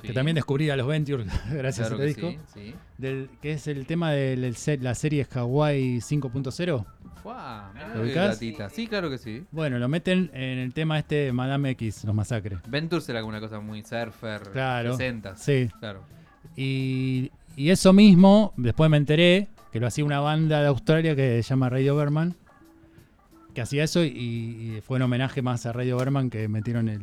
Sí. 0.00 0.08
Que 0.08 0.12
también 0.12 0.34
descubrí 0.34 0.70
a 0.70 0.76
los 0.76 0.86
Ventures 0.86 1.26
gracias 1.52 1.88
Claro 1.88 2.02
a 2.02 2.06
este 2.06 2.20
disco. 2.26 2.42
sí, 2.52 2.60
sí. 2.70 2.74
Del, 2.98 3.30
que 3.40 3.52
es 3.52 3.66
el 3.68 3.86
tema 3.86 4.10
de 4.10 4.36
la 4.80 4.94
serie 4.94 5.26
Hawaii 5.32 5.98
5.0. 5.98 6.84
Fuá, 7.22 7.70
mirá 7.72 7.94
¿Lo. 7.94 8.34
Sí, 8.70 8.86
claro 8.88 9.08
que 9.08 9.18
sí. 9.18 9.44
Bueno, 9.52 9.78
lo 9.78 9.88
meten 9.88 10.30
en 10.34 10.58
el 10.58 10.72
tema 10.74 10.98
este 10.98 11.14
de 11.16 11.32
Madame 11.32 11.70
X, 11.70 12.04
los 12.04 12.14
masacres. 12.14 12.58
Ventures 12.68 13.08
era 13.08 13.20
alguna 13.20 13.40
cosa 13.40 13.60
muy 13.60 13.82
surfer, 13.82 14.42
Claro. 14.52 14.96
60. 14.96 15.36
Sí. 15.36 15.70
Claro. 15.78 16.02
Y, 16.56 17.30
y 17.56 17.70
eso 17.70 17.92
mismo, 17.92 18.52
después 18.56 18.90
me 18.90 18.96
enteré 18.96 19.48
que 19.72 19.78
lo 19.80 19.86
hacía 19.86 20.04
una 20.04 20.20
banda 20.20 20.60
de 20.60 20.66
Australia 20.66 21.14
que 21.14 21.42
se 21.42 21.48
llama 21.48 21.68
Radio 21.68 21.94
Berman, 21.96 22.34
que 23.54 23.60
hacía 23.60 23.84
eso 23.84 24.02
y, 24.04 24.08
y 24.08 24.80
fue 24.84 24.96
un 24.96 25.02
homenaje 25.02 25.40
más 25.42 25.66
a 25.66 25.72
Radio 25.72 25.96
Berman 25.98 26.30
que 26.30 26.48
metieron 26.48 26.88
el, 26.88 27.02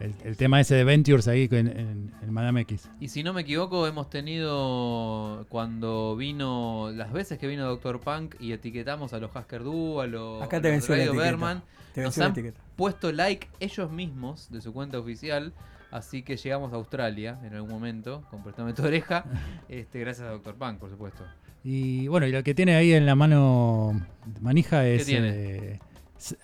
el, 0.00 0.14
el 0.24 0.36
tema 0.36 0.60
ese 0.60 0.74
de 0.74 0.84
Ventures 0.84 1.28
ahí 1.28 1.48
en, 1.52 1.68
en- 1.68 2.12
en 2.22 2.32
Madame 2.32 2.62
X. 2.62 2.88
Y 3.00 3.08
si 3.08 3.22
no 3.22 3.32
me 3.32 3.42
equivoco, 3.42 3.86
hemos 3.86 4.10
tenido 4.10 5.46
cuando 5.48 6.16
vino, 6.16 6.90
las 6.94 7.12
veces 7.12 7.38
que 7.38 7.46
vino 7.46 7.64
Doctor 7.66 8.00
Punk 8.00 8.34
y 8.40 8.52
etiquetamos 8.52 9.12
a 9.12 9.18
los 9.18 9.30
Husker 9.34 9.62
Du, 9.62 10.00
a 10.00 10.06
los, 10.06 10.42
Acá 10.42 10.60
te 10.60 10.68
a 10.68 10.70
los 10.72 10.80
venció 10.88 10.94
la 10.94 10.98
Radio 11.00 11.10
etiqueta. 11.12 11.30
Berman, 11.30 11.62
Te 11.94 12.02
nos 12.02 12.18
han 12.18 12.34
puesto 12.76 13.12
like 13.12 13.48
ellos 13.60 13.90
mismos 13.90 14.50
de 14.50 14.60
su 14.60 14.72
cuenta 14.72 14.98
oficial 14.98 15.52
Así 15.92 16.22
que 16.22 16.36
llegamos 16.36 16.72
a 16.72 16.76
Australia 16.76 17.40
en 17.42 17.52
algún 17.52 17.70
momento 17.72 18.22
con 18.30 18.44
Préstame 18.44 18.72
tu 18.74 18.84
oreja. 18.84 19.24
Este, 19.68 19.98
gracias 19.98 20.28
a 20.28 20.30
Dr. 20.30 20.54
Punk, 20.54 20.78
por 20.78 20.88
supuesto. 20.88 21.24
Y 21.64 22.06
bueno, 22.06 22.28
y 22.28 22.32
lo 22.32 22.44
que 22.44 22.54
tiene 22.54 22.76
ahí 22.76 22.92
en 22.92 23.06
la 23.06 23.16
mano 23.16 24.00
manija 24.40 24.86
es. 24.86 25.04
tiene? 25.06 25.28
eh, 25.32 25.78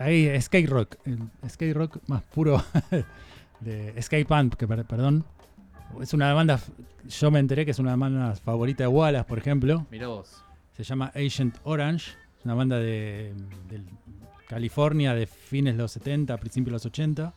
ahí 0.01 0.41
skate 0.43 0.69
rock. 0.69 0.97
el 1.05 1.21
skate 1.49 1.75
rock 1.77 1.99
más 2.09 2.23
puro 2.25 2.61
de 3.61 4.01
skate 4.03 4.27
punk, 4.27 4.55
que 4.55 4.67
per- 4.69 4.85
perdón. 4.85 5.25
Es 6.01 6.13
una 6.15 6.33
banda. 6.35 6.61
Yo 7.09 7.31
me 7.31 7.39
enteré 7.39 7.65
que 7.65 7.71
es 7.71 7.79
una 7.79 7.95
banda 7.97 8.35
favorita 8.35 8.85
de 8.85 8.89
Wallace, 8.89 9.25
por 9.25 9.39
ejemplo. 9.39 9.87
Mirá 9.91 10.09
vos. 10.09 10.43
Se 10.73 10.83
llama 10.83 11.13
Agent 11.15 11.57
Orange. 11.65 12.13
Es 12.39 12.45
una 12.45 12.55
banda 12.55 12.79
de, 12.79 13.33
de 13.69 13.81
California 14.49 15.15
de 15.15 15.27
fines 15.27 15.77
de 15.77 15.83
los 15.83 15.93
70, 15.93 16.37
principios 16.39 16.67
de 16.67 16.73
los 16.73 16.87
80. 16.87 17.33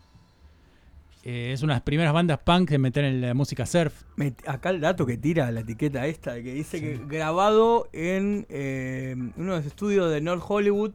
Eh, 1.24 1.52
es 1.54 1.62
una 1.64 1.74
de 1.74 1.76
las 1.78 1.84
primeras 1.84 2.14
bandas 2.14 2.40
punk 2.40 2.70
que 2.70 2.78
meten 2.78 3.04
en 3.06 3.22
la 3.22 3.34
música 3.34 3.66
surf. 3.66 4.04
Me- 4.16 4.34
acá 4.48 4.70
el 4.70 4.80
dato 4.80 5.06
que 5.06 5.18
tira 5.18 5.52
la 5.52 5.60
etiqueta 5.62 6.08
esta, 6.08 6.36
que 6.36 6.54
dice 6.54 6.80
que 6.80 6.98
grabado 7.08 7.90
en 7.94 8.46
eh, 8.50 9.16
uno 9.36 9.52
de 9.54 9.58
los 9.58 9.66
estudios 9.66 10.10
de 10.12 10.22
North 10.22 10.44
Hollywood 10.48 10.92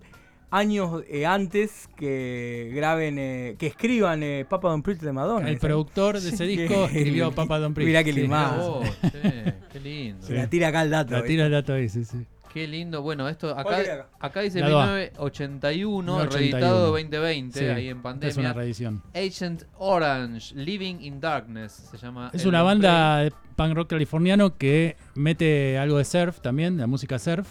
años 0.51 1.03
eh, 1.09 1.27
antes 1.27 1.89
que 1.97 2.71
graben, 2.75 3.19
eh, 3.19 3.57
que 3.59 3.67
escriban 3.67 4.23
eh, 4.23 4.45
Papa 4.49 4.69
Don 4.69 4.83
Preach 4.83 5.01
de 5.01 5.13
Madonna. 5.13 5.49
El 5.49 5.59
productor 5.59 6.21
de 6.21 6.29
ese 6.29 6.45
disco 6.45 6.85
escribió 6.93 7.33
Papa 7.35 7.59
Don't 7.59 7.75
Preach. 7.75 7.87
Mirá 7.89 8.05
que 8.05 8.13
Sí. 8.13 8.21
limado. 8.21 8.83
Che, 9.03 9.55
qué 9.73 9.81
lindo. 9.81 10.27
Se 10.27 10.35
la 10.35 10.49
tira 10.49 10.69
acá 10.69 10.83
el 10.83 10.91
dato. 10.91 11.13
La 11.15 11.25
tira 11.25 11.47
el 11.47 11.53
dato 11.53 11.73
ahí, 11.75 11.89
sí, 11.89 12.05
sí. 12.05 12.25
Qué 12.53 12.69
lindo. 12.69 13.03
Bueno, 13.03 13.29
esto 13.29 13.53
¿Cuál 13.65 13.83
queda 13.83 14.07
acá, 14.21 14.41
dice 14.43 14.61
La 14.61 14.69
dos. 14.69 14.85
1981, 14.87 16.13
1981. 16.13 16.31
reeditado 16.31 16.87
2020, 16.93 17.59
Sí, 17.59 17.65
ahí 17.65 17.89
en 17.89 18.01
pandemia. 18.01 18.31
es 18.31 18.37
una 18.37 18.53
reedición. 18.53 19.03
Agent 19.13 19.65
Orange, 19.77 20.55
Living 20.55 20.99
in 21.01 21.21
Darkness, 21.21 21.73
se 21.91 21.97
llama. 21.99 22.31
Es 22.33 22.47
una 22.47 22.63
banda 22.63 23.19
de 23.25 23.33
punk 23.57 23.75
rock 23.75 23.91
californiano 23.91 24.57
que 24.57 24.97
mete 25.17 25.79
algo 25.79 25.99
de 25.99 26.05
surf 26.05 26.41
también, 26.41 26.77
de 26.77 26.83
la 26.83 26.87
música 26.87 27.19
surf. 27.19 27.49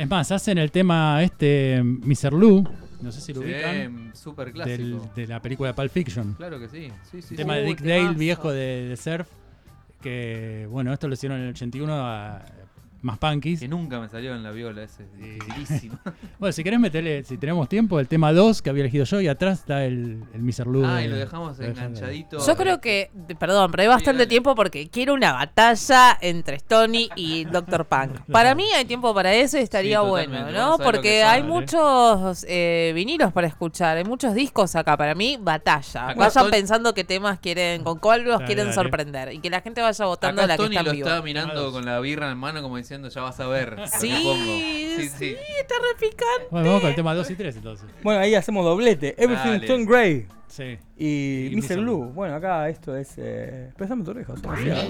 Es 0.00 0.08
más, 0.08 0.32
hacen 0.32 0.56
el 0.56 0.70
tema 0.70 1.22
este 1.22 1.82
Mr. 1.82 2.32
Lou, 2.32 2.64
no 3.02 3.12
sé 3.12 3.20
si 3.20 3.34
lo 3.34 3.42
Sí, 3.42 3.48
ubican, 3.48 4.12
súper 4.14 4.46
del- 4.46 4.54
clásico. 4.54 5.10
de 5.14 5.26
la 5.26 5.42
película 5.42 5.74
Pulp 5.74 5.90
Fiction. 5.90 6.34
Claro 6.38 6.58
que 6.58 6.68
sí. 6.68 6.90
sí, 7.10 7.20
sí, 7.20 7.34
tema 7.36 7.52
sí. 7.54 7.60
de 7.60 7.66
Dick. 7.66 7.80
Dale, 7.82 8.14
viejo 8.14 8.50
de, 8.50 8.88
de 8.88 8.96
surf, 8.96 9.28
que 10.00 10.66
bueno, 10.70 10.92
esto 10.94 11.06
lo 11.06 11.12
hicieron 11.12 11.38
en 11.38 11.44
el 11.44 11.50
81 11.50 11.92
a 11.94 12.42
más 13.02 13.18
punkies. 13.18 13.60
Que 13.60 13.68
nunca 13.68 13.98
me 14.00 14.08
salió 14.08 14.34
en 14.34 14.42
la 14.42 14.50
viola 14.50 14.82
ese, 14.82 15.06
dificilísimo. 15.16 15.98
Bueno, 16.38 16.52
si 16.52 16.64
querés 16.64 16.80
meterle, 16.80 17.22
si 17.24 17.36
tenemos 17.36 17.68
tiempo, 17.68 18.00
el 18.00 18.08
tema 18.08 18.32
2 18.32 18.62
que 18.62 18.70
había 18.70 18.82
elegido 18.82 19.04
yo 19.04 19.20
y 19.20 19.28
atrás 19.28 19.60
está 19.60 19.84
el, 19.84 20.24
el 20.32 20.40
Mr. 20.42 20.66
Ah, 20.86 21.02
y 21.02 21.08
lo 21.08 21.16
dejamos 21.16 21.58
lo 21.58 21.64
enganchadito. 21.66 22.38
Yo 22.46 22.56
creo 22.56 22.80
que, 22.80 23.10
perdón, 23.38 23.70
pero 23.70 23.82
hay 23.82 23.88
bastante 23.88 24.26
tiempo 24.26 24.54
porque 24.54 24.88
quiero 24.88 25.12
una 25.14 25.32
batalla 25.34 26.16
entre 26.20 26.56
Stony 26.56 27.08
y 27.16 27.44
Dr. 27.44 27.84
Punk. 27.86 28.20
Para 28.32 28.54
mí 28.54 28.64
hay 28.74 28.84
tiempo 28.86 29.12
para 29.14 29.34
eso 29.34 29.58
y 29.58 29.60
estaría 29.60 30.00
Sí, 30.00 30.06
bueno. 30.06 30.50
¿no? 30.50 30.78
Lo 30.78 30.78
Porque 30.78 31.00
que 31.02 31.22
hay 31.24 31.42
muchos 31.42 32.44
eh, 32.48 32.92
vinilos 32.94 33.32
para 33.32 33.46
escuchar, 33.46 33.96
hay 33.98 34.04
muchos 34.04 34.34
discos 34.34 34.74
acá. 34.76 34.96
Para 34.96 35.14
mí, 35.14 35.36
batalla. 35.40 36.08
Acá 36.10 36.18
Vayan 36.18 36.44
Tony- 36.44 36.50
pensando 36.50 36.94
qué 36.94 37.04
temas 37.04 37.38
quieren, 37.38 37.84
con 37.84 37.98
cuál 37.98 38.22
los 38.22 38.34
Dale, 38.34 38.46
quieren 38.46 38.64
dale. 38.66 38.74
sorprender. 38.74 39.32
Y 39.34 39.40
que 39.40 39.50
la 39.50 39.60
gente 39.60 39.80
vaya 39.82 40.04
votando 40.06 40.42
Acá 40.42 40.46
la 40.48 40.56
que 40.56 40.62
Tony 40.62 40.76
está 40.76 40.82
lo 40.84 40.90
en 40.90 40.96
vivo. 40.96 41.08
está 41.08 41.22
mirando 41.22 41.72
con 41.72 41.84
la 41.84 42.00
birra 42.00 42.30
en 42.30 42.38
mano 42.38 42.62
como 42.62 42.76
diciendo, 42.76 42.89
ya 43.08 43.22
vas 43.22 43.38
a 43.40 43.46
ver. 43.46 43.70
lo 43.78 43.84
que 43.84 43.88
Sí, 43.88 44.12
pongo". 44.22 44.44
sí, 44.44 45.08
sí. 45.18 45.36
está 45.60 45.74
repicante. 45.92 46.46
Bueno, 46.50 46.66
vamos 46.66 46.80
con 46.82 46.90
el 46.90 46.96
tema 46.96 47.14
2 47.14 47.30
y 47.30 47.34
3 47.36 47.56
entonces. 47.56 47.86
Bueno, 48.02 48.20
ahí 48.20 48.34
hacemos 48.34 48.64
doblete. 48.64 49.14
Everything 49.22 49.50
Dale. 49.50 49.64
Stone 49.66 49.84
Grey. 49.86 50.26
Sí. 50.48 50.78
Y, 50.96 51.46
Y 51.52 51.56
Mr. 51.56 51.76
Mr. 51.76 51.80
Blue. 51.82 52.04
Bueno, 52.12 52.34
acá 52.34 52.68
esto 52.68 52.96
es. 52.96 53.14
Eh... 53.18 53.70
Préstame 53.76 54.02
tu 54.04 54.10
oreja. 54.10 54.34
fiados. 54.36 54.88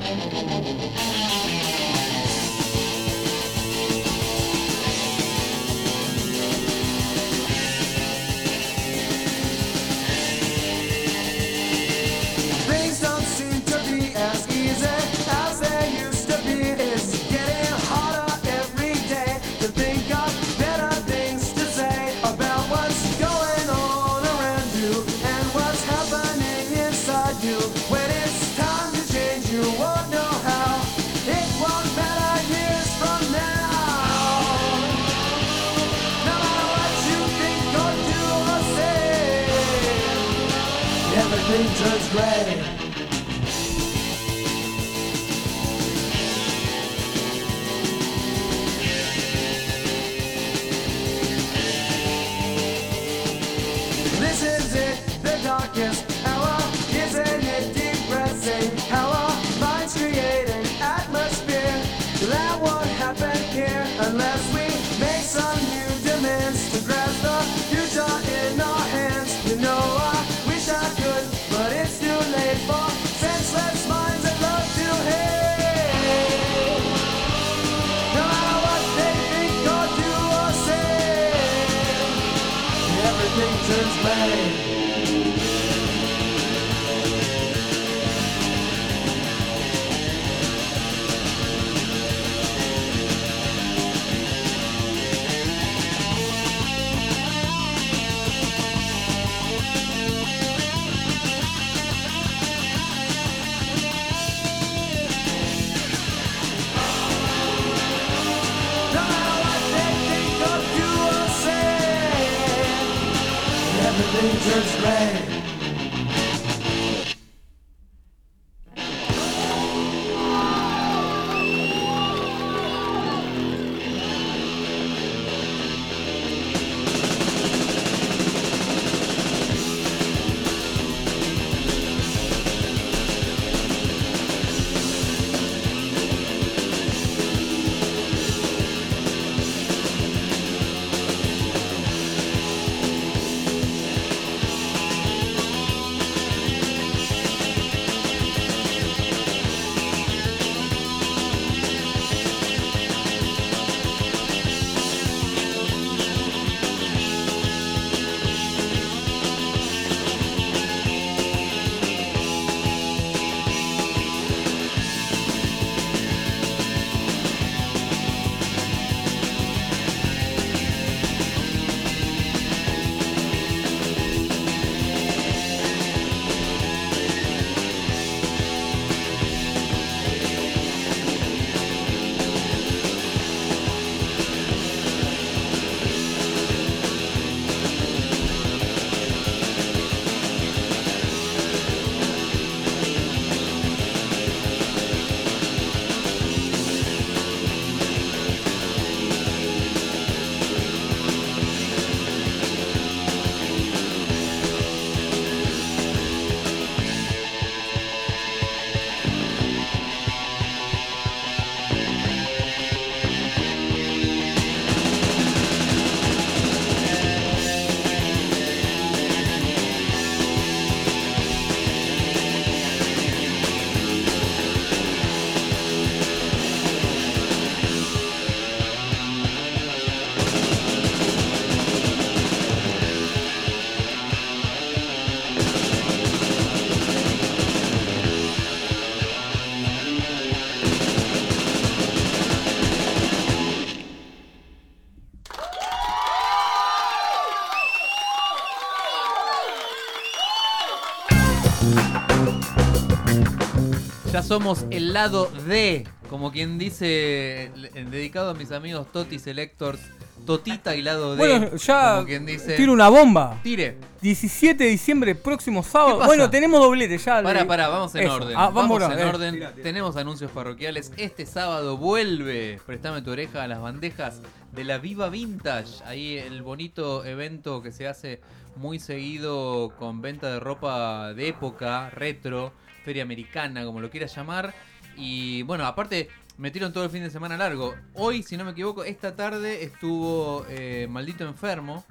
Somos 254.31 254.65
el 254.70 254.93
lado 254.93 255.28
D, 255.48 255.89
como 256.09 256.31
quien 256.31 256.57
dice, 256.57 257.51
dedicado 257.90 258.31
a 258.31 258.35
mis 258.35 258.52
amigos 258.52 258.86
Toti 258.93 259.19
Selectors, 259.19 259.81
Totita 260.24 260.77
y 260.77 260.82
lado 260.82 261.16
D. 261.16 261.19
Bueno, 261.19 261.57
ya 261.57 261.94
como 261.94 262.07
quien 262.07 262.27
dice. 262.27 262.55
tiro 262.55 262.73
una 262.73 262.89
bomba. 262.89 263.40
Tire. 263.43 263.78
17 264.01 264.62
de 264.62 264.70
diciembre, 264.70 265.16
próximo 265.16 265.65
sábado. 265.65 265.97
pasa? 265.98 266.07
Bueno, 266.07 266.31
tenemos 266.31 266.61
doblete 266.61 266.97
ya. 266.98 267.24
Para, 267.24 267.40
de- 267.40 267.44
para, 267.44 267.66
vamos 267.66 267.93
en 267.97 268.05
Eso. 268.05 268.15
orden. 268.15 268.36
Ah, 268.36 268.51
vamos 268.51 268.78
vamos, 268.78 268.97
en 268.97 269.01
eh. 269.01 269.05
orden. 269.05 269.48
Tenemos 269.65 269.97
anuncios 269.97 270.31
parroquiales. 270.31 270.93
Este 270.97 271.27
sábado 271.27 271.77
vuelve, 271.77 272.61
prestame 272.65 273.02
tu 273.02 273.11
oreja 273.11 273.43
a 273.43 273.48
las 273.48 273.61
bandejas 273.61 274.20
de 274.52 274.62
la 274.62 274.78
Viva 274.78 275.09
Vintage. 275.09 275.82
Ahí 275.86 276.19
el 276.19 276.43
bonito 276.43 277.05
evento 277.05 277.62
que 277.62 277.73
se 277.73 277.89
hace 277.89 278.20
muy 278.55 278.78
seguido 278.78 279.73
con 279.77 280.01
venta 280.01 280.31
de 280.31 280.39
ropa 280.39 281.15
de 281.15 281.27
época, 281.27 281.90
retro, 281.90 282.52
feria 282.90 283.04
americana, 283.04 283.64
como 283.64 283.80
lo 283.80 283.88
quieras 283.88 284.16
llamar. 284.16 284.52
Y 284.96 285.42
bueno, 285.42 285.64
aparte 285.64 286.08
metieron 286.38 286.72
todo 286.72 286.82
el 286.82 286.90
fin 286.90 287.04
de 287.04 287.10
semana 287.10 287.36
largo. 287.36 287.76
Hoy, 287.94 288.24
si 288.24 288.36
no 288.36 288.44
me 288.44 288.50
equivoco, 288.50 288.82
esta 288.82 289.14
tarde 289.14 289.62
estuvo 289.62 290.44
eh, 290.48 290.88
Maldito 290.90 291.24
Enfermo, 291.24 291.84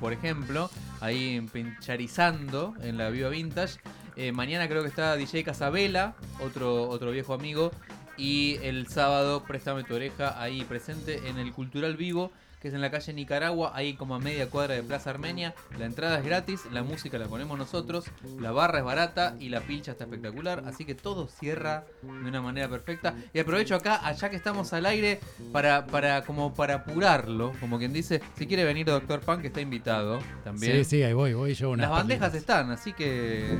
por, 0.00 0.12
ejemplo, 0.12 0.70
ahí 1.00 1.40
pincharizando 1.52 2.74
en 2.82 2.98
la 2.98 3.10
Viva 3.10 3.28
Vintage. 3.28 3.78
Eh, 4.16 4.32
mañana 4.32 4.68
creo 4.68 4.82
que 4.82 4.88
está 4.88 5.14
DJ 5.14 5.44
Casabela, 5.44 6.16
otro, 6.40 6.88
otro 6.88 7.12
viejo 7.12 7.32
amigo. 7.32 7.70
Y 8.16 8.58
el 8.62 8.88
sábado, 8.88 9.44
préstame 9.44 9.84
tu 9.84 9.94
oreja, 9.94 10.42
ahí 10.42 10.64
presente 10.64 11.28
en 11.28 11.38
el 11.38 11.52
Cultural 11.52 11.96
Vivo, 11.96 12.32
que 12.60 12.68
es 12.68 12.74
en 12.74 12.80
la 12.80 12.90
calle 12.90 13.12
Nicaragua, 13.12 13.72
ahí 13.74 13.94
como 13.94 14.14
a 14.14 14.18
media 14.18 14.48
cuadra 14.48 14.74
de 14.74 14.82
Plaza 14.82 15.10
Armenia. 15.10 15.54
La 15.78 15.86
entrada 15.86 16.18
es 16.18 16.24
gratis, 16.24 16.62
la 16.72 16.82
música 16.82 17.18
la 17.18 17.26
ponemos 17.26 17.56
nosotros, 17.58 18.06
la 18.40 18.50
barra 18.52 18.78
es 18.78 18.84
barata 18.84 19.36
y 19.38 19.48
la 19.48 19.60
pilcha 19.60 19.92
está 19.92 20.04
espectacular. 20.04 20.62
Así 20.66 20.84
que 20.84 20.94
todo 20.94 21.28
cierra 21.28 21.84
de 22.02 22.28
una 22.28 22.42
manera 22.42 22.68
perfecta. 22.68 23.14
Y 23.32 23.38
aprovecho 23.38 23.74
acá, 23.74 24.06
allá 24.06 24.30
que 24.30 24.36
estamos 24.36 24.72
al 24.72 24.86
aire, 24.86 25.20
para, 25.52 25.86
para 25.86 26.22
como 26.22 26.54
para 26.54 26.74
apurarlo, 26.76 27.52
como 27.60 27.78
quien 27.78 27.92
dice, 27.92 28.20
si 28.36 28.46
quiere 28.46 28.64
venir 28.64 28.86
Doctor 28.86 29.20
Pan, 29.20 29.40
que 29.40 29.48
está 29.48 29.60
invitado 29.60 30.18
también. 30.44 30.78
Sí, 30.78 30.84
sí, 30.84 31.02
ahí 31.02 31.12
voy, 31.12 31.34
voy 31.34 31.54
yo. 31.54 31.76
Las 31.76 31.90
bandejas 31.90 32.34
están, 32.34 32.70
así 32.70 32.92
que 32.92 33.58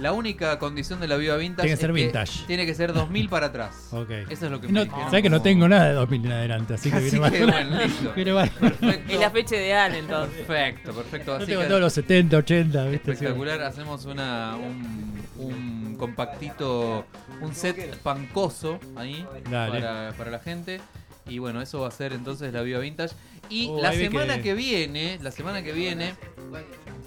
la 0.00 0.12
única 0.12 0.58
condición 0.58 1.00
de 1.00 1.08
la 1.08 1.16
Viva 1.16 1.36
Vintage 1.36 1.66
Tiene 1.66 1.76
que 1.76 1.80
ser 1.80 1.90
es 1.90 1.96
vintage. 1.96 2.46
tiene 2.46 2.66
que 2.66 2.74
ser 2.74 2.92
2000 2.92 3.28
para 3.28 3.46
atrás. 3.46 3.88
Ok. 3.92 4.10
Eso 4.28 4.46
es 4.46 4.50
lo 4.52 4.60
que 4.60 4.66
me 4.68 4.72
no, 4.74 4.84
dijeron. 4.84 5.06
¿Sabes 5.06 5.22
que 5.22 5.30
no 5.30 5.42
tengo 5.42 5.68
nada 5.68 5.88
de 5.88 5.94
2000 5.94 6.26
en 6.26 6.32
adelante? 6.32 6.74
Así 6.74 6.90
que 6.90 6.96
Así 6.96 7.10
viene 7.10 7.30
que, 7.30 7.46
mal. 7.46 7.50
bueno, 7.52 7.82
listo. 7.84 8.12
Viene 8.60 8.76
mal. 8.80 9.02
Es 9.08 9.20
la 9.20 9.30
fecha 9.30 9.56
ideal 9.56 9.94
entonces. 9.94 10.44
Perfecto, 10.46 10.92
perfecto. 10.92 11.26
Yo 11.32 11.36
Así 11.36 11.46
tengo 11.46 11.60
que 11.62 11.68
todos 11.68 11.80
los 11.80 11.92
70, 11.92 12.36
80, 12.36 12.84
¿viste? 12.86 13.12
espectacular. 13.12 13.62
Hacemos 13.62 14.04
una, 14.04 14.56
un, 14.56 15.14
un 15.38 15.96
compactito, 15.98 17.06
un 17.40 17.54
set 17.54 17.96
pancoso 17.98 18.78
ahí 18.96 19.24
para, 19.50 20.12
para 20.16 20.30
la 20.30 20.38
gente. 20.38 20.80
Y 21.28 21.38
bueno, 21.38 21.60
eso 21.60 21.80
va 21.80 21.88
a 21.88 21.90
ser 21.90 22.12
entonces 22.12 22.52
la 22.52 22.62
Viva 22.62 22.78
Vintage. 22.78 23.14
Y 23.48 23.68
Oh, 23.68 23.80
la 23.80 23.92
semana 23.92 24.36
que- 24.36 24.42
que... 24.42 24.54
viene, 24.54 25.18
la 25.22 25.30
semana 25.30 25.62
que 25.62 25.72
viene, 25.72 26.14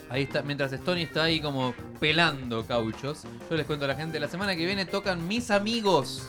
ahí 0.10 0.23
está, 0.23 0.41
mientras 0.41 0.72
Stony 0.73 0.99
está 1.01 1.23
ahí 1.23 1.39
como 1.41 1.73
pelando 1.99 2.65
cauchos, 2.65 3.23
yo 3.49 3.57
les 3.57 3.65
cuento 3.65 3.85
a 3.85 3.88
la 3.89 3.95
gente, 3.95 4.19
la 4.22 4.27
semana 4.30 4.56
que 4.56 4.65
viene 4.65 4.85
tocan 4.85 5.27
mis 5.27 5.51
amigos 5.51 6.27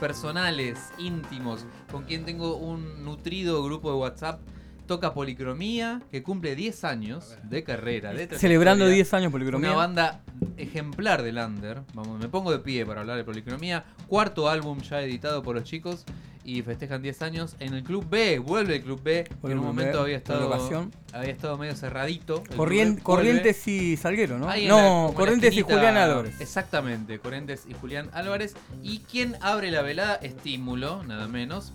personales, 0.00 0.78
íntimos, 0.98 1.66
con 1.92 2.04
quien 2.04 2.24
tengo 2.24 2.56
un 2.56 3.04
nutrido 3.04 3.62
grupo 3.62 3.92
de 3.92 3.98
WhatsApp. 3.98 4.40
Toca 4.86 5.14
Policromía, 5.14 6.02
que 6.10 6.24
cumple 6.24 6.56
10 6.56 6.82
años 6.82 7.36
de 7.44 7.62
carrera. 7.62 8.12
De 8.12 8.26
Celebrando 8.26 8.86
trayectoria. 8.86 8.94
10 9.04 9.14
años 9.14 9.30
Policromía. 9.30 9.68
Una 9.68 9.76
banda 9.76 10.20
ejemplar 10.56 11.22
del 11.22 11.38
Under. 11.38 11.82
Vamos, 11.94 12.18
me 12.18 12.28
pongo 12.28 12.50
de 12.50 12.58
pie 12.58 12.84
para 12.84 13.02
hablar 13.02 13.16
de 13.16 13.22
Policromía. 13.22 13.84
Cuarto 14.08 14.48
álbum 14.48 14.80
ya 14.80 15.00
editado 15.00 15.44
por 15.44 15.54
los 15.54 15.62
chicos. 15.62 16.04
Y 16.42 16.62
festejan 16.62 17.02
10 17.02 17.20
años 17.22 17.54
en 17.60 17.74
el 17.74 17.82
Club 17.84 18.06
B. 18.08 18.38
Vuelve 18.38 18.76
el 18.76 18.82
Club 18.82 19.02
B. 19.02 19.24
que 19.24 19.52
en 19.52 19.58
un 19.58 19.64
momento 19.66 19.98
B, 19.98 20.02
había 20.04 20.16
estado, 20.16 20.50
había 21.12 21.30
estado 21.30 21.58
medio 21.58 21.76
cerradito. 21.76 22.42
Corrien- 22.56 22.96
B. 22.96 23.02
Corrientes 23.02 23.68
y 23.68 23.96
Salguero, 23.96 24.38
¿no? 24.38 24.48
Ahí 24.48 24.66
no, 24.66 25.08
la 25.08 25.14
Corrientes 25.14 25.54
y 25.54 25.62
Julián 25.62 25.96
Álvarez. 25.96 26.40
Exactamente, 26.40 27.18
Corrientes 27.18 27.64
y 27.68 27.74
Julián 27.74 28.08
Álvarez. 28.12 28.54
Y 28.82 29.00
quien 29.00 29.36
abre 29.40 29.70
la 29.70 29.82
velada, 29.82 30.14
Estímulo, 30.16 31.02
nada 31.04 31.28
menos. 31.28 31.72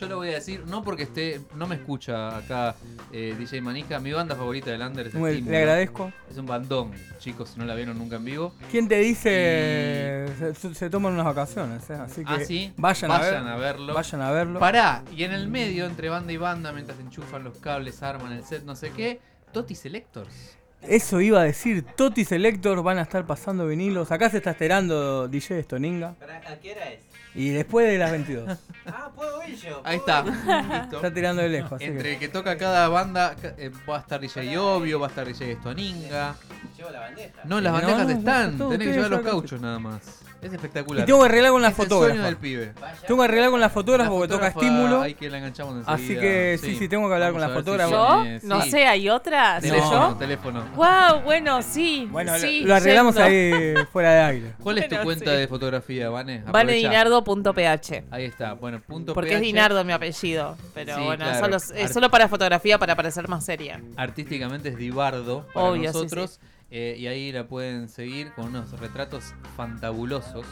Yo 0.00 0.08
lo 0.08 0.16
voy 0.16 0.28
a 0.28 0.32
decir, 0.34 0.64
no 0.66 0.82
porque 0.82 1.02
esté, 1.02 1.40
no 1.56 1.66
me 1.66 1.74
escucha 1.74 2.36
acá 2.38 2.74
eh, 3.12 3.34
DJ 3.38 3.60
Manija, 3.60 3.98
mi 4.00 4.12
banda 4.12 4.34
favorita 4.34 4.70
del 4.70 4.80
Under 4.80 5.06
es 5.08 5.14
Muy- 5.14 5.42
le 5.42 5.58
agradezco. 5.58 6.10
Es 6.30 6.38
un 6.38 6.46
bandón, 6.46 6.92
chicos, 7.18 7.50
si 7.50 7.58
no 7.58 7.66
la 7.66 7.74
vieron 7.74 7.98
nunca 7.98 8.16
en 8.16 8.24
vivo. 8.24 8.54
¿Quién 8.70 8.88
te 8.88 8.98
dice? 8.98 10.26
Se, 10.58 10.74
se 10.74 10.88
toman 10.90 11.12
unas 11.12 11.26
vacaciones, 11.26 11.88
¿eh? 11.90 11.94
así 11.94 12.24
que 12.24 12.32
Ah, 12.32 12.40
sí. 12.40 12.72
vayan, 12.76 13.10
Vayan 13.10 13.46
a, 13.46 13.52
a 13.54 13.56
ver, 13.56 13.74
verlo. 13.76 13.94
Vayan 13.94 14.20
a 14.22 14.30
verlo. 14.32 14.58
Pará, 14.58 15.02
y 15.14 15.24
en 15.24 15.32
el 15.32 15.48
medio, 15.48 15.84
entre 15.86 16.08
banda 16.08 16.32
y 16.32 16.36
banda, 16.38 16.72
mientras 16.72 16.98
enchufan 16.98 17.44
los 17.44 17.58
cables, 17.58 18.02
arman 18.02 18.32
el 18.32 18.44
set, 18.44 18.64
no 18.64 18.74
sé 18.76 18.90
qué, 18.92 19.20
Toti 19.52 19.74
Selectors. 19.74 20.56
Eso 20.82 21.20
iba 21.20 21.40
a 21.42 21.44
decir, 21.44 21.82
Toti 21.94 22.24
Selector 22.24 22.82
van 22.82 22.96
a 22.96 23.02
estar 23.02 23.26
pasando 23.26 23.66
vinilos. 23.66 24.10
Acá 24.12 24.30
se 24.30 24.38
está 24.38 24.52
esperando 24.52 25.28
DJ 25.28 25.62
Stoninga. 25.64 26.14
¿A 26.50 26.56
qué 26.56 26.72
hora 26.72 26.90
es? 26.90 27.00
Y 27.34 27.50
después 27.50 27.88
de 27.88 27.98
las 27.98 28.10
22. 28.10 28.58
Ah, 28.86 29.10
puedo 29.14 29.46
ir 29.46 29.54
yo. 29.56 29.82
Ahí 29.84 29.98
está. 29.98 30.22
Listo. 30.24 30.96
Está 30.96 31.14
tirando 31.14 31.42
de 31.42 31.48
lejos. 31.50 31.80
Entre 31.80 32.14
que. 32.14 32.18
que 32.18 32.28
toca 32.28 32.56
cada 32.56 32.88
banda, 32.88 33.36
eh, 33.58 33.70
va 33.88 33.98
a 33.98 34.00
estar 34.00 34.18
DJ 34.18 34.58
Obvio, 34.58 34.98
va 34.98 35.06
a 35.06 35.10
estar 35.10 35.26
DJ 35.26 35.56
Stoninga. 35.56 36.34
Llevo 36.80 36.90
la 36.92 37.00
bandeja. 37.00 37.40
No, 37.44 37.60
las 37.60 37.72
No, 37.72 37.78
bandejas 37.78 38.06
no, 38.06 38.12
están. 38.18 38.58
todo, 38.58 38.68
Tenés 38.70 38.88
que 38.88 38.94
llevar 38.94 39.10
los 39.10 39.20
cauchos 39.20 39.60
nada 39.60 39.78
más. 39.78 40.22
Es 40.40 40.50
espectacular. 40.50 41.02
Y 41.02 41.06
tengo 41.06 41.18
que 41.20 41.26
arreglar 41.26 41.50
con 41.52 41.60
la 41.60 41.68
Es 41.68 41.78
el 41.78 41.84
fotógrafa. 41.84 42.14
sueño 42.14 42.24
del 42.24 42.36
pibe. 42.38 42.72
Tengo 43.06 43.20
que 43.20 43.24
arreglar 43.26 43.50
con 43.50 43.60
la 43.60 43.68
fotógrafa 43.68 44.10
La 44.10 44.16
porque 44.16 44.32
toca 44.32 44.46
estímulo. 44.48 45.02
Ahí 45.02 45.12
que 45.12 45.28
la 45.28 45.36
enganchamos 45.36 45.74
enseguida. 45.76 45.94
Así 45.94 46.14
que 46.18 46.58
sí, 46.62 46.76
sí, 46.76 46.88
tengo 46.88 47.06
que 47.08 47.12
hablar 47.14 47.32
con 47.32 47.42
la 47.42 47.48
si 47.48 47.52
fotógrafa. 47.52 47.90
¿Yo? 47.90 48.24
No 48.44 48.62
sí. 48.62 48.70
sé, 48.70 48.86
¿hay 48.86 49.10
otra? 49.10 49.60
¿Soy 49.60 49.68
Teléfono, 49.68 50.08
yo? 50.12 50.16
teléfono. 50.16 50.64
Wow, 50.76 51.20
bueno, 51.24 51.60
sí. 51.60 52.08
Bueno, 52.10 52.32
lo- 52.32 52.38
sí, 52.38 52.62
lo 52.64 52.74
arreglamos 52.74 53.16
yendo. 53.16 53.28
ahí 53.28 53.74
fuera 53.92 54.12
de 54.14 54.20
aire. 54.22 54.52
¿Cuál 54.62 54.78
es 54.78 54.84
tu 54.88 54.94
Bueno, 54.94 55.04
cuenta 55.04 55.30
de 55.32 55.46
fotografía, 55.46 56.08
Vane? 56.08 56.42
Vanedinardo.ph. 56.50 58.04
Ahí 58.10 58.24
está, 58.24 58.54
bueno, 58.54 58.80
punto 58.80 59.12
Porque 59.12 59.34
es. 59.34 59.40
Dinardo 59.42 59.84
mi 59.84 59.92
apellido. 59.92 60.56
Pero 60.72 61.04
bueno, 61.04 61.24
claro. 61.26 61.58
solo, 61.60 61.76
es 61.78 61.92
solo 61.92 62.08
para 62.10 62.28
fotografía 62.28 62.78
para 62.78 62.96
parecer 62.96 63.28
más 63.28 63.44
seria. 63.44 63.78
Artísticamente 63.96 64.70
es 64.70 64.76
Dibardo 64.76 65.46
para 65.52 65.66
Obvio, 65.66 65.92
sí, 65.92 65.98
nosotros. 65.98 66.40
Eh, 66.70 66.96
y 66.98 67.06
ahí 67.06 67.32
la 67.32 67.48
pueden 67.48 67.88
seguir 67.88 68.32
con 68.32 68.46
unos 68.46 68.78
retratos 68.78 69.34
fantabulosos. 69.56 70.46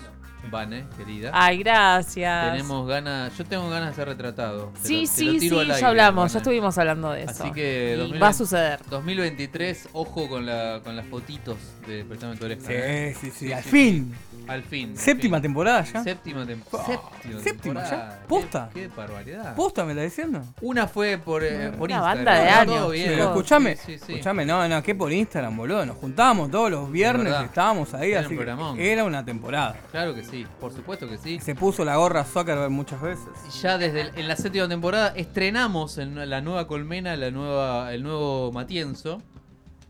Vane, 0.50 0.84
querida. 0.96 1.30
Ay, 1.34 1.58
gracias. 1.58 2.52
Tenemos 2.52 2.86
ganas, 2.88 3.36
yo 3.36 3.44
tengo 3.44 3.68
ganas 3.68 3.90
de 3.90 3.94
ser 3.96 4.08
retratado. 4.08 4.72
Sí, 4.82 5.02
lo- 5.02 5.06
sí, 5.06 5.40
sí, 5.40 5.50
ya 5.80 5.88
hablamos, 5.88 6.22
Vane. 6.24 6.32
ya 6.32 6.38
estuvimos 6.38 6.78
hablando 6.78 7.10
de 7.12 7.24
eso. 7.24 7.30
Así 7.44 7.52
que 7.52 7.92
Y 7.94 7.98
2020 7.98 8.18
va 8.18 8.28
a 8.28 8.32
suceder. 8.32 8.80
2023, 8.88 9.88
ojo 9.92 10.28
con, 10.28 10.46
la, 10.46 10.80
con 10.82 10.96
las 10.96 11.06
fotitos 11.06 11.56
de 11.86 12.04
Prestame 12.04 12.36
tu 12.36 12.44
oreja. 12.46 12.60
Sí, 12.62 12.72
¿eh? 12.72 13.16
sí, 13.20 13.30
sí, 13.30 13.52
al 13.52 13.62
fin. 13.62 14.14
Al 14.46 14.62
fin. 14.62 14.90
al 14.92 14.96
Séptima 14.98 15.36
fin. 15.36 15.42
temporada 15.42 15.84
ya. 15.84 16.02
Séptima, 16.02 16.44
tem- 16.46 16.62
Oh, 16.70 16.78
séptima, 16.86 17.40
séptima 17.42 17.84
ya. 17.90 18.20
¿Posta? 18.26 18.70
Qué, 18.72 18.82
qué 18.82 18.88
barbaridad. 18.88 19.54
¿Posta 19.54 19.84
me 19.84 19.92
está 19.92 20.02
diciendo? 20.02 20.42
Una 20.62 20.86
fue 20.88 21.18
por, 21.18 21.44
eh, 21.44 21.70
por 21.76 21.88
Una 21.90 21.96
Instagram. 21.96 22.24
banda 22.24 22.34
de 22.40 22.48
años, 22.48 22.92
bien. 22.92 23.08
Pero 23.10 23.24
escuchame, 23.24 23.76
Sí, 23.76 23.82
sí, 23.84 23.98
sí. 24.06 24.12
escuchame, 24.12 24.46
no, 24.46 24.66
no, 24.66 24.82
que 24.82 24.94
por 24.94 25.12
Instagram, 25.12 25.54
boludo. 25.56 25.84
Nos 25.84 25.96
juntábamos 25.98 26.50
todos 26.50 26.70
los 26.70 26.90
viernes, 26.90 27.34
estábamos 27.44 27.92
ahí, 27.92 28.12
Era 28.12 28.20
así 28.22 28.38
era 28.78 29.04
una 29.04 29.22
temporada. 29.24 29.76
Claro 29.90 30.14
que 30.14 30.24
sí, 30.24 30.27
por 30.60 30.72
supuesto 30.72 31.08
que 31.08 31.18
sí. 31.18 31.38
Se 31.40 31.54
puso 31.54 31.84
la 31.84 31.96
gorra 31.96 32.24
Zuckerberg 32.24 32.70
muchas 32.70 33.00
veces. 33.00 33.28
Ya 33.62 33.78
desde 33.78 34.02
el- 34.02 34.10
en 34.18 34.28
la 34.28 34.36
séptima 34.36 34.68
temporada 34.68 35.12
estrenamos 35.16 35.98
en 35.98 36.28
la 36.28 36.40
nueva 36.40 36.66
colmena, 36.66 37.16
la 37.16 37.30
nueva, 37.30 37.92
el 37.94 38.02
nuevo 38.02 38.52
Matienzo, 38.52 39.22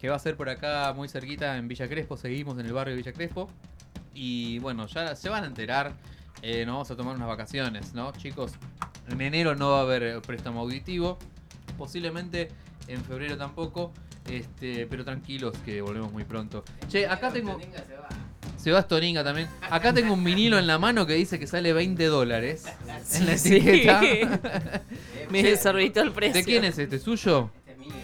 que 0.00 0.08
va 0.08 0.16
a 0.16 0.18
ser 0.18 0.36
por 0.36 0.48
acá 0.48 0.92
muy 0.94 1.08
cerquita 1.08 1.56
en 1.56 1.68
Villa 1.68 1.88
Crespo. 1.88 2.16
Seguimos 2.16 2.58
en 2.58 2.66
el 2.66 2.72
barrio 2.72 2.94
de 2.94 3.02
Villa 3.02 3.12
Crespo. 3.12 3.48
Y 4.14 4.58
bueno, 4.60 4.86
ya 4.86 5.14
se 5.16 5.28
van 5.28 5.44
a 5.44 5.46
enterar. 5.46 5.92
eh, 6.40 6.64
nos 6.64 6.74
vamos 6.74 6.90
a 6.92 6.96
tomar 6.96 7.16
unas 7.16 7.26
vacaciones, 7.26 7.94
¿no? 7.94 8.12
Chicos, 8.12 8.52
en 9.08 9.20
enero 9.20 9.56
no 9.56 9.70
va 9.70 9.78
a 9.80 9.82
haber 9.82 10.22
préstamo 10.22 10.60
auditivo. 10.60 11.18
Posiblemente 11.76 12.48
en 12.86 13.02
febrero 13.04 13.36
tampoco. 13.36 13.92
Este, 14.30 14.86
pero 14.86 15.04
tranquilos 15.04 15.56
que 15.64 15.80
volvemos 15.80 16.12
muy 16.12 16.22
pronto. 16.24 16.62
Che, 16.88 17.06
acá 17.08 17.32
tengo. 17.32 17.58
Se 18.58 18.70
va 18.72 18.82
Stoninga 18.82 19.22
también. 19.24 19.48
Acá 19.70 19.92
tengo 19.94 20.12
un 20.14 20.22
vinilo 20.24 20.58
en 20.58 20.66
la 20.66 20.78
mano 20.78 21.06
que 21.06 21.14
dice 21.14 21.38
que 21.38 21.46
sale 21.46 21.72
20 21.72 22.04
dólares. 22.06 22.64
En 23.14 23.26
la 23.26 23.38
Sí. 23.38 23.56
etiqueta. 23.56 24.00
Me 25.30 25.42
desorbitó 25.42 26.00
el 26.00 26.12
precio. 26.12 26.34
¿De 26.34 26.44
quién 26.44 26.64
es 26.64 26.78
este? 26.78 26.98
¿Suyo? 26.98 27.50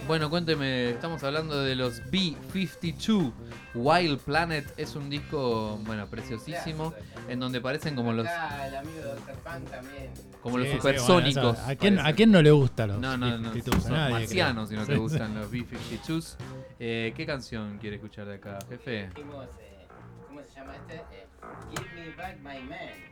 Bueno, 0.07 0.29
cuénteme, 0.31 0.91
estamos 0.91 1.23
hablando 1.25 1.63
de 1.63 1.75
los 1.75 2.01
B-52. 2.11 3.33
Wild 3.75 4.19
Planet 4.21 4.67
es 4.77 4.95
un 4.97 5.09
disco, 5.11 5.79
bueno, 5.85 6.07
preciosísimo, 6.07 6.95
en 7.29 7.41
donde 7.41 7.61
parecen 7.61 7.95
como 7.97 8.13
los 8.13 8.27
Acá 8.27 8.67
el 8.69 8.77
amigo 8.77 8.99
de 8.99 9.03
Dr. 9.05 9.35
Pan 9.43 9.65
también. 9.65 10.11
como 10.43 10.59
los 10.59 10.67
Sí, 10.69 10.73
sí, 10.75 10.79
supersónicos. 10.79 11.59
¿a, 11.59 11.75
quién, 11.75 11.97
parecen. 11.97 12.07
¿A 12.07 12.13
quién 12.15 12.31
no 12.33 12.43
le 12.43 12.51
gustan 12.51 12.89
los 12.91 13.01
No, 13.01 13.17
no, 13.17 13.39
no, 13.39 13.51
B-52? 13.53 13.81
son 13.81 13.93
A 13.95 13.97
nadie, 13.99 14.13
marcianos, 14.13 14.69
creo. 14.69 14.81
sino 14.81 14.87
que 14.87 14.93
Sí, 14.95 14.99
gustan 15.01 15.35
los 15.35 15.51
B-52s. 15.51 16.37
Eh, 16.79 17.13
¿Qué 17.17 17.27
canción 17.27 17.79
quiere 17.79 17.97
escuchar 17.97 18.27
de 18.27 18.35
acá, 18.35 18.59
jefe? 18.69 19.09
Dijimos, 19.09 19.47
eh, 19.47 19.49
¿Cómo 19.49 19.53
se 19.57 19.64
llama 20.65 20.77
este? 20.77 20.95
Eh, 20.95 21.27
Give 21.71 21.89
me 21.95 22.11
back 22.17 22.37
my 22.39 22.61
man. 22.69 23.05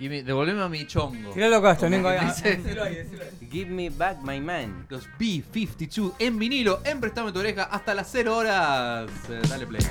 Me- 0.00 0.22
devolveme 0.22 0.62
a 0.62 0.68
mi 0.68 0.86
chongo. 0.86 1.30
Tiralo 1.32 1.56
acá, 1.56 1.76
Chonengo, 1.76 2.08
Como 2.08 2.20
ahí, 2.20 2.26
dice- 2.28 2.56
decilo 2.62 2.84
ahí, 2.84 2.94
decilo 2.94 3.22
ahí. 3.24 3.48
Give 3.50 3.70
me 3.70 3.90
back 3.90 4.18
my 4.22 4.40
man. 4.40 4.86
Los 4.88 5.08
B52 5.18 6.12
en 6.20 6.38
vinilo, 6.38 6.80
en 6.84 7.00
Prestame 7.00 7.32
tu 7.32 7.40
oreja 7.40 7.64
hasta 7.64 7.94
las 7.94 8.08
0 8.12 8.36
horas. 8.36 9.10
Eh, 9.28 9.40
dale 9.48 9.66
play. 9.66 9.82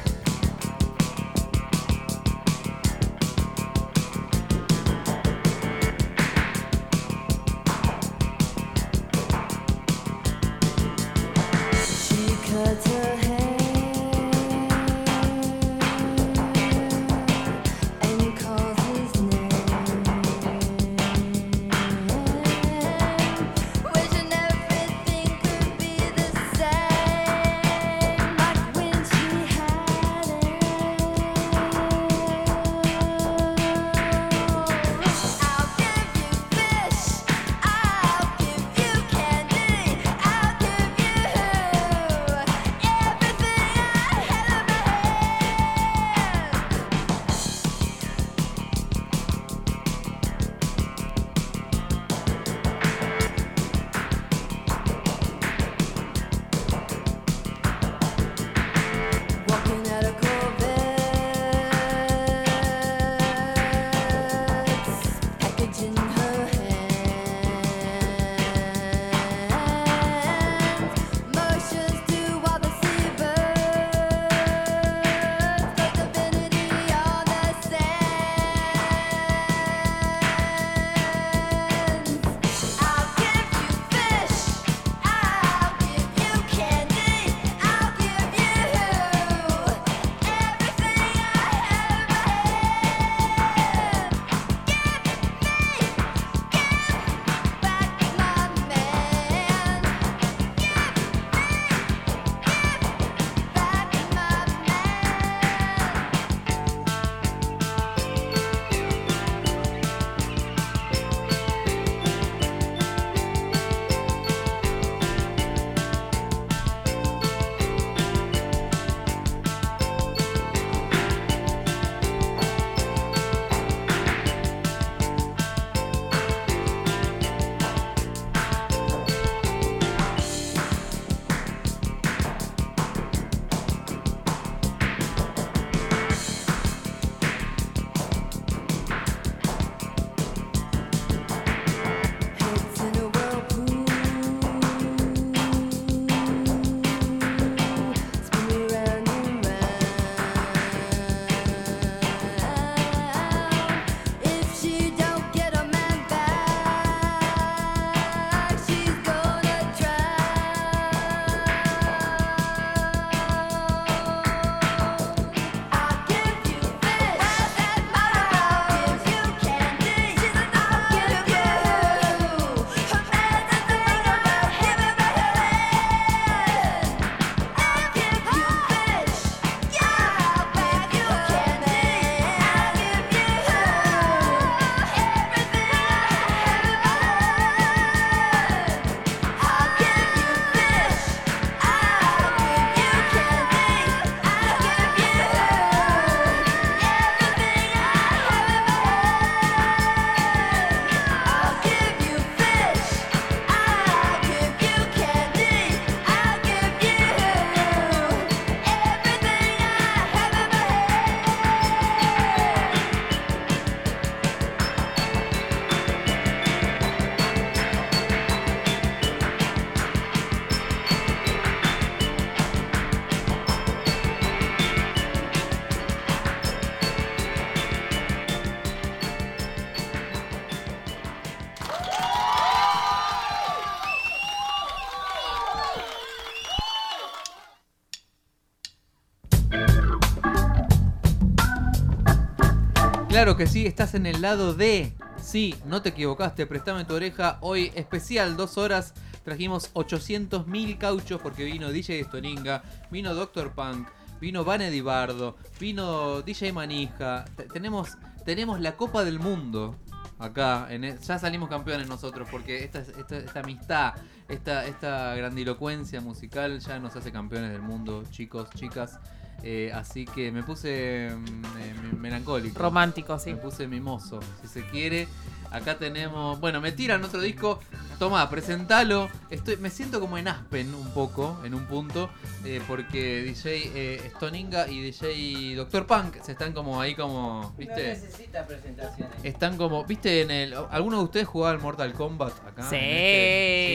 Que 243.35 243.45
sí, 243.45 243.65
estás 243.67 243.93
en 243.93 244.05
el 244.05 244.21
lado 244.21 244.53
D. 244.53 244.93
Sí, 245.21 245.53
no 245.65 245.81
te 245.81 245.89
equivocaste, 245.89 246.47
prestame 246.47 246.85
tu 246.85 246.93
oreja. 246.95 247.37
Hoy 247.41 247.71
especial, 247.75 248.37
dos 248.37 248.57
horas. 248.57 248.93
Trajimos 249.25 249.71
800.000 249.73 250.77
cauchos 250.77 251.21
porque 251.21 251.43
vino 251.43 251.69
DJ 251.69 252.03
Stoninga, 252.05 252.63
vino 252.89 253.13
Doctor 253.13 253.51
Punk, 253.51 253.89
vino 254.21 254.45
Vanedy 254.45 254.79
Bardo, 254.79 255.35
vino 255.59 256.21
DJ 256.21 256.53
Manija. 256.53 257.25
Te- 257.35 257.43
tenemos, 257.43 257.97
tenemos 258.25 258.61
la 258.61 258.75
Copa 258.77 259.03
del 259.03 259.19
Mundo 259.19 259.75
acá. 260.19 260.67
En 260.69 260.85
e- 260.85 260.97
ya 260.97 261.19
salimos 261.19 261.49
campeones 261.49 261.87
nosotros 261.87 262.27
porque 262.31 262.63
esta, 262.63 262.79
esta, 262.79 263.17
esta 263.17 263.39
amistad, 263.41 263.93
esta, 264.29 264.65
esta 264.65 265.13
grandilocuencia 265.15 265.99
musical 265.99 266.59
ya 266.59 266.79
nos 266.79 266.95
hace 266.95 267.11
campeones 267.11 267.51
del 267.51 267.61
mundo, 267.61 268.03
chicos, 268.09 268.49
chicas. 268.51 268.99
Eh, 269.43 269.71
así 269.73 270.05
que 270.05 270.31
me 270.31 270.43
puse 270.43 271.09
mm, 271.15 271.45
eh, 271.59 271.73
me- 271.83 271.99
melancólico. 271.99 272.57
Romántico, 272.59 273.19
sí. 273.19 273.31
Me 273.31 273.37
puse 273.37 273.67
mimoso, 273.67 274.19
si 274.41 274.47
se 274.47 274.63
quiere. 274.69 275.07
Acá 275.51 275.77
tenemos. 275.77 276.39
Bueno, 276.39 276.61
me 276.61 276.71
tiran 276.71 277.03
otro 277.03 277.21
disco. 277.21 277.59
Toma, 277.99 278.29
presentalo. 278.29 279.09
Estoy, 279.31 279.57
me 279.57 279.71
siento 279.71 279.99
como 279.99 280.19
en 280.19 280.27
Aspen 280.27 280.71
un 280.75 280.93
poco, 280.93 281.39
en 281.43 281.55
un 281.55 281.65
punto. 281.65 282.09
eh, 282.45 282.61
porque 282.67 283.23
DJ 283.23 283.71
eh, 283.73 284.11
Stoninga 284.15 284.67
y 284.67 284.81
DJ 284.81 285.55
Doctor 285.55 285.87
Punk 285.87 286.21
se 286.21 286.33
están 286.33 286.53
como 286.53 286.79
ahí 286.79 286.93
como. 286.93 287.41
No 287.41 287.53
¿Viste? 287.57 287.87
necesita 287.87 288.45
presentaciones. 288.45 289.15
Están 289.23 289.57
como. 289.57 289.83
¿Viste 289.85 290.21
en 290.21 290.29
el. 290.31 290.53
¿Alguno 290.69 290.97
de 290.99 291.03
ustedes 291.05 291.27
jugaba 291.27 291.53
al 291.55 291.59
Mortal 291.59 291.93
Kombat 291.93 292.33
acá? 292.47 292.69
Sí, 292.69 292.75
En 292.75 292.81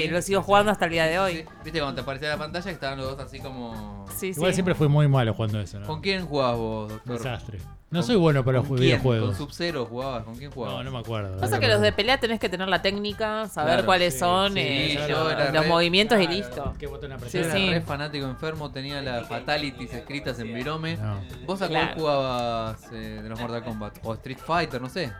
este- 0.04 0.08
lo 0.12 0.22
sigo 0.22 0.42
jugando 0.42 0.70
hasta 0.70 0.84
el 0.84 0.90
día 0.92 1.06
de 1.06 1.18
hoy. 1.18 1.36
Sí. 1.38 1.44
¿Viste 1.64 1.80
cuando 1.80 1.96
te 1.96 2.00
aparecía 2.02 2.28
la 2.28 2.38
pantalla 2.38 2.64
que 2.64 2.70
estaban 2.70 2.98
los 2.98 3.16
dos 3.16 3.26
así 3.26 3.40
como. 3.40 4.06
Sí, 4.16 4.28
Igual 4.28 4.52
sí. 4.52 4.54
siempre 4.54 4.74
fui 4.76 4.86
muy 4.88 5.08
malo 5.08 5.34
jugando 5.34 5.60
eso, 5.60 5.80
¿no? 5.80 5.86
¿Con 5.86 6.00
quién 6.00 6.24
jugabas 6.26 6.58
vos, 6.58 6.88
doctor? 6.90 7.16
Desastre. 7.18 7.58
No 7.92 7.98
¿Con- 8.00 8.06
soy 8.06 8.16
bueno 8.16 8.42
para 8.44 8.58
los 8.58 8.68
videojuegos. 8.70 9.28
¿Con 9.28 9.36
Sub-Zero 9.36 9.84
jugabas? 9.86 10.24
¿Con 10.24 10.34
quién 10.34 10.50
jugabas? 10.50 10.78
No, 10.78 10.84
no 10.84 10.90
me 10.92 10.98
acuerdo. 10.98 11.38
Pasa 11.38 11.60
que 11.60 11.68
los 11.68 11.80
de 11.80 11.92
pelea 11.92 12.18
tenés 12.18 12.40
que 12.40 12.48
tener 12.48 12.66
la 12.68 12.80
técnica, 12.82 13.46
saber 13.48 13.72
Claro, 13.74 13.86
cuáles 13.86 14.14
sí, 14.14 14.20
son 14.20 14.54
sí, 14.54 14.60
eh, 14.60 15.04
yo 15.08 15.30
era 15.30 15.52
los 15.52 15.62
re- 15.62 15.68
movimientos 15.68 16.18
y 16.20 16.26
listo. 16.26 16.72
qué 16.78 16.86
botón 16.86 17.10
Sí, 17.10 17.14
apretar. 17.14 17.42
Yo 17.42 17.50
sí. 17.52 17.62
era 17.68 17.72
re 17.78 17.80
fanático 17.82 18.26
enfermo, 18.26 18.70
tenía 18.72 19.00
las 19.02 19.28
fatalities 19.28 19.92
escritas 19.92 20.38
en 20.40 20.54
Virome. 20.54 20.96
No. 20.96 21.20
¿Vos 21.46 21.60
a 21.62 21.68
cuál 21.68 21.82
Claro. 21.82 22.00
jugabas 22.00 22.82
eh, 22.92 23.20
de 23.22 23.28
los 23.28 23.38
Mortal 23.38 23.62
Kombat? 23.62 23.98
¿O 24.02 24.14
Street 24.14 24.38
Fighter? 24.44 24.80
No 24.80 24.88
sé. 24.88 25.12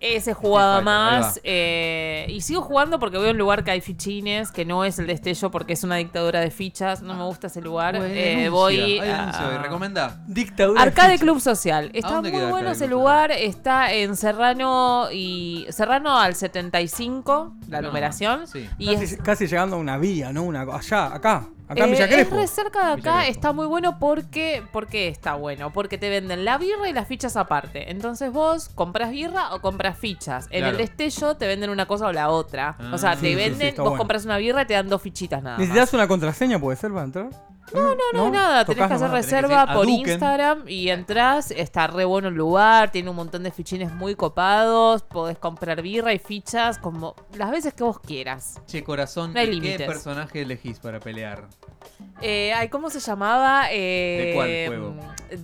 Ese 0.00 0.32
jugaba 0.32 0.80
más. 0.80 1.40
eh, 1.42 2.26
y 2.28 2.40
sigo 2.40 2.62
jugando 2.62 2.98
porque 3.00 3.16
voy 3.18 3.28
a 3.28 3.30
un 3.32 3.38
lugar 3.38 3.64
que 3.64 3.70
hay 3.72 3.80
fichines, 3.80 4.52
que 4.52 4.64
no 4.64 4.84
es 4.84 4.98
el 5.00 5.06
destello 5.08 5.50
porque 5.50 5.72
es 5.72 5.82
una 5.82 5.96
dictadura 5.96 6.40
de 6.40 6.50
fichas. 6.52 7.02
No 7.02 7.14
me 7.14 7.24
gusta 7.24 7.48
ese 7.48 7.60
lugar. 7.60 7.96
Eh, 7.96 8.00
denuncia, 8.00 8.50
voy 8.50 8.98
a- 9.00 9.04
denuncia, 9.04 9.50
¿y 9.54 9.58
¿Recomendá? 9.62 10.20
Dictadura. 10.28 10.82
Arcade 10.82 11.18
Club 11.18 11.40
Social. 11.40 11.90
Está 11.94 12.17
dónde 12.18 12.30
muy 12.30 12.40
queda 12.40 12.50
bueno 12.50 12.70
ese 12.70 12.86
lugar. 12.86 13.30
Está 13.32 13.92
en 13.92 14.16
Serrano 14.16 15.08
y. 15.12 15.66
Serrano 15.70 16.18
al 16.18 16.34
75, 16.34 17.54
la 17.68 17.80
No, 17.80 17.88
numeración. 17.88 18.46
sí. 18.46 18.68
Y 18.78 18.92
Casi, 18.94 19.04
es, 19.04 19.16
casi 19.22 19.46
llegando 19.46 19.76
a 19.76 19.78
una 19.78 19.98
vía, 19.98 20.32
¿no? 20.32 20.42
Una, 20.42 20.62
allá, 20.62 21.14
acá. 21.14 21.46
Acá 21.70 21.84
en 21.84 21.92
eh, 21.92 22.20
es 22.22 22.30
re 22.30 22.46
cerca 22.46 22.86
de 22.86 22.92
acá, 23.02 23.26
está 23.26 23.52
muy 23.52 23.66
bueno 23.66 23.98
porque. 23.98 24.62
¿Por 24.72 24.86
qué 24.86 25.08
está 25.08 25.34
bueno? 25.34 25.70
Porque 25.70 25.98
te 25.98 26.08
venden 26.08 26.46
la 26.46 26.56
birra 26.56 26.88
y 26.88 26.94
las 26.94 27.06
fichas 27.06 27.36
aparte. 27.36 27.90
Entonces 27.90 28.32
vos 28.32 28.70
compras 28.70 29.10
birra 29.10 29.54
o 29.54 29.60
compras 29.60 29.98
fichas. 29.98 30.46
En 30.50 30.60
Claro. 30.60 30.70
el 30.70 30.76
destello 30.78 31.36
te 31.36 31.46
venden 31.46 31.68
una 31.68 31.84
cosa 31.84 32.06
o 32.06 32.12
la 32.12 32.30
otra. 32.30 32.74
Ah. 32.78 32.90
o 32.94 32.96
sea, 32.96 33.16
Sí, 33.16 33.20
te 33.20 33.26
sí, 33.26 33.32
sí, 33.32 33.36
venden, 33.36 33.74
vos 33.76 33.84
bueno. 33.84 33.98
compras 33.98 34.24
una 34.24 34.38
birra 34.38 34.62
y 34.62 34.66
te 34.66 34.72
dan 34.74 34.88
dos 34.88 35.02
fichitas 35.02 35.42
nada. 35.42 35.58
más. 35.58 35.66
¿Necesitas 35.68 35.92
una 35.92 36.08
contraseña, 36.08 36.58
puede 36.58 36.78
ser, 36.78 36.90
para 36.90 37.04
entrar? 37.04 37.28
No, 37.72 37.94
no, 37.94 38.02
no, 38.12 38.30
nada. 38.30 38.64
Tenés 38.64 38.86
que 38.88 38.94
hacer 38.94 39.08
nomás. 39.08 39.26
tenés 39.26 39.42
que 39.42 39.48
reserva 39.48 39.74
por. 39.74 39.88
Instagram 39.88 40.64
y 40.68 40.88
entras. 40.90 41.50
Está 41.50 41.86
re 41.86 42.04
bueno 42.04 42.28
el 42.28 42.34
lugar. 42.34 42.90
Tiene 42.90 43.10
un 43.10 43.16
montón 43.16 43.42
de 43.42 43.50
fichines 43.50 43.92
muy 43.92 44.14
copados. 44.14 45.02
Podés 45.02 45.38
comprar 45.38 45.82
birra 45.82 46.12
y 46.12 46.18
fichas 46.18 46.78
como 46.78 47.14
las 47.36 47.50
veces 47.50 47.74
que 47.74 47.84
vos 47.84 47.98
quieras. 48.00 48.60
Che, 48.66 48.82
corazón, 48.82 49.32
No 49.34 49.40
hay 49.40 49.60
¿qué 49.60 49.78
personaje 49.78 50.42
elegís 50.42 50.78
para 50.78 51.00
pelear? 51.00 51.46
Eh, 52.20 52.52
ay, 52.52 52.68
¿Cómo 52.68 52.90
se 52.90 52.98
llamaba? 53.00 53.68
Eh, 53.70 54.24
¿De 54.26 54.34
cuál 54.34 54.66
juego? 54.66 54.94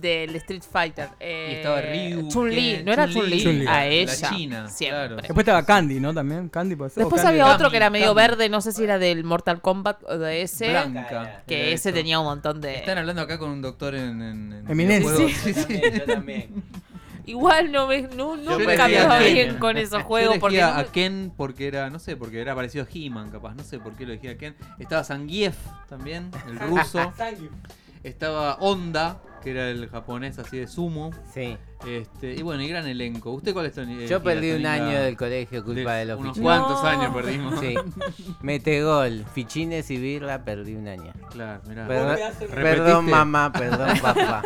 Del 0.01 0.35
Street 0.37 0.63
Fighter. 0.69 1.09
Eh, 1.19 1.49
Y 1.51 1.55
estaba 1.55 1.81
Ryu, 1.81 2.27
Chun-Li. 2.27 2.83
No 2.83 2.91
era 2.91 3.07
Chun-Li. 3.07 3.65
A 3.67 3.71
La 3.71 3.85
ella. 3.85 4.29
China, 4.29 4.67
Siempre. 4.69 4.97
claro. 4.97 5.15
Después 5.17 5.39
estaba 5.39 5.65
Candy, 5.65 5.99
¿no? 5.99 6.13
También. 6.13 6.49
Candy 6.49 6.75
puede 6.75 6.89
ser. 6.89 7.03
Después 7.03 7.21
Candy 7.21 7.39
había 7.39 7.53
otro 7.53 7.69
que 7.69 7.77
era 7.77 7.89
medio 7.89 8.13
verde. 8.13 8.49
No 8.49 8.61
sé 8.61 8.71
si 8.71 8.83
era 8.83 8.97
del 8.99 9.23
Mortal 9.23 9.61
Kombat 9.61 10.03
o 10.03 10.17
de 10.17 10.41
ese. 10.41 10.69
Blanca. 10.69 11.43
Que 11.47 11.71
ese 11.73 11.89
eso. 11.89 11.95
Tenía 12.15 12.19
un 12.19 12.25
montón 12.25 12.61
de. 12.61 12.75
Están 12.75 12.97
hablando 12.97 13.21
acá 13.21 13.37
con 13.37 13.49
un 13.51 13.61
doctor 13.61 13.95
en. 13.95 14.21
en, 14.21 14.53
en 14.53 14.71
Eminencia. 14.71 15.27
Yo 15.45 15.53
también, 15.55 15.93
yo 15.93 16.05
también. 16.05 16.63
Igual 17.27 17.71
no 17.71 17.87
me, 17.87 18.03
no, 18.03 18.35
Yo 18.35 18.57
nunca 18.59 18.85
elegí 18.85 18.91
me 18.91 18.97
a 18.99 19.07
va 19.07 19.17
Ken. 19.19 19.33
bien 19.33 19.57
con 19.57 19.77
esos 19.77 19.99
Yo 19.99 20.05
juegos. 20.05 20.27
elegí 20.35 20.39
Porque 20.41 20.61
a, 20.61 20.67
no 20.69 20.75
me- 20.75 20.81
a 20.81 20.85
Ken 20.85 21.33
porque 21.35 21.67
era, 21.67 21.89
no 21.89 21.97
sé, 21.97 22.15
porque 22.15 22.39
era 22.39 22.53
parecido 22.53 22.83
a 22.85 22.87
He-Man, 22.93 23.31
capaz. 23.31 23.55
No 23.55 23.63
sé 23.63 23.79
por 23.79 23.93
qué 23.95 24.05
lo 24.05 24.13
elegí 24.13 24.27
a 24.27 24.37
Ken. 24.37 24.55
Estaba 24.77 25.03
Zangief 25.03 25.55
también, 25.89 26.29
el 26.47 26.59
ruso. 26.69 27.11
Estaba 28.03 28.57
Honda, 28.59 29.19
que 29.45 29.51
era 29.51 29.69
el 29.69 29.87
japonés 29.89 30.39
así 30.39 30.57
de 30.57 30.67
sumo. 30.67 31.11
Sí. 31.31 31.55
Este, 31.87 32.33
y 32.33 32.41
bueno, 32.41 32.63
y 32.63 32.67
gran 32.67 32.87
elenco. 32.87 33.31
¿Usted 33.31 33.53
cuál 33.53 33.67
es 33.67 33.73
Tony? 33.73 34.07
Yo 34.07 34.23
perdí 34.23 34.51
un 34.51 34.65
año 34.65 34.99
del 34.99 35.15
colegio 35.15 35.63
culpa 35.63 35.93
de, 35.93 36.05
los 36.05 36.19
Unos 36.19 36.35
fichines. 36.35 36.43
cuantos 36.57 36.81
No. 36.83 36.89
años 36.89 37.13
perdimos. 37.15 37.59
Sí. 37.59 37.75
Mete 38.41 38.83
gol, 38.83 39.23
fichines 39.35 39.91
y 39.91 39.97
birra, 39.97 40.43
perdí 40.43 40.73
un 40.73 40.87
año. 40.87 41.13
Claro, 41.31 41.61
mirá. 41.67 41.87
Perdón, 42.49 43.05
mamá, 43.07 43.51
perdón 43.53 43.97
papá. 44.01 44.41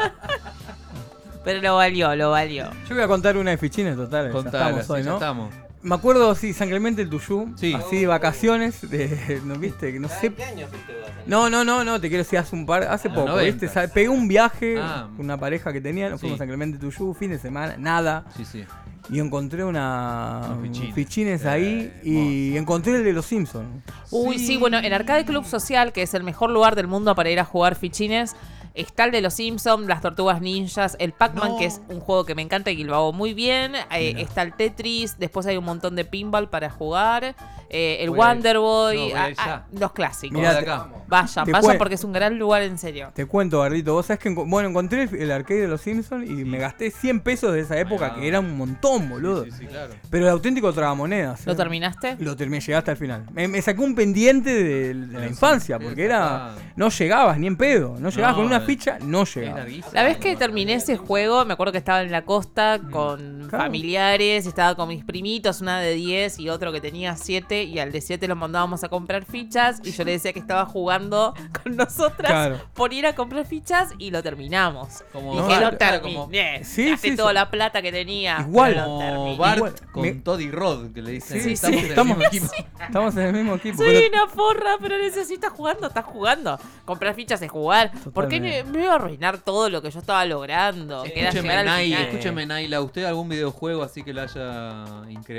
Pero 1.46 1.62
lo 1.62 1.76
valió, 1.78 2.14
lo 2.18 2.32
valió. 2.32 2.70
Yo 2.90 2.96
voy 2.96 3.04
a 3.06 3.08
contar 3.08 3.38
una 3.38 3.52
de 3.52 3.58
fichines 3.58 3.96
totales. 3.96 4.34
Contala, 4.34 4.66
estamos 4.82 4.90
hoy, 4.90 5.04
ya 5.04 5.10
¿no? 5.10 5.16
estamos. 5.16 5.56
Me 5.82 5.96
acuerdo, 5.96 6.36
sí, 6.36 6.52
San 6.54 6.68
Clemente 6.68 7.02
el 7.02 7.10
Tuyú. 7.10 7.54
Sí. 7.56 7.74
Así 7.74 8.00
de 8.02 8.08
vacaciones. 8.08 8.90
De, 8.90 9.42
¿No 9.46 9.56
viste? 9.56 9.98
No 10.00 10.10
sé. 10.10 10.34
¿Qué 10.34 10.44
año 10.44 10.68
fuiste 10.68 10.94
vos? 10.94 11.10
No, 11.26 11.50
no, 11.50 11.64
no, 11.64 11.84
no, 11.86 12.02
te 12.02 12.10
quiero 12.10 12.24
decir 12.24 12.38
hace 12.40 12.56
un 12.56 12.66
par, 12.66 12.84
hace 12.84 13.08
Los 13.08 13.18
poco, 13.18 13.30
90. 13.30 13.66
¿viste? 13.66 13.88
Pegué 13.88 14.10
un 14.10 14.28
viaje 14.28 14.76
Ah. 14.78 15.08
con 15.16 15.26
una 15.26 15.38
pareja 15.40 15.72
que 15.72 15.80
tenía, 15.80 16.10
nos 16.10 16.20
fuimos 16.20 16.36
Sí. 16.38 16.40
a 16.40 16.46
San 16.46 16.48
Clemente 16.50 16.78
Tuyú, 16.78 17.14
fin 17.14 17.30
de 17.32 17.40
semana, 17.40 17.76
nada. 17.78 18.26
Sí, 18.36 18.44
sí. 18.44 18.66
Y 19.10 19.20
encontré 19.20 19.64
una 19.64 20.58
fichines. 20.62 20.94
fichines, 20.94 21.46
Eh, 21.46 21.50
ahí 21.50 21.94
y 22.04 22.58
encontré 22.58 22.98
el 22.98 23.04
de 23.04 23.14
los 23.14 23.26
Simpsons. 23.26 23.68
Uy, 24.12 24.38
sí. 24.38 24.58
bueno, 24.58 24.78
en 24.78 24.92
Arcade 24.94 25.24
Club 25.26 25.46
Social, 25.46 25.94
que 25.94 26.04
es 26.04 26.14
el 26.14 26.24
mejor 26.24 26.52
lugar 26.52 26.76
del 26.76 26.88
mundo 26.88 27.16
para 27.16 27.30
ir 27.32 27.40
a 27.40 27.46
jugar 27.46 27.76
fichines, 27.76 28.36
está 28.74 29.06
el 29.06 29.12
de 29.12 29.22
los 29.22 29.34
Simpsons, 29.34 29.88
las 29.88 30.02
Tortugas 30.02 30.42
Ninjas, 30.42 30.96
el 31.00 31.12
Pac-Man, 31.14 31.52
No. 31.52 31.58
que 31.58 31.66
es 31.66 31.82
un 31.90 32.00
juego 32.00 32.26
que 32.26 32.36
me 32.36 32.42
encanta 32.42 32.72
y 32.72 32.78
que 32.78 32.84
lo 32.84 32.96
hago 32.96 33.14
muy 33.14 33.34
bien. 33.34 33.76
eh, 33.92 34.16
está 34.18 34.42
el 34.42 34.54
Tetris, 34.54 35.18
después 35.20 35.46
hay 35.48 35.58
un 35.58 35.66
montón 35.66 35.96
de 35.96 36.06
pinball 36.06 36.50
para 36.50 36.70
jugar. 36.70 37.36
eh, 37.72 37.98
el 38.02 38.10
Voy 38.10 38.20
a 38.22 38.30
ir. 38.32 38.36
Wonder 38.36 38.58
Boy, 38.58 38.98
No, 38.98 39.04
voy 39.04 39.12
a 39.14 39.30
ir 39.30 39.36
ya. 39.36 39.44
ah, 39.46 39.66
los 39.80 39.92
clásicos. 39.92 40.36
Mirá, 40.40 40.54
te- 40.54 40.62
acá. 40.62 40.88
Vayan, 41.08 41.46
Te 41.46 41.52
vayan 41.52 41.72
cuen- 41.72 41.78
porque 41.78 41.96
es 41.96 42.04
un 42.04 42.12
gran 42.14 42.38
lugar 42.40 42.64
en 42.64 42.78
serio. 42.80 43.12
Te 43.14 43.26
cuento, 43.28 43.60
Gardito, 43.62 43.94
vos 43.94 44.08
sabés 44.08 44.20
que 44.20 44.30
bueno, 44.30 44.70
encontré 44.70 45.04
el, 45.04 45.16
el 45.16 45.32
arcade 45.32 45.62
de 45.62 45.68
los 45.68 45.82
Simpsons 45.82 46.28
y 46.28 46.34
me 46.46 46.58
gasté 46.58 46.90
100 46.90 47.20
pesos 47.22 47.54
de 47.54 47.60
esa 47.62 47.78
época, 47.80 48.16
que 48.16 48.28
era 48.28 48.40
un 48.40 48.58
montón, 48.58 49.08
boludo. 49.10 49.44
Sí, 49.46 49.52
sí, 49.52 49.58
sí, 49.60 49.66
claro. 49.68 49.94
Pero 50.10 50.26
el 50.26 50.32
auténtico 50.32 50.74
tragamonedas. 50.74 51.46
¿Lo 51.46 51.54
¿eh? 51.54 51.56
terminaste? 51.56 52.16
Lo 52.20 52.36
terminé, 52.36 52.60
llegué 52.60 52.76
hasta 52.76 52.92
el 52.92 52.98
final. 52.98 53.26
Me, 53.34 53.48
me 53.48 53.62
sacó 53.62 53.84
un 53.84 53.94
pendiente 53.94 54.52
de, 54.52 54.94
de 54.96 55.20
la 55.20 55.28
infancia, 55.28 55.78
porque 55.78 56.06
era. 56.06 56.56
No 56.76 56.90
llegabas 56.90 57.38
ni 57.38 57.46
en 57.48 57.56
pedo. 57.58 57.98
No 58.00 58.10
llegabas 58.10 58.32
No, 58.36 58.38
con 58.38 58.46
una 58.48 58.62
ficha, 58.70 58.98
no 59.02 59.24
larguísimo. 59.36 59.90
La 59.94 60.04
vez 60.04 60.18
que 60.18 60.36
terminé 60.36 60.74
ese 60.76 60.98
juego, 60.98 61.44
me 61.46 61.54
acuerdo 61.54 61.72
que 61.72 61.78
estaba 61.80 62.02
en 62.02 62.12
la 62.12 62.24
costa 62.26 62.80
con 62.92 63.48
Claro. 63.50 63.64
familiares, 63.66 64.46
estaba 64.46 64.76
con 64.76 64.90
mis 64.90 65.04
primitos, 65.04 65.62
una 65.62 65.80
de 65.80 65.94
10 65.96 66.40
y 66.40 66.50
otro 66.50 66.72
que 66.72 66.80
tenía 66.82 67.16
7, 67.16 67.64
y 67.64 67.80
al 67.80 67.92
de 67.92 68.02
7 68.02 68.28
lo 68.28 68.36
mandábamos 68.36 68.84
a 68.84 68.90
comprar 68.90 69.26
fichas, 69.26 69.82
y 69.84 69.92
yo 69.92 70.04
le 70.04 70.12
decía 70.12 70.34
que 70.34 70.40
estaba 70.40 70.66
jugando 70.66 71.34
con 71.64 71.76
nosotras 71.76 72.32
Claro. 72.32 72.62
por 72.74 72.94
ir 72.94 73.06
a 73.08 73.16
comprar 73.16 73.46
fichas, 73.46 73.90
y 73.98 74.12
lo 74.12 74.22
terminamos. 74.22 75.04
Como 75.12 75.32
que 75.38 75.46
claro, 75.48 75.72
lo 75.72 75.78
claro, 75.78 76.02
terminé. 76.02 76.64
Sí, 76.64 76.90
Gasté 76.92 77.10
sí, 77.12 77.16
toda 77.18 77.30
sí. 77.30 77.36
la 77.36 77.50
plata 77.50 77.82
que 77.82 77.92
tenía. 77.92 78.38
Igual. 78.48 78.74
pero 78.74 78.86
lo 78.86 78.88
Como 78.92 79.00
terminé. 79.00 79.38
Bart 79.38 79.58
Igual, 79.58 79.74
con 79.92 80.02
me- 80.04 80.12
Todd 80.14 80.40
y 80.40 80.52
Rod, 80.52 80.92
que 80.94 81.02
le 81.02 81.12
dicen. 81.12 81.42
Sí, 81.42 81.54
estamos 81.54 81.74
sí, 81.74 81.80
en 81.80 81.86
el 81.86 81.90
estamos- 81.92 82.18
mismo 82.18 82.30
equipo. 82.54 82.84
Estamos 82.84 83.16
en 83.18 83.22
el 83.26 83.34
mismo 83.34 83.56
equipo. 83.56 83.78
Soy 83.78 83.88
pero- 83.94 84.08
una 84.24 84.28
porra, 84.34 84.78
pero 84.80 84.98
necesitas 84.98 85.52
jugando, 85.52 85.88
estás 85.88 86.06
jugando. 86.06 86.60
Comprar 86.86 87.16
fichas 87.16 87.42
es 87.42 87.50
jugar. 87.52 87.92
¿Por 87.92 88.02
qué 88.02 88.10
Totalmente. 88.12 88.49
Me, 88.50 88.64
me 88.72 88.84
iba 88.84 88.92
a 88.94 88.96
arruinar 88.96 89.38
todo 89.40 89.70
lo 89.70 89.82
que 89.82 89.92
yo 89.92 90.00
estaba 90.00 90.26
logrando? 90.26 91.04
Escúcheme, 91.06 91.64
Nay, 91.64 91.94
escúcheme, 91.94 92.46
Naila, 92.46 92.82
¿usted 92.82 93.06
algún 93.06 93.30
videojuego 93.30 93.84
así 93.84 94.04
que 94.04 94.14
lo 94.14 94.22
haya 94.22 94.86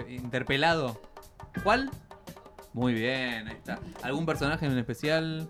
interpelado? 0.08 1.00
¿Cuál? 1.62 1.90
Muy 2.72 2.94
bien, 2.94 3.48
ahí 3.48 3.54
está. 3.56 3.78
¿Algún 4.02 4.24
personaje 4.26 4.64
en 4.66 4.78
especial? 4.78 5.48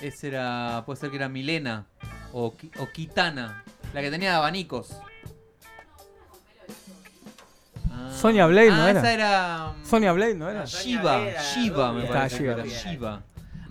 Ese 0.00 0.28
era. 0.28 0.82
Puede 0.84 0.98
ser 0.98 1.10
que 1.10 1.16
era 1.16 1.28
Milena 1.28 1.86
o, 2.32 2.46
o 2.78 2.88
Kitana, 2.92 3.62
la 3.94 4.00
que 4.00 4.10
tenía 4.10 4.36
abanicos. 4.36 4.96
Ah. 7.90 8.10
Sonia 8.12 8.46
Blade, 8.46 8.70
¿no 8.70 8.82
Ah, 8.82 8.90
era? 8.90 8.98
Esa 9.00 9.12
era. 9.12 9.72
mm, 9.80 9.84
Sonia 9.86 10.12
Blade, 10.12 10.34
¿no 10.34 10.48
era? 10.50 10.64
Shiva, 10.64 11.20
Shiva 11.54 11.92
me 11.92 12.04
parece 12.04 12.44
Shiva. 12.66 13.22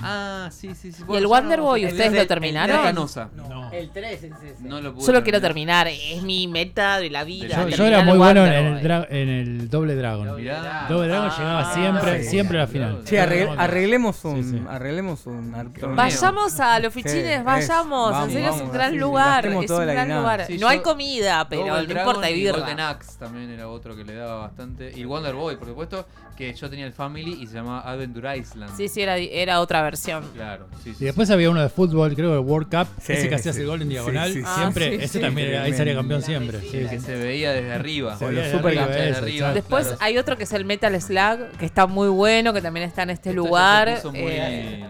Ah, 0.03 0.49
sí, 0.51 0.73
sí, 0.75 0.91
sí. 0.91 1.03
¿Y 1.07 1.15
el 1.15 1.27
Wonder 1.27 1.61
Boy, 1.61 1.85
ustedes 1.85 2.13
lo 2.13 2.27
terminaron? 2.27 2.81
Canosa. 2.83 3.29
No. 3.35 3.71
El 3.71 3.89
3 3.91 4.23
es 4.23 4.31
ese. 4.43 4.55
No 4.63 4.81
lo 4.81 4.93
pude 4.93 5.05
Yo 5.07 5.13
lo 5.13 5.23
quiero 5.23 5.39
terminar. 5.41 5.87
es 5.87 6.21
mi 6.23 6.47
meta 6.47 6.99
de 6.99 7.09
la 7.09 7.23
vida. 7.23 7.67
Yo, 7.69 7.85
era 7.85 8.03
muy 8.03 8.17
bueno 8.17 8.45
en 8.45 8.53
el, 8.53 8.81
dra- 8.83 9.07
en 9.09 9.29
el 9.29 9.69
doble 9.69 9.95
dragon. 9.95 10.35
Mirá. 10.35 10.85
Doble 10.89 11.07
dragon 11.07 11.29
Ah, 11.31 11.37
llegaba 11.37 11.73
siempre, 11.73 12.23
sí. 12.23 12.29
siempre 12.29 12.57
a 12.57 12.61
la 12.61 12.67
final. 12.67 13.03
Arregl- 13.05 13.55
arreglemos 13.57 14.25
un. 14.25 14.43
Sí, 14.43 14.49
sí. 14.51 14.61
Arreglemos 14.69 15.25
un. 15.25 15.51
Vayamos 15.95 16.59
a 16.59 16.79
los 16.79 16.93
Sí, 16.93 17.01
fichines, 17.03 17.39
es, 17.39 17.43
vayamos. 17.43 18.11
vamos, 18.11 18.27
en 18.27 18.33
serio 18.33 18.49
es 18.55 18.61
un 18.61 18.71
gran 18.71 18.97
lugar. 18.97 19.45
Es 19.45 19.53
un 19.55 19.65
gran 19.65 20.05
guinada. 20.07 20.19
lugar. 20.21 20.45
Sí, 20.47 20.57
no 20.57 20.67
hay 20.67 20.79
comida, 20.79 21.47
pero 21.49 21.65
no 21.67 21.81
importa, 21.81 22.25
hay 22.27 22.33
birra. 22.35 22.59
Golden 22.59 22.79
Axe 22.79 23.17
también 23.19 23.49
era 23.49 23.67
otro 23.69 23.95
que 23.95 24.03
le 24.03 24.15
daba 24.15 24.35
bastante. 24.41 24.91
Y 24.95 25.01
el 25.01 25.07
Wonder 25.07 25.33
Boy, 25.35 25.55
por 25.57 25.67
supuesto, 25.67 26.05
que 26.35 26.53
yo 26.53 26.69
tenía 26.69 26.85
el 26.85 26.93
Family 26.93 27.33
y 27.41 27.47
se 27.47 27.53
llamaba 27.55 27.81
Adventure 27.89 28.37
Island. 28.37 28.75
Sí, 28.75 28.87
sí, 28.87 29.01
era, 29.01 29.17
era 29.17 29.59
otra 29.59 29.81
versión. 29.83 29.90
Claro, 30.33 30.67
sí, 30.83 30.91
sí. 30.93 31.03
Y 31.03 31.05
después 31.05 31.29
había 31.29 31.49
uno 31.49 31.61
de 31.61 31.69
fútbol, 31.69 32.13
creo, 32.15 32.33
el 32.33 32.39
World 32.39 32.69
Cup, 32.69 32.87
Sí, 33.01 33.13
ese 33.13 33.29
que 33.29 33.35
hacías 33.35 33.55
sí. 33.55 33.61
el 33.61 33.67
gol 33.67 33.81
en 33.81 33.89
diagonal. 33.89 34.31
sí, 34.33 34.39
sí. 34.41 34.45
siempre, 34.55 34.85
Ah, 34.85 34.89
sí, 34.89 34.95
ese 34.95 35.07
sí. 35.07 35.19
también 35.19 35.47
era- 35.49 35.63
ahí 35.63 35.73
salía 35.73 35.95
campeón 35.95 36.21
siempre. 36.21 36.59
Sí, 36.61 36.69
que 36.71 36.89
sí. 36.89 36.99
se 36.99 37.15
veía 37.15 37.51
desde 37.51 37.73
arriba. 37.73 38.17
Se 38.17 38.25
O 38.25 38.27
veía 38.29 38.41
los 38.43 38.51
de 38.51 38.57
super 38.57 38.77
arriba, 38.79 38.97
eso, 39.07 39.25
exacto. 39.25 39.53
Después 39.55 39.87
claro. 39.87 39.97
hay 40.01 40.17
otro 40.17 40.37
que 40.37 40.43
es 40.43 40.53
el 40.53 40.65
Metal 40.65 41.01
Slug, 41.01 41.49
que 41.59 41.65
está 41.65 41.87
muy 41.87 42.09
bueno, 42.09 42.53
que 42.53 42.61
también 42.61 42.85
está 42.85 43.03
en 43.03 43.09
este 43.11 43.29
Esto 43.31 43.41
se 43.43 43.47
lugar. 43.47 43.95
puso 43.95 44.11
muy- 44.11 44.19
Eh, 44.23 44.85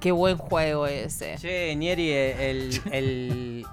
qué 0.00 0.12
buen 0.12 0.36
juego 0.36 0.86
ese. 0.86 1.36
Che, 1.38 1.74
Nieri, 1.76 2.10
el, 2.10 2.80
el, 2.92 3.66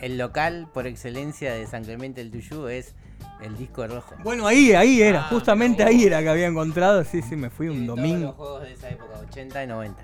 el 0.00 0.18
local 0.18 0.68
por 0.72 0.86
excelencia 0.86 1.52
de 1.54 1.66
San 1.66 1.84
Clemente 1.84 2.22
del 2.22 2.30
Tuyú 2.30 2.68
es 2.68 2.94
el 3.40 3.56
disco 3.56 3.86
rojo. 3.86 4.14
Bueno, 4.22 4.46
ahí, 4.46 4.72
ahí 4.72 5.02
era. 5.02 5.20
Ah, 5.26 5.28
justamente 5.30 5.82
ahí 5.84 6.04
era 6.04 6.22
que 6.22 6.28
había 6.28 6.46
encontrado. 6.46 7.04
Sí, 7.04 7.22
sí, 7.22 7.36
me 7.36 7.50
fui 7.50 7.68
un 7.68 7.86
Todos 7.86 7.98
los 7.98 8.08
domingo. 8.08 8.32
juegos 8.32 8.62
de 8.62 8.72
esa 8.72 8.88
época, 8.90 9.18
80 9.28 9.64
y 9.64 9.66
90. 9.66 10.02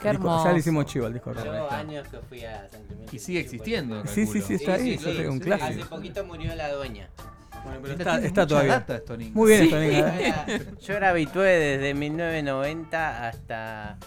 Qué 0.00 0.10
Disco- 0.10 0.10
hermoso. 0.10 0.44
ya 0.44 0.52
le 0.52 0.58
hicimos 0.60 0.86
chivo 0.86 1.06
al 1.06 1.12
disco. 1.12 1.32
rojo. 1.32 1.44
Yo 1.44 1.70
años 1.72 2.06
que 2.08 2.18
fui 2.18 2.44
a 2.44 2.68
San 2.68 2.82
Clemente. 2.84 3.16
Y 3.16 3.18
sigue 3.18 3.40
existiendo. 3.40 4.06
Sí, 4.06 4.26
sí, 4.26 4.40
sí, 4.42 4.54
está 4.54 4.74
ahí. 4.74 4.96
yo 4.96 5.16
tengo 5.16 5.32
un 5.32 5.42
sí. 5.42 5.50
Hace 5.50 5.58
clásico. 5.64 5.88
poquito 5.88 6.24
murió 6.24 6.54
la 6.54 6.72
dueña. 6.72 7.08
Bueno, 7.64 7.80
pero 7.82 7.94
está, 7.94 8.20
está 8.20 8.46
todavía. 8.46 8.84
data. 8.86 9.02
Muy 9.34 9.50
bien, 9.50 9.64
Sí. 9.64 10.74
Yo 10.86 10.94
era, 10.94 11.10
habitué 11.10 11.48
desde 11.48 11.92
1990 11.94 13.28
hasta 13.28 13.98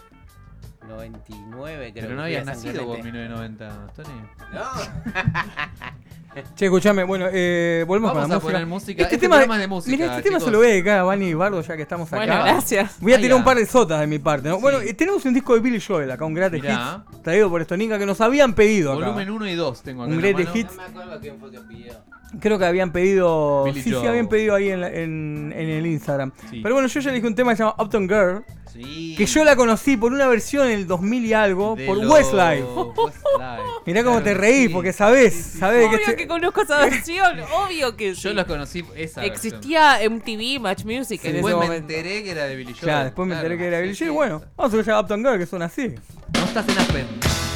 99, 0.88 1.92
creo 1.92 2.06
Pero 2.06 2.16
no 2.16 2.24
habías 2.24 2.46
nacido 2.46 2.86
vos 2.86 2.98
en 3.00 3.12
Clemente. 3.12 3.30
1990, 3.66 3.94
Tony. 3.94 4.22
No. 4.54 5.12
Che, 6.56 6.66
escuchame, 6.66 7.04
bueno, 7.04 7.26
eh, 7.32 7.84
volvemos 7.88 8.14
Vamos 8.14 8.24
con 8.24 8.30
la 8.30 8.36
a 8.36 8.40
música. 8.40 8.52
poner 8.54 8.68
música. 8.68 9.04
Este 9.04 9.18
tema, 9.18 9.36
programa 9.36 9.56
es 9.56 9.62
de 9.62 9.68
música, 9.68 9.92
Mira, 9.92 10.06
este 10.12 10.22
tema 10.24 10.38
chicos. 10.38 10.44
se 10.46 10.52
lo 10.52 10.58
voy 10.60 10.68
a 10.68 10.70
dedicar 10.70 11.00
a 11.00 11.04
Vani 11.04 11.26
y 11.28 11.34
Bardo 11.34 11.62
ya 11.62 11.76
que 11.76 11.82
estamos 11.82 12.08
acá. 12.12 12.18
Bueno, 12.26 12.44
gracias. 12.44 12.96
Voy 13.02 13.14
a 13.14 13.18
tirar 13.18 13.38
un 13.38 13.44
par 13.44 13.58
de 13.58 13.66
sotas 13.66 14.00
de 14.00 14.08
mi 14.08 14.20
parte. 14.20 14.48
¿no? 14.50 14.60
Bueno, 14.60 14.80
eh, 14.80 14.94
tenemos 14.94 15.26
un 15.26 15.34
disco 15.34 15.54
de 15.56 15.60
Billy 15.60 15.82
Joel 15.82 16.10
acá, 16.10 16.24
un 16.26 16.34
Greatest 16.34 16.64
Mirá. 16.64 17.04
Hits, 17.12 17.22
traído 17.22 17.50
por 17.50 17.62
Estonica, 17.62 18.00
que 18.00 18.06
nos 18.06 18.22
habían 18.22 18.54
pedido 18.54 18.94
acá. 18.94 19.06
Volumen 19.08 19.30
1 19.30 19.48
y 19.50 19.56
2 19.56 19.82
tengo 19.82 20.04
acá. 20.04 20.08
Un 20.14 20.20
en 20.20 20.22
la 20.22 20.28
Greatest 20.30 20.50
mano. 20.56 20.60
Hits. 20.62 20.76
No 20.78 20.82
me 20.84 20.88
acuerdo 20.90 21.20
quién 21.20 21.40
fue 21.40 21.52
que 21.52 21.60
pidió. 21.60 21.94
Creo 22.40 22.58
que 22.58 22.66
habían 22.66 22.92
pedido. 22.92 23.66
Billy 23.66 23.82
sí, 23.82 23.90
sí, 23.90 24.08
habían 24.08 24.28
pedido 24.28 24.56
ahí 24.56 24.70
en, 24.70 24.82
la- 24.82 24.90
en- 24.90 25.54
en 25.56 25.70
el 25.70 25.86
Instagram. 25.86 26.32
Sí. 26.50 26.62
Pero 26.64 26.76
bueno, 26.76 26.88
yo 26.88 27.00
ya 27.02 27.10
elegí 27.12 27.28
un 27.28 27.36
tema 27.36 27.52
que 27.52 27.58
se 27.58 27.64
llama 27.64 27.76
Upton 27.78 28.08
Girl. 28.08 28.44
Sí. 28.72 29.16
Que 29.18 29.26
yo 29.26 29.44
la 29.44 29.58
conocí 29.58 29.98
por 29.98 30.14
una 30.14 30.28
versión 30.28 30.68
en 30.68 30.80
el 30.80 30.88
2000 30.88 31.26
y 31.26 31.34
algo, 31.34 31.76
De 31.76 31.86
por 31.86 31.98
los 31.98 32.10
Westlife. 32.10 32.64
Westlife. 32.96 33.62
Mirá 33.86 34.04
cómo 34.06 34.22
Claro, 34.22 34.24
te 34.24 34.34
reís, 34.34 34.68
sí. 34.68 34.74
porque 34.74 34.94
sabés, 34.94 35.34
Sí, 35.34 35.42
sí, 35.44 35.58
sabés 35.60 35.88
Obvio 35.90 35.98
que, 36.00 36.06
que, 36.06 36.12
este- 36.12 36.28
conozco 36.28 36.62
esa 36.62 36.78
versión, 36.80 37.40
obvio 37.54 37.98
que 37.98 38.16
sí. 38.16 38.22
Yo 38.22 38.34
los 38.34 38.46
conocí 38.46 38.80
esa 38.96 39.22
versión. 39.22 39.26
Existía 39.26 40.00
MTV 40.10 40.62
Match 40.62 40.86
Music 40.86 41.20
en 41.26 41.32
ese 41.32 41.34
Después 41.34 41.54
me 41.56 41.62
momento. 41.66 41.76
enteré 41.94 42.24
que 42.24 42.32
era 42.32 42.46
de 42.46 42.56
Billy 42.56 42.72
Joel. 42.72 42.84
Claro, 42.84 43.04
después 43.04 43.28
me 43.28 43.36
enteré 43.36 43.58
que 43.58 43.66
era 43.68 43.80
Billy 43.82 43.94
sí, 43.94 44.06
Joel. 44.06 44.10
sí. 44.12 44.16
Bueno, 44.16 44.42
vamos 44.56 44.74
a 44.74 44.78
escuchar 44.78 45.04
Upton 45.04 45.20
Girl, 45.22 45.38
que 45.38 45.46
son 45.46 45.62
así. 45.64 45.90
No 46.34 46.44
estás 46.46 46.70
en 46.70 46.78
Aspen. 46.78 47.51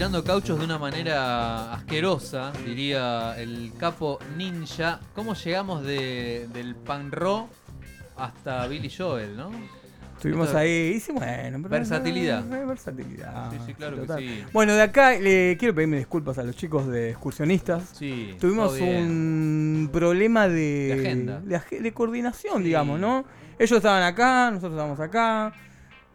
Tirando 0.00 0.24
cauchos 0.24 0.58
de 0.58 0.64
una 0.64 0.78
manera 0.78 1.74
asquerosa, 1.74 2.52
diría 2.64 3.34
el 3.38 3.70
capo 3.78 4.18
ninja. 4.34 4.98
¿Cómo 5.14 5.34
llegamos 5.34 5.84
de, 5.84 6.48
del 6.54 6.74
pan 6.74 7.12
ro 7.12 7.50
hasta 8.16 8.66
Billy 8.66 8.88
Joel, 8.88 9.36
no? 9.36 9.50
Estuvimos 10.16 10.54
ahí, 10.54 10.94
y 10.96 11.00
sí, 11.00 11.12
bueno. 11.12 11.58
pero- 11.58 11.68
Versatilidad. 11.68 12.50
eh, 12.50 12.64
Versatilidad. 12.64 13.50
Sí, 13.50 13.58
sí, 13.66 13.74
claro 13.74 13.96
que 13.96 14.00
total. 14.06 14.20
sí. 14.20 14.42
Bueno, 14.54 14.72
de 14.72 14.80
acá 14.80 15.18
le 15.18 15.58
quiero 15.58 15.74
pedirme 15.74 15.98
disculpas 15.98 16.38
a 16.38 16.44
los 16.44 16.56
chicos 16.56 16.86
de 16.88 17.10
excursionistas. 17.10 17.90
Sí, 17.92 18.34
Tuvimos 18.40 18.80
un 18.80 19.90
problema 19.92 20.48
de, 20.48 20.94
De 20.94 20.98
agenda. 20.98 21.40
de, 21.44 21.56
ag- 21.60 21.78
de 21.78 21.92
coordinación, 21.92 22.64
digamos, 22.64 22.98
¿no? 22.98 23.26
Ellos 23.58 23.76
estaban 23.76 24.02
acá, 24.02 24.50
nosotros 24.50 24.72
estábamos 24.72 24.98
acá. 25.00 25.52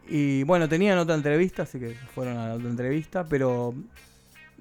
Y 0.07 0.43
bueno, 0.43 0.69
tenían 0.69 0.97
otra 0.97 1.15
entrevista, 1.15 1.63
así 1.63 1.79
que 1.79 1.95
fueron 2.13 2.37
a 2.37 2.49
la 2.49 2.53
otra 2.55 2.69
entrevista, 2.69 3.23
pero 3.25 3.73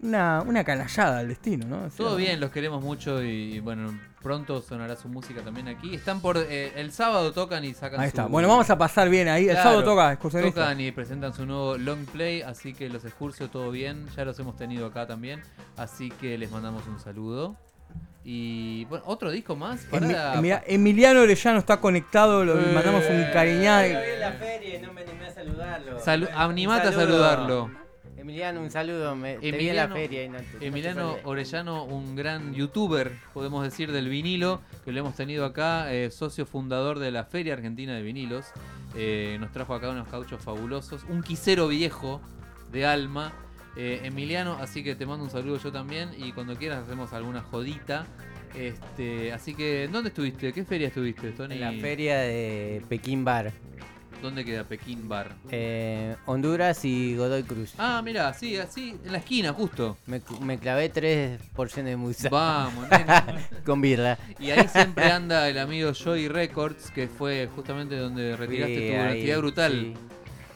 una, 0.03 0.43
una 0.47 0.65
canallada 0.65 1.19
al 1.19 1.29
destino, 1.29 1.67
¿no? 1.67 1.77
O 1.85 1.91
sea, 1.91 1.97
Todo 1.99 2.17
bien, 2.17 2.41
los 2.41 2.51
queremos 2.51 2.83
mucho 2.83 3.23
y 3.23 3.61
bueno, 3.61 3.99
pronto 4.23 4.61
sonará 4.63 4.97
su 4.97 5.09
música 5.09 5.43
también 5.43 5.69
aquí. 5.69 5.95
Están 5.95 6.21
por 6.21 6.37
eh, 6.39 6.73
el 6.77 6.93
sábado 6.93 7.33
tocan 7.33 7.65
y 7.65 7.75
sacan 7.75 8.01
Ahí 8.01 8.09
está. 8.09 8.25
su- 8.25 8.31
Bueno, 8.31 8.49
vamos 8.49 8.69
a 8.71 8.79
pasar 8.79 9.09
bien 9.09 9.29
ahí. 9.29 9.49
El 9.49 9.57
sábado 9.57 9.85
toca 9.85 10.13
excursionista. 10.13 10.61
Tocan 10.63 10.81
y 10.81 10.93
presentan 10.93 11.33
su 11.35 11.45
nuevo 11.47 11.77
long 11.79 12.05
play, 12.07 12.43
así 12.43 12.73
que 12.75 12.89
los 12.89 13.05
excursos 13.05 13.51
todo 13.51 13.71
bien, 13.71 14.07
ya 14.17 14.25
los 14.25 14.39
hemos 14.39 14.57
tenido 14.57 14.87
acá 14.87 15.07
también, 15.07 15.43
así 15.77 16.11
que 16.11 16.37
les 16.39 16.51
mandamos 16.51 16.87
un 16.87 16.99
saludo. 17.01 17.57
Y 18.25 18.87
bueno, 18.87 19.05
otro 19.07 19.31
disco 19.31 19.55
más 19.55 19.81
para 19.91 20.07
Emi- 20.07 20.41
mira, 20.41 20.63
Emiliano 20.67 21.21
Orellano 21.21 21.59
está 21.59 21.79
conectado, 21.81 22.45
lo 22.45 22.59
Eh. 22.59 22.73
mandamos 22.75 23.05
un 23.09 23.23
cariñado. 23.33 23.85
En 23.85 24.21
la 24.21 24.33
feria 24.33 24.79
y 24.79 24.83
no 24.83 24.93
me 24.95 25.03
animé 25.03 25.27
a 25.27 25.35
saludarlo. 25.35 26.01
Salu- 26.01 26.31
animate 26.35 26.87
a 26.87 26.91
Un 26.91 26.97
saludo. 26.97 27.19
saludarlo. 27.19 27.71
Emiliano, 28.17 28.63
un 28.63 28.71
saludo. 28.71 29.15
Me, 29.15 29.35
te 29.35 29.53
vi 29.53 29.69
en 29.69 29.77
la 29.77 29.89
feria 29.89 30.25
y 30.25 30.29
no 30.31 30.39
te- 30.39 30.45
no 30.55 30.59
te 30.59 30.67
Emiliano. 30.69 31.17
Orellano, 31.25 31.85
un 31.85 32.17
gran 32.17 32.55
youtuber, 32.55 33.13
podemos 33.35 33.63
decir, 33.63 33.93
del 33.93 34.09
vinilo, 34.09 34.63
que 34.87 34.93
lo 34.93 35.01
hemos 35.01 35.15
tenido 35.15 35.45
acá, 35.45 35.93
eh, 35.93 36.11
socio 36.11 36.47
fundador 36.47 36.99
de 37.01 37.11
la 37.11 37.25
Feria 37.25 37.53
Argentina 37.53 37.95
de 37.95 38.01
Vinilos. 38.01 38.47
Eh, 38.97 39.37
nos 39.41 39.53
trajo 39.53 39.75
acá 39.75 39.91
unos 39.91 40.09
cauchos 40.09 40.41
fabulosos, 40.41 41.03
un 41.11 41.23
quisero 41.23 41.69
viejo 41.69 42.23
de 42.73 42.87
alma. 42.87 43.35
Eh, 43.77 44.01
Emiliano, 44.05 44.57
así 44.61 44.85
que 44.85 44.95
te 44.95 45.05
mando 45.07 45.25
un 45.25 45.31
saludo 45.31 45.59
yo 45.59 45.73
también 45.73 46.11
y 46.17 46.33
cuando 46.33 46.57
quieras 46.57 46.85
hacemos 46.85 47.13
alguna 47.13 47.43
jodita. 47.43 48.07
Este, 48.55 49.33
así 49.33 49.55
que, 49.55 49.89
¿dónde 49.91 50.11
estuviste? 50.11 50.53
¿Qué 50.53 50.65
feria 50.65 50.89
estuviste, 50.89 51.33
Tony? 51.33 51.55
En 51.57 51.61
la 51.61 51.73
feria 51.73 52.19
de 52.19 52.83
Pekín 52.89 53.25
Bar. 53.25 53.53
¿Dónde 54.23 54.45
queda 54.45 54.65
Pekín 54.65 55.07
Bar? 55.09 55.35
Eh, 55.51 56.17
Honduras 56.25 56.83
y 56.85 57.15
Godoy 57.17 57.43
Cruz. 57.43 57.75
Ah, 57.77 58.01
mira, 58.03 58.33
sí, 58.33 58.57
así, 58.57 58.97
en 59.05 59.13
la 59.13 59.19
esquina, 59.19 59.53
justo. 59.53 59.99
Me, 60.07 60.23
me 60.41 60.57
clavé 60.59 60.89
tres 60.89 61.41
porciones 61.55 61.93
de 61.93 61.97
musa. 61.97 62.29
Vamos, 62.31 62.89
nena. 62.91 63.27
Con 63.67 63.81
birra. 63.83 64.17
Y 64.39 64.51
ahí 64.51 64.67
siempre 64.69 65.11
anda 65.11 65.47
el 65.49 65.59
amigo 65.59 65.93
Joy 65.93 66.29
Records, 66.29 66.91
que 66.91 67.09
fue 67.09 67.49
justamente 67.55 67.97
donde 67.97 68.35
retiraste 68.37 68.89
tu 68.89 68.95
ahí, 68.95 69.01
actividad 69.01 69.39
brutal. 69.39 69.73
sí. 69.73 69.95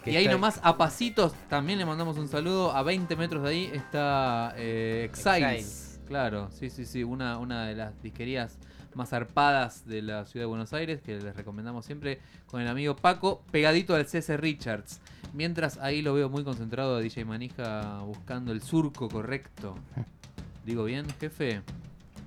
Que 0.09 0.15
Y 0.15 0.17
ahí 0.17 0.29
nomás, 0.29 0.61
a 0.63 0.77
pasitos, 0.77 1.35
también 1.49 1.79
le 1.79 1.85
mandamos 1.85 2.17
un 2.19 2.29
saludo. 2.29 2.73
A 2.73 2.83
20 2.83 3.15
metros 3.17 3.43
de 3.43 3.49
ahí 3.49 3.71
está 3.73 4.55
eh, 4.57 5.03
Exiles. 5.05 5.43
Exiles. 5.43 6.01
Claro, 6.07 6.49
sí, 6.51 6.71
sí, 6.71 6.87
sí. 6.87 7.05
Una, 7.05 7.39
una 7.39 7.67
de 7.67 7.75
las 7.75 8.01
disquerías 8.03 8.59
más 8.95 9.11
zarpadas 9.11 9.87
de 9.87 10.03
la 10.03 10.25
ciudad 10.25 10.45
de 10.45 10.49
Buenos 10.49 10.73
Aires, 10.73 11.01
que 11.03 11.19
les 11.19 11.37
recomendamos 11.37 11.85
siempre 11.85 12.21
con 12.47 12.61
el 12.61 12.69
amigo 12.69 12.97
Paco, 12.97 13.43
pegadito 13.51 13.95
al 13.95 14.07
CS 14.07 14.41
Richards. 14.41 15.01
Mientras 15.35 15.77
ahí 15.79 16.03
lo 16.03 16.15
veo 16.15 16.29
muy 16.29 16.43
concentrado 16.43 16.97
a 16.97 17.01
DJ 17.01 17.25
Manija 17.25 18.01
buscando 18.01 18.51
el 18.53 18.63
surco 18.63 19.09
correcto. 19.09 19.77
Digo 20.65 20.85
bien, 20.85 21.07
jefe. 21.21 21.63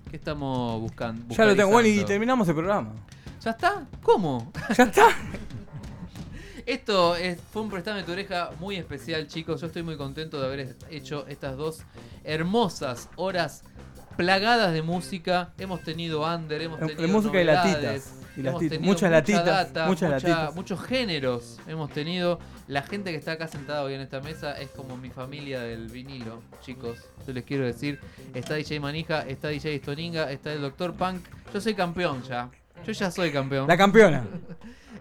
¿Qué 0.10 0.18
estamos 0.18 0.80
buscando? 0.80 1.34
Ya 1.36 1.46
lo 1.46 1.56
tengo. 1.56 1.72
Bueno, 1.72 1.88
y 1.88 2.04
terminamos 2.04 2.48
el 2.48 2.56
programa. 2.56 2.94
¿Ya 3.42 3.52
está? 3.52 3.88
¿Cómo? 4.04 4.52
¿Ya 4.78 4.84
está? 4.84 5.08
Esto 6.72 7.18
es, 7.18 7.38
fue 7.52 7.64
un 7.64 7.70
Prestame 7.70 8.04
tu 8.04 8.14
oreja 8.14 8.52
muy 8.62 8.78
especial, 8.78 9.28
chicos. 9.28 9.60
Yo 9.60 9.68
estoy 9.68 9.84
muy 9.84 9.98
contento 9.98 10.40
de 10.40 10.46
haber 10.48 10.76
hecho 10.90 11.28
estas 11.28 11.58
dos 11.58 11.82
hermosas 12.24 13.10
horas 13.18 13.66
plagadas 14.16 14.72
de 14.72 14.82
música. 14.82 15.52
Hemos 15.58 15.82
tenido 15.84 16.22
under, 16.26 16.62
hemos 16.62 16.80
de 16.80 16.88
tenido 16.88 17.10
música 17.10 17.42
y 17.42 17.44
latitas, 17.44 18.14
y 18.38 18.48
hemos 18.48 18.62
tenido 18.62 18.80
muchas 18.84 19.02
mucha 19.02 19.10
latitas, 19.10 19.46
data, 19.46 19.86
muchas 19.86 20.12
mucha- 20.14 20.28
latitas. 20.30 20.56
muchos 20.56 20.82
géneros. 20.82 21.60
Hemos 21.68 21.92
tenido 21.92 22.40
la 22.70 22.84
gente 22.84 23.12
que 23.12 23.18
está 23.18 23.34
acá 23.34 23.50
sentada 23.50 23.84
hoy 23.84 23.96
en 23.96 24.00
esta 24.00 24.22
mesa 24.22 24.58
es 24.58 24.70
como 24.70 24.96
mi 24.96 25.10
familia 25.10 25.60
del 25.60 25.90
vinilo, 25.90 26.42
chicos. 26.62 27.00
Yo 27.28 27.34
les 27.34 27.44
quiero 27.44 27.66
decir, 27.66 28.00
está 28.34 28.54
DJ 28.54 28.80
Manija, 28.80 29.28
está 29.28 29.50
DJ 29.50 29.78
Stoninga, 29.80 30.32
está 30.32 30.54
el 30.54 30.62
Dr. 30.62 30.94
Punk. 30.94 31.20
Yo 31.54 31.60
soy 31.60 31.74
campeón 31.74 32.24
ya. 32.24 32.50
Yo 32.86 32.92
ya 32.92 33.12
soy 33.12 33.32
campeón. 33.32 33.68
La 33.68 33.78
campeona. 33.78 34.26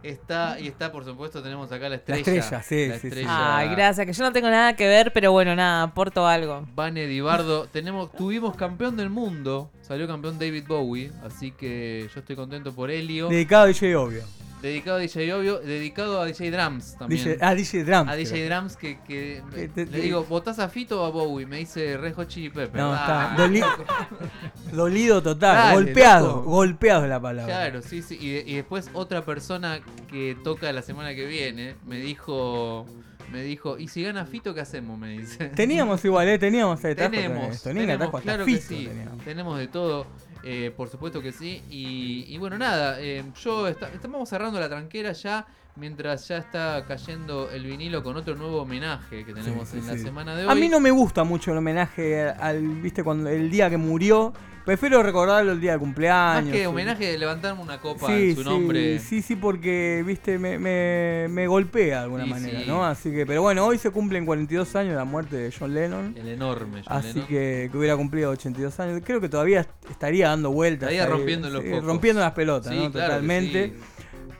Está, 0.02 0.58
y 0.58 0.66
está, 0.66 0.90
por 0.90 1.04
supuesto, 1.04 1.42
tenemos 1.42 1.70
acá 1.70 1.88
la 1.88 1.96
estrella. 1.96 2.20
estrella, 2.20 2.62
sí, 2.62 2.88
la 2.88 2.94
sí, 2.94 3.00
sí. 3.00 3.06
estrella. 3.08 3.56
Ay, 3.56 3.68
gracias, 3.68 4.06
que 4.06 4.12
yo 4.14 4.24
no 4.24 4.32
tengo 4.32 4.48
nada 4.48 4.74
que 4.74 4.86
ver, 4.86 5.12
pero 5.12 5.30
bueno, 5.32 5.54
nada, 5.54 5.82
aporto 5.82 6.26
algo. 6.26 6.66
Vane 6.74 7.06
Dibardo. 7.06 7.66
Tenemos, 7.66 8.10
tuvimos 8.12 8.56
campeón 8.56 8.96
del 8.96 9.10
mundo. 9.10 9.70
Salió 9.82 10.06
campeón 10.06 10.38
David 10.38 10.64
Bowie. 10.66 11.12
Así 11.22 11.50
que 11.50 12.08
yo 12.14 12.20
estoy 12.20 12.36
contento 12.36 12.72
por 12.74 12.90
Helio. 12.90 13.28
Dedicado 13.28 13.64
a 13.64 13.66
DJ 13.66 13.96
Obvio. 13.96 14.22
Dedicado 14.62 14.98
a 14.98 15.00
DJ 15.00 15.32
Obvio. 15.34 15.58
Dedicado 15.60 16.20
a 16.20 16.26
DJ 16.26 16.50
Drums 16.50 16.96
también. 16.98 17.24
DJ 17.24 17.38
ah, 17.40 17.54
DJ 17.54 17.84
Drums. 17.84 18.10
A 18.10 18.14
DJ 18.16 18.30
creo. 18.32 18.48
Drums 18.50 18.76
que, 18.76 18.98
que 19.06 19.42
Que 19.54 19.68
te- 19.68 19.86
le 19.86 20.00
digo, 20.00 20.24
¿votás 20.24 20.58
a 20.58 20.68
Fito 20.68 21.02
o 21.02 21.06
a 21.06 21.10
Bowie? 21.10 21.46
Me 21.46 21.56
dice 21.58 21.96
Rejo 21.96 22.24
Chili 22.24 22.50
Pepper. 22.50 22.80
No, 22.80 22.92
Ah, 22.94 23.30
está 23.32 23.42
doli- 23.42 23.64
dolido 24.72 25.22
total. 25.22 25.56
Dale, 25.56 25.74
golpeado. 25.74 26.26
loco. 26.28 26.42
Golpeado 26.50 27.04
es 27.04 27.08
la 27.10 27.20
palabra. 27.20 27.46
Claro, 27.54 27.82
sí, 27.82 28.02
sí. 28.02 28.18
Y, 28.20 28.30
de- 28.32 28.44
y 28.46 28.54
después 28.56 28.90
otra 28.92 29.24
persona 29.24 29.80
que 30.10 30.36
toca 30.44 30.72
la 30.72 30.82
semana 30.82 31.14
que 31.14 31.24
viene 31.26 31.76
me 31.86 31.96
dijo, 31.98 32.86
me 33.32 33.42
dijo, 33.42 33.78
¿y 33.78 33.88
si 33.88 34.02
gana 34.02 34.26
Fito 34.26 34.54
qué 34.54 34.60
hacemos? 34.60 34.98
Me 34.98 35.08
dice. 35.18 35.46
Teníamos 35.50 36.04
igual, 36.04 36.28
¿eh? 36.28 36.38
Teníamos. 36.38 36.84
eh, 36.84 36.94
Tenemos, 36.94 37.62
tenemos, 37.62 38.20
claro 38.20 38.44
que 38.44 38.52
Fito 38.56 38.66
sí, 38.68 38.86
teníamos. 38.88 39.24
tenemos 39.24 39.58
de 39.58 39.68
todo, 39.68 40.06
eh, 40.42 40.72
por 40.76 40.88
supuesto 40.88 41.22
que 41.22 41.32
sí. 41.32 41.62
Y, 41.68 42.36
bueno, 42.38 42.58
nada, 42.58 43.00
eh, 43.00 43.24
yo 43.42 43.68
estamos 43.68 44.28
cerrando 44.28 44.58
la 44.60 44.68
tranquera 44.68 45.12
ya, 45.12 45.46
mientras 45.76 46.26
ya 46.28 46.38
está 46.38 46.84
cayendo 46.86 47.50
el 47.50 47.64
vinilo 47.64 48.02
con 48.02 48.16
otro 48.16 48.34
nuevo 48.36 48.62
homenaje 48.62 49.24
que 49.24 49.32
tenemos 49.32 49.68
Sí, 49.68 49.78
en 49.78 49.86
la 49.86 49.92
sí. 49.94 50.00
semana 50.00 50.34
de 50.36 50.44
hoy. 50.46 50.50
A 50.50 50.54
mí 50.54 50.68
no 50.68 50.80
me 50.80 50.90
gusta 50.90 51.24
mucho 51.24 51.52
el 51.52 51.58
homenaje 51.58 52.22
al, 52.28 52.60
viste, 52.80 53.02
cuando 53.04 53.30
el 53.30 53.50
día 53.50 53.70
que 53.70 53.76
murió. 53.76 54.32
Prefiero 54.62 55.02
recordarlo 55.02 55.52
el 55.52 55.60
día 55.60 55.72
de 55.72 55.78
cumpleaños. 55.78 56.44
Más 56.44 56.52
que 56.52 56.66
homenaje 56.66 57.06
de 57.12 57.18
levantarme 57.18 57.62
una 57.62 57.80
copa 57.80 58.06
Sí, 58.08 58.30
en 58.30 58.36
su 58.36 58.44
nombre. 58.44 58.98
Sí, 58.98 59.22
sí, 59.22 59.34
porque, 59.34 60.04
viste, 60.06 60.38
me, 60.38 60.58
me, 60.58 61.26
me 61.30 61.46
golpea 61.46 61.96
de 62.00 62.04
alguna 62.04 62.26
manera. 62.26 62.60
¿no? 62.66 62.84
Así 62.84 63.10
que, 63.10 63.24
pero 63.24 63.40
bueno, 63.40 63.64
hoy 63.66 63.78
se 63.78 63.90
cumplen 63.90 64.26
42 64.26 64.76
años 64.76 64.90
de 64.90 64.96
la 64.96 65.04
muerte 65.06 65.36
de 65.36 65.52
John 65.58 65.72
Lennon. 65.74 66.14
El 66.16 66.28
enorme 66.28 66.82
John 66.86 66.92
Así 66.96 67.14
Lennon. 67.14 67.26
que, 67.26 67.68
que 67.72 67.78
hubiera 67.78 67.96
cumplido 67.96 68.30
82 68.32 68.78
años. 68.80 69.00
Creo 69.04 69.20
que 69.20 69.30
todavía 69.30 69.66
estaría 69.90 70.28
dando 70.28 70.52
vueltas. 70.52 70.90
Estaría 70.92 71.06
rompiendo 71.10 71.48
los. 71.48 71.64
Rompiendo 71.82 72.20
las 72.20 72.32
pelotas, 72.32 72.70
Sí, 72.72 72.78
¿no? 72.78 72.92
claro 72.92 73.14
Totalmente. 73.14 73.74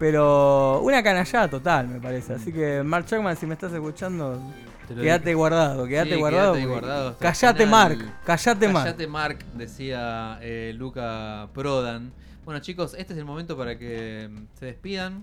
Pero 0.01 0.81
una 0.81 1.03
canallada 1.03 1.49
total, 1.49 1.87
me 1.87 2.01
parece. 2.01 2.33
Así 2.33 2.51
que, 2.51 2.83
Mark 2.83 3.05
Chapman, 3.05 3.37
si 3.37 3.45
me 3.47 3.53
estás 3.53 3.71
escuchando, 3.71 4.43
quédate 4.89 5.35
guardado, 5.35 5.87
quédate 5.87 6.15
Sí, 6.15 6.17
guardado. 6.19 6.55
quédate 6.55 6.69
guardado 6.71 7.19
Callate. 7.19 7.67
Mark. 7.67 7.99
Callate, 8.25 8.67
Mark. 8.69 8.85
Callate, 8.87 9.07
Mark, 9.07 9.39
decía 9.55 10.39
eh, 10.41 10.73
Luca 10.75 11.49
Prodan. 11.53 12.13
Bueno, 12.47 12.61
chicos, 12.63 12.95
este 12.97 13.13
es 13.13 13.19
el 13.19 13.27
momento 13.27 13.59
para 13.59 13.79
que 13.79 14.31
mm, 14.33 14.39
se 14.59 14.65
despidan, 14.67 15.23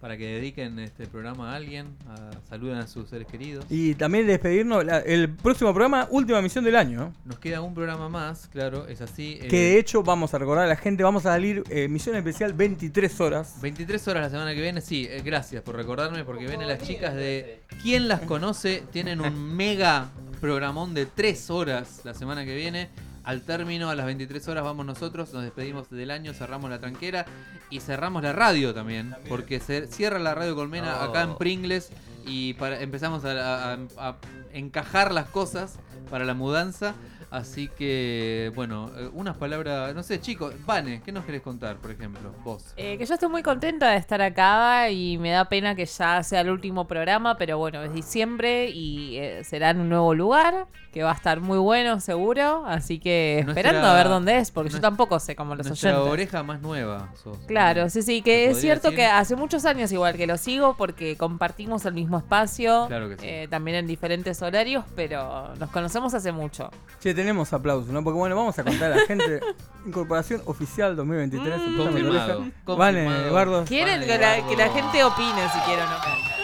para 0.00 0.16
que 0.16 0.26
dediquen 0.26 0.78
este 0.78 1.06
programa 1.08 1.52
a 1.52 1.56
alguien, 1.56 1.88
a, 2.08 2.30
saluden 2.48 2.78
a 2.78 2.86
sus 2.86 3.08
seres 3.08 3.26
queridos. 3.26 3.64
Y 3.68 3.94
también 3.96 4.26
despedirnos, 4.28 4.84
la- 4.84 4.98
el 5.00 5.28
próximo 5.30 5.70
programa, 5.72 6.06
última 6.10 6.40
misión 6.40 6.64
del 6.64 6.76
año. 6.76 6.98
¿no? 7.00 7.14
Nos 7.24 7.38
queda 7.40 7.60
un 7.60 7.74
programa 7.74 8.08
más, 8.08 8.46
claro, 8.46 8.86
es 8.86 9.00
así. 9.00 9.38
eh, 9.42 9.48
Que 9.48 9.56
de 9.56 9.78
hecho 9.78 10.02
vamos 10.04 10.32
a 10.34 10.38
recordar 10.38 10.64
a 10.66 10.68
la 10.68 10.76
gente, 10.76 11.02
vamos 11.02 11.26
a 11.26 11.30
salir 11.32 11.64
eh, 11.68 11.88
misión 11.88 12.14
especial 12.16 12.52
23 12.52 13.20
horas. 13.20 13.56
23 13.60 14.06
horas 14.08 14.22
la 14.24 14.30
semana 14.30 14.54
que 14.54 14.60
viene, 14.60 14.80
sí, 14.80 15.06
eh, 15.10 15.20
gracias 15.24 15.62
por 15.62 15.74
recordarme, 15.74 16.24
porque 16.24 16.46
vienen 16.46 16.68
las 16.68 16.80
chicas 16.82 17.14
de 17.14 17.60
¿Quién 17.82 18.06
las 18.08 18.20
conoce? 18.20 18.82
Tienen 18.92 19.20
un 19.20 19.56
mega 19.56 20.10
programón 20.40 20.94
de 20.94 21.06
3 21.06 21.50
horas 21.50 22.02
la 22.04 22.14
semana 22.14 22.44
que 22.44 22.54
viene. 22.54 22.88
Al 23.28 23.42
término, 23.42 23.90
a 23.90 23.94
las 23.94 24.06
23 24.06 24.48
horas, 24.48 24.64
vamos 24.64 24.86
nosotros, 24.86 25.32
nos 25.34 25.42
despedimos 25.42 25.90
del 25.90 26.10
año, 26.10 26.32
cerramos 26.32 26.70
la 26.70 26.78
tranquera 26.80 27.26
y 27.68 27.80
cerramos 27.80 28.22
la 28.22 28.32
radio 28.32 28.72
también, 28.72 29.14
porque 29.28 29.60
se 29.60 29.86
cierra 29.86 30.18
la 30.18 30.34
radio 30.34 30.54
Colmena 30.56 30.94
acá 31.04 31.22
en. 31.22 31.36
Pringles 31.36 31.90
y 32.24 32.54
para, 32.54 32.80
empezamos 32.80 33.26
a, 33.26 33.32
a- 33.32 33.72
a- 33.74 34.08
a 34.08 34.16
encajar 34.54 35.12
las 35.12 35.28
cosas 35.28 35.78
para 36.10 36.24
la 36.24 36.32
mudanza. 36.32 36.94
Así 37.30 37.68
que, 37.68 38.50
bueno, 38.54 38.90
eh, 38.96 39.10
unas 39.12 39.36
palabras, 39.36 39.94
no 39.94 40.02
sé, 40.02 40.18
chicos, 40.20 40.54
Vane, 40.64 41.02
¿qué 41.04 41.12
nos 41.12 41.24
querés 41.26 41.42
contar, 41.42 41.76
por 41.76 41.90
ejemplo? 41.90 42.32
Vos. 42.42 42.72
Eh, 42.76 42.96
que 42.96 43.04
yo 43.04 43.14
estoy 43.14 43.28
muy 43.28 43.42
contenta 43.42 43.90
de 43.90 43.98
estar 43.98 44.22
acá 44.22 44.88
y 44.90 45.18
me 45.18 45.30
da 45.30 45.44
pena 45.46 45.74
que 45.74 45.84
ya 45.84 46.22
sea 46.22 46.40
el 46.40 46.48
último 46.50 46.86
programa, 46.86 47.36
pero 47.36 47.58
bueno, 47.58 47.82
es 47.82 47.92
diciembre 47.92 48.70
y 48.70 49.16
eh, 49.18 49.44
será 49.44 49.70
en 49.70 49.80
un 49.80 49.90
nuevo 49.90 50.14
lugar, 50.14 50.66
que 50.90 51.02
va 51.02 51.10
a 51.10 51.14
estar 51.14 51.40
muy 51.40 51.58
bueno 51.58 52.00
seguro, 52.00 52.64
así 52.66 52.98
que 52.98 53.42
Nuestra- 53.44 53.60
esperando 53.60 53.86
a 53.88 53.94
ver 53.94 54.08
dónde 54.08 54.38
es, 54.38 54.50
porque 54.50 54.70
yo 54.70 54.80
tampoco 54.80 55.20
sé 55.20 55.36
cómo 55.36 55.54
los 55.54 55.66
Nuestra 55.66 55.90
oyentes. 55.92 56.12
oreja 56.12 56.42
más 56.42 56.62
nueva 56.62 57.10
sos. 57.22 57.36
Claro, 57.46 57.90
sí, 57.90 58.00
sí, 58.00 58.22
que 58.22 58.46
¿Se 58.46 58.50
es 58.52 58.60
cierto 58.62 58.88
decir? 58.90 59.04
que 59.04 59.06
hace 59.06 59.36
muchos 59.36 59.66
años 59.66 59.92
igual 59.92 60.16
que 60.16 60.26
lo 60.26 60.38
sigo 60.38 60.76
porque 60.78 61.16
compartimos 61.18 61.84
el 61.84 61.92
mismo 61.92 62.16
espacio, 62.16 62.86
Claro 62.88 63.10
que 63.10 63.18
sí. 63.18 63.26
eh, 63.26 63.48
también 63.50 63.76
en 63.76 63.86
diferentes 63.86 64.40
horarios, 64.40 64.82
pero 64.96 65.54
nos 65.56 65.68
conocemos 65.70 66.14
hace 66.14 66.32
mucho. 66.32 66.70
Che, 67.00 67.12
tenemos 67.18 67.52
aplausos, 67.52 67.88
¿no? 67.88 68.04
Porque 68.04 68.16
bueno, 68.16 68.36
vamos 68.36 68.56
a 68.60 68.62
contar 68.62 68.92
a 68.92 68.96
la 68.96 69.06
gente. 69.06 69.40
Incorporación 69.86 70.40
oficial 70.44 70.94
2023. 70.94 71.60
Mm. 71.70 71.76
Confirmado. 71.76 72.44
Vale, 72.64 73.06
Eduardo. 73.26 73.64
Quieren 73.64 74.02
que 74.02 74.18
la, 74.18 74.46
que 74.46 74.56
la 74.56 74.68
gente 74.70 75.02
opine 75.02 75.48
si 75.52 75.58
quieren 75.66 75.84
o 75.84 75.90
no. 75.90 76.38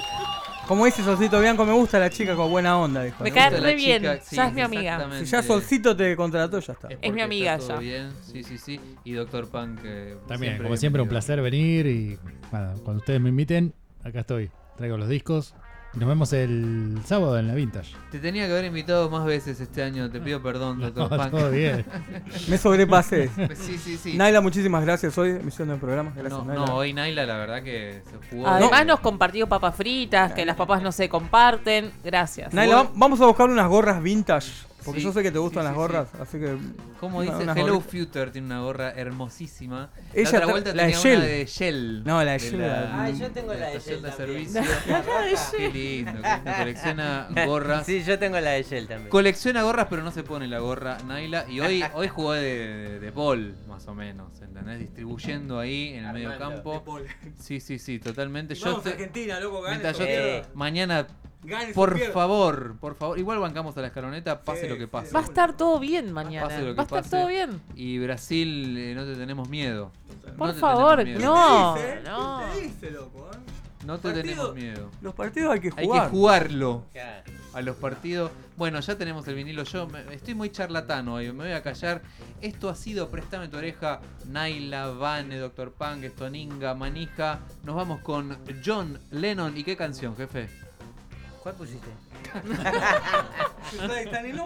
Como 0.66 0.84
dice 0.86 1.05
Solcito 1.05 1.38
Bianco, 1.40 1.64
me 1.64 1.74
gusta 1.74 2.01
la 2.01 2.10
chica 2.10 2.34
con 2.34 2.51
buena 2.51 2.76
onda, 2.76 3.05
dijo. 3.05 3.22
Me 3.22 3.30
¿no? 3.30 3.36
cae 3.36 3.51
re 3.51 3.74
bien, 3.76 4.02
ya 4.02 4.46
es 4.48 4.52
mi 4.52 4.62
amiga. 4.62 5.09
Si 5.20 5.26
ya 5.26 5.42
Solcito 5.44 5.94
te 5.94 6.16
contrató, 6.16 6.59
ya 6.59 6.72
está. 6.72 6.88
Es 6.88 6.98
mi 7.01 7.09
Porque 7.09 7.22
amiga 7.22 7.55
está 7.55 7.74
todo 7.74 7.82
ya. 7.82 7.88
bien, 7.88 8.12
sí, 8.22 8.42
sí, 8.42 8.59
sí. 8.59 8.80
Y 9.05 9.12
Doctor 9.12 9.48
Punk, 9.48 9.80
que 9.82 10.16
También, 10.26 10.60
como 10.60 10.76
siempre, 10.76 11.02
un 11.02 11.09
placer 11.09 11.40
venir 11.40 11.86
y 11.86 12.18
nada, 12.51 12.74
cuando 12.82 13.01
ustedes 13.01 13.20
me 13.20 13.28
inviten, 13.28 13.74
acá 14.02 14.20
estoy. 14.20 14.51
Traigo 14.76 14.96
los 14.96 15.09
discos. 15.09 15.55
Nos 15.96 16.08
vemos 16.08 16.32
el 16.32 16.98
sábado 17.04 17.38
en 17.38 17.46
la 17.46 17.54
Vintage. 17.54 17.94
Te 18.10 18.18
tenía 18.18 18.46
que 18.46 18.52
haber 18.52 18.64
invitado 18.64 19.08
más 19.10 19.24
veces 19.24 19.60
este 19.60 19.80
año, 19.82 20.10
te 20.10 20.18
pido 20.20 20.42
perdón, 20.42 20.80
Doctor 20.80 21.08
No, 21.10 21.16
Punk. 21.16 21.30
todo 21.30 21.50
bien. 21.52 21.84
Me 22.48 22.58
sobrepasé. 22.58 23.30
sí, 23.54 23.78
sí, 23.78 23.96
sí. 23.96 24.16
Naila, 24.16 24.40
muchísimas 24.40 24.84
gracias. 24.84 25.16
Hoy, 25.18 25.30
emisión 25.30 25.68
del 25.68 25.78
programa. 25.78 26.10
Gracias, 26.16 26.32
No, 26.32 26.44
Naila. 26.44 26.66
no, 26.66 26.74
hoy 26.74 26.92
Naila 26.92 27.24
la 27.26 27.36
verdad 27.36 27.62
que 27.62 28.02
se 28.10 28.28
jugó. 28.36 28.48
Además 28.48 28.86
nos 28.86 28.98
compartió 29.00 29.46
papas 29.46 29.76
fritas, 29.76 30.32
que 30.32 30.44
las 30.44 30.56
papas 30.56 30.82
no 30.82 30.90
se 30.90 31.08
comparten. 31.08 31.92
Gracias. 32.02 32.52
Naila, 32.52 32.76
va- 32.82 32.90
vamos 32.94 33.20
a 33.20 33.26
buscar 33.26 33.48
unas 33.48 33.68
gorras 33.68 34.02
vintage. 34.02 34.50
Porque 34.85 35.01
Sí, 35.01 35.06
yo 35.06 35.12
sé 35.12 35.23
que 35.23 35.31
te 35.32 35.39
gustan 35.39 35.62
sí, 35.62 35.65
las 35.65 35.73
sí, 35.73 35.77
gorras, 35.78 36.09
así 36.20 36.39
que. 36.39 36.56
Como 37.01 37.19
una- 37.19 37.39
dice 37.39 37.51
Hello 37.61 37.74
gorritas. 37.81 37.90
Future, 38.06 38.31
tiene 38.31 38.47
una 38.48 38.61
gorra 38.61 38.90
hermosísima. 38.90 39.90
Ella 40.12 40.23
la 40.23 40.28
otra 40.39 40.47
tra- 40.47 40.51
vuelta 40.51 40.74
la 40.74 40.82
de 40.86 40.93
tenía 40.93 41.02
Shell. 41.02 41.16
una 41.19 41.27
de 41.27 41.47
Shell. 41.47 42.05
No, 42.05 42.24
la 42.24 42.32
de 42.32 42.39
Shell 42.39 42.61
era- 42.61 43.02
Ah, 43.05 43.11
yo 43.11 43.31
tengo 43.31 43.55
la 43.55 43.66
de 43.70 43.78
Shell 43.81 44.02
de 44.02 44.11
también. 44.11 44.48
servicio. 44.51 44.61
La 44.89 45.01
de 45.02 45.35
Qué 45.56 45.69
lindo, 45.70 46.12
que 46.12 46.51
que 46.51 46.56
colecciona 46.59 47.28
gorras. 47.47 47.86
Sí, 47.86 48.02
yo 48.05 48.19
tengo 48.19 48.39
la 48.40 48.51
de 48.51 48.62
Shell 48.62 48.86
también. 48.86 49.09
Colecciona 49.11 49.62
gorras, 49.62 49.86
pero 49.90 50.02
no 50.02 50.11
se 50.11 50.23
pone 50.23 50.47
la 50.48 50.59
gorra 50.59 50.98
Naila. 51.06 51.47
Y 51.48 51.61
hoy, 51.61 51.85
hoy 51.94 52.09
jugó 52.09 52.32
de, 52.32 52.40
de, 52.43 53.01
de 53.01 53.11
ball, 53.11 53.55
más 53.69 53.86
o 53.89 53.94
menos, 53.94 54.40
¿entendés? 54.43 54.78
Distribuyendo 54.78 55.59
ahí 55.59 55.94
en 55.94 56.05
el 56.05 56.12
medio 56.12 56.31
Armando, 56.31 56.56
campo. 56.62 56.73
de 56.73 56.78
ball. 56.85 57.06
Sí, 57.39 57.61
sí, 57.61 57.78
sí, 57.78 57.98
totalmente. 57.98 58.55
Yo 58.55 58.65
Vamos, 58.66 58.78
estoy- 58.78 58.93
Argentina, 58.93 59.40
loco, 59.40 59.62
mientras 59.69 59.98
yo 59.98 60.05
pierda. 60.05 60.43
te- 60.43 60.48
mañana, 60.55 61.06
Por 61.74 61.98
favor, 62.12 62.76
por 62.80 62.94
favor. 62.96 63.18
Igual 63.18 63.38
bancamos 63.38 63.76
a 63.76 63.80
la 63.80 63.88
escaloneta, 63.88 64.40
pase 64.42 64.62
Sí, 64.62 64.68
lo 64.68 64.76
que 64.78 64.88
pase. 64.88 65.12
Va 65.12 65.20
a 65.20 65.24
estar 65.24 65.56
todo 65.56 65.78
bien 65.78 66.12
mañana. 66.12 66.46
Pase 66.48 66.60
lo 66.62 66.66
que 66.68 66.74
Va 66.74 66.82
a 66.82 66.86
estar 66.86 67.02
pase. 67.02 67.10
todo 67.10 67.26
bien. 67.28 67.60
Y 67.74 67.98
Brasil, 67.98 68.76
eh, 68.78 68.94
no 68.94 69.04
te 69.04 69.14
tenemos 69.14 69.48
miedo. 69.48 69.90
Por 70.38 70.48
No 70.48 70.54
te 70.54 70.60
favor, 70.60 71.04
miedo. 71.04 71.20
no. 71.20 71.74
¿Qué 71.76 71.80
te 71.82 71.88
dice? 71.98 72.08
no. 72.10 72.40
¿Qué 72.52 72.58
te 72.60 72.66
dice, 72.66 72.90
loco? 72.90 73.30
eh? 73.32 73.36
No 73.84 73.98
te 73.98 74.08
Partido- 74.08 74.22
tenemos 74.22 74.54
miedo. 74.54 74.90
Los 75.02 75.14
partidos 75.14 75.52
hay 75.52 75.60
que 75.60 75.70
Hay 75.76 75.84
jugar. 75.86 76.04
que 76.04 76.08
jugarlo 76.16 76.84
a 77.52 77.60
los 77.60 77.76
partidos. 77.76 78.30
Bueno, 78.56 78.80
ya 78.80 78.96
tenemos 78.96 79.28
el 79.28 79.34
vinilo. 79.34 79.62
Yo 79.64 79.86
me- 79.86 80.14
estoy 80.14 80.34
muy 80.34 80.48
charlatano 80.48 81.14
hoy, 81.14 81.30
me 81.32 81.44
voy 81.44 81.52
a 81.52 81.62
callar. 81.62 82.00
Esto 82.40 82.70
ha 82.70 82.74
sido 82.76 83.10
Préstame 83.10 83.48
tu 83.48 83.58
oreja. 83.58 84.00
Naila, 84.26 84.86
Vane, 84.88 85.36
Doctor 85.36 85.72
Punk, 85.72 86.02
Stoninga, 86.06 86.72
Manija. 86.74 87.40
Nos 87.62 87.76
vamos 87.76 88.00
con 88.00 88.38
John 88.64 88.98
Lennon. 89.10 89.54
¿Y 89.54 89.64
qué 89.64 89.76
canción, 89.76 90.16
jefe? 90.16 90.48
¿Cuál 91.44 91.54
pusiste? 91.56 91.88
Están 94.02 94.24
en. 94.26 94.40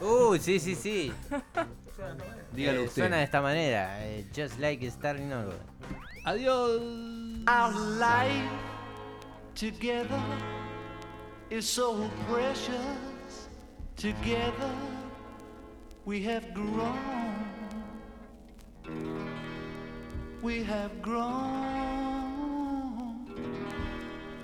Uh, 0.00 0.36
sí, 0.40 0.58
sí, 0.60 0.74
sí. 0.74 1.12
Dígalo 2.52 2.80
Eh, 2.80 2.84
usted. 2.84 3.02
Suena 3.02 3.16
de 3.18 3.24
esta 3.24 3.40
manera. 3.42 4.04
eh, 4.06 4.24
just 4.34 4.58
like 4.60 4.88
starting 4.90 5.32
over. 5.32 5.56
Adiós. 6.24 6.80
Our 7.48 7.72
life 7.98 8.48
together 9.56 10.22
is 11.50 11.68
so 11.68 12.08
precious. 12.30 13.48
Together 13.96 14.70
we 16.06 16.22
have 16.22 16.54
grown. 16.54 16.94
We 20.42 20.62
have 20.64 21.02
grown. 21.02 21.93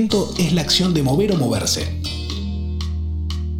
movimiento 0.00 0.32
es 0.38 0.54
la 0.54 0.62
acción 0.62 0.94
de 0.94 1.02
mover 1.02 1.32
o 1.32 1.36
moverse. 1.36 2.00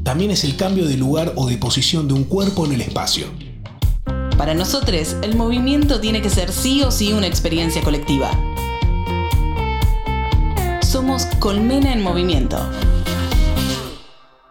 También 0.03 0.31
es 0.31 0.43
el 0.45 0.57
cambio 0.57 0.87
de 0.87 0.97
lugar 0.97 1.35
o 1.37 1.47
de 1.47 1.59
posición 1.59 2.09
de 2.09 2.15
un 2.15 2.25
cuerpo 2.25 2.65
en 2.65 2.73
el 2.73 2.81
espacio. 2.81 3.27
Para 4.39 4.55
nosotros, 4.55 5.17
el 5.23 5.37
movimiento 5.37 6.01
tiene 6.01 6.23
que 6.23 6.31
ser 6.31 6.51
sí 6.51 6.83
o 6.83 6.91
sí 6.91 7.13
una 7.13 7.27
experiencia 7.27 7.83
colectiva. 7.83 8.31
Somos 10.81 11.27
Colmena 11.41 11.93
en 11.93 12.03
Movimiento. 12.03 12.57